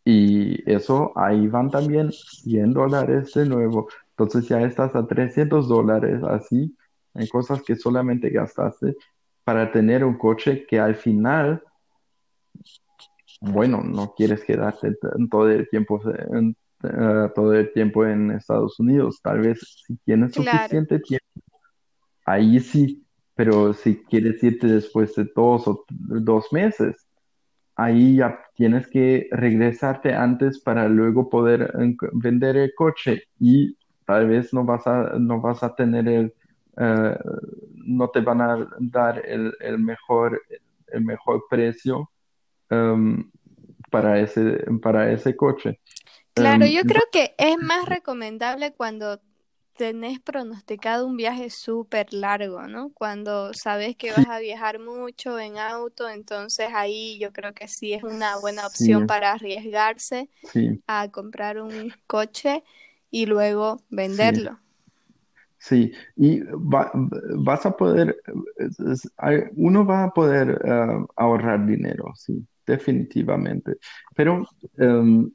Y 0.10 0.64
eso, 0.72 1.12
ahí 1.16 1.48
van 1.48 1.70
también 1.70 2.12
100 2.12 2.74
dólares 2.74 3.34
de 3.34 3.46
nuevo. 3.46 3.88
Entonces 4.12 4.48
ya 4.48 4.62
estás 4.62 4.96
a 4.96 5.06
300 5.06 5.68
dólares 5.68 6.24
así 6.24 6.76
hay 7.18 7.28
cosas 7.28 7.64
que 7.64 7.76
solamente 7.76 8.30
gastaste 8.30 8.96
para 9.44 9.72
tener 9.72 10.04
un 10.04 10.18
coche 10.18 10.66
que 10.68 10.80
al 10.80 10.96
final, 10.96 11.64
bueno, 13.42 13.82
no 13.84 14.14
quieres 14.14 14.44
quedarte 14.44 14.96
todo 15.32 15.50
el 15.50 15.68
tiempo 15.70 16.00
en, 16.06 16.56
eh, 16.84 17.30
todo 17.34 17.54
el 17.54 17.74
tiempo 17.74 18.06
en 18.06 18.32
Estados 18.32 18.80
Unidos. 18.80 19.20
Tal 19.22 19.40
vez 19.40 19.60
si 19.86 19.98
tienes 19.98 20.34
suficiente 20.34 21.00
tiempo, 21.00 21.26
ahí 22.26 22.60
sí, 22.60 23.04
pero 23.34 23.74
si 23.74 24.04
quieres 24.04 24.44
irte 24.44 24.68
después 24.68 25.16
de 25.16 25.28
dos 25.36 25.68
o 25.68 25.86
dos 25.90 26.52
meses, 26.52 27.07
ahí 27.78 28.16
ya 28.18 28.40
tienes 28.56 28.88
que 28.88 29.30
regresarte 29.32 30.14
antes 30.14 30.60
para 30.60 30.90
luego 30.90 31.30
poder 31.30 31.72
vender 32.14 32.58
el 32.58 32.74
coche 32.76 33.24
y 33.40 33.78
tal 34.06 34.28
vez 34.28 34.52
no 34.54 34.66
vas 34.66 34.88
a, 34.88 35.14
no 35.20 35.40
vas 35.40 35.64
a 35.64 35.76
tener 35.76 36.08
el, 36.08 36.34
eh, 36.78 37.18
no 37.76 38.10
te 38.10 38.22
van 38.22 38.42
a 38.42 38.68
dar 38.80 39.24
el, 39.26 39.54
mejor, 39.78 40.42
el 40.88 41.04
mejor 41.04 41.44
precio 41.50 42.10
em, 42.70 43.30
para, 43.92 44.20
ese, 44.20 44.66
para 44.82 45.12
ese 45.12 45.36
coche. 45.36 45.80
Claro, 46.34 46.66
em, 46.66 46.72
yo 46.72 46.82
creo 46.82 47.04
que 47.12 47.36
es 47.38 47.58
más 47.62 47.88
recomendable 47.88 48.74
cuando 48.74 49.22
tenés 49.78 50.20
pronosticado 50.20 51.08
un 51.08 51.18
viaje 51.18 51.50
súper 51.50 52.14
largo, 52.14 52.64
¿no? 52.68 52.92
Cuando 52.94 53.54
sabes 53.54 53.96
que 53.96 54.12
vas 54.12 54.28
a 54.28 54.40
viajar 54.40 54.80
mucho 54.80 55.40
en 55.40 55.58
auto, 55.58 56.10
entonces 56.10 56.70
ahí 56.74 57.20
yo 57.20 57.32
creo 57.32 57.54
que 57.54 57.68
sí 57.68 57.94
es 57.94 58.04
una 58.04 58.38
buena 58.38 58.66
opción 58.66 59.08
para 59.08 59.34
arriesgarse 59.34 60.30
a 60.88 61.10
comprar 61.10 61.62
un 61.62 61.94
coche 62.08 62.64
y 63.12 63.26
luego 63.26 63.82
venderlo. 63.90 64.60
Sí, 65.60 65.92
y 66.16 66.42
vas 66.44 67.66
a 67.66 67.76
poder, 67.76 68.16
uno 69.56 69.86
va 69.86 70.06
a 70.06 70.12
poder 70.12 70.62
eh, 70.64 71.06
ahorrar 71.16 71.66
dinero, 71.66 72.14
sí, 72.16 72.46
definitivamente. 72.66 73.78
Pero 74.16 74.44
em, 74.78 75.32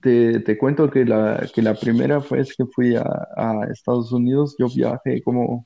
te, 0.00 0.58
cuento 0.58 0.90
que 0.90 1.04
la, 1.04 1.48
que 1.54 1.62
la 1.62 1.74
primera 1.74 2.18
vez 2.18 2.54
que 2.56 2.66
fui 2.66 2.96
a, 2.96 3.04
Estados 3.70 4.12
Unidos, 4.12 4.56
yo 4.58 4.68
viajé 4.68 5.22
como 5.22 5.64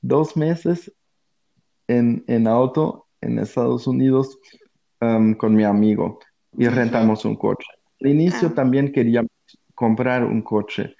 dos 0.00 0.36
meses 0.36 0.92
en, 1.86 2.46
auto 2.46 3.06
en 3.20 3.38
Estados 3.38 3.86
Unidos 3.86 4.38
em, 5.00 5.34
con 5.34 5.54
mi 5.54 5.64
amigo 5.64 6.18
y 6.56 6.68
rentamos 6.68 7.24
un 7.24 7.36
coche. 7.36 7.66
Al 8.00 8.10
inicio 8.10 8.48
ah. 8.48 8.54
también 8.54 8.92
queríamos 8.92 9.30
comprar 9.74 10.24
un 10.24 10.42
coche 10.42 10.94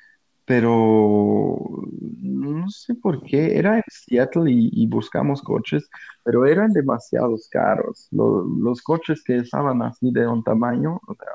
pero 0.49 1.59
no 2.01 2.71
sé 2.71 2.95
por 2.95 3.23
qué, 3.23 3.59
era 3.59 3.77
en 3.77 3.83
Seattle 3.87 4.51
y, 4.51 4.87
buscamos 4.87 5.43
coches, 5.43 5.87
pero 6.25 6.47
eran 6.47 6.73
demasiados 6.73 7.49
caros. 7.51 8.09
los 8.11 8.81
coches 8.81 9.23
que 9.23 9.37
estaban 9.37 9.83
así 9.83 10.11
de 10.11 10.27
un 10.27 10.43
tamaño, 10.43 11.01
o 11.07 11.15
sea, 11.15 11.29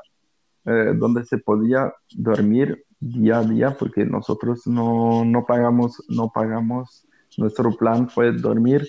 eh, 0.66 0.94
donde 0.96 1.24
se 1.24 1.38
podía 1.38 1.92
dormir 2.14 2.84
día 2.98 3.38
a 3.38 3.44
día, 3.44 3.76
porque 3.78 4.04
nosotros 4.04 4.66
no, 4.66 5.24
no 5.24 5.44
pagamos, 5.44 6.02
no 6.08 6.30
pagamos, 6.32 7.06
nuestro 7.36 7.76
plan 7.76 8.08
fue 8.08 8.32
dormir 8.32 8.86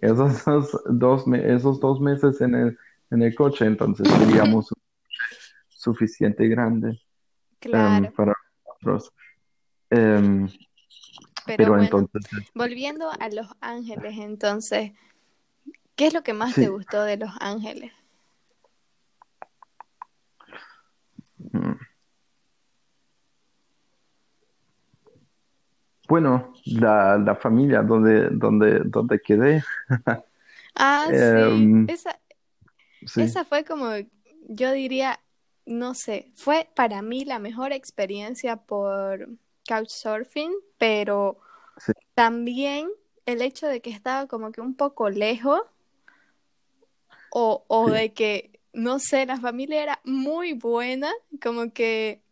esos 0.00 0.44
dos, 0.86 1.24
esos 1.34 1.80
dos 1.80 2.00
meses 2.00 2.40
en 2.40 2.54
el, 2.54 2.78
en 3.10 3.22
el 3.22 3.34
coche, 3.34 3.66
entonces 3.66 4.08
un 4.10 4.52
coche 4.52 4.72
suficiente 5.68 6.48
grande 6.48 7.00
em, 7.60 8.12
para 8.12 8.34
nosotros. 8.66 9.12
Em, 9.90 10.48
pero, 11.56 11.80
entonces... 11.80 12.22
Volviendo 12.54 13.10
a 13.20 13.28
Los 13.30 13.48
Ángeles, 13.60 14.18
entonces, 14.18 14.92
¿qué 15.96 16.08
es 16.08 16.14
lo 16.14 16.22
que 16.22 16.32
más 16.32 16.54
te 16.54 16.68
gustó 16.68 17.02
de 17.02 17.16
Los 17.16 17.30
Ángeles? 17.40 17.92
Bueno, 26.08 26.54
la, 26.64 27.18
la, 27.18 27.34
familia 27.36 27.82
donde, 27.82 28.30
donde, 28.30 28.80
donde 28.84 29.20
quedé. 29.20 29.62
Ah, 30.80 31.06
sí. 31.10 31.14
Em, 31.16 31.86
esa, 31.88 32.20
sí. 33.04 33.22
Esa 33.22 33.44
fue 33.44 33.64
como, 33.64 33.90
yo 34.48 34.70
diría, 34.70 35.18
no 35.66 35.94
sé, 35.94 36.30
fue 36.34 36.70
para 36.76 37.02
mí 37.02 37.24
la 37.24 37.40
mejor 37.40 37.72
experiencia 37.72 38.56
por 38.56 39.28
couchsurfing, 39.68 40.52
pero 40.78 41.40
también 42.14 42.88
el 43.26 43.42
hecho 43.42 43.66
de 43.66 43.80
que 43.82 43.90
estaba 43.90 44.26
como 44.26 44.52
que 44.52 44.60
un 44.60 44.74
poco 44.74 45.10
lejos 45.10 45.60
o, 47.30 47.90
de 47.90 48.12
que, 48.12 48.60
no 48.72 48.98
sé, 48.98 49.26
la 49.26 49.38
familia 49.38 49.82
era 49.82 50.00
muy 50.04 50.54
buena, 50.54 51.12
como 51.42 51.72
que 51.72 52.22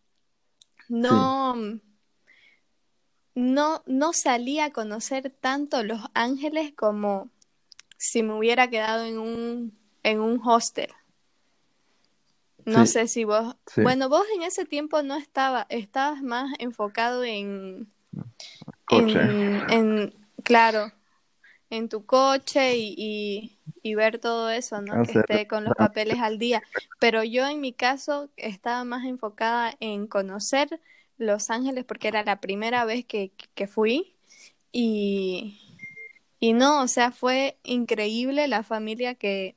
no, 0.88 1.54
no, 3.36 3.82
no 3.86 4.12
salía 4.14 4.64
a 4.64 4.72
conocer 4.72 5.30
tanto 5.30 5.84
Los 5.84 6.00
Ángeles 6.14 6.72
como 6.74 7.28
si 7.98 8.22
me 8.22 8.32
hubiera 8.32 8.68
quedado 8.68 9.04
en 9.04 9.18
un, 9.18 9.78
en 10.02 10.20
un 10.20 10.40
hostel. 10.42 10.90
No 12.64 12.84
sé 12.86 13.06
si 13.06 13.22
vos, 13.24 13.54
bueno, 13.76 14.08
vos 14.08 14.24
en 14.34 14.42
ese 14.42 14.64
tiempo 14.64 15.02
no 15.02 15.16
estaba, 15.16 15.66
estabas 15.68 16.20
más 16.22 16.50
enfocado 16.58 17.22
en, 17.22 17.92
en, 18.90 20.14
claro, 20.42 20.90
en 21.70 21.88
tu 21.88 22.04
coche 22.06 22.76
y, 22.76 23.56
y, 23.82 23.94
ver 23.94 24.18
todo 24.18 24.50
eso, 24.50 24.80
¿no? 24.80 25.04
Que 25.04 25.20
esté 25.20 25.46
con 25.46 25.62
los 25.62 25.74
papeles 25.74 26.18
al 26.18 26.38
día. 26.38 26.60
Pero 26.98 27.22
yo 27.22 27.46
en 27.46 27.60
mi 27.60 27.72
caso 27.72 28.30
estaba 28.36 28.82
más 28.82 29.04
enfocada 29.04 29.76
en 29.78 30.08
conocer 30.08 30.80
Los 31.18 31.50
Ángeles 31.50 31.84
porque 31.84 32.08
era 32.08 32.22
la 32.22 32.40
primera 32.40 32.84
vez 32.84 33.04
que, 33.04 33.32
que 33.54 33.66
fui 33.66 34.14
y, 34.72 35.58
y 36.38 36.52
no, 36.52 36.82
o 36.82 36.88
sea, 36.88 37.10
fue 37.10 37.56
increíble 37.64 38.48
la 38.48 38.62
familia 38.62 39.14
que, 39.14 39.56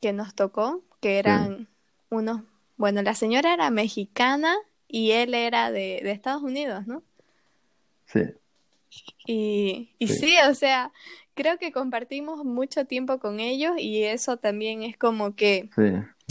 que 0.00 0.12
nos 0.12 0.34
tocó, 0.34 0.82
que 1.00 1.18
eran 1.18 1.68
unos, 2.10 2.42
bueno, 2.76 3.02
la 3.02 3.14
señora 3.14 3.52
era 3.52 3.70
mexicana 3.70 4.54
y 4.86 5.10
él 5.12 5.34
era 5.34 5.72
de, 5.72 6.00
de 6.02 6.12
Estados 6.12 6.42
Unidos, 6.42 6.86
¿no? 6.86 7.02
Sí. 8.06 8.20
Y, 9.26 9.90
y 9.98 10.06
sí. 10.06 10.36
o 10.48 10.54
sea, 10.54 10.92
creo 11.34 11.58
que 11.58 11.72
compartimos 11.72 12.44
mucho 12.44 12.84
tiempo 12.84 13.18
con 13.18 13.40
ellos 13.40 13.72
y 13.78 14.04
eso 14.04 14.36
también 14.36 14.82
es 14.82 14.96
como 14.96 15.34
que... 15.34 15.68
Sí, 15.74 15.82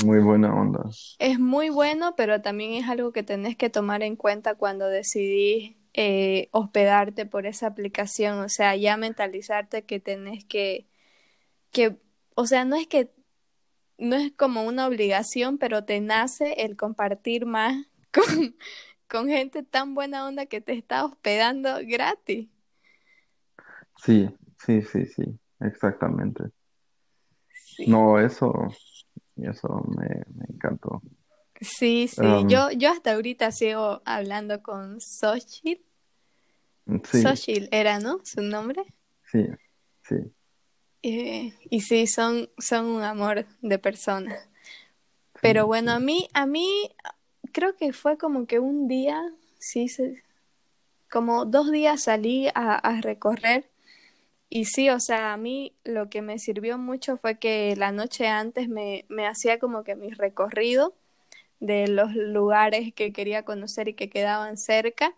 muy 0.03 0.20
buena 0.20 0.53
onda. 0.53 0.84
Es 1.20 1.40
muy 1.40 1.70
bueno, 1.70 2.15
pero 2.15 2.41
también 2.41 2.74
es 2.74 2.90
algo 2.90 3.11
que 3.11 3.24
tenés 3.24 3.56
que 3.56 3.70
tomar 3.70 4.03
en 4.03 4.15
cuenta 4.15 4.56
cuando 4.56 4.88
decidís 4.88 5.76
eh, 5.94 6.49
hospedarte 6.52 7.26
por 7.26 7.45
esa 7.45 7.68
aplicación, 7.68 8.40
o 8.40 8.49
sea, 8.49 8.76
ya 8.76 8.98
mentalizarte 8.98 9.84
que 9.86 9.99
tenés 9.99 10.44
que, 10.45 10.88
que, 11.72 11.98
o 12.36 12.48
sea, 12.48 12.65
no 12.65 12.76
es 12.76 12.88
que, 12.88 13.11
no 13.99 14.15
es 14.15 14.32
como 14.32 14.64
una 14.64 14.88
obligación, 14.88 15.57
pero 15.60 15.86
te 15.86 16.02
nace 16.02 16.65
el 16.65 16.76
compartir 16.76 17.45
más 17.45 17.86
con, 18.11 18.56
con 19.07 19.28
gente 19.28 19.64
tan 19.64 19.94
buena 19.94 20.26
onda 20.28 20.48
que 20.48 20.61
te 20.61 20.74
está 20.74 21.06
hospedando 21.06 21.78
gratis. 21.84 22.49
Sí, 24.03 24.28
sí, 24.65 24.82
sí, 24.82 25.06
sí, 25.06 25.24
exactamente. 25.60 26.45
No, 27.88 28.20
eso, 28.20 28.52
eso 29.38 29.84
me, 29.97 30.07
me 30.35 30.45
encantó. 30.53 31.01
Sí, 31.60 32.07
sí, 32.07 32.22
um, 32.22 32.47
yo, 32.47 32.72
yo 32.72 32.91
hasta 32.91 33.14
ahorita 33.14 33.51
sigo 33.51 34.01
hablando 34.05 34.61
con 34.61 34.99
Xochitl. 34.99 35.84
Sí. 37.03 37.68
era, 37.72 37.99
¿no? 37.99 38.19
Su 38.23 38.41
nombre. 38.41 38.84
Sí, 39.31 39.47
sí. 40.01 40.15
Eh, 41.01 41.53
y 41.69 41.81
sí, 41.81 42.07
son, 42.07 42.49
son 42.57 42.85
un 42.85 43.03
amor 43.03 43.45
de 43.61 43.80
persona. 43.80 44.35
Pero 45.41 45.65
bueno, 45.68 45.91
a 45.91 45.99
mí, 45.99 46.27
a 46.34 46.45
mí 46.45 46.68
creo 47.51 47.76
que 47.76 47.93
fue 47.93 48.18
como 48.18 48.45
que 48.45 48.60
un 48.60 48.88
día, 48.88 49.22
sí, 49.60 49.88
como 51.10 51.45
dos 51.45 51.72
días 51.72 52.03
salí 52.03 52.47
a, 52.53 52.76
a 52.76 53.01
recorrer 53.01 53.69
y 54.56 54.66
sí, 54.66 54.92
o 54.92 55.00
sea, 55.00 55.34
a 55.34 55.38
mí 55.38 55.74
lo 55.84 56.12
que 56.12 56.22
me 56.22 56.38
sirvió 56.38 56.78
mucho 56.78 57.18
fue 57.18 57.40
que 57.40 57.76
la 57.76 57.92
noche 57.92 58.28
antes 58.28 58.70
me, 58.70 59.04
me 59.10 59.26
hacía 59.26 59.58
como 59.58 59.84
que 59.84 59.96
mi 59.96 60.12
recorrido 60.12 60.94
de 61.60 61.88
los 61.88 62.14
lugares 62.14 62.94
que 62.94 63.12
quería 63.14 63.46
conocer 63.46 63.88
y 63.88 63.96
que 63.96 64.12
quedaban 64.12 64.58
cerca 64.58 65.16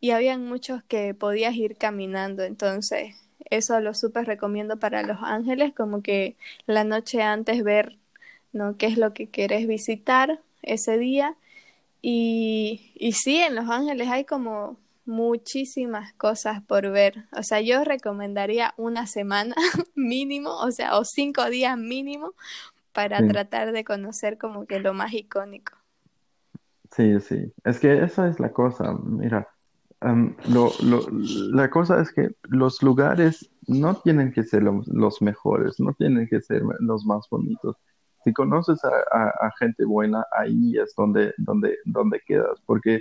y 0.00 0.12
habían 0.12 0.46
muchos 0.48 0.82
que 0.84 1.12
podías 1.12 1.54
ir 1.56 1.76
caminando, 1.76 2.42
entonces 2.42 3.14
eso 3.50 3.78
lo 3.80 3.92
súper 3.92 4.24
recomiendo 4.24 4.78
para 4.78 5.02
Los 5.02 5.18
Ángeles, 5.20 5.74
como 5.74 6.00
que 6.00 6.34
la 6.66 6.84
noche 6.84 7.20
antes 7.20 7.62
ver 7.62 7.98
¿no? 8.54 8.78
qué 8.78 8.86
es 8.86 8.96
lo 8.96 9.12
que 9.12 9.28
quieres 9.28 9.66
visitar 9.66 10.40
ese 10.62 10.96
día 10.96 11.36
y, 12.00 12.92
y 12.94 13.12
sí, 13.12 13.42
en 13.42 13.56
Los 13.56 13.68
Ángeles 13.68 14.08
hay 14.08 14.24
como 14.24 14.78
muchísimas 15.06 16.12
cosas 16.14 16.62
por 16.62 16.90
ver. 16.90 17.26
O 17.32 17.42
sea, 17.42 17.60
yo 17.60 17.84
recomendaría 17.84 18.74
una 18.76 19.06
semana 19.06 19.54
mínimo, 19.94 20.56
o 20.56 20.70
sea, 20.70 20.98
o 20.98 21.04
cinco 21.04 21.48
días 21.50 21.76
mínimo 21.78 22.34
para 22.92 23.26
tratar 23.26 23.72
de 23.72 23.84
conocer 23.84 24.38
como 24.38 24.66
que 24.66 24.78
lo 24.78 24.94
más 24.94 25.12
icónico. 25.12 25.76
Sí, 26.92 27.20
sí. 27.20 27.52
Es 27.64 27.80
que 27.80 28.04
esa 28.04 28.28
es 28.28 28.38
la 28.38 28.52
cosa. 28.52 28.94
Mira, 29.02 29.48
lo, 30.48 30.70
lo, 30.82 31.00
la 31.10 31.70
cosa 31.70 32.00
es 32.00 32.12
que 32.12 32.30
los 32.44 32.82
lugares 32.82 33.50
no 33.66 33.96
tienen 33.96 34.32
que 34.32 34.44
ser 34.44 34.62
los, 34.62 35.22
mejores, 35.22 35.80
no 35.80 35.94
tienen 35.94 36.28
que 36.28 36.40
ser 36.40 36.62
los 36.80 37.04
más 37.04 37.26
bonitos. 37.30 37.76
Si 38.22 38.32
conoces 38.32 38.80
a, 38.84 39.28
a, 39.28 39.50
gente 39.58 39.84
buena, 39.84 40.24
ahí 40.32 40.78
es 40.78 40.94
donde, 40.96 41.34
donde, 41.36 41.76
donde 41.84 42.20
quedas, 42.26 42.60
porque 42.64 43.00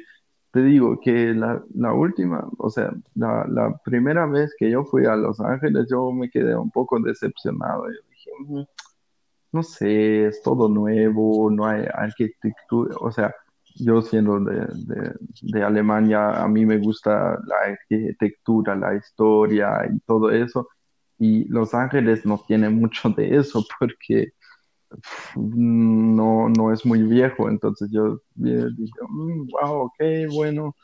te 0.53 0.61
digo 0.63 0.99
que 1.01 1.34
la, 1.34 1.63
la 1.73 1.93
última, 1.93 2.47
o 2.59 2.69
sea, 2.69 2.91
la, 3.15 3.45
la, 3.49 3.75
primera 3.84 4.27
vez 4.27 4.53
que 4.57 4.69
yo 4.69 4.85
fui 4.85 5.05
a 5.07 5.15
Los 5.15 5.39
Ángeles, 5.39 5.88
yo 5.89 6.11
me 6.11 6.30
quedé 6.30 6.55
un 6.55 6.69
poco 6.69 6.99
decepcionado. 6.99 7.88
Yo 7.88 7.99
dije, 8.11 8.31
mm, 8.39 8.63
no 9.53 9.63
sé, 9.63 10.27
es 10.27 10.43
todo 10.43 10.69
nuevo, 10.69 11.49
no 11.49 11.65
hay 11.65 11.85
arquitectura, 11.91 12.95
o 12.99 13.11
sea, 13.11 13.34
yo 13.75 14.03
siendo 14.03 14.39
de, 14.41 14.67
de, 14.75 15.13
de 15.41 15.63
Alemania, 15.63 16.43
a 16.43 16.47
mí 16.47 16.67
me 16.67 16.77
gusta 16.77 17.39
la 17.47 17.55
arquitectura, 17.71 18.75
la 18.75 18.95
historia 18.95 19.88
y 19.91 19.99
todo 20.01 20.30
eso, 20.30 20.69
y 21.17 21.45
Los 21.45 21.73
Ángeles 21.73 22.27
no 22.27 22.43
tiene 22.47 22.69
mucho 22.69 23.09
de 23.09 23.38
eso 23.38 23.65
porque 23.80 24.34
no, 25.35 26.49
no 26.49 26.73
es 26.73 26.85
muy 26.85 27.03
viejo, 27.03 27.49
entonces 27.49 27.89
yo 27.91 28.19
dije, 28.35 28.91
wow, 29.01 29.09
mm, 29.09 29.47
ok, 29.61 30.33
bueno, 30.33 30.75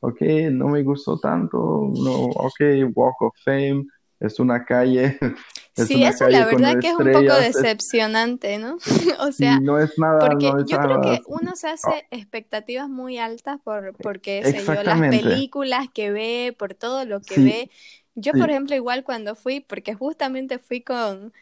ok, 0.00 0.20
no 0.52 0.68
me 0.68 0.82
gustó 0.82 1.18
tanto, 1.18 1.58
no, 1.58 2.12
ok, 2.12 2.60
Walk 2.94 3.22
of 3.22 3.34
Fame, 3.44 3.84
es 4.20 4.40
una 4.40 4.64
calle. 4.64 5.18
sí, 5.76 6.02
eso 6.02 6.28
la 6.28 6.46
verdad 6.46 6.78
que 6.80 6.88
es 6.88 6.94
un 6.94 7.12
poco 7.12 7.34
decepcionante, 7.34 8.58
¿no? 8.58 8.78
o 9.20 9.32
sea, 9.32 9.60
no 9.60 9.78
es 9.78 9.98
nada, 9.98 10.28
porque 10.28 10.52
yo 10.66 10.78
creo 10.78 11.00
que 11.00 11.20
uno 11.26 11.54
se 11.56 11.68
hace 11.68 12.06
expectativas 12.10 12.88
muy 12.88 13.18
altas 13.18 13.60
por, 13.62 13.94
porque 14.02 14.42
sé 14.44 14.64
yo, 14.64 14.82
las 14.82 15.00
películas 15.00 15.88
que 15.92 16.10
ve, 16.10 16.54
por 16.58 16.74
todo 16.74 17.04
lo 17.04 17.20
que 17.20 17.40
ve. 17.40 17.70
Yo, 18.18 18.32
por 18.32 18.48
ejemplo, 18.48 18.74
igual 18.74 19.04
cuando 19.04 19.34
fui, 19.34 19.60
porque 19.60 19.94
justamente 19.94 20.58
fui 20.58 20.80
con 20.80 21.34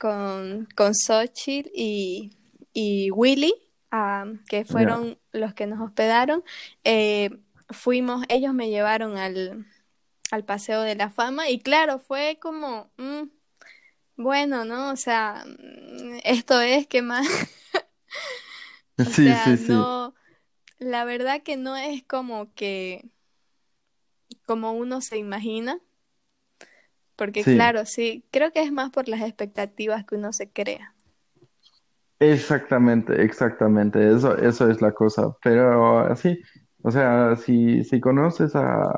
con, 0.00 0.66
con 0.74 0.94
Xochitl 0.94 1.68
y, 1.74 2.32
y 2.72 3.10
Willy, 3.10 3.52
que 4.48 4.64
fueron 4.64 5.18
los 5.30 5.52
que 5.52 5.66
nos 5.66 5.80
hospedaron. 5.80 6.42
Eh, 6.84 7.30
fuimos, 7.68 8.24
ellos 8.30 8.54
me 8.54 8.70
llevaron 8.70 9.18
al, 9.18 9.66
al 10.30 10.44
Paseo 10.46 10.80
de 10.80 10.94
la 10.94 11.10
Fama 11.10 11.50
y 11.50 11.60
claro, 11.60 11.98
fue 11.98 12.38
como, 12.40 12.90
mm, 12.96 13.24
bueno, 14.16 14.64
¿no? 14.64 14.90
O 14.90 14.96
sea, 14.96 15.44
mm, 15.46 16.20
esto 16.24 16.62
es 16.62 16.86
que 16.86 17.02
más... 17.02 17.26
sí, 18.98 19.30
sí, 19.44 19.56
sí. 19.58 19.72
No, 19.72 20.14
la 20.78 21.04
verdad 21.04 21.42
que 21.42 21.58
no 21.58 21.76
es 21.76 22.02
como 22.04 22.54
que, 22.54 23.04
como 24.46 24.72
uno 24.72 25.02
se 25.02 25.18
imagina. 25.18 25.78
Porque 27.20 27.42
claro, 27.42 27.84
sí, 27.84 28.24
creo 28.30 28.50
que 28.50 28.62
es 28.62 28.72
más 28.72 28.88
por 28.88 29.06
las 29.06 29.20
expectativas 29.20 30.06
que 30.06 30.14
uno 30.14 30.32
se 30.32 30.48
crea. 30.48 30.94
Exactamente, 32.18 33.22
exactamente, 33.22 34.10
eso, 34.10 34.38
eso 34.38 34.70
es 34.70 34.80
la 34.80 34.92
cosa. 34.92 35.36
Pero 35.42 35.98
así, 35.98 36.40
o 36.80 36.90
sea, 36.90 37.36
si, 37.36 37.84
si 37.84 38.00
conoces 38.00 38.52
a, 38.54 38.90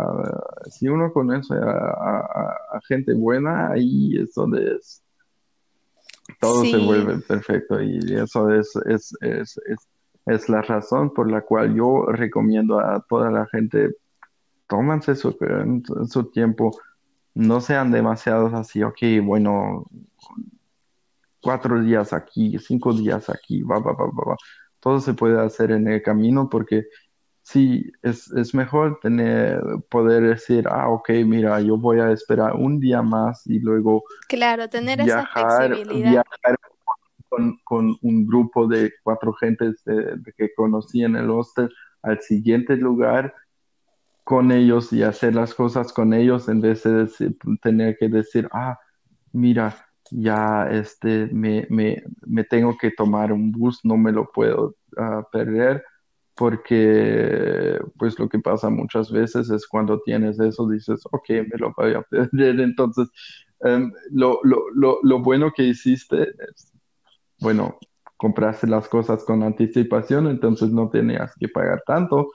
si 0.70 0.86
uno 0.86 1.12
conoce 1.12 1.52
a, 1.52 2.80
gente 2.86 3.12
buena, 3.12 3.72
ahí 3.72 4.16
es 4.16 4.32
donde 4.34 4.76
es, 4.76 5.02
todo 6.38 6.64
se 6.64 6.76
vuelve 6.76 7.18
perfecto 7.22 7.82
y 7.82 7.98
eso 8.14 8.54
es, 8.54 8.70
es, 8.86 9.16
es, 9.20 9.58
es, 9.66 9.88
es 10.26 10.48
la 10.48 10.62
razón 10.62 11.12
por 11.12 11.28
la 11.28 11.40
cual 11.40 11.74
yo 11.74 12.06
recomiendo 12.06 12.78
a 12.78 13.04
toda 13.08 13.32
la 13.32 13.46
gente, 13.46 13.96
tómanse 14.68 15.16
su, 15.16 15.36
su 16.08 16.30
tiempo 16.30 16.70
no 17.34 17.60
sean 17.60 17.90
demasiados 17.90 18.52
así, 18.54 18.82
ok, 18.82 18.98
bueno, 19.22 19.86
cuatro 21.40 21.80
días 21.80 22.12
aquí, 22.12 22.58
cinco 22.58 22.92
días 22.92 23.28
aquí, 23.30 23.62
va, 23.62 23.78
va, 23.78 23.92
va, 23.92 24.06
va, 24.06 24.36
Todo 24.80 25.00
se 25.00 25.14
puede 25.14 25.40
hacer 25.40 25.70
en 25.72 25.88
el 25.88 26.02
camino 26.02 26.48
porque 26.48 26.86
sí, 27.42 27.90
es, 28.02 28.30
es 28.32 28.54
mejor 28.54 28.98
tener, 29.00 29.60
poder 29.90 30.22
decir, 30.22 30.66
ah, 30.68 30.88
ok, 30.88 31.10
mira, 31.26 31.60
yo 31.60 31.76
voy 31.76 32.00
a 32.00 32.10
esperar 32.12 32.54
un 32.54 32.78
día 32.78 33.02
más 33.02 33.46
y 33.46 33.58
luego 33.58 34.04
claro, 34.28 34.68
tener 34.68 35.00
esa 35.00 35.26
flexibilidad. 35.26 36.24
con, 37.28 37.58
con, 37.64 37.96
un 38.02 38.26
grupo 38.26 38.66
de 38.66 38.92
cuatro 39.02 39.32
gentes 39.32 39.82
que 40.36 40.54
conocí 40.54 41.02
en 41.02 41.16
el 41.16 41.30
hostel 41.30 41.70
al 42.02 42.20
siguiente 42.20 42.76
lugar 42.76 43.34
con 44.24 44.52
ellos 44.52 44.92
y 44.92 45.02
hacer 45.02 45.34
las 45.34 45.54
cosas 45.54 45.92
con 45.92 46.14
ellos 46.14 46.48
en 46.48 46.60
vez 46.60 46.82
de 46.84 47.08
tener 47.60 47.96
que 47.98 48.08
decir, 48.08 48.48
ah, 48.52 48.78
mira, 49.32 49.74
ya 50.10 50.68
este, 50.70 51.26
me, 51.32 51.66
me, 51.70 52.02
me, 52.26 52.44
tengo 52.44 52.76
que 52.76 52.90
tomar 52.90 53.32
un 53.32 53.50
bus, 53.50 53.80
no 53.84 53.96
me 53.96 54.12
lo 54.12 54.30
puedo 54.30 54.76
uh, 54.96 55.22
perder, 55.30 55.82
porque 56.34 57.78
pues 57.98 58.18
lo 58.18 58.28
que 58.28 58.38
pasa 58.38 58.70
muchas 58.70 59.10
veces 59.10 59.50
es 59.50 59.66
cuando 59.66 60.00
tienes 60.00 60.38
eso, 60.38 60.68
dices, 60.68 61.02
ok, 61.10 61.28
me 61.50 61.58
lo 61.58 61.72
voy 61.76 61.94
a 61.94 62.02
perder, 62.02 62.60
entonces 62.60 63.08
em, 63.60 63.92
lo, 64.10 64.40
lo, 64.44 64.64
lo, 64.74 64.98
lo 65.02 65.20
bueno 65.20 65.52
que 65.54 65.64
hiciste 65.64 66.22
es, 66.22 66.72
bueno, 67.40 67.78
compraste 68.16 68.66
las 68.66 68.88
cosas 68.88 69.24
con 69.24 69.42
anticipación, 69.42 70.28
entonces 70.28 70.70
no 70.70 70.90
tenías 70.90 71.34
que 71.36 71.48
pagar 71.48 71.82
tanto, 71.86 72.30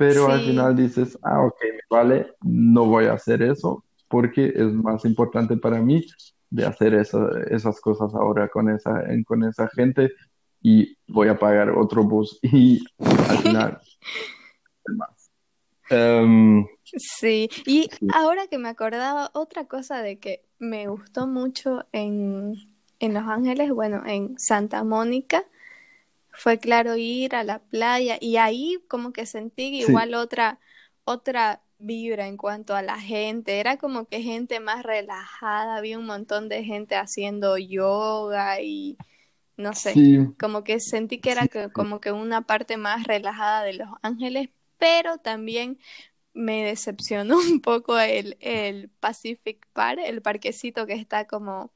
pero 0.00 0.30
al 0.30 0.40
final 0.40 0.74
dices, 0.74 1.18
ah, 1.22 1.42
ok, 1.42 1.56
me 1.74 1.80
vale, 1.90 2.32
no 2.40 2.86
voy 2.86 3.04
a 3.04 3.12
hacer 3.12 3.42
eso 3.42 3.84
porque 4.08 4.46
es 4.56 4.72
más 4.72 5.04
importante 5.04 5.58
para 5.58 5.82
mí 5.82 6.02
de 6.48 6.64
hacer 6.64 6.94
esa- 6.94 7.28
esas 7.50 7.78
cosas 7.82 8.14
ahora 8.14 8.48
con 8.48 8.70
esa, 8.70 9.04
con 9.26 9.44
esa 9.44 9.68
gente 9.68 10.10
y 10.62 10.96
voy 11.06 11.28
a 11.28 11.38
pagar 11.38 11.68
otro 11.70 12.02
bus 12.02 12.38
y 12.42 12.82
al 13.28 13.38
final 13.38 13.80
más. 14.96 15.30
Em, 15.90 16.66
sí. 16.84 17.50
Y 17.66 17.82
sí, 17.92 18.08
ahora 18.14 18.46
que 18.46 18.56
me 18.56 18.70
acordaba, 18.70 19.30
otra 19.34 19.66
cosa 19.66 20.00
de 20.00 20.18
que 20.18 20.42
me 20.58 20.86
gustó 20.88 21.26
mucho 21.26 21.84
en, 21.92 22.54
en 23.00 23.12
Los 23.14 23.24
Ángeles, 23.24 23.70
bueno, 23.70 24.02
en 24.06 24.38
Santa 24.38 24.82
Mónica, 24.82 25.44
fue 26.32 26.58
claro 26.58 26.96
ir 26.96 27.34
a 27.34 27.44
la 27.44 27.60
playa 27.60 28.18
y 28.20 28.36
ahí 28.36 28.78
como 28.88 29.12
que 29.12 29.26
sentí 29.26 29.64
sí, 29.78 29.82
igual 29.82 30.14
otra, 30.14 30.60
otra 31.04 31.62
vibra 31.78 32.26
en 32.28 32.36
cuanto 32.36 32.74
a 32.74 32.82
la 32.82 33.00
gente. 33.00 33.60
Era 33.60 33.76
como 33.78 34.06
que 34.06 34.22
gente 34.22 34.60
más 34.60 34.82
relajada, 34.84 35.76
había 35.76 35.98
un 35.98 36.06
montón 36.06 36.48
de 36.48 36.64
gente 36.64 36.96
haciendo 36.96 37.58
yoga 37.58 38.60
y 38.62 38.98
no 39.56 39.74
sé, 39.74 40.04
sí, 40.04 40.34
como 40.38 40.64
que 40.64 40.80
sentí 40.80 41.20
que 41.20 41.32
era 41.32 41.46
sí, 41.46 41.48
que- 41.48 41.70
como 41.72 42.00
que 42.00 42.12
una 42.12 42.42
parte 42.46 42.76
más 42.76 43.04
relajada 43.04 43.62
de 43.64 43.74
Los 43.74 43.88
Ángeles, 44.02 44.50
pero 44.78 45.18
también 45.18 45.78
me 46.34 46.64
decepcionó 46.64 47.38
un 47.38 47.60
poco 47.60 47.98
el, 47.98 48.36
el 48.40 48.90
Pacific 49.00 49.66
Park, 49.72 50.00
el 50.04 50.22
parquecito 50.22 50.86
que 50.86 50.94
está 50.94 51.26
como 51.26 51.72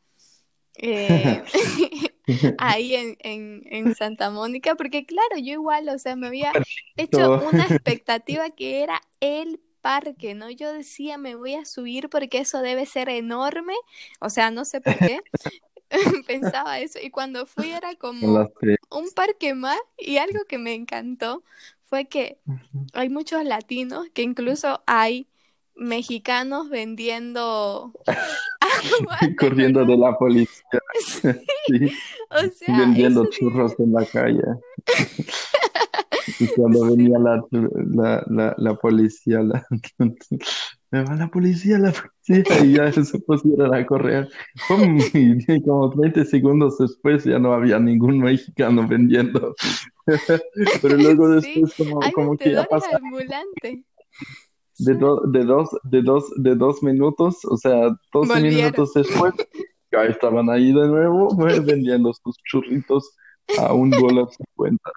eh, 0.77 1.43
ahí 2.59 2.95
en, 2.95 3.17
en, 3.21 3.63
en 3.67 3.95
Santa 3.95 4.31
Mónica, 4.31 4.75
porque 4.75 5.05
claro, 5.05 5.37
yo 5.37 5.53
igual, 5.53 5.89
o 5.89 5.99
sea, 5.99 6.17
me 6.17 6.29
había 6.29 6.53
hecho 6.97 7.41
una 7.47 7.65
expectativa 7.65 8.51
que 8.51 8.83
era 8.83 9.01
el 9.21 9.61
parque, 9.81 10.35
¿no? 10.35 10.51
Yo 10.51 10.73
decía, 10.73 11.19
me 11.19 11.35
voy 11.35 11.55
a 11.55 11.67
subir 11.67 12.09
porque 12.09 12.39
eso 12.39 12.61
debe 12.61 12.87
ser 12.87 13.11
enorme, 13.11 13.75
o 14.21 14.31
sea, 14.31 14.51
no 14.51 14.65
sé 14.65 14.81
por 14.81 14.97
qué 14.97 15.21
pensaba 16.27 16.81
eso, 16.81 16.99
y 17.03 17.11
cuando 17.11 17.47
fui 17.47 17.71
era 17.71 17.95
como 17.95 18.51
un 18.91 19.11
parque 19.15 19.55
más, 19.55 19.79
y 19.99 20.17
algo 20.17 20.41
que 20.49 20.59
me 20.59 20.75
encantó 20.75 21.45
fue 21.83 22.07
que 22.07 22.39
hay 22.95 23.11
muchos 23.11 23.45
latinos, 23.45 24.07
que 24.15 24.23
incluso 24.23 24.83
hay 24.87 25.29
mexicanos 25.77 26.69
vendiendo 26.71 27.95
agua, 28.61 29.19
¿te 29.21 29.35
Corriendo 29.37 29.85
de 29.85 29.97
la 29.97 30.17
policía, 30.17 30.81
sí, 31.67 31.91
O 32.31 32.51
sea, 32.55 32.77
vendiendo 32.77 33.27
churros 33.31 33.79
en 33.79 33.93
la 33.93 34.05
calle. 34.07 34.43
Y 36.39 36.49
cuando 36.49 36.81
Sí. 36.91 36.97
venía 36.97 37.19
la, 37.19 37.45
la, 37.51 38.25
la, 38.29 38.55
la 38.59 38.75
policía, 38.77 39.43
la, 39.43 39.67
me 40.91 41.05
va 41.05 41.17
la 41.17 41.29
policía, 41.29 41.79
la 41.79 41.93
policía, 41.93 42.65
y 42.65 42.73
ya 42.75 42.93
se 42.93 43.19
pusieron 43.21 43.75
a 43.75 43.85
correr. 43.87 44.29
¡Pum! 44.69 44.99
Y 45.13 45.63
como 45.63 45.91
30 45.91 46.25
segundos 46.25 46.79
después 46.79 47.25
ya 47.25 47.39
no 47.39 47.53
había 47.53 47.79
ningún 47.79 48.21
mexicano 48.21 48.87
vendiendo. 48.87 49.55
Pero 50.83 50.97
luego 50.97 51.29
después 51.31 51.75
como, 51.77 52.01
como 52.13 52.37
que 52.37 52.53
ya 52.53 52.63
vendedores 52.63 52.69
pasa 52.69 52.97
ambulantes. 52.97 53.85
De, 54.79 54.95
do- 54.95 55.23
de, 55.27 55.45
dos, 55.45 55.69
de, 55.85 56.03
dos, 56.03 56.25
de 56.37 56.55
dos 56.57 56.83
minutos, 56.83 57.45
o 57.45 57.57
sea, 57.57 57.89
12 57.89 57.99
Volvieron. 58.13 58.55
minutos 58.57 58.93
después, 58.95 59.35
ya 59.93 60.05
estaban 60.05 60.51
ahí 60.51 60.69
de 60.73 60.89
nuevo 60.89 61.29
pues, 61.37 61.65
vendiendo 61.65 62.13
sus 62.15 62.37
churritos 62.45 63.17
a 63.59 63.73
un 63.75 63.91
dólar 63.91 64.27
cincuenta. 64.31 64.91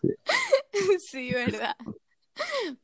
Sí. 0.00 0.08
Sí, 0.98 1.30
verdad. 1.32 1.76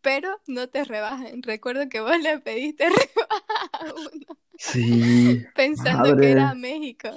Pero 0.03 0.29
no 0.47 0.69
te 0.69 0.85
rebajen. 0.85 1.43
Recuerdo 1.43 1.89
que 1.89 2.01
vos 2.01 2.19
le 2.20 2.39
pediste 2.39 2.85
rebaja 2.89 3.70
a 3.73 3.85
uno, 3.95 4.39
Sí, 4.59 5.43
pensando 5.55 6.16
que 6.16 6.31
era. 6.33 6.55
México. 6.55 7.09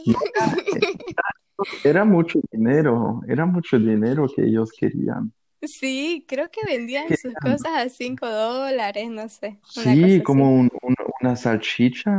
Era 1.83 2.05
mucho 2.05 2.39
dinero, 2.51 3.21
era 3.27 3.45
mucho 3.45 3.77
dinero 3.77 4.27
que 4.33 4.43
ellos 4.43 4.71
querían. 4.71 5.31
Sí, 5.63 6.25
creo 6.27 6.49
que 6.49 6.65
vendían 6.65 7.13
sus 7.13 7.37
cosas 7.37 7.71
a 7.77 7.89
5 7.89 8.27
dólares, 8.27 9.09
no 9.11 9.29
sé, 9.29 9.59
una 9.75 9.95
sí, 9.95 9.99
cosa 9.99 10.23
así. 10.23 10.41
como 10.41 10.51
un- 10.59 10.69
un- 10.81 10.95
una 11.21 11.35
salchicha, 11.35 12.11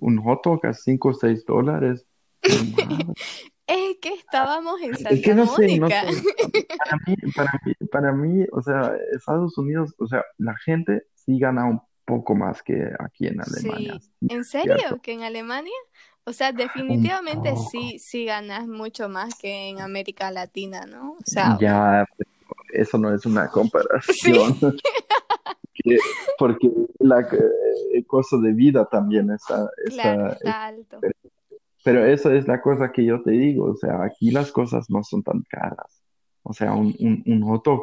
un 0.00 0.18
hot 0.22 0.40
dog 0.44 0.66
a 0.66 0.72
5 0.74 1.10
o 1.10 1.12
6 1.14 1.44
dólares. 1.46 2.06
Es 3.66 3.96
que 4.02 4.14
estábamos 4.14 4.80
en 4.82 4.96
Es 4.98 4.98
Santa 4.98 5.18
que 5.22 5.34
no 5.34 5.46
sé, 5.46 5.70
no 5.72 5.90
Mónica. 5.90 6.04
sé. 6.06 6.06
Para 6.78 6.98
mí, 7.06 7.16
para 7.34 7.50
mí, 7.64 7.74
para 7.90 8.12
mí, 8.12 8.46
o 8.52 8.62
sea, 8.62 8.92
Estados 9.14 9.58
Unidos, 9.58 9.94
o 9.98 10.06
sea, 10.08 10.24
la 10.38 10.56
gente 10.58 11.04
sí 11.14 11.38
gana 11.38 11.66
un 11.66 11.80
poco 12.04 12.34
más 12.34 12.62
que 12.62 12.90
aquí 13.00 13.26
en 13.28 13.40
Alemania, 13.40 13.94
Sí, 13.94 14.10
sí, 14.20 14.28
¿en 14.28 14.44
es 14.62 14.82
serio? 14.84 15.00
¿Que 15.02 15.12
en 15.12 15.22
Alemania? 15.22 15.72
O 16.24 16.32
sea, 16.32 16.52
Un 16.88 17.06
definitivamente 17.06 17.56
poco. 17.56 17.56
sí, 17.56 17.98
sí 17.98 18.24
ganas 18.26 18.66
mucho 18.68 19.08
más 19.08 19.34
que 19.36 19.68
en 19.68 19.80
América 19.80 20.30
Latina, 20.30 20.82
¿no? 20.86 21.12
O 21.12 21.24
sea, 21.24 21.60
Ya, 21.60 22.04
eso 22.72 22.98
no 22.98 23.14
es 23.14 23.26
una 23.26 23.46
sí, 23.46 23.52
comparación, 23.52 24.56
que- 25.74 25.98
porque 26.38 26.70
la, 26.98 27.20
eh, 27.20 27.38
el 27.94 28.06
costo 28.06 28.38
de 28.38 28.52
vida 28.52 28.86
también 28.86 29.30
está, 29.30 29.68
claro, 29.86 30.32
está, 30.32 30.66
alto. 30.66 31.00
pero 31.84 32.04
eso 32.04 32.30
es 32.32 32.46
la 32.46 32.60
cosa 32.60 32.92
que 32.92 33.04
yo 33.04 33.22
te 33.22 33.32
digo, 33.32 33.70
o 33.70 33.76
sea, 33.76 34.02
aquí 34.02 34.30
las 34.30 34.52
cosas 34.52 34.90
no 34.90 35.02
son 35.02 35.22
tan 35.22 35.42
caras. 35.48 36.02
O 36.42 36.52
sea, 36.52 36.72
un, 36.72 36.94
un, 37.00 37.22
un 37.26 37.42
hot 37.42 37.64
dog, 37.64 37.82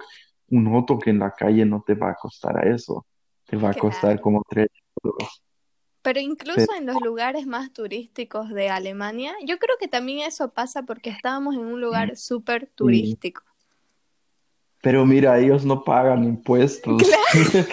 un 0.50 0.72
hot 0.72 0.88
dog 0.88 1.08
en 1.08 1.20
la 1.20 1.32
calle 1.32 1.66
no 1.66 1.84
te 1.86 1.94
va 1.94 2.12
a 2.12 2.16
costar 2.16 2.58
a 2.58 2.74
eso, 2.74 3.06
te 3.46 3.56
va 3.58 3.70
a 3.70 3.74
costar 3.74 4.20
como 4.20 4.44
tres 4.50 4.68
euros. 5.04 5.44
Pero 6.02 6.22
incluso 6.22 6.74
en 6.78 6.86
los 6.86 7.02
lugares 7.02 7.46
más 7.46 7.74
turísticos 7.74 8.50
de 8.50 8.70
Alemania, 8.70 9.34
yo 9.46 9.60
creo 9.60 9.76
que 9.78 9.90
también 9.90 10.20
eso 10.20 10.54
pasa 10.54 10.84
porque 10.84 11.10
estábamos 11.10 11.56
en 11.56 11.66
un 11.66 11.82
lugar 11.82 12.16
súper 12.16 12.68
turístico. 12.68 13.44
Pero 14.88 15.06
mira, 15.06 15.38
ellos 15.38 15.66
no 15.66 15.84
pagan 15.84 16.24
impuestos. 16.24 17.04
Claro, 17.04 17.68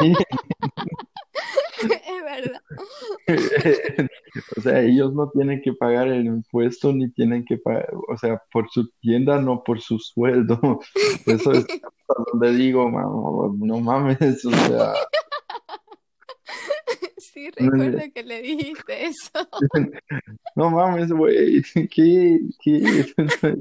es 1.82 2.22
verdad. 2.22 2.60
O 4.56 4.60
sea, 4.60 4.80
ellos 4.80 5.12
no 5.12 5.28
tienen 5.30 5.60
que 5.62 5.72
pagar 5.72 6.06
el 6.06 6.26
impuesto 6.26 6.92
ni 6.92 7.10
tienen 7.10 7.44
que 7.44 7.58
pagar, 7.58 7.88
o 8.08 8.16
sea, 8.16 8.40
por 8.52 8.70
su 8.70 8.88
tienda, 9.00 9.40
no 9.40 9.64
por 9.64 9.80
su 9.80 9.98
sueldo. 9.98 10.78
Eso 11.26 11.50
es 11.50 11.66
donde 12.32 12.52
digo, 12.54 12.88
"Mamo, 12.88 13.52
no 13.58 13.80
mames, 13.80 14.44
o 14.44 14.50
sea, 14.52 14.92
Sí, 17.18 17.50
recuerdo 17.50 17.98
que 18.14 18.22
le 18.22 18.42
dijiste 18.42 19.06
eso. 19.06 19.48
no 20.54 20.70
mames, 20.70 21.10
güey, 21.10 21.62
¿qué, 21.90 22.38
qué? 22.62 23.06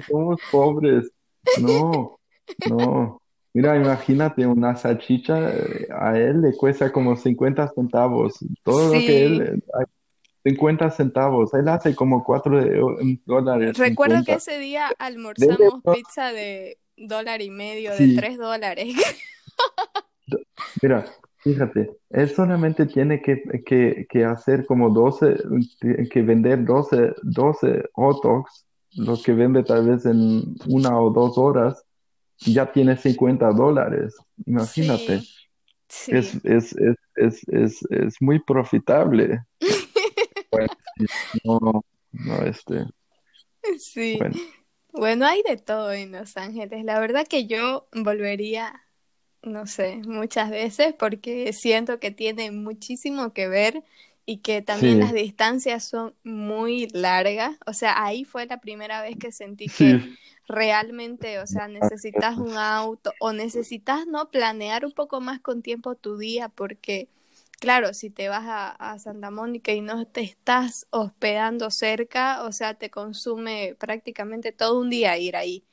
Somos 0.07 0.40
pobres. 0.52 1.11
No, 1.60 2.18
no. 2.65 3.21
Mira, 3.53 3.76
imagínate 3.76 4.45
una 4.45 4.76
salchicha, 4.76 5.49
eh, 5.51 5.88
a 5.91 6.17
él 6.17 6.41
le 6.41 6.55
cuesta 6.55 6.91
como 6.91 7.15
50 7.17 7.67
centavos. 7.69 8.38
Todo 8.63 8.93
lo 8.93 9.01
que 9.01 9.26
él, 9.26 9.41
eh, 9.41 9.59
ay, 9.73 9.85
50 10.43 10.91
centavos. 10.91 11.53
Él 11.53 11.67
hace 11.67 11.95
como 11.95 12.23
4 12.23 12.61
dólares 13.26 13.77
recuerdo 13.77 14.23
que 14.23 14.34
50. 14.34 14.35
ese 14.35 14.59
día 14.59 14.88
almorzamos 14.99 15.81
pizza 15.93 16.31
de 16.31 16.77
dólar 16.95 17.41
y 17.41 17.49
medio, 17.49 17.91
de 17.91 17.97
Sí, 17.97 18.15
tres 18.15 18.38
dólares. 18.38 18.95
mira, 20.81 21.05
fíjate, 21.38 21.89
él 22.09 22.30
solamente 22.30 22.85
tiene 22.85 23.21
que, 23.21 23.41
que, 23.65 24.05
que 24.09 24.26
hacer 24.26 24.65
como 24.65 24.89
12, 24.89 25.38
que 26.11 26.21
vender 26.21 26.65
12, 26.65 27.13
12 27.23 27.84
hot 27.93 28.23
dogs, 28.23 28.65
los 28.95 29.23
que 29.23 29.34
vende 29.34 29.63
tal 29.63 29.88
vez 29.88 30.05
en 30.05 30.55
una 30.67 30.99
o 30.99 31.11
dos 31.11 31.38
horas, 31.38 31.84
ya 32.45 32.71
tiene 32.71 32.97
50 32.97 33.51
dólares. 33.51 34.15
Imagínate, 34.45 35.27
Sí, 35.89 36.13
es, 36.17 36.27
sí. 36.27 36.41
es, 36.43 36.73
es, 36.73 36.97
es, 37.15 37.49
es, 37.49 37.83
es 37.91 38.15
muy 38.21 38.39
profitable. 38.39 39.43
Bueno, 40.51 40.73
no, 41.45 41.85
no, 42.11 42.41
este, 42.45 42.85
Sí. 43.77 44.19
bueno, 44.19 44.39
Bueno, 44.93 45.25
hay 45.27 45.43
de 45.47 45.57
todo 45.57 45.91
en 45.93 46.11
Los 46.13 46.37
Ángeles. 46.37 46.83
La 46.85 46.99
verdad 46.99 47.27
que 47.27 47.47
yo 47.47 47.87
volvería, 47.93 48.85
no 49.43 49.67
sé, 49.67 49.97
muchas 50.07 50.49
veces 50.51 50.93
porque 50.99 51.53
siento 51.53 51.99
que 51.99 52.11
tiene 52.11 52.51
muchísimo 52.51 53.33
que 53.33 53.47
ver 53.49 53.83
y 54.30 54.38
que 54.38 54.61
también 54.61 54.99
las 54.99 55.11
distancias 55.11 55.84
son 55.85 56.14
muy 56.23 56.88
largas. 56.89 57.57
O 57.65 57.73
sea, 57.73 58.03
ahí 58.03 58.26
fue 58.26 58.45
la 58.45 58.61
primera 58.61 59.01
vez 59.01 59.15
que 59.19 59.31
sentí 59.31 59.65
que 59.65 60.01
realmente, 60.47 61.39
o 61.39 61.47
sea, 61.47 61.68
necesitas 61.68 62.38
un 62.38 62.56
auto 62.56 63.11
o 63.19 63.34
necesitas 63.34 64.06
no 64.06 64.30
planear 64.30 64.85
un 64.85 64.91
poco 64.91 65.19
más 65.19 65.39
con 65.39 65.64
tiempo 65.64 65.95
tu 65.95 66.19
día 66.19 66.47
porque 66.47 67.10
claro, 67.60 67.95
si 67.95 68.11
te 68.11 68.30
vas 68.30 68.45
a, 68.45 68.69
a, 68.69 68.99
Santa 68.99 69.31
Mónica 69.31 69.72
y 69.72 69.81
no 69.81 70.06
te 70.06 70.22
estás 70.22 70.85
hospedando 70.91 71.72
cerca, 71.72 72.43
o 72.43 72.51
sea, 72.51 72.76
te 72.76 72.91
consume 72.91 73.76
prácticamente 73.80 74.51
todo 74.51 74.80
un 74.80 74.91
día 74.91 75.18
ir 75.18 75.38
ahí. 75.38 75.65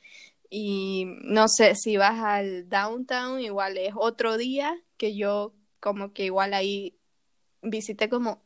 Y 0.49 1.05
no 1.25 1.49
sé, 1.49 1.75
si 1.75 1.99
vas 1.99 2.19
al 2.21 2.71
downtown, 2.71 3.39
igual 3.43 3.77
es 3.77 3.93
otro 3.95 4.39
día 4.39 4.75
que 4.97 5.15
yo 5.15 5.53
como 5.79 6.15
que 6.15 6.25
igual 6.25 6.55
ahí 6.55 6.96
visité 7.67 8.09
como 8.09 8.43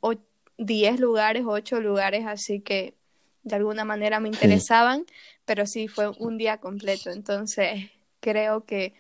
10 0.59 1.01
lugares, 1.01 1.45
8 1.47 1.81
lugares, 1.81 2.27
así 2.27 2.61
que 2.61 2.95
de 3.43 3.57
alguna 3.57 3.85
manera 3.85 4.21
me 4.21 4.29
interesaban, 4.29 5.07
pero 5.45 5.67
sí 5.67 5.89
fue 5.89 6.09
un 6.19 6.37
día 6.37 6.59
completo, 6.59 7.11
entonces 7.11 7.91
creo 8.21 8.65
que, 8.65 8.95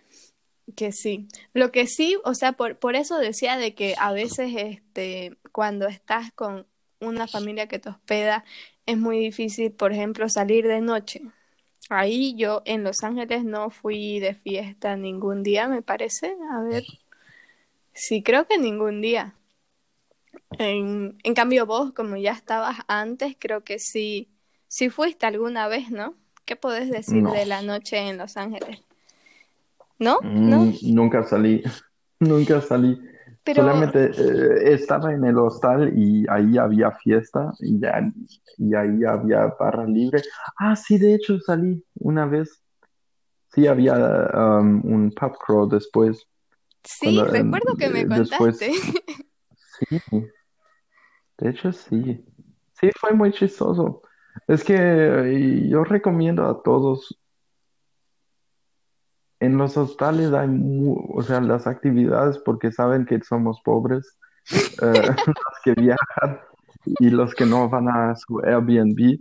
que 0.74 0.92
sí. 0.92 1.28
Lo 1.52 1.70
que 1.72 1.86
sí, 1.86 2.16
o 2.24 2.34
sea, 2.34 2.52
por, 2.52 2.78
por 2.78 2.96
eso 2.96 3.18
decía 3.18 3.56
de 3.56 3.74
que 3.74 3.94
a 3.98 4.12
veces 4.12 4.52
este, 4.56 5.36
cuando 5.52 5.86
estás 5.86 6.32
con 6.32 6.66
una 7.00 7.26
familia 7.26 7.66
que 7.66 7.78
te 7.78 7.90
hospeda, 7.90 8.44
es 8.86 8.96
muy 8.98 9.18
difícil, 9.18 9.72
por 9.72 9.92
ejemplo, 9.92 10.28
salir 10.28 10.66
de 10.66 10.80
noche. 10.80 11.22
Ahí 11.88 12.34
yo 12.36 12.62
en 12.64 12.84
Los 12.84 13.02
Ángeles 13.02 13.44
no 13.44 13.70
fui 13.70 14.20
de 14.20 14.34
fiesta 14.34 14.96
ningún 14.96 15.42
día, 15.42 15.68
me 15.68 15.82
parece. 15.82 16.36
A 16.52 16.62
ver. 16.62 16.84
Sí, 17.92 18.22
creo 18.22 18.46
que 18.46 18.58
ningún 18.58 19.00
día. 19.00 19.34
En, 20.58 21.18
en 21.22 21.34
cambio 21.34 21.66
vos, 21.66 21.92
como 21.92 22.16
ya 22.16 22.32
estabas 22.32 22.78
antes, 22.88 23.36
creo 23.38 23.62
que 23.64 23.78
sí, 23.78 24.30
sí 24.68 24.90
fuiste 24.90 25.26
alguna 25.26 25.68
vez, 25.68 25.90
¿no? 25.90 26.14
¿Qué 26.44 26.56
podés 26.56 26.90
decir 26.90 27.22
de 27.22 27.46
la 27.46 27.62
noche 27.62 27.96
en 27.98 28.18
Los 28.18 28.36
Ángeles? 28.36 28.82
¿No? 29.98 30.18
¿No? 30.22 30.64
Mm, 30.64 30.94
nunca 30.94 31.22
salí, 31.24 31.62
nunca 32.20 32.60
salí. 32.60 33.00
Solamente 33.46 34.10
eh, 34.16 34.74
estaba 34.74 35.12
en 35.12 35.24
el 35.24 35.38
hostal 35.38 35.92
y 35.96 36.26
ahí 36.28 36.58
había 36.58 36.90
fiesta 36.92 37.52
y, 37.58 37.80
ya, 37.80 38.12
y 38.58 38.74
ahí 38.74 39.04
había 39.04 39.46
barra 39.58 39.86
libre. 39.86 40.22
Ah, 40.56 40.76
sí, 40.76 40.98
de 40.98 41.14
hecho 41.14 41.38
salí 41.40 41.84
una 41.94 42.26
vez. 42.26 42.62
Sí, 43.52 43.66
había 43.66 43.94
um, 44.34 44.80
un 44.84 45.10
pub 45.10 45.36
crawl 45.38 45.68
después. 45.68 46.26
Sí, 46.84 47.20
recuerdo 47.22 47.76
que 47.76 47.88
me 47.88 48.06
contaste. 48.06 48.72
sí, 49.88 50.26
de 51.38 51.50
hecho 51.50 51.72
sí. 51.72 52.24
Sí, 52.72 52.90
fue 52.98 53.12
muy 53.12 53.32
chistoso. 53.32 54.02
Es 54.46 54.64
que 54.64 55.66
yo 55.68 55.84
recomiendo 55.84 56.46
a 56.46 56.62
todos 56.62 57.20
en 59.40 59.56
los 59.56 59.76
hostales 59.76 60.32
hay, 60.32 60.48
o 61.08 61.22
sea, 61.22 61.40
las 61.40 61.66
actividades 61.66 62.38
porque 62.38 62.70
saben 62.70 63.06
que 63.06 63.20
somos 63.22 63.60
pobres, 63.62 64.18
eh, 64.52 64.56
los 65.26 65.54
que 65.64 65.72
viajan 65.72 66.40
y 66.84 67.10
los 67.10 67.34
que 67.34 67.46
no 67.46 67.68
van 67.68 67.88
a 67.88 68.14
su 68.16 68.40
Airbnb. 68.40 69.18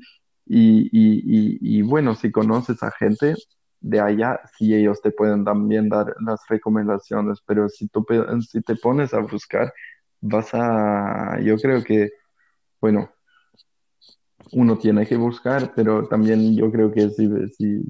Y, 0.51 0.89
y, 0.91 1.81
bueno, 1.83 2.15
si 2.15 2.31
conoces 2.31 2.81
a 2.81 2.89
gente 2.91 3.35
de 3.81 3.99
allá, 3.99 4.41
sí 4.57 4.73
ellos 4.73 4.99
te 5.01 5.11
pueden 5.11 5.45
también 5.45 5.89
dar 5.89 6.15
las 6.21 6.41
recomendaciones, 6.49 7.39
pero 7.45 7.69
si, 7.69 7.87
tú, 7.87 8.03
si 8.49 8.61
te 8.61 8.75
pones 8.75 9.13
a 9.13 9.19
buscar, 9.19 9.71
vas 10.21 10.49
a, 10.53 11.39
yo 11.41 11.57
creo 11.57 11.83
que, 11.83 12.11
bueno, 12.81 13.09
uno 14.51 14.77
tiene 14.77 15.05
que 15.05 15.17
buscar, 15.17 15.73
pero 15.75 16.07
también 16.07 16.55
yo 16.55 16.71
creo 16.71 16.91
que 16.91 17.09
si, 17.09 17.29
si 17.51 17.83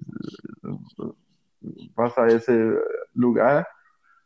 vas 1.95 2.17
a 2.17 2.27
ese 2.27 2.73
lugar, 3.13 3.67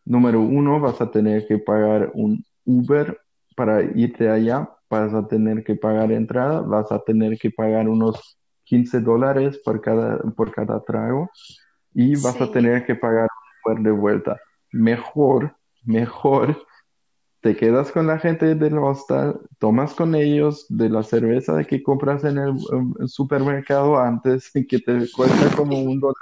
número 0.05 0.41
uno, 0.41 0.79
vas 0.79 0.99
a 1.01 1.11
tener 1.11 1.47
que 1.47 1.57
pagar 1.57 2.11
un 2.13 2.43
Uber 2.65 3.19
para 3.55 3.81
irte 3.81 4.29
allá, 4.29 4.69
vas 4.89 5.13
a 5.13 5.27
tener 5.27 5.63
que 5.63 5.75
pagar 5.75 6.11
entrada, 6.11 6.61
vas 6.61 6.91
a 6.91 6.99
tener 6.99 7.37
que 7.37 7.51
pagar 7.51 7.87
unos 7.87 8.37
15 8.63 8.99
dólares 9.01 9.59
por 9.63 9.81
cada, 9.81 10.17
por 10.35 10.51
cada 10.51 10.83
trago 10.83 11.29
y 11.93 12.15
vas 12.21 12.39
a 12.41 12.51
tener 12.51 12.85
que 12.85 12.95
pagar 12.95 13.27
un 13.65 13.71
Uber 13.73 13.83
de 13.83 13.91
vuelta. 13.91 14.41
Mejor, 14.71 15.55
mejor 15.83 16.57
te 17.43 17.57
quedas 17.57 17.91
con 17.91 18.07
la 18.07 18.17
gente 18.19 18.55
del 18.55 18.77
hostal, 18.77 19.37
tomas 19.59 19.93
con 19.93 20.15
ellos 20.15 20.65
de 20.69 20.89
la 20.89 21.03
cerveza 21.03 21.61
que 21.65 21.83
compras 21.83 22.23
en 22.23 22.37
el, 22.37 22.57
supermercado 23.09 23.99
antes 23.99 24.49
y 24.55 24.65
que 24.65 24.79
te 24.79 25.11
cuesta 25.11 25.53
como 25.53 25.77
un 25.77 25.99
dólar 25.99 26.15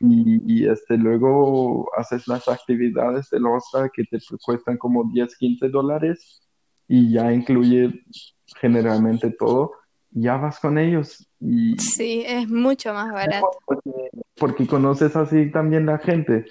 y, 0.00 0.66
este, 0.66 0.96
luego 0.96 1.90
haces 1.94 2.26
las 2.26 2.48
actividades 2.48 3.28
del 3.28 3.44
hostal 3.44 3.90
que 3.92 4.04
te 4.04 4.18
cuestan 4.42 4.78
como 4.78 5.04
10, 5.12 5.36
15 5.36 5.68
dólares 5.68 6.40
y 6.88 7.12
ya 7.12 7.30
incluye 7.30 8.02
generalmente 8.58 9.30
todo, 9.30 9.72
ya 10.10 10.38
vas 10.38 10.58
con 10.58 10.78
ellos. 10.78 11.28
Y 11.38 11.78
sí, 11.78 12.24
es 12.26 12.48
mucho 12.48 12.94
más 12.94 13.12
barato. 13.12 13.46
Porque, 14.36 14.66
conoces 14.66 15.14
así 15.16 15.50
también 15.50 15.84
la 15.84 15.98
gente 15.98 16.46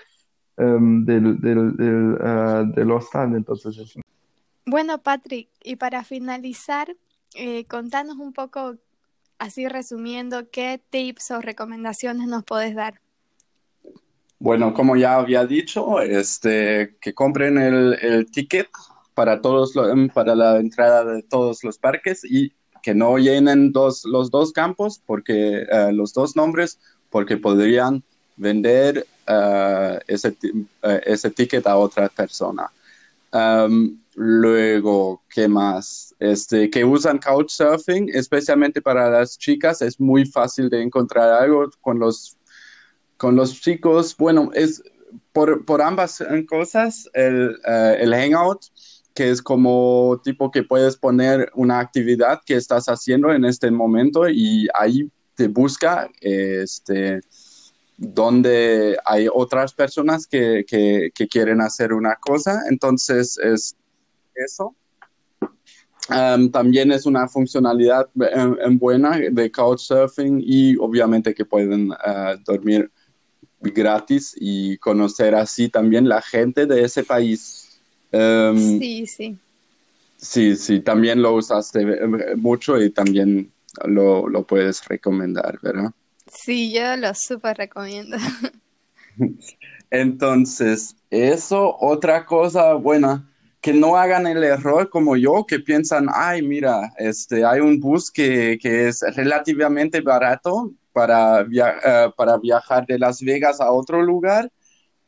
em, 0.59 1.05
del, 1.05 1.39
del, 1.39 1.75
del, 1.77 2.17
del, 2.75 2.91
hostal, 2.91 3.35
entonces 3.35 3.95
Bueno, 4.65 5.01
Patrick, 5.01 5.49
y 5.63 5.77
para 5.77 6.03
finalizar, 6.03 6.95
eh, 7.35 7.65
contanos 7.65 8.17
un 8.17 8.33
poco 8.33 8.75
así 9.39 9.67
resumiendo, 9.67 10.49
¿qué 10.51 10.81
tips 10.89 11.31
o 11.31 11.41
recomendaciones 11.41 12.27
nos 12.27 12.43
puedes 12.43 12.75
dar? 12.75 13.01
Bueno, 14.37 14.73
como 14.73 14.95
ya 14.95 15.15
había 15.15 15.45
dicho, 15.45 16.01
este, 16.01 16.95
que 17.01 17.13
compren 17.13 17.57
el, 17.57 18.29
ticket 18.31 18.69
para, 19.13 19.41
todos 19.41 19.73
para 20.13 20.35
la 20.35 20.57
entrada 20.59 21.03
de 21.03 21.23
todos 21.23 21.63
los 21.63 21.77
parques 21.77 22.23
y 22.23 22.53
que 22.81 22.95
no 22.95 23.17
llenen 23.17 23.73
dos, 23.73 24.05
los 24.05 24.31
dos 24.31 24.53
campos, 24.53 25.01
porque 25.05 25.63
eh, 25.69 25.91
los 25.91 26.13
dos 26.13 26.37
nombres, 26.37 26.79
porque 27.09 27.35
podrían 27.35 28.03
vender 28.37 29.05
uh, 29.29 29.99
ese, 30.07 30.35
uh, 30.83 30.99
ese 31.05 31.29
ticket 31.29 31.65
a 31.67 31.77
otra 31.77 32.09
persona. 32.09 32.69
Um, 33.31 33.99
Luego, 34.21 35.23
¿qué 35.33 35.47
más? 35.47 36.13
Este, 36.19 36.69
que 36.69 36.83
usan 36.83 37.19
Couchsurfing, 37.19 38.09
especialmente 38.13 38.81
para 38.81 39.09
las 39.09 39.37
chicas, 39.37 39.81
es 39.81 39.97
muy 39.97 40.25
fácil 40.25 40.69
de 40.69 40.81
encontrar 40.81 41.41
algo 41.41 41.69
con 41.79 41.99
los, 41.99 42.35
con 43.15 43.37
los 43.37 43.61
chicos. 43.61 44.13
Bueno, 44.17 44.51
es 44.53 44.83
por, 45.31 45.63
por 45.63 45.81
ambas 45.81 46.21
cosas, 46.49 47.09
el, 47.13 47.55
el 47.65 48.13
Hangout, 48.13 48.65
que 49.13 49.29
es 49.29 49.41
como 49.41 50.19
tipo 50.21 50.51
que 50.51 50.63
puedes 50.63 50.97
poner 50.97 51.49
una 51.55 51.79
actividad 51.79 52.41
que 52.45 52.55
estás 52.55 52.87
haciendo 52.87 53.31
en 53.31 53.45
este 53.45 53.71
momento 53.71 54.27
y 54.27 54.67
ahí 54.73 55.09
te 55.35 55.47
busca 55.47 56.09
este, 56.19 57.21
donde 57.99 58.97
hay 59.05 59.27
otras 59.31 59.73
personas 59.73 60.25
que, 60.25 60.63
que, 60.65 61.11
que, 61.13 61.27
quieren 61.27 61.59
hacer 61.59 61.91
una 61.91 62.15
cosa. 62.15 62.63
Entonces 62.69 63.37
es 63.37 63.75
eso. 64.35 64.73
también 66.51 66.91
es 66.93 67.05
una 67.05 67.27
funcionalidad 67.27 68.09
en, 68.15 68.79
buena 68.79 69.19
de 69.19 69.51
Couchsurfing 69.51 70.41
y 70.41 70.77
obviamente 70.77 71.33
que 71.33 71.43
pueden 71.43 71.91
ah, 71.91 72.35
dormir 72.45 72.89
gratis 73.59 74.33
y 74.39 74.77
conocer 74.77 75.35
así 75.35 75.67
también 75.67 76.07
la 76.07 76.21
gente 76.21 76.65
de 76.65 76.83
ese 76.83 77.03
país. 77.03 77.81
sí, 78.11 79.05
sí. 79.05 79.37
Sí, 80.21 80.57
sí, 80.57 80.81
también 80.81 81.21
lo 81.21 81.35
usaste 81.35 81.81
eh, 81.81 82.35
mucho 82.35 82.81
y 82.81 82.89
también 82.89 83.53
lo, 83.85 84.27
lo 84.27 84.43
puedes 84.43 84.85
recomendar, 84.85 85.59
¿verdad? 85.61 85.93
Sí, 86.31 86.71
yo 86.73 86.95
lo 86.97 87.13
súper 87.13 87.57
recomiendo. 87.57 88.17
Entonces, 89.91 90.95
eso, 91.09 91.75
otra 91.79 92.25
cosa 92.25 92.73
buena 92.73 93.25
que 93.61 93.73
no 93.73 93.97
hagan 93.97 94.25
el 94.27 94.43
error 94.43 94.89
como 94.89 95.17
yo, 95.17 95.45
que 95.45 95.59
piensan, 95.59 96.07
ay, 96.13 96.41
mira, 96.41 96.93
este, 96.97 97.43
hay 97.43 97.59
un 97.59 97.79
bus 97.79 98.09
que, 98.09 98.57
que 98.61 98.87
es 98.87 99.01
relativamente 99.15 99.99
barato 99.99 100.71
para, 100.93 101.41
eh, 101.41 102.11
para 102.15 102.37
viajar 102.37 102.85
de 102.85 102.99
Las 102.99 103.21
Vegas 103.21 103.59
a 103.59 103.71
otro 103.71 104.01
lugar, 104.01 104.49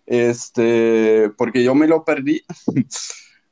este, 0.06 1.30
porque 1.38 1.64
yo 1.64 1.74
me 1.76 1.88
lo 1.88 2.04
perdí. 2.04 2.44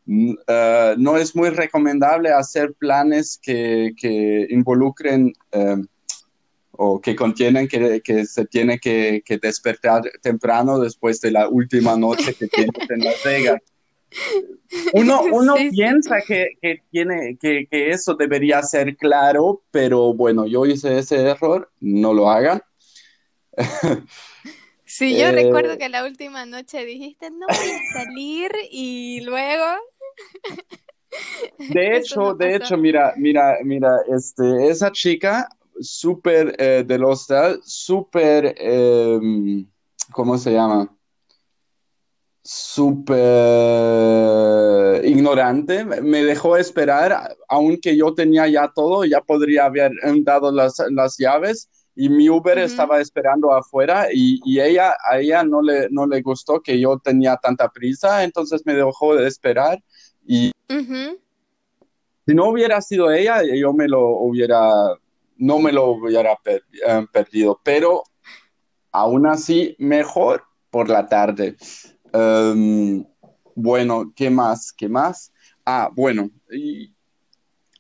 uh, 0.06 0.36
no 0.98 1.18
es 1.18 1.36
muy 1.36 1.50
recomendable 1.50 2.32
hacer 2.32 2.74
planes 2.74 3.40
que, 3.42 3.94
que 3.96 4.48
involucren 4.50 5.32
uh, 5.54 5.86
o 6.82 7.02
que 7.02 7.14
contienen 7.14 7.68
que, 7.68 8.02
que 8.02 8.26
se 8.26 8.46
tiene 8.46 8.80
que, 8.80 9.22
que, 9.26 9.38
despertar 9.38 10.02
temprano 10.22 10.80
después 10.80 11.20
de 11.20 11.32
la 11.32 11.50
última 11.50 11.98
noche 11.98 12.34
que 12.34 12.48
tienes 12.48 12.90
en 12.90 13.04
Las 13.04 13.22
Vegas. 13.22 13.62
Uno, 14.94 15.22
uno 15.22 15.56
piensa 15.72 16.22
Que, 16.26 16.50
que, 16.62 16.82
tiene, 16.90 17.38
que, 17.40 17.68
que, 17.70 17.90
eso 17.90 18.16
debería 18.16 18.62
ser 18.64 18.96
claro, 18.98 19.64
pero 19.72 20.14
bueno, 20.14 20.48
yo 20.48 20.66
hice 20.66 21.00
ese 21.00 21.22
error, 21.22 21.70
no 21.80 22.14
lo 22.14 22.30
hagan. 22.30 22.62
Sí, 24.86 25.16
yo 25.16 25.32
recuerdo 25.32 25.74
eh, 25.74 25.78
que 25.78 25.88
la 25.88 26.04
última 26.04 26.48
noche 26.48 26.84
dijiste, 26.84 27.30
no 27.30 27.46
voy 27.46 27.56
a 27.56 27.94
salir 27.94 28.52
y 28.72 29.22
luego... 29.22 29.66
De 31.60 31.98
hecho, 31.98 32.34
de 32.34 32.56
hecho, 32.56 32.76
mira, 32.76 33.14
mira, 33.16 33.58
mira, 33.64 33.98
este, 34.16 34.68
esa 34.68 34.92
chica 34.92 35.48
súper 35.80 36.56
eh, 36.58 36.84
del 36.86 37.04
hostel, 37.04 37.60
súper, 37.64 38.56
em, 38.58 39.68
¿cómo 40.12 40.38
se 40.38 40.54
llama? 40.54 40.96
Súper 42.42 43.18
ignorante, 45.06 45.86
me 45.86 46.24
dejó 46.24 46.58
esperar, 46.58 47.36
aunque 47.48 47.96
yo 47.96 48.14
tenía 48.14 48.48
ya 48.48 48.72
todo, 48.74 49.06
ya 49.06 49.22
podría 49.22 49.66
haber 49.66 49.92
dado 50.24 50.52
las, 50.52 50.82
las 50.92 51.18
llaves 51.18 51.70
y 51.96 52.08
mi 52.10 52.30
Uber 52.30 52.58
estaba 52.58 53.02
esperando 53.02 53.54
afuera 53.54 54.08
y, 54.12 54.40
y, 54.46 54.62
ella, 54.62 54.96
a 55.12 55.20
ella 55.20 55.44
no 55.44 55.62
le, 55.62 55.90
no 55.90 56.08
le 56.08 56.22
gustó 56.22 56.62
que 56.62 56.80
yo 56.80 56.98
tenía 56.98 57.36
tanta 57.38 57.70
prisa, 57.70 58.24
entonces 58.24 58.62
me 58.66 58.74
dejó 58.74 59.16
de 59.16 59.28
esperar 59.28 59.84
y 60.26 60.52
si 62.30 62.36
no 62.36 62.50
hubiera 62.50 62.80
sido 62.80 63.12
ella, 63.12 63.42
yo 63.44 63.74
me 63.74 63.88
lo 63.88 64.10
hubiera, 64.10 64.72
no 65.40 65.58
me 65.58 65.72
lo 65.72 65.88
hubiera 65.92 66.38
eh, 66.46 66.62
perdido, 67.12 67.60
pero 67.64 68.04
aún 68.92 69.26
así 69.26 69.76
mejor 69.80 70.44
por 70.70 70.90
la 70.90 71.08
tarde. 71.08 71.56
Em, 72.14 73.06
bueno, 73.56 74.12
¿qué 74.16 74.30
más? 74.30 74.72
¿Qué 74.72 74.88
más? 74.88 75.32
Ah, 75.66 75.90
bueno, 75.96 76.30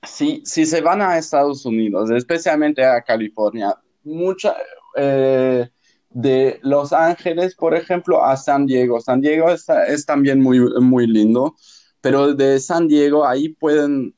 si, 0.04 0.42
se 0.46 0.82
van 0.82 1.02
a 1.02 1.18
Estados 1.18 1.66
Unidos, 1.66 2.10
especialmente 2.12 2.84
a 2.84 3.02
California, 3.02 3.76
mucha 4.04 4.56
eh, 4.96 5.68
de 6.10 6.60
Los 6.64 6.94
Ángeles, 6.94 7.56
por 7.56 7.76
ejemplo, 7.76 8.24
a 8.24 8.38
San 8.38 8.66
Diego. 8.66 9.02
San 9.02 9.20
Diego 9.22 9.50
es, 9.50 9.68
es 9.88 10.06
también 10.06 10.42
muy, 10.42 10.60
muy 10.80 11.08
lindo, 11.08 11.56
pero 12.00 12.34
de 12.34 12.60
San 12.60 12.88
Diego 12.88 13.26
ahí 13.26 13.50
pueden 13.50 14.16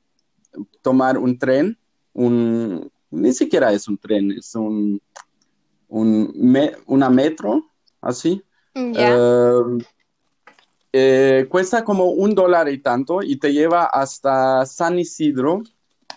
tomar 0.81 1.17
un 1.17 1.39
tren, 1.39 1.77
un, 2.13 2.91
ni 3.11 3.33
siquiera 3.33 3.71
es 3.71 3.87
un 3.87 3.97
tren, 3.97 4.31
es 4.31 4.55
un, 4.55 5.01
un 5.89 6.71
una 6.87 7.09
metro, 7.09 7.69
así. 7.99 8.41
Em, 8.73 9.79
eh, 10.93 11.45
cuesta 11.49 11.83
como 11.83 12.05
un 12.05 12.33
dólar 12.33 12.69
y 12.69 12.79
tanto 12.79 13.21
y 13.21 13.37
te 13.37 13.53
lleva 13.53 13.85
hasta 13.85 14.65
San 14.65 14.97
Isidro 14.97 15.61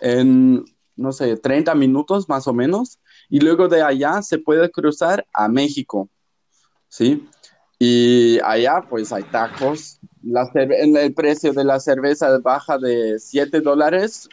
en, 0.01 0.65
no 0.95 1.11
sé, 1.11 1.37
30 1.37 1.75
minutos 1.75 2.27
más 2.29 2.47
o 2.47 2.53
menos 2.53 2.99
y 3.29 3.39
luego 3.39 3.67
de 3.67 3.81
allá 3.81 4.21
se 4.21 4.37
puede 4.37 4.69
cruzar 4.71 5.25
a 5.33 5.47
México, 5.47 6.09
¿sí? 6.87 7.27
Y 7.77 8.39
allá 8.43 8.85
pues 8.89 9.11
hay 9.11 9.23
tacos, 9.23 9.99
la 10.23 10.49
el 10.53 11.13
precio 11.13 11.51
de 11.51 11.65
la 11.65 11.79
cerveza 11.79 12.37
baja 12.39 12.77
de 12.77 13.19
7 13.19 13.59
dólares 13.59 14.29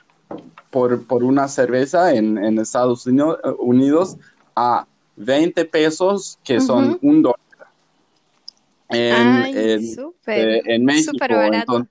por, 0.72 1.06
por, 1.06 1.22
una 1.22 1.46
cerveza 1.48 2.14
en, 2.14 2.38
en, 2.38 2.58
Estados 2.58 3.06
Unidos 3.06 4.16
a 4.56 4.86
20 5.16 5.66
pesos, 5.66 6.38
que 6.42 6.60
son 6.60 6.98
un 7.02 7.22
dólar. 7.22 7.38
En, 8.88 9.56
en, 9.56 9.80
eh, 10.26 10.62
en 10.64 10.84
México. 10.84 11.12
Barato. 11.20 11.86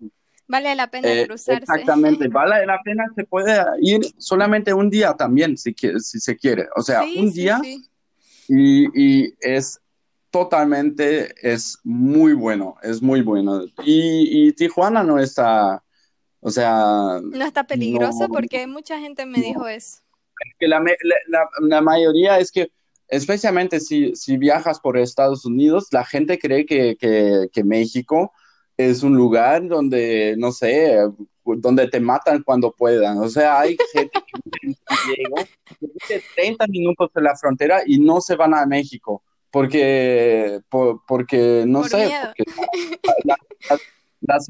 Vale 0.47 0.75
la 0.75 0.87
pena 0.91 1.07
eh, 1.07 1.27
cruzarse. 1.27 1.61
Exactamente, 1.61 2.27
vale 2.29 2.65
la 2.65 2.81
pena, 2.83 3.05
se 3.15 3.23
puede 3.23 3.63
ir 3.79 4.01
solamente 4.17 4.73
un 4.73 4.89
día 4.89 5.13
también, 5.13 5.57
si, 5.57 5.73
si 5.99 6.19
se 6.19 6.35
quiere. 6.35 6.67
O 6.75 6.81
sea, 6.81 7.03
un 7.03 7.31
día 7.31 7.61
Y, 8.47 8.87
y, 8.93 9.33
es 9.39 9.79
totalmente, 10.29 11.33
es 11.41 11.77
muy 11.83 12.33
bueno, 12.33 12.75
es 12.81 13.01
muy 13.01 13.21
bueno. 13.21 13.63
Y, 13.85 14.47
y 14.47 14.53
Tijuana 14.53 15.03
no 15.03 15.19
está, 15.19 15.81
o 16.41 16.51
sea... 16.51 17.19
No 17.21 17.45
está 17.45 17.65
peligroso 17.65 18.27
porque 18.27 18.67
mucha 18.67 18.99
gente 18.99 19.25
me 19.25 19.39
dijo 19.39 19.67
eso. 19.67 20.01
Que 20.59 20.67
la, 20.67 20.79
la, 20.79 21.49
la, 21.61 21.81
mayoría 21.81 22.39
es 22.39 22.51
que, 22.51 22.71
especialmente 23.07 23.79
si, 23.79 24.15
si 24.15 24.37
viajas 24.37 24.79
por 24.79 24.97
Estados 24.97 25.45
Unidos, 25.45 25.87
la 25.91 26.03
gente 26.03 26.39
cree 26.39 26.65
que, 26.65 26.95
que, 26.97 27.47
que 27.53 27.63
México 27.63 28.33
es 28.75 29.03
un 29.03 29.15
lugar 29.15 29.67
donde, 29.67 30.35
no 30.37 30.51
sé, 30.51 30.97
donde 31.45 31.87
te 31.87 31.99
matan 31.99 32.41
cuando 32.43 32.71
puedan. 32.71 33.19
O 33.19 33.29
sea, 33.29 33.59
hay 33.59 33.77
gente 33.93 34.19
que 34.27 34.75
vive 35.07 36.23
30 36.35 36.67
minutos 36.67 37.11
de 37.13 37.21
la 37.21 37.35
frontera 37.35 37.83
y 37.85 37.99
no 37.99 38.19
se 38.19 38.35
van 38.35 38.55
a 38.55 38.65
México 38.65 39.23
porque, 39.51 40.61
porque 40.69 41.65
no 41.67 41.83
sé, 41.83 42.09
porque 43.67 43.83
las, 44.21 44.49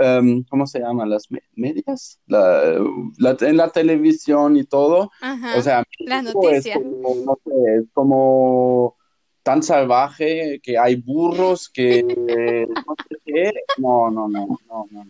em, 0.00 0.44
¿cómo 0.44 0.66
se 0.66 0.80
llaman? 0.80 1.10
Las 1.10 1.28
medias, 1.54 2.20
en 2.28 3.56
la 3.56 3.68
televisión 3.70 4.56
y 4.56 4.64
todo. 4.64 5.10
O 5.56 5.62
sea, 5.62 5.84
las 6.00 6.24
noticias. 6.24 6.76
Es 6.76 6.82
como, 6.82 7.14
no 7.24 7.38
sé, 7.44 7.76
es 7.76 7.84
como 7.92 8.96
tan 9.42 9.62
salvaje, 9.62 10.60
que 10.62 10.78
hay 10.78 10.96
burros, 10.96 11.68
que 11.68 12.02
no 12.86 12.94
sé 13.08 13.16
qué. 13.24 13.52
No, 13.78 14.10
no, 14.10 14.28
no, 14.28 14.46
no, 14.68 14.86
no. 14.90 15.04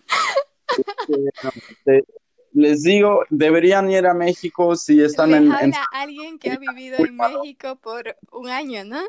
Este, 1.71 2.05
les 2.53 2.83
digo, 2.83 3.25
deberían 3.31 3.91
ir 3.91 4.07
a 4.07 4.15
México 4.15 4.75
si 4.77 5.01
están 5.01 5.35
en, 5.35 5.53
en... 5.53 5.73
alguien 5.93 6.39
que 6.39 6.51
ha 6.51 6.59
vivido 6.59 6.99
en 6.99 7.17
México 7.17 7.77
por 7.77 8.17
un 8.33 8.49
año, 8.49 8.85
¿no? 8.85 9.01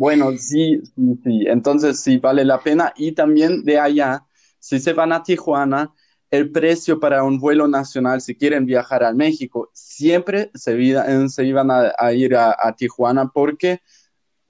Bueno, 0.00 0.32
sí, 0.38 0.80
sí, 0.96 1.20
sí. 1.22 1.44
Entonces 1.46 2.00
sí 2.00 2.16
vale 2.16 2.42
la 2.42 2.58
pena. 2.58 2.90
Y 2.96 3.12
también 3.12 3.62
de 3.64 3.78
allá, 3.78 4.24
si 4.58 4.80
se 4.80 4.94
van 4.94 5.12
a 5.12 5.22
Tijuana, 5.22 5.92
el 6.30 6.50
precio 6.50 6.98
para 6.98 7.22
un 7.22 7.38
vuelo 7.38 7.68
nacional, 7.68 8.22
si 8.22 8.34
quieren 8.34 8.64
viajar 8.64 9.04
a 9.04 9.12
México, 9.12 9.68
siempre 9.74 10.50
se, 10.54 11.28
se 11.28 11.44
iban 11.44 11.68
a, 11.70 12.12
ir 12.14 12.34
a, 12.34 12.74
Tijuana 12.78 13.28
porque, 13.28 13.82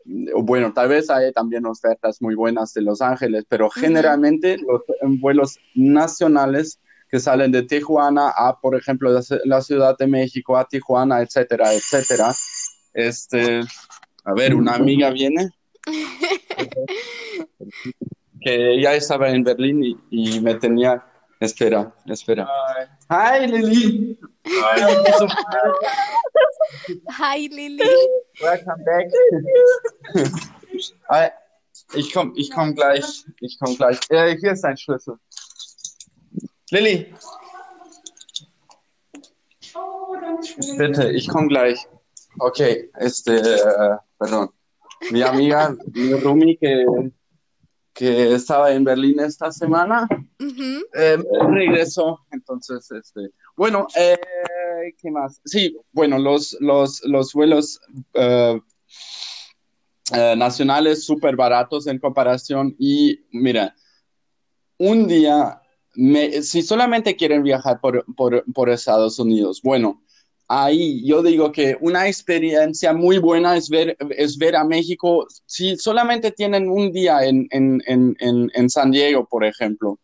bueno, 0.05 0.72
tal 0.72 0.89
vez 0.89 1.10
hay 1.10 1.32
también 1.32 1.66
ofertas 1.66 2.22
muy 2.22 2.36
buenas 2.36 2.72
de 2.72 2.82
Los 2.82 3.02
Ángeles, 3.02 3.44
pero 3.48 3.70
generalmente 3.70 4.56
los 4.56 4.82
vuelos 5.18 5.59
nacionales 5.74 6.78
que 7.09 7.18
salen 7.18 7.51
de 7.51 7.64
Tijuana 7.64 8.28
a, 8.36 8.60
por 8.60 8.77
ejemplo, 8.77 9.10
la, 9.44 9.62
Ciudad 9.62 9.98
de 9.98 10.06
México, 10.06 10.56
a 10.56 10.68
Tijuana, 10.68 11.20
etcétera, 11.22 11.74
etcétera. 11.74 12.32
Este, 12.94 13.62
a 14.24 14.34
ver, 14.34 14.55
una 14.55 14.74
amiga 14.74 15.10
viene. 15.10 15.51
que 18.40 18.80
ya 18.80 18.94
estaba 18.94 19.28
en 19.30 19.44
Berlín 19.44 20.01
y 20.10 20.40
me 20.40 20.55
tenía 20.55 21.05
Espera, 21.40 21.90
espera. 22.05 22.47
Hi, 23.09 23.47
Lily. 23.47 24.18
Hi, 27.09 27.48
Lily. 27.48 28.09
Welcome 28.42 28.84
back. 28.84 29.06
ich 31.94 32.12
komme 32.12 32.32
ich 32.36 32.51
komm 32.51 32.74
gleich. 32.74 33.24
Ich 33.40 33.59
komme 33.59 33.74
gleich. 33.74 33.98
Äh, 34.10 34.36
hier 34.36 34.52
ist 34.52 34.64
dein 34.64 34.76
Schlüssel. 34.76 35.16
Lilly. 36.70 37.14
Bitte, 40.76 41.10
ich 41.10 41.26
komme 41.26 41.48
gleich. 41.48 41.88
Ok, 42.38 42.60
este, 42.98 43.64
uh, 43.64 43.97
perdón. 44.20 44.51
Mi 45.10 45.22
amiga, 45.22 45.74
mi 45.94 46.12
Rumi, 46.14 46.56
que 46.59 46.84
que 48.01 48.32
estaba 48.34 48.72
en 48.72 48.84
Berlín 48.84 49.20
esta 49.20 49.52
semana, 49.52 50.09
eh, 50.94 51.18
regresó. 51.51 52.20
Entonces, 52.30 52.90
este, 52.92 53.30
bueno, 53.56 53.86
eh, 53.94 54.16
¿qué 54.98 55.10
más? 55.10 55.40
Sí, 55.44 55.76
bueno, 55.92 56.18
los, 56.18 56.56
los, 56.60 57.02
los 57.05 57.32
vuelos 57.34 57.80
eh, 58.14 58.60
nacionales 60.36 61.05
súper 61.05 61.36
baratos 61.36 61.86
en 61.86 61.98
comparación 61.98 62.74
y 62.78 63.20
mira, 63.32 63.74
un 64.78 65.06
día, 65.06 65.60
si 66.42 66.62
solamente 66.62 67.16
quieren 67.16 67.42
viajar 67.42 67.80
por, 67.80 68.05
por, 68.14 68.44
por 68.55 68.70
Estados 68.70 69.18
Unidos, 69.18 69.60
bueno, 69.62 70.02
ahí 70.52 71.01
yo 71.06 71.22
digo 71.22 71.52
que 71.52 71.77
una 71.81 72.09
experiencia 72.09 72.93
muy 72.93 73.18
buena 73.18 73.56
es 73.56 73.70
ver, 73.70 73.97
es 74.10 74.36
ver 74.36 74.56
a 74.56 74.64
México, 74.64 75.24
si 75.47 75.77
solamente 75.77 76.32
tienen 76.32 76.68
un 76.68 76.90
día 76.90 77.24
en, 77.24 77.47
en, 77.52 77.81
en, 77.86 78.16
en, 78.18 78.68
San 78.68 78.90
Diego, 78.90 79.28
por 79.28 79.44
ejemplo, 79.44 80.01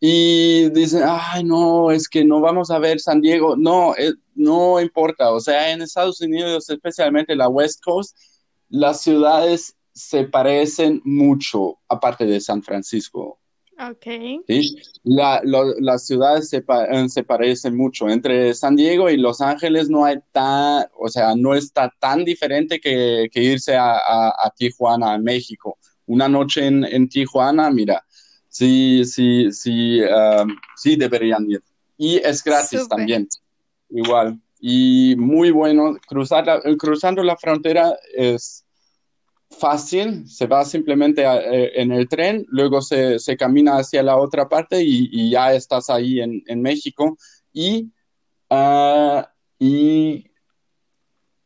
y 0.00 0.68
dicen, 0.70 1.02
ay, 1.06 1.44
no, 1.44 1.92
es 1.92 2.08
que 2.08 2.24
no 2.24 2.40
vamos 2.40 2.72
a 2.72 2.80
ver 2.80 2.98
San 2.98 3.20
Diego, 3.20 3.56
no, 3.56 3.94
eh, 3.96 4.14
no 4.34 4.80
importa, 4.80 5.30
o 5.30 5.38
sea, 5.38 5.70
en 5.70 5.82
Estados 5.82 6.20
Unidos, 6.20 6.68
especialmente 6.70 7.36
la 7.36 7.48
West 7.48 7.80
Coast, 7.80 8.16
las 8.68 9.00
ciudades 9.00 9.76
se 9.92 10.24
parecen 10.24 11.00
mucho, 11.04 11.78
aparte 11.88 12.26
de 12.26 12.40
San 12.40 12.64
Francisco. 12.64 13.38
Ok. 13.78 14.06
La, 15.04 15.40
las 15.44 16.06
ciudades 16.06 16.48
se, 16.48 16.56
eh, 16.58 17.08
se, 17.08 17.22
parecen 17.22 17.76
mucho. 17.76 18.08
Entre 18.08 18.52
San 18.54 18.74
Diego 18.74 19.08
y 19.08 19.16
Los 19.16 19.40
Ángeles 19.40 19.88
no 19.88 20.04
hay 20.04 20.16
tan, 20.32 20.86
o 20.98 21.08
sea, 21.08 21.34
no 21.36 21.54
está 21.54 21.92
tan 22.00 22.24
diferente 22.24 22.80
que, 22.80 23.28
que 23.30 23.42
irse 23.42 23.76
a, 23.76 23.96
a, 23.96 24.52
Tijuana, 24.56 25.14
a 25.14 25.18
México. 25.18 25.78
Una 26.06 26.28
noche 26.28 26.66
en, 26.66 26.84
en, 26.84 27.08
Tijuana, 27.08 27.70
mira, 27.70 28.04
sí, 28.48 29.04
sí, 29.04 29.52
sí, 29.52 30.00
um, 30.02 30.56
sí 30.74 30.96
deberían 30.96 31.48
ir. 31.48 31.62
Y 31.96 32.16
es 32.16 32.42
gratis 32.42 32.80
Súper. 32.80 32.96
también, 32.96 33.28
igual. 33.90 34.40
Y 34.58 35.14
muy 35.16 35.52
bueno, 35.52 35.96
cruzar 36.08 36.46
la- 36.46 36.60
cruzando 36.76 37.22
la 37.22 37.36
frontera 37.36 37.96
es 38.16 38.64
fácil, 39.50 40.28
se 40.28 40.46
va 40.46 40.64
simplemente 40.64 41.24
a- 41.26 41.40
eh, 41.40 41.80
en 41.80 41.90
el 41.92 42.08
tren, 42.08 42.44
luego 42.48 42.80
se, 42.82 43.18
se 43.18 43.36
camina 43.36 43.78
hacia 43.78 44.02
la 44.02 44.16
otra 44.16 44.48
parte 44.48 44.82
y, 44.82 45.08
y 45.10 45.30
ya 45.30 45.52
estás 45.54 45.90
ahí 45.90 46.20
en, 46.20 46.42
en 46.46 46.60
México. 46.62 47.16
Y, 47.52 47.90
ah, 48.50 49.30
y 49.58 50.26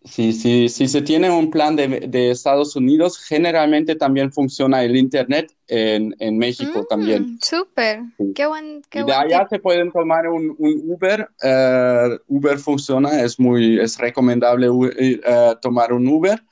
si, 0.04 0.32
si, 0.32 0.68
si 0.68 0.88
se 0.88 1.00
tiene 1.02 1.30
un 1.30 1.48
plan 1.50 1.76
de, 1.76 1.86
de 2.08 2.32
Estados 2.32 2.74
Unidos, 2.74 3.18
generalmente 3.18 3.94
también 3.94 4.32
funciona 4.32 4.82
el 4.82 4.96
Internet 4.96 5.52
en, 5.68 6.14
en 6.18 6.38
México 6.38 6.84
también. 6.88 7.22
Mm, 7.22 7.38
Súper. 7.40 8.00
Sí. 8.18 8.32
Qué 8.34 8.46
buen, 8.46 8.82
qué 8.90 8.98
Y 8.98 9.02
de 9.02 9.04
buen 9.04 9.16
allá 9.18 9.46
se 9.48 9.60
pueden 9.60 9.92
tomar 9.92 10.26
un, 10.28 10.56
un 10.58 10.82
Uber. 10.90 11.28
eh, 11.42 12.18
Uber 12.26 12.58
funciona, 12.58 13.22
es 13.22 13.38
muy, 13.38 13.78
es 13.78 13.96
recomendable 13.96 14.66
eh, 14.98 15.20
tomar 15.62 15.92
un 15.92 16.08
Uber. 16.08 16.42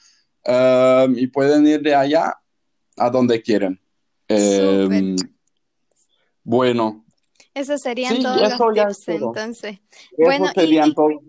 Eh, 0.44 1.06
y 1.16 1.26
pueden 1.26 1.66
ir 1.66 1.80
de 1.82 1.94
allá 1.94 2.34
a 2.96 3.10
donde 3.10 3.40
quieran. 3.42 3.80
Súper. 4.28 5.16
bueno, 6.44 7.04
Esos 7.52 7.80
serían 7.80 8.16
sí, 8.16 8.22
todos 8.22 8.42
eso 8.42 8.70
los 8.70 8.98
tips 8.98 9.08
entonces. 9.08 9.78
Bueno, 10.16 10.46
y, 10.46 10.60
serían 10.60 10.90
y, 10.90 10.94
todos. 10.94 11.22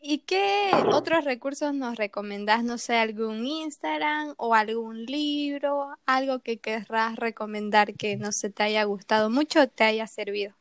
¿y 0.00 0.18
qué 0.20 0.70
otros 0.92 1.24
recursos 1.24 1.74
nos 1.74 1.96
recomendás? 1.96 2.64
No 2.64 2.78
sé, 2.78 2.96
algún 2.96 3.46
Instagram 3.46 4.34
o 4.38 4.54
algún 4.54 5.04
libro, 5.04 5.90
algo 6.06 6.38
que 6.40 6.58
querrás 6.58 7.16
recomendar 7.16 7.94
que 7.94 8.16
no 8.16 8.32
se 8.32 8.50
te 8.50 8.62
haya 8.62 8.84
gustado 8.84 9.28
mucho 9.28 9.62
o 9.62 9.66
te 9.68 9.84
haya 9.84 10.06
servido. 10.06 10.54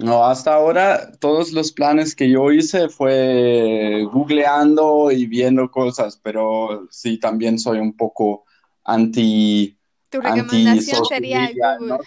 No, 0.00 0.24
hasta 0.24 0.54
ahora 0.54 1.12
todos 1.18 1.52
los 1.52 1.72
planes 1.72 2.14
que 2.14 2.30
yo 2.30 2.50
hice 2.50 2.88
fue 2.88 4.06
googleando 4.10 5.10
y 5.10 5.26
viendo 5.26 5.70
cosas, 5.70 6.18
pero 6.22 6.86
sí, 6.90 7.18
también 7.18 7.58
soy 7.58 7.78
un 7.78 7.94
poco 7.94 8.44
anti, 8.84 9.78
Tu 10.08 10.18
anti 10.18 10.40
recomendación 10.40 10.96
social 10.96 11.06
sería 11.06 11.40
media, 11.40 11.76
Google. 11.76 11.88
¿no? 11.88 11.98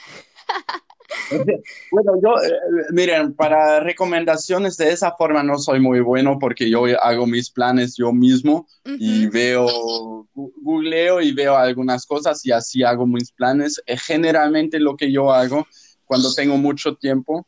Bueno, 1.92 2.14
yo, 2.22 2.36
eh, 2.42 2.86
miren, 2.92 3.34
para 3.34 3.80
recomendaciones 3.80 4.78
de 4.78 4.92
esa 4.92 5.12
forma 5.12 5.44
no 5.44 5.58
soy 5.60 5.80
muy 5.80 6.00
bueno 6.00 6.40
porque 6.40 6.70
yo 6.70 6.86
hago 7.02 7.28
mis 7.28 7.52
planes 7.52 7.96
yo 7.96 8.12
mismo 8.12 8.68
y 8.86 9.28
veo, 9.28 10.28
googleo 10.34 11.22
y 11.22 11.32
veo 11.32 11.56
algunas 11.56 12.06
cosas 12.06 12.46
y 12.46 12.52
así 12.52 12.84
hago 12.84 13.06
mis 13.06 13.32
planes. 13.32 13.82
Eh, 13.86 13.98
Generalmente 13.98 14.80
lo 14.80 14.96
que 14.96 15.12
yo 15.12 15.32
hago 15.32 15.68
cuando 16.06 16.34
tengo 16.34 16.58
mucho 16.58 16.96
tiempo, 16.96 17.46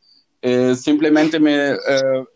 eh, 0.48 0.76
simplemente 0.76 1.40
me 1.40 1.72
eh, 1.72 1.78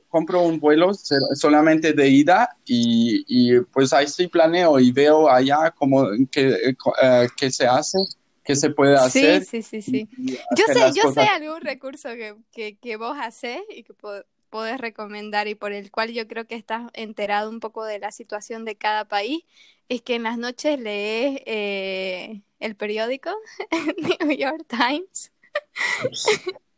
compro 0.10 0.42
un 0.42 0.60
vuelo 0.60 0.92
solamente 1.36 1.94
de 1.94 2.10
ida 2.10 2.50
y, 2.66 3.24
y, 3.28 3.60
pues 3.62 3.94
ahí 3.94 4.08
sí 4.08 4.28
planeo 4.28 4.80
y 4.80 4.92
veo 4.92 5.30
allá 5.30 5.72
cómo, 5.78 6.08
qué, 6.32 6.74
eh, 7.04 7.28
qué 7.38 7.52
se 7.52 7.68
hace, 7.68 8.00
qué 8.44 8.56
se 8.56 8.72
puede 8.72 8.96
hacer. 8.96 9.44
sí, 9.46 9.62
sí, 9.62 9.82
sí. 9.84 10.10
Yo 10.58 10.64
sé, 10.74 10.80
yo 10.96 11.14
sé 11.14 11.22
algún 11.22 11.62
recurso 11.62 12.10
que, 12.10 12.36
que, 12.52 12.78
que 12.78 12.98
vos 12.98 13.16
hacés 13.22 13.62
y 13.70 13.84
que 13.84 13.94
po- 13.94 14.26
podés 14.50 14.80
recomendar 14.80 15.48
y 15.48 15.54
por 15.54 15.72
el 15.72 15.92
cual 15.92 16.12
yo 16.12 16.28
creo 16.28 16.48
que 16.48 16.56
estás 16.56 16.90
enterado 16.94 17.52
un 17.52 17.60
poco 17.60 17.86
de 17.86 18.00
la 18.00 18.12
situación 18.12 18.66
de 18.66 18.76
cada 18.76 19.06
país, 19.06 19.44
es 19.88 20.02
que 20.02 20.16
en 20.16 20.24
las 20.24 20.40
noches 20.40 20.80
lees 20.80 21.42
eh, 21.46 22.42
el 22.60 22.76
periódico 22.76 23.30
New 24.26 24.36
York 24.36 24.66
Times. 24.68 25.32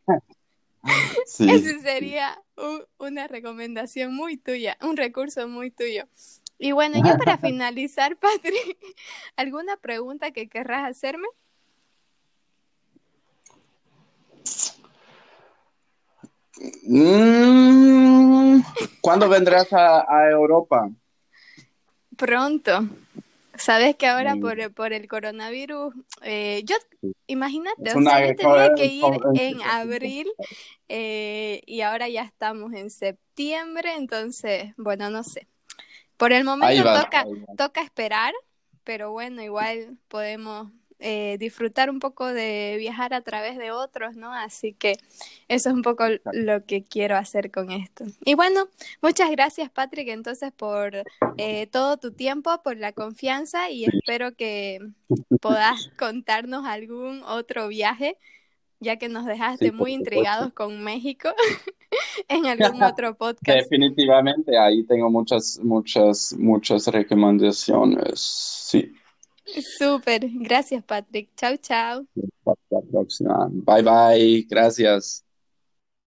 Sí, 1.25 1.49
Ese 1.49 1.79
sería 1.79 2.41
una 2.97 3.27
recomendación 3.27 4.13
muy 4.15 4.37
tuya, 4.37 4.77
un 4.81 4.97
recurso 4.97 5.47
muy 5.47 5.71
tuyo. 5.71 6.07
Y 6.57 6.71
bueno, 6.73 7.01
ya 7.03 7.17
para 7.17 7.37
finalizar, 7.37 8.17
Patrick, 8.17 8.77
¿alguna 9.35 9.77
pregunta 9.77 10.31
que 10.31 10.47
querrás 10.49 10.89
hacerme? 10.89 11.27
Mm, 16.83 18.61
¿cuándo 19.01 19.27
vendrás 19.29 19.71
a, 19.73 20.01
a 20.07 20.29
Europa? 20.29 20.89
Pronto. 22.17 22.87
Sabes 23.55 23.95
que 23.95 24.07
ahora 24.07 24.35
por, 24.37 24.73
por 24.73 24.93
el 24.93 25.07
coronavirus, 25.07 25.93
eh, 26.21 26.63
yo, 26.65 26.75
imagínate, 27.27 27.93
o 27.95 28.01
sea, 28.01 28.27
yo 28.27 28.35
tenía 28.35 28.73
que 28.75 28.85
ir 28.85 29.03
en 29.35 29.61
abril 29.61 30.27
eh, 30.87 31.61
y 31.65 31.81
ahora 31.81 32.07
ya 32.09 32.23
estamos 32.23 32.73
en 32.73 32.89
septiembre, 32.89 33.93
entonces, 33.95 34.73
bueno, 34.77 35.09
no 35.09 35.23
sé. 35.23 35.47
Por 36.17 36.33
el 36.33 36.43
momento 36.43 36.83
toca, 36.83 37.25
toca 37.57 37.81
esperar, 37.81 38.33
pero 38.83 39.11
bueno, 39.11 39.41
igual 39.41 39.97
podemos 40.07 40.71
eh, 41.01 41.37
disfrutar 41.39 41.89
un 41.89 41.99
poco 41.99 42.27
de 42.27 42.75
viajar 42.77 43.13
a 43.13 43.21
través 43.21 43.57
de 43.57 43.71
otros, 43.71 44.15
¿no? 44.15 44.31
Así 44.33 44.73
que 44.73 44.93
eso 45.47 45.69
es 45.69 45.75
un 45.75 45.81
poco 45.81 46.03
lo 46.31 46.65
que 46.65 46.83
quiero 46.83 47.17
hacer 47.17 47.51
con 47.51 47.71
esto. 47.71 48.05
Y 48.23 48.35
bueno, 48.35 48.67
muchas 49.01 49.31
gracias 49.31 49.69
Patrick 49.71 50.07
entonces 50.09 50.51
por 50.51 50.93
eh, 51.37 51.67
todo 51.67 51.97
tu 51.97 52.11
tiempo, 52.11 52.61
por 52.63 52.77
la 52.77 52.93
confianza 52.93 53.69
y 53.71 53.85
espero 53.85 54.35
que 54.35 54.79
puedas 55.41 55.89
contarnos 55.97 56.65
algún 56.65 57.23
otro 57.23 57.67
viaje, 57.67 58.17
ya 58.79 58.97
que 58.97 59.09
nos 59.09 59.25
dejaste 59.25 59.65
Sí, 59.65 59.71
muy 59.71 59.93
supuesto. 59.93 60.15
intrigados 60.15 60.53
con 60.53 60.83
México 60.83 61.29
en 62.27 62.45
algún 62.45 62.81
otro 62.83 63.15
podcast. 63.15 63.69
Definitivamente, 63.69 64.57
ahí 64.57 64.83
tengo 64.83 65.09
muchas, 65.09 65.59
muchas, 65.63 66.35
muchas 66.37 66.87
recomendaciones. 66.87 68.19
Sí, 68.19 68.93
Súper, 69.77 70.27
gracias 70.29 70.83
Patrick. 70.83 71.29
Chau, 71.35 71.57
chau. 71.57 72.07
hasta 72.45 72.61
la 72.69 72.81
próxima. 72.91 73.49
Bye 73.51 73.83
bye, 73.83 74.47
gracias. 74.49 75.25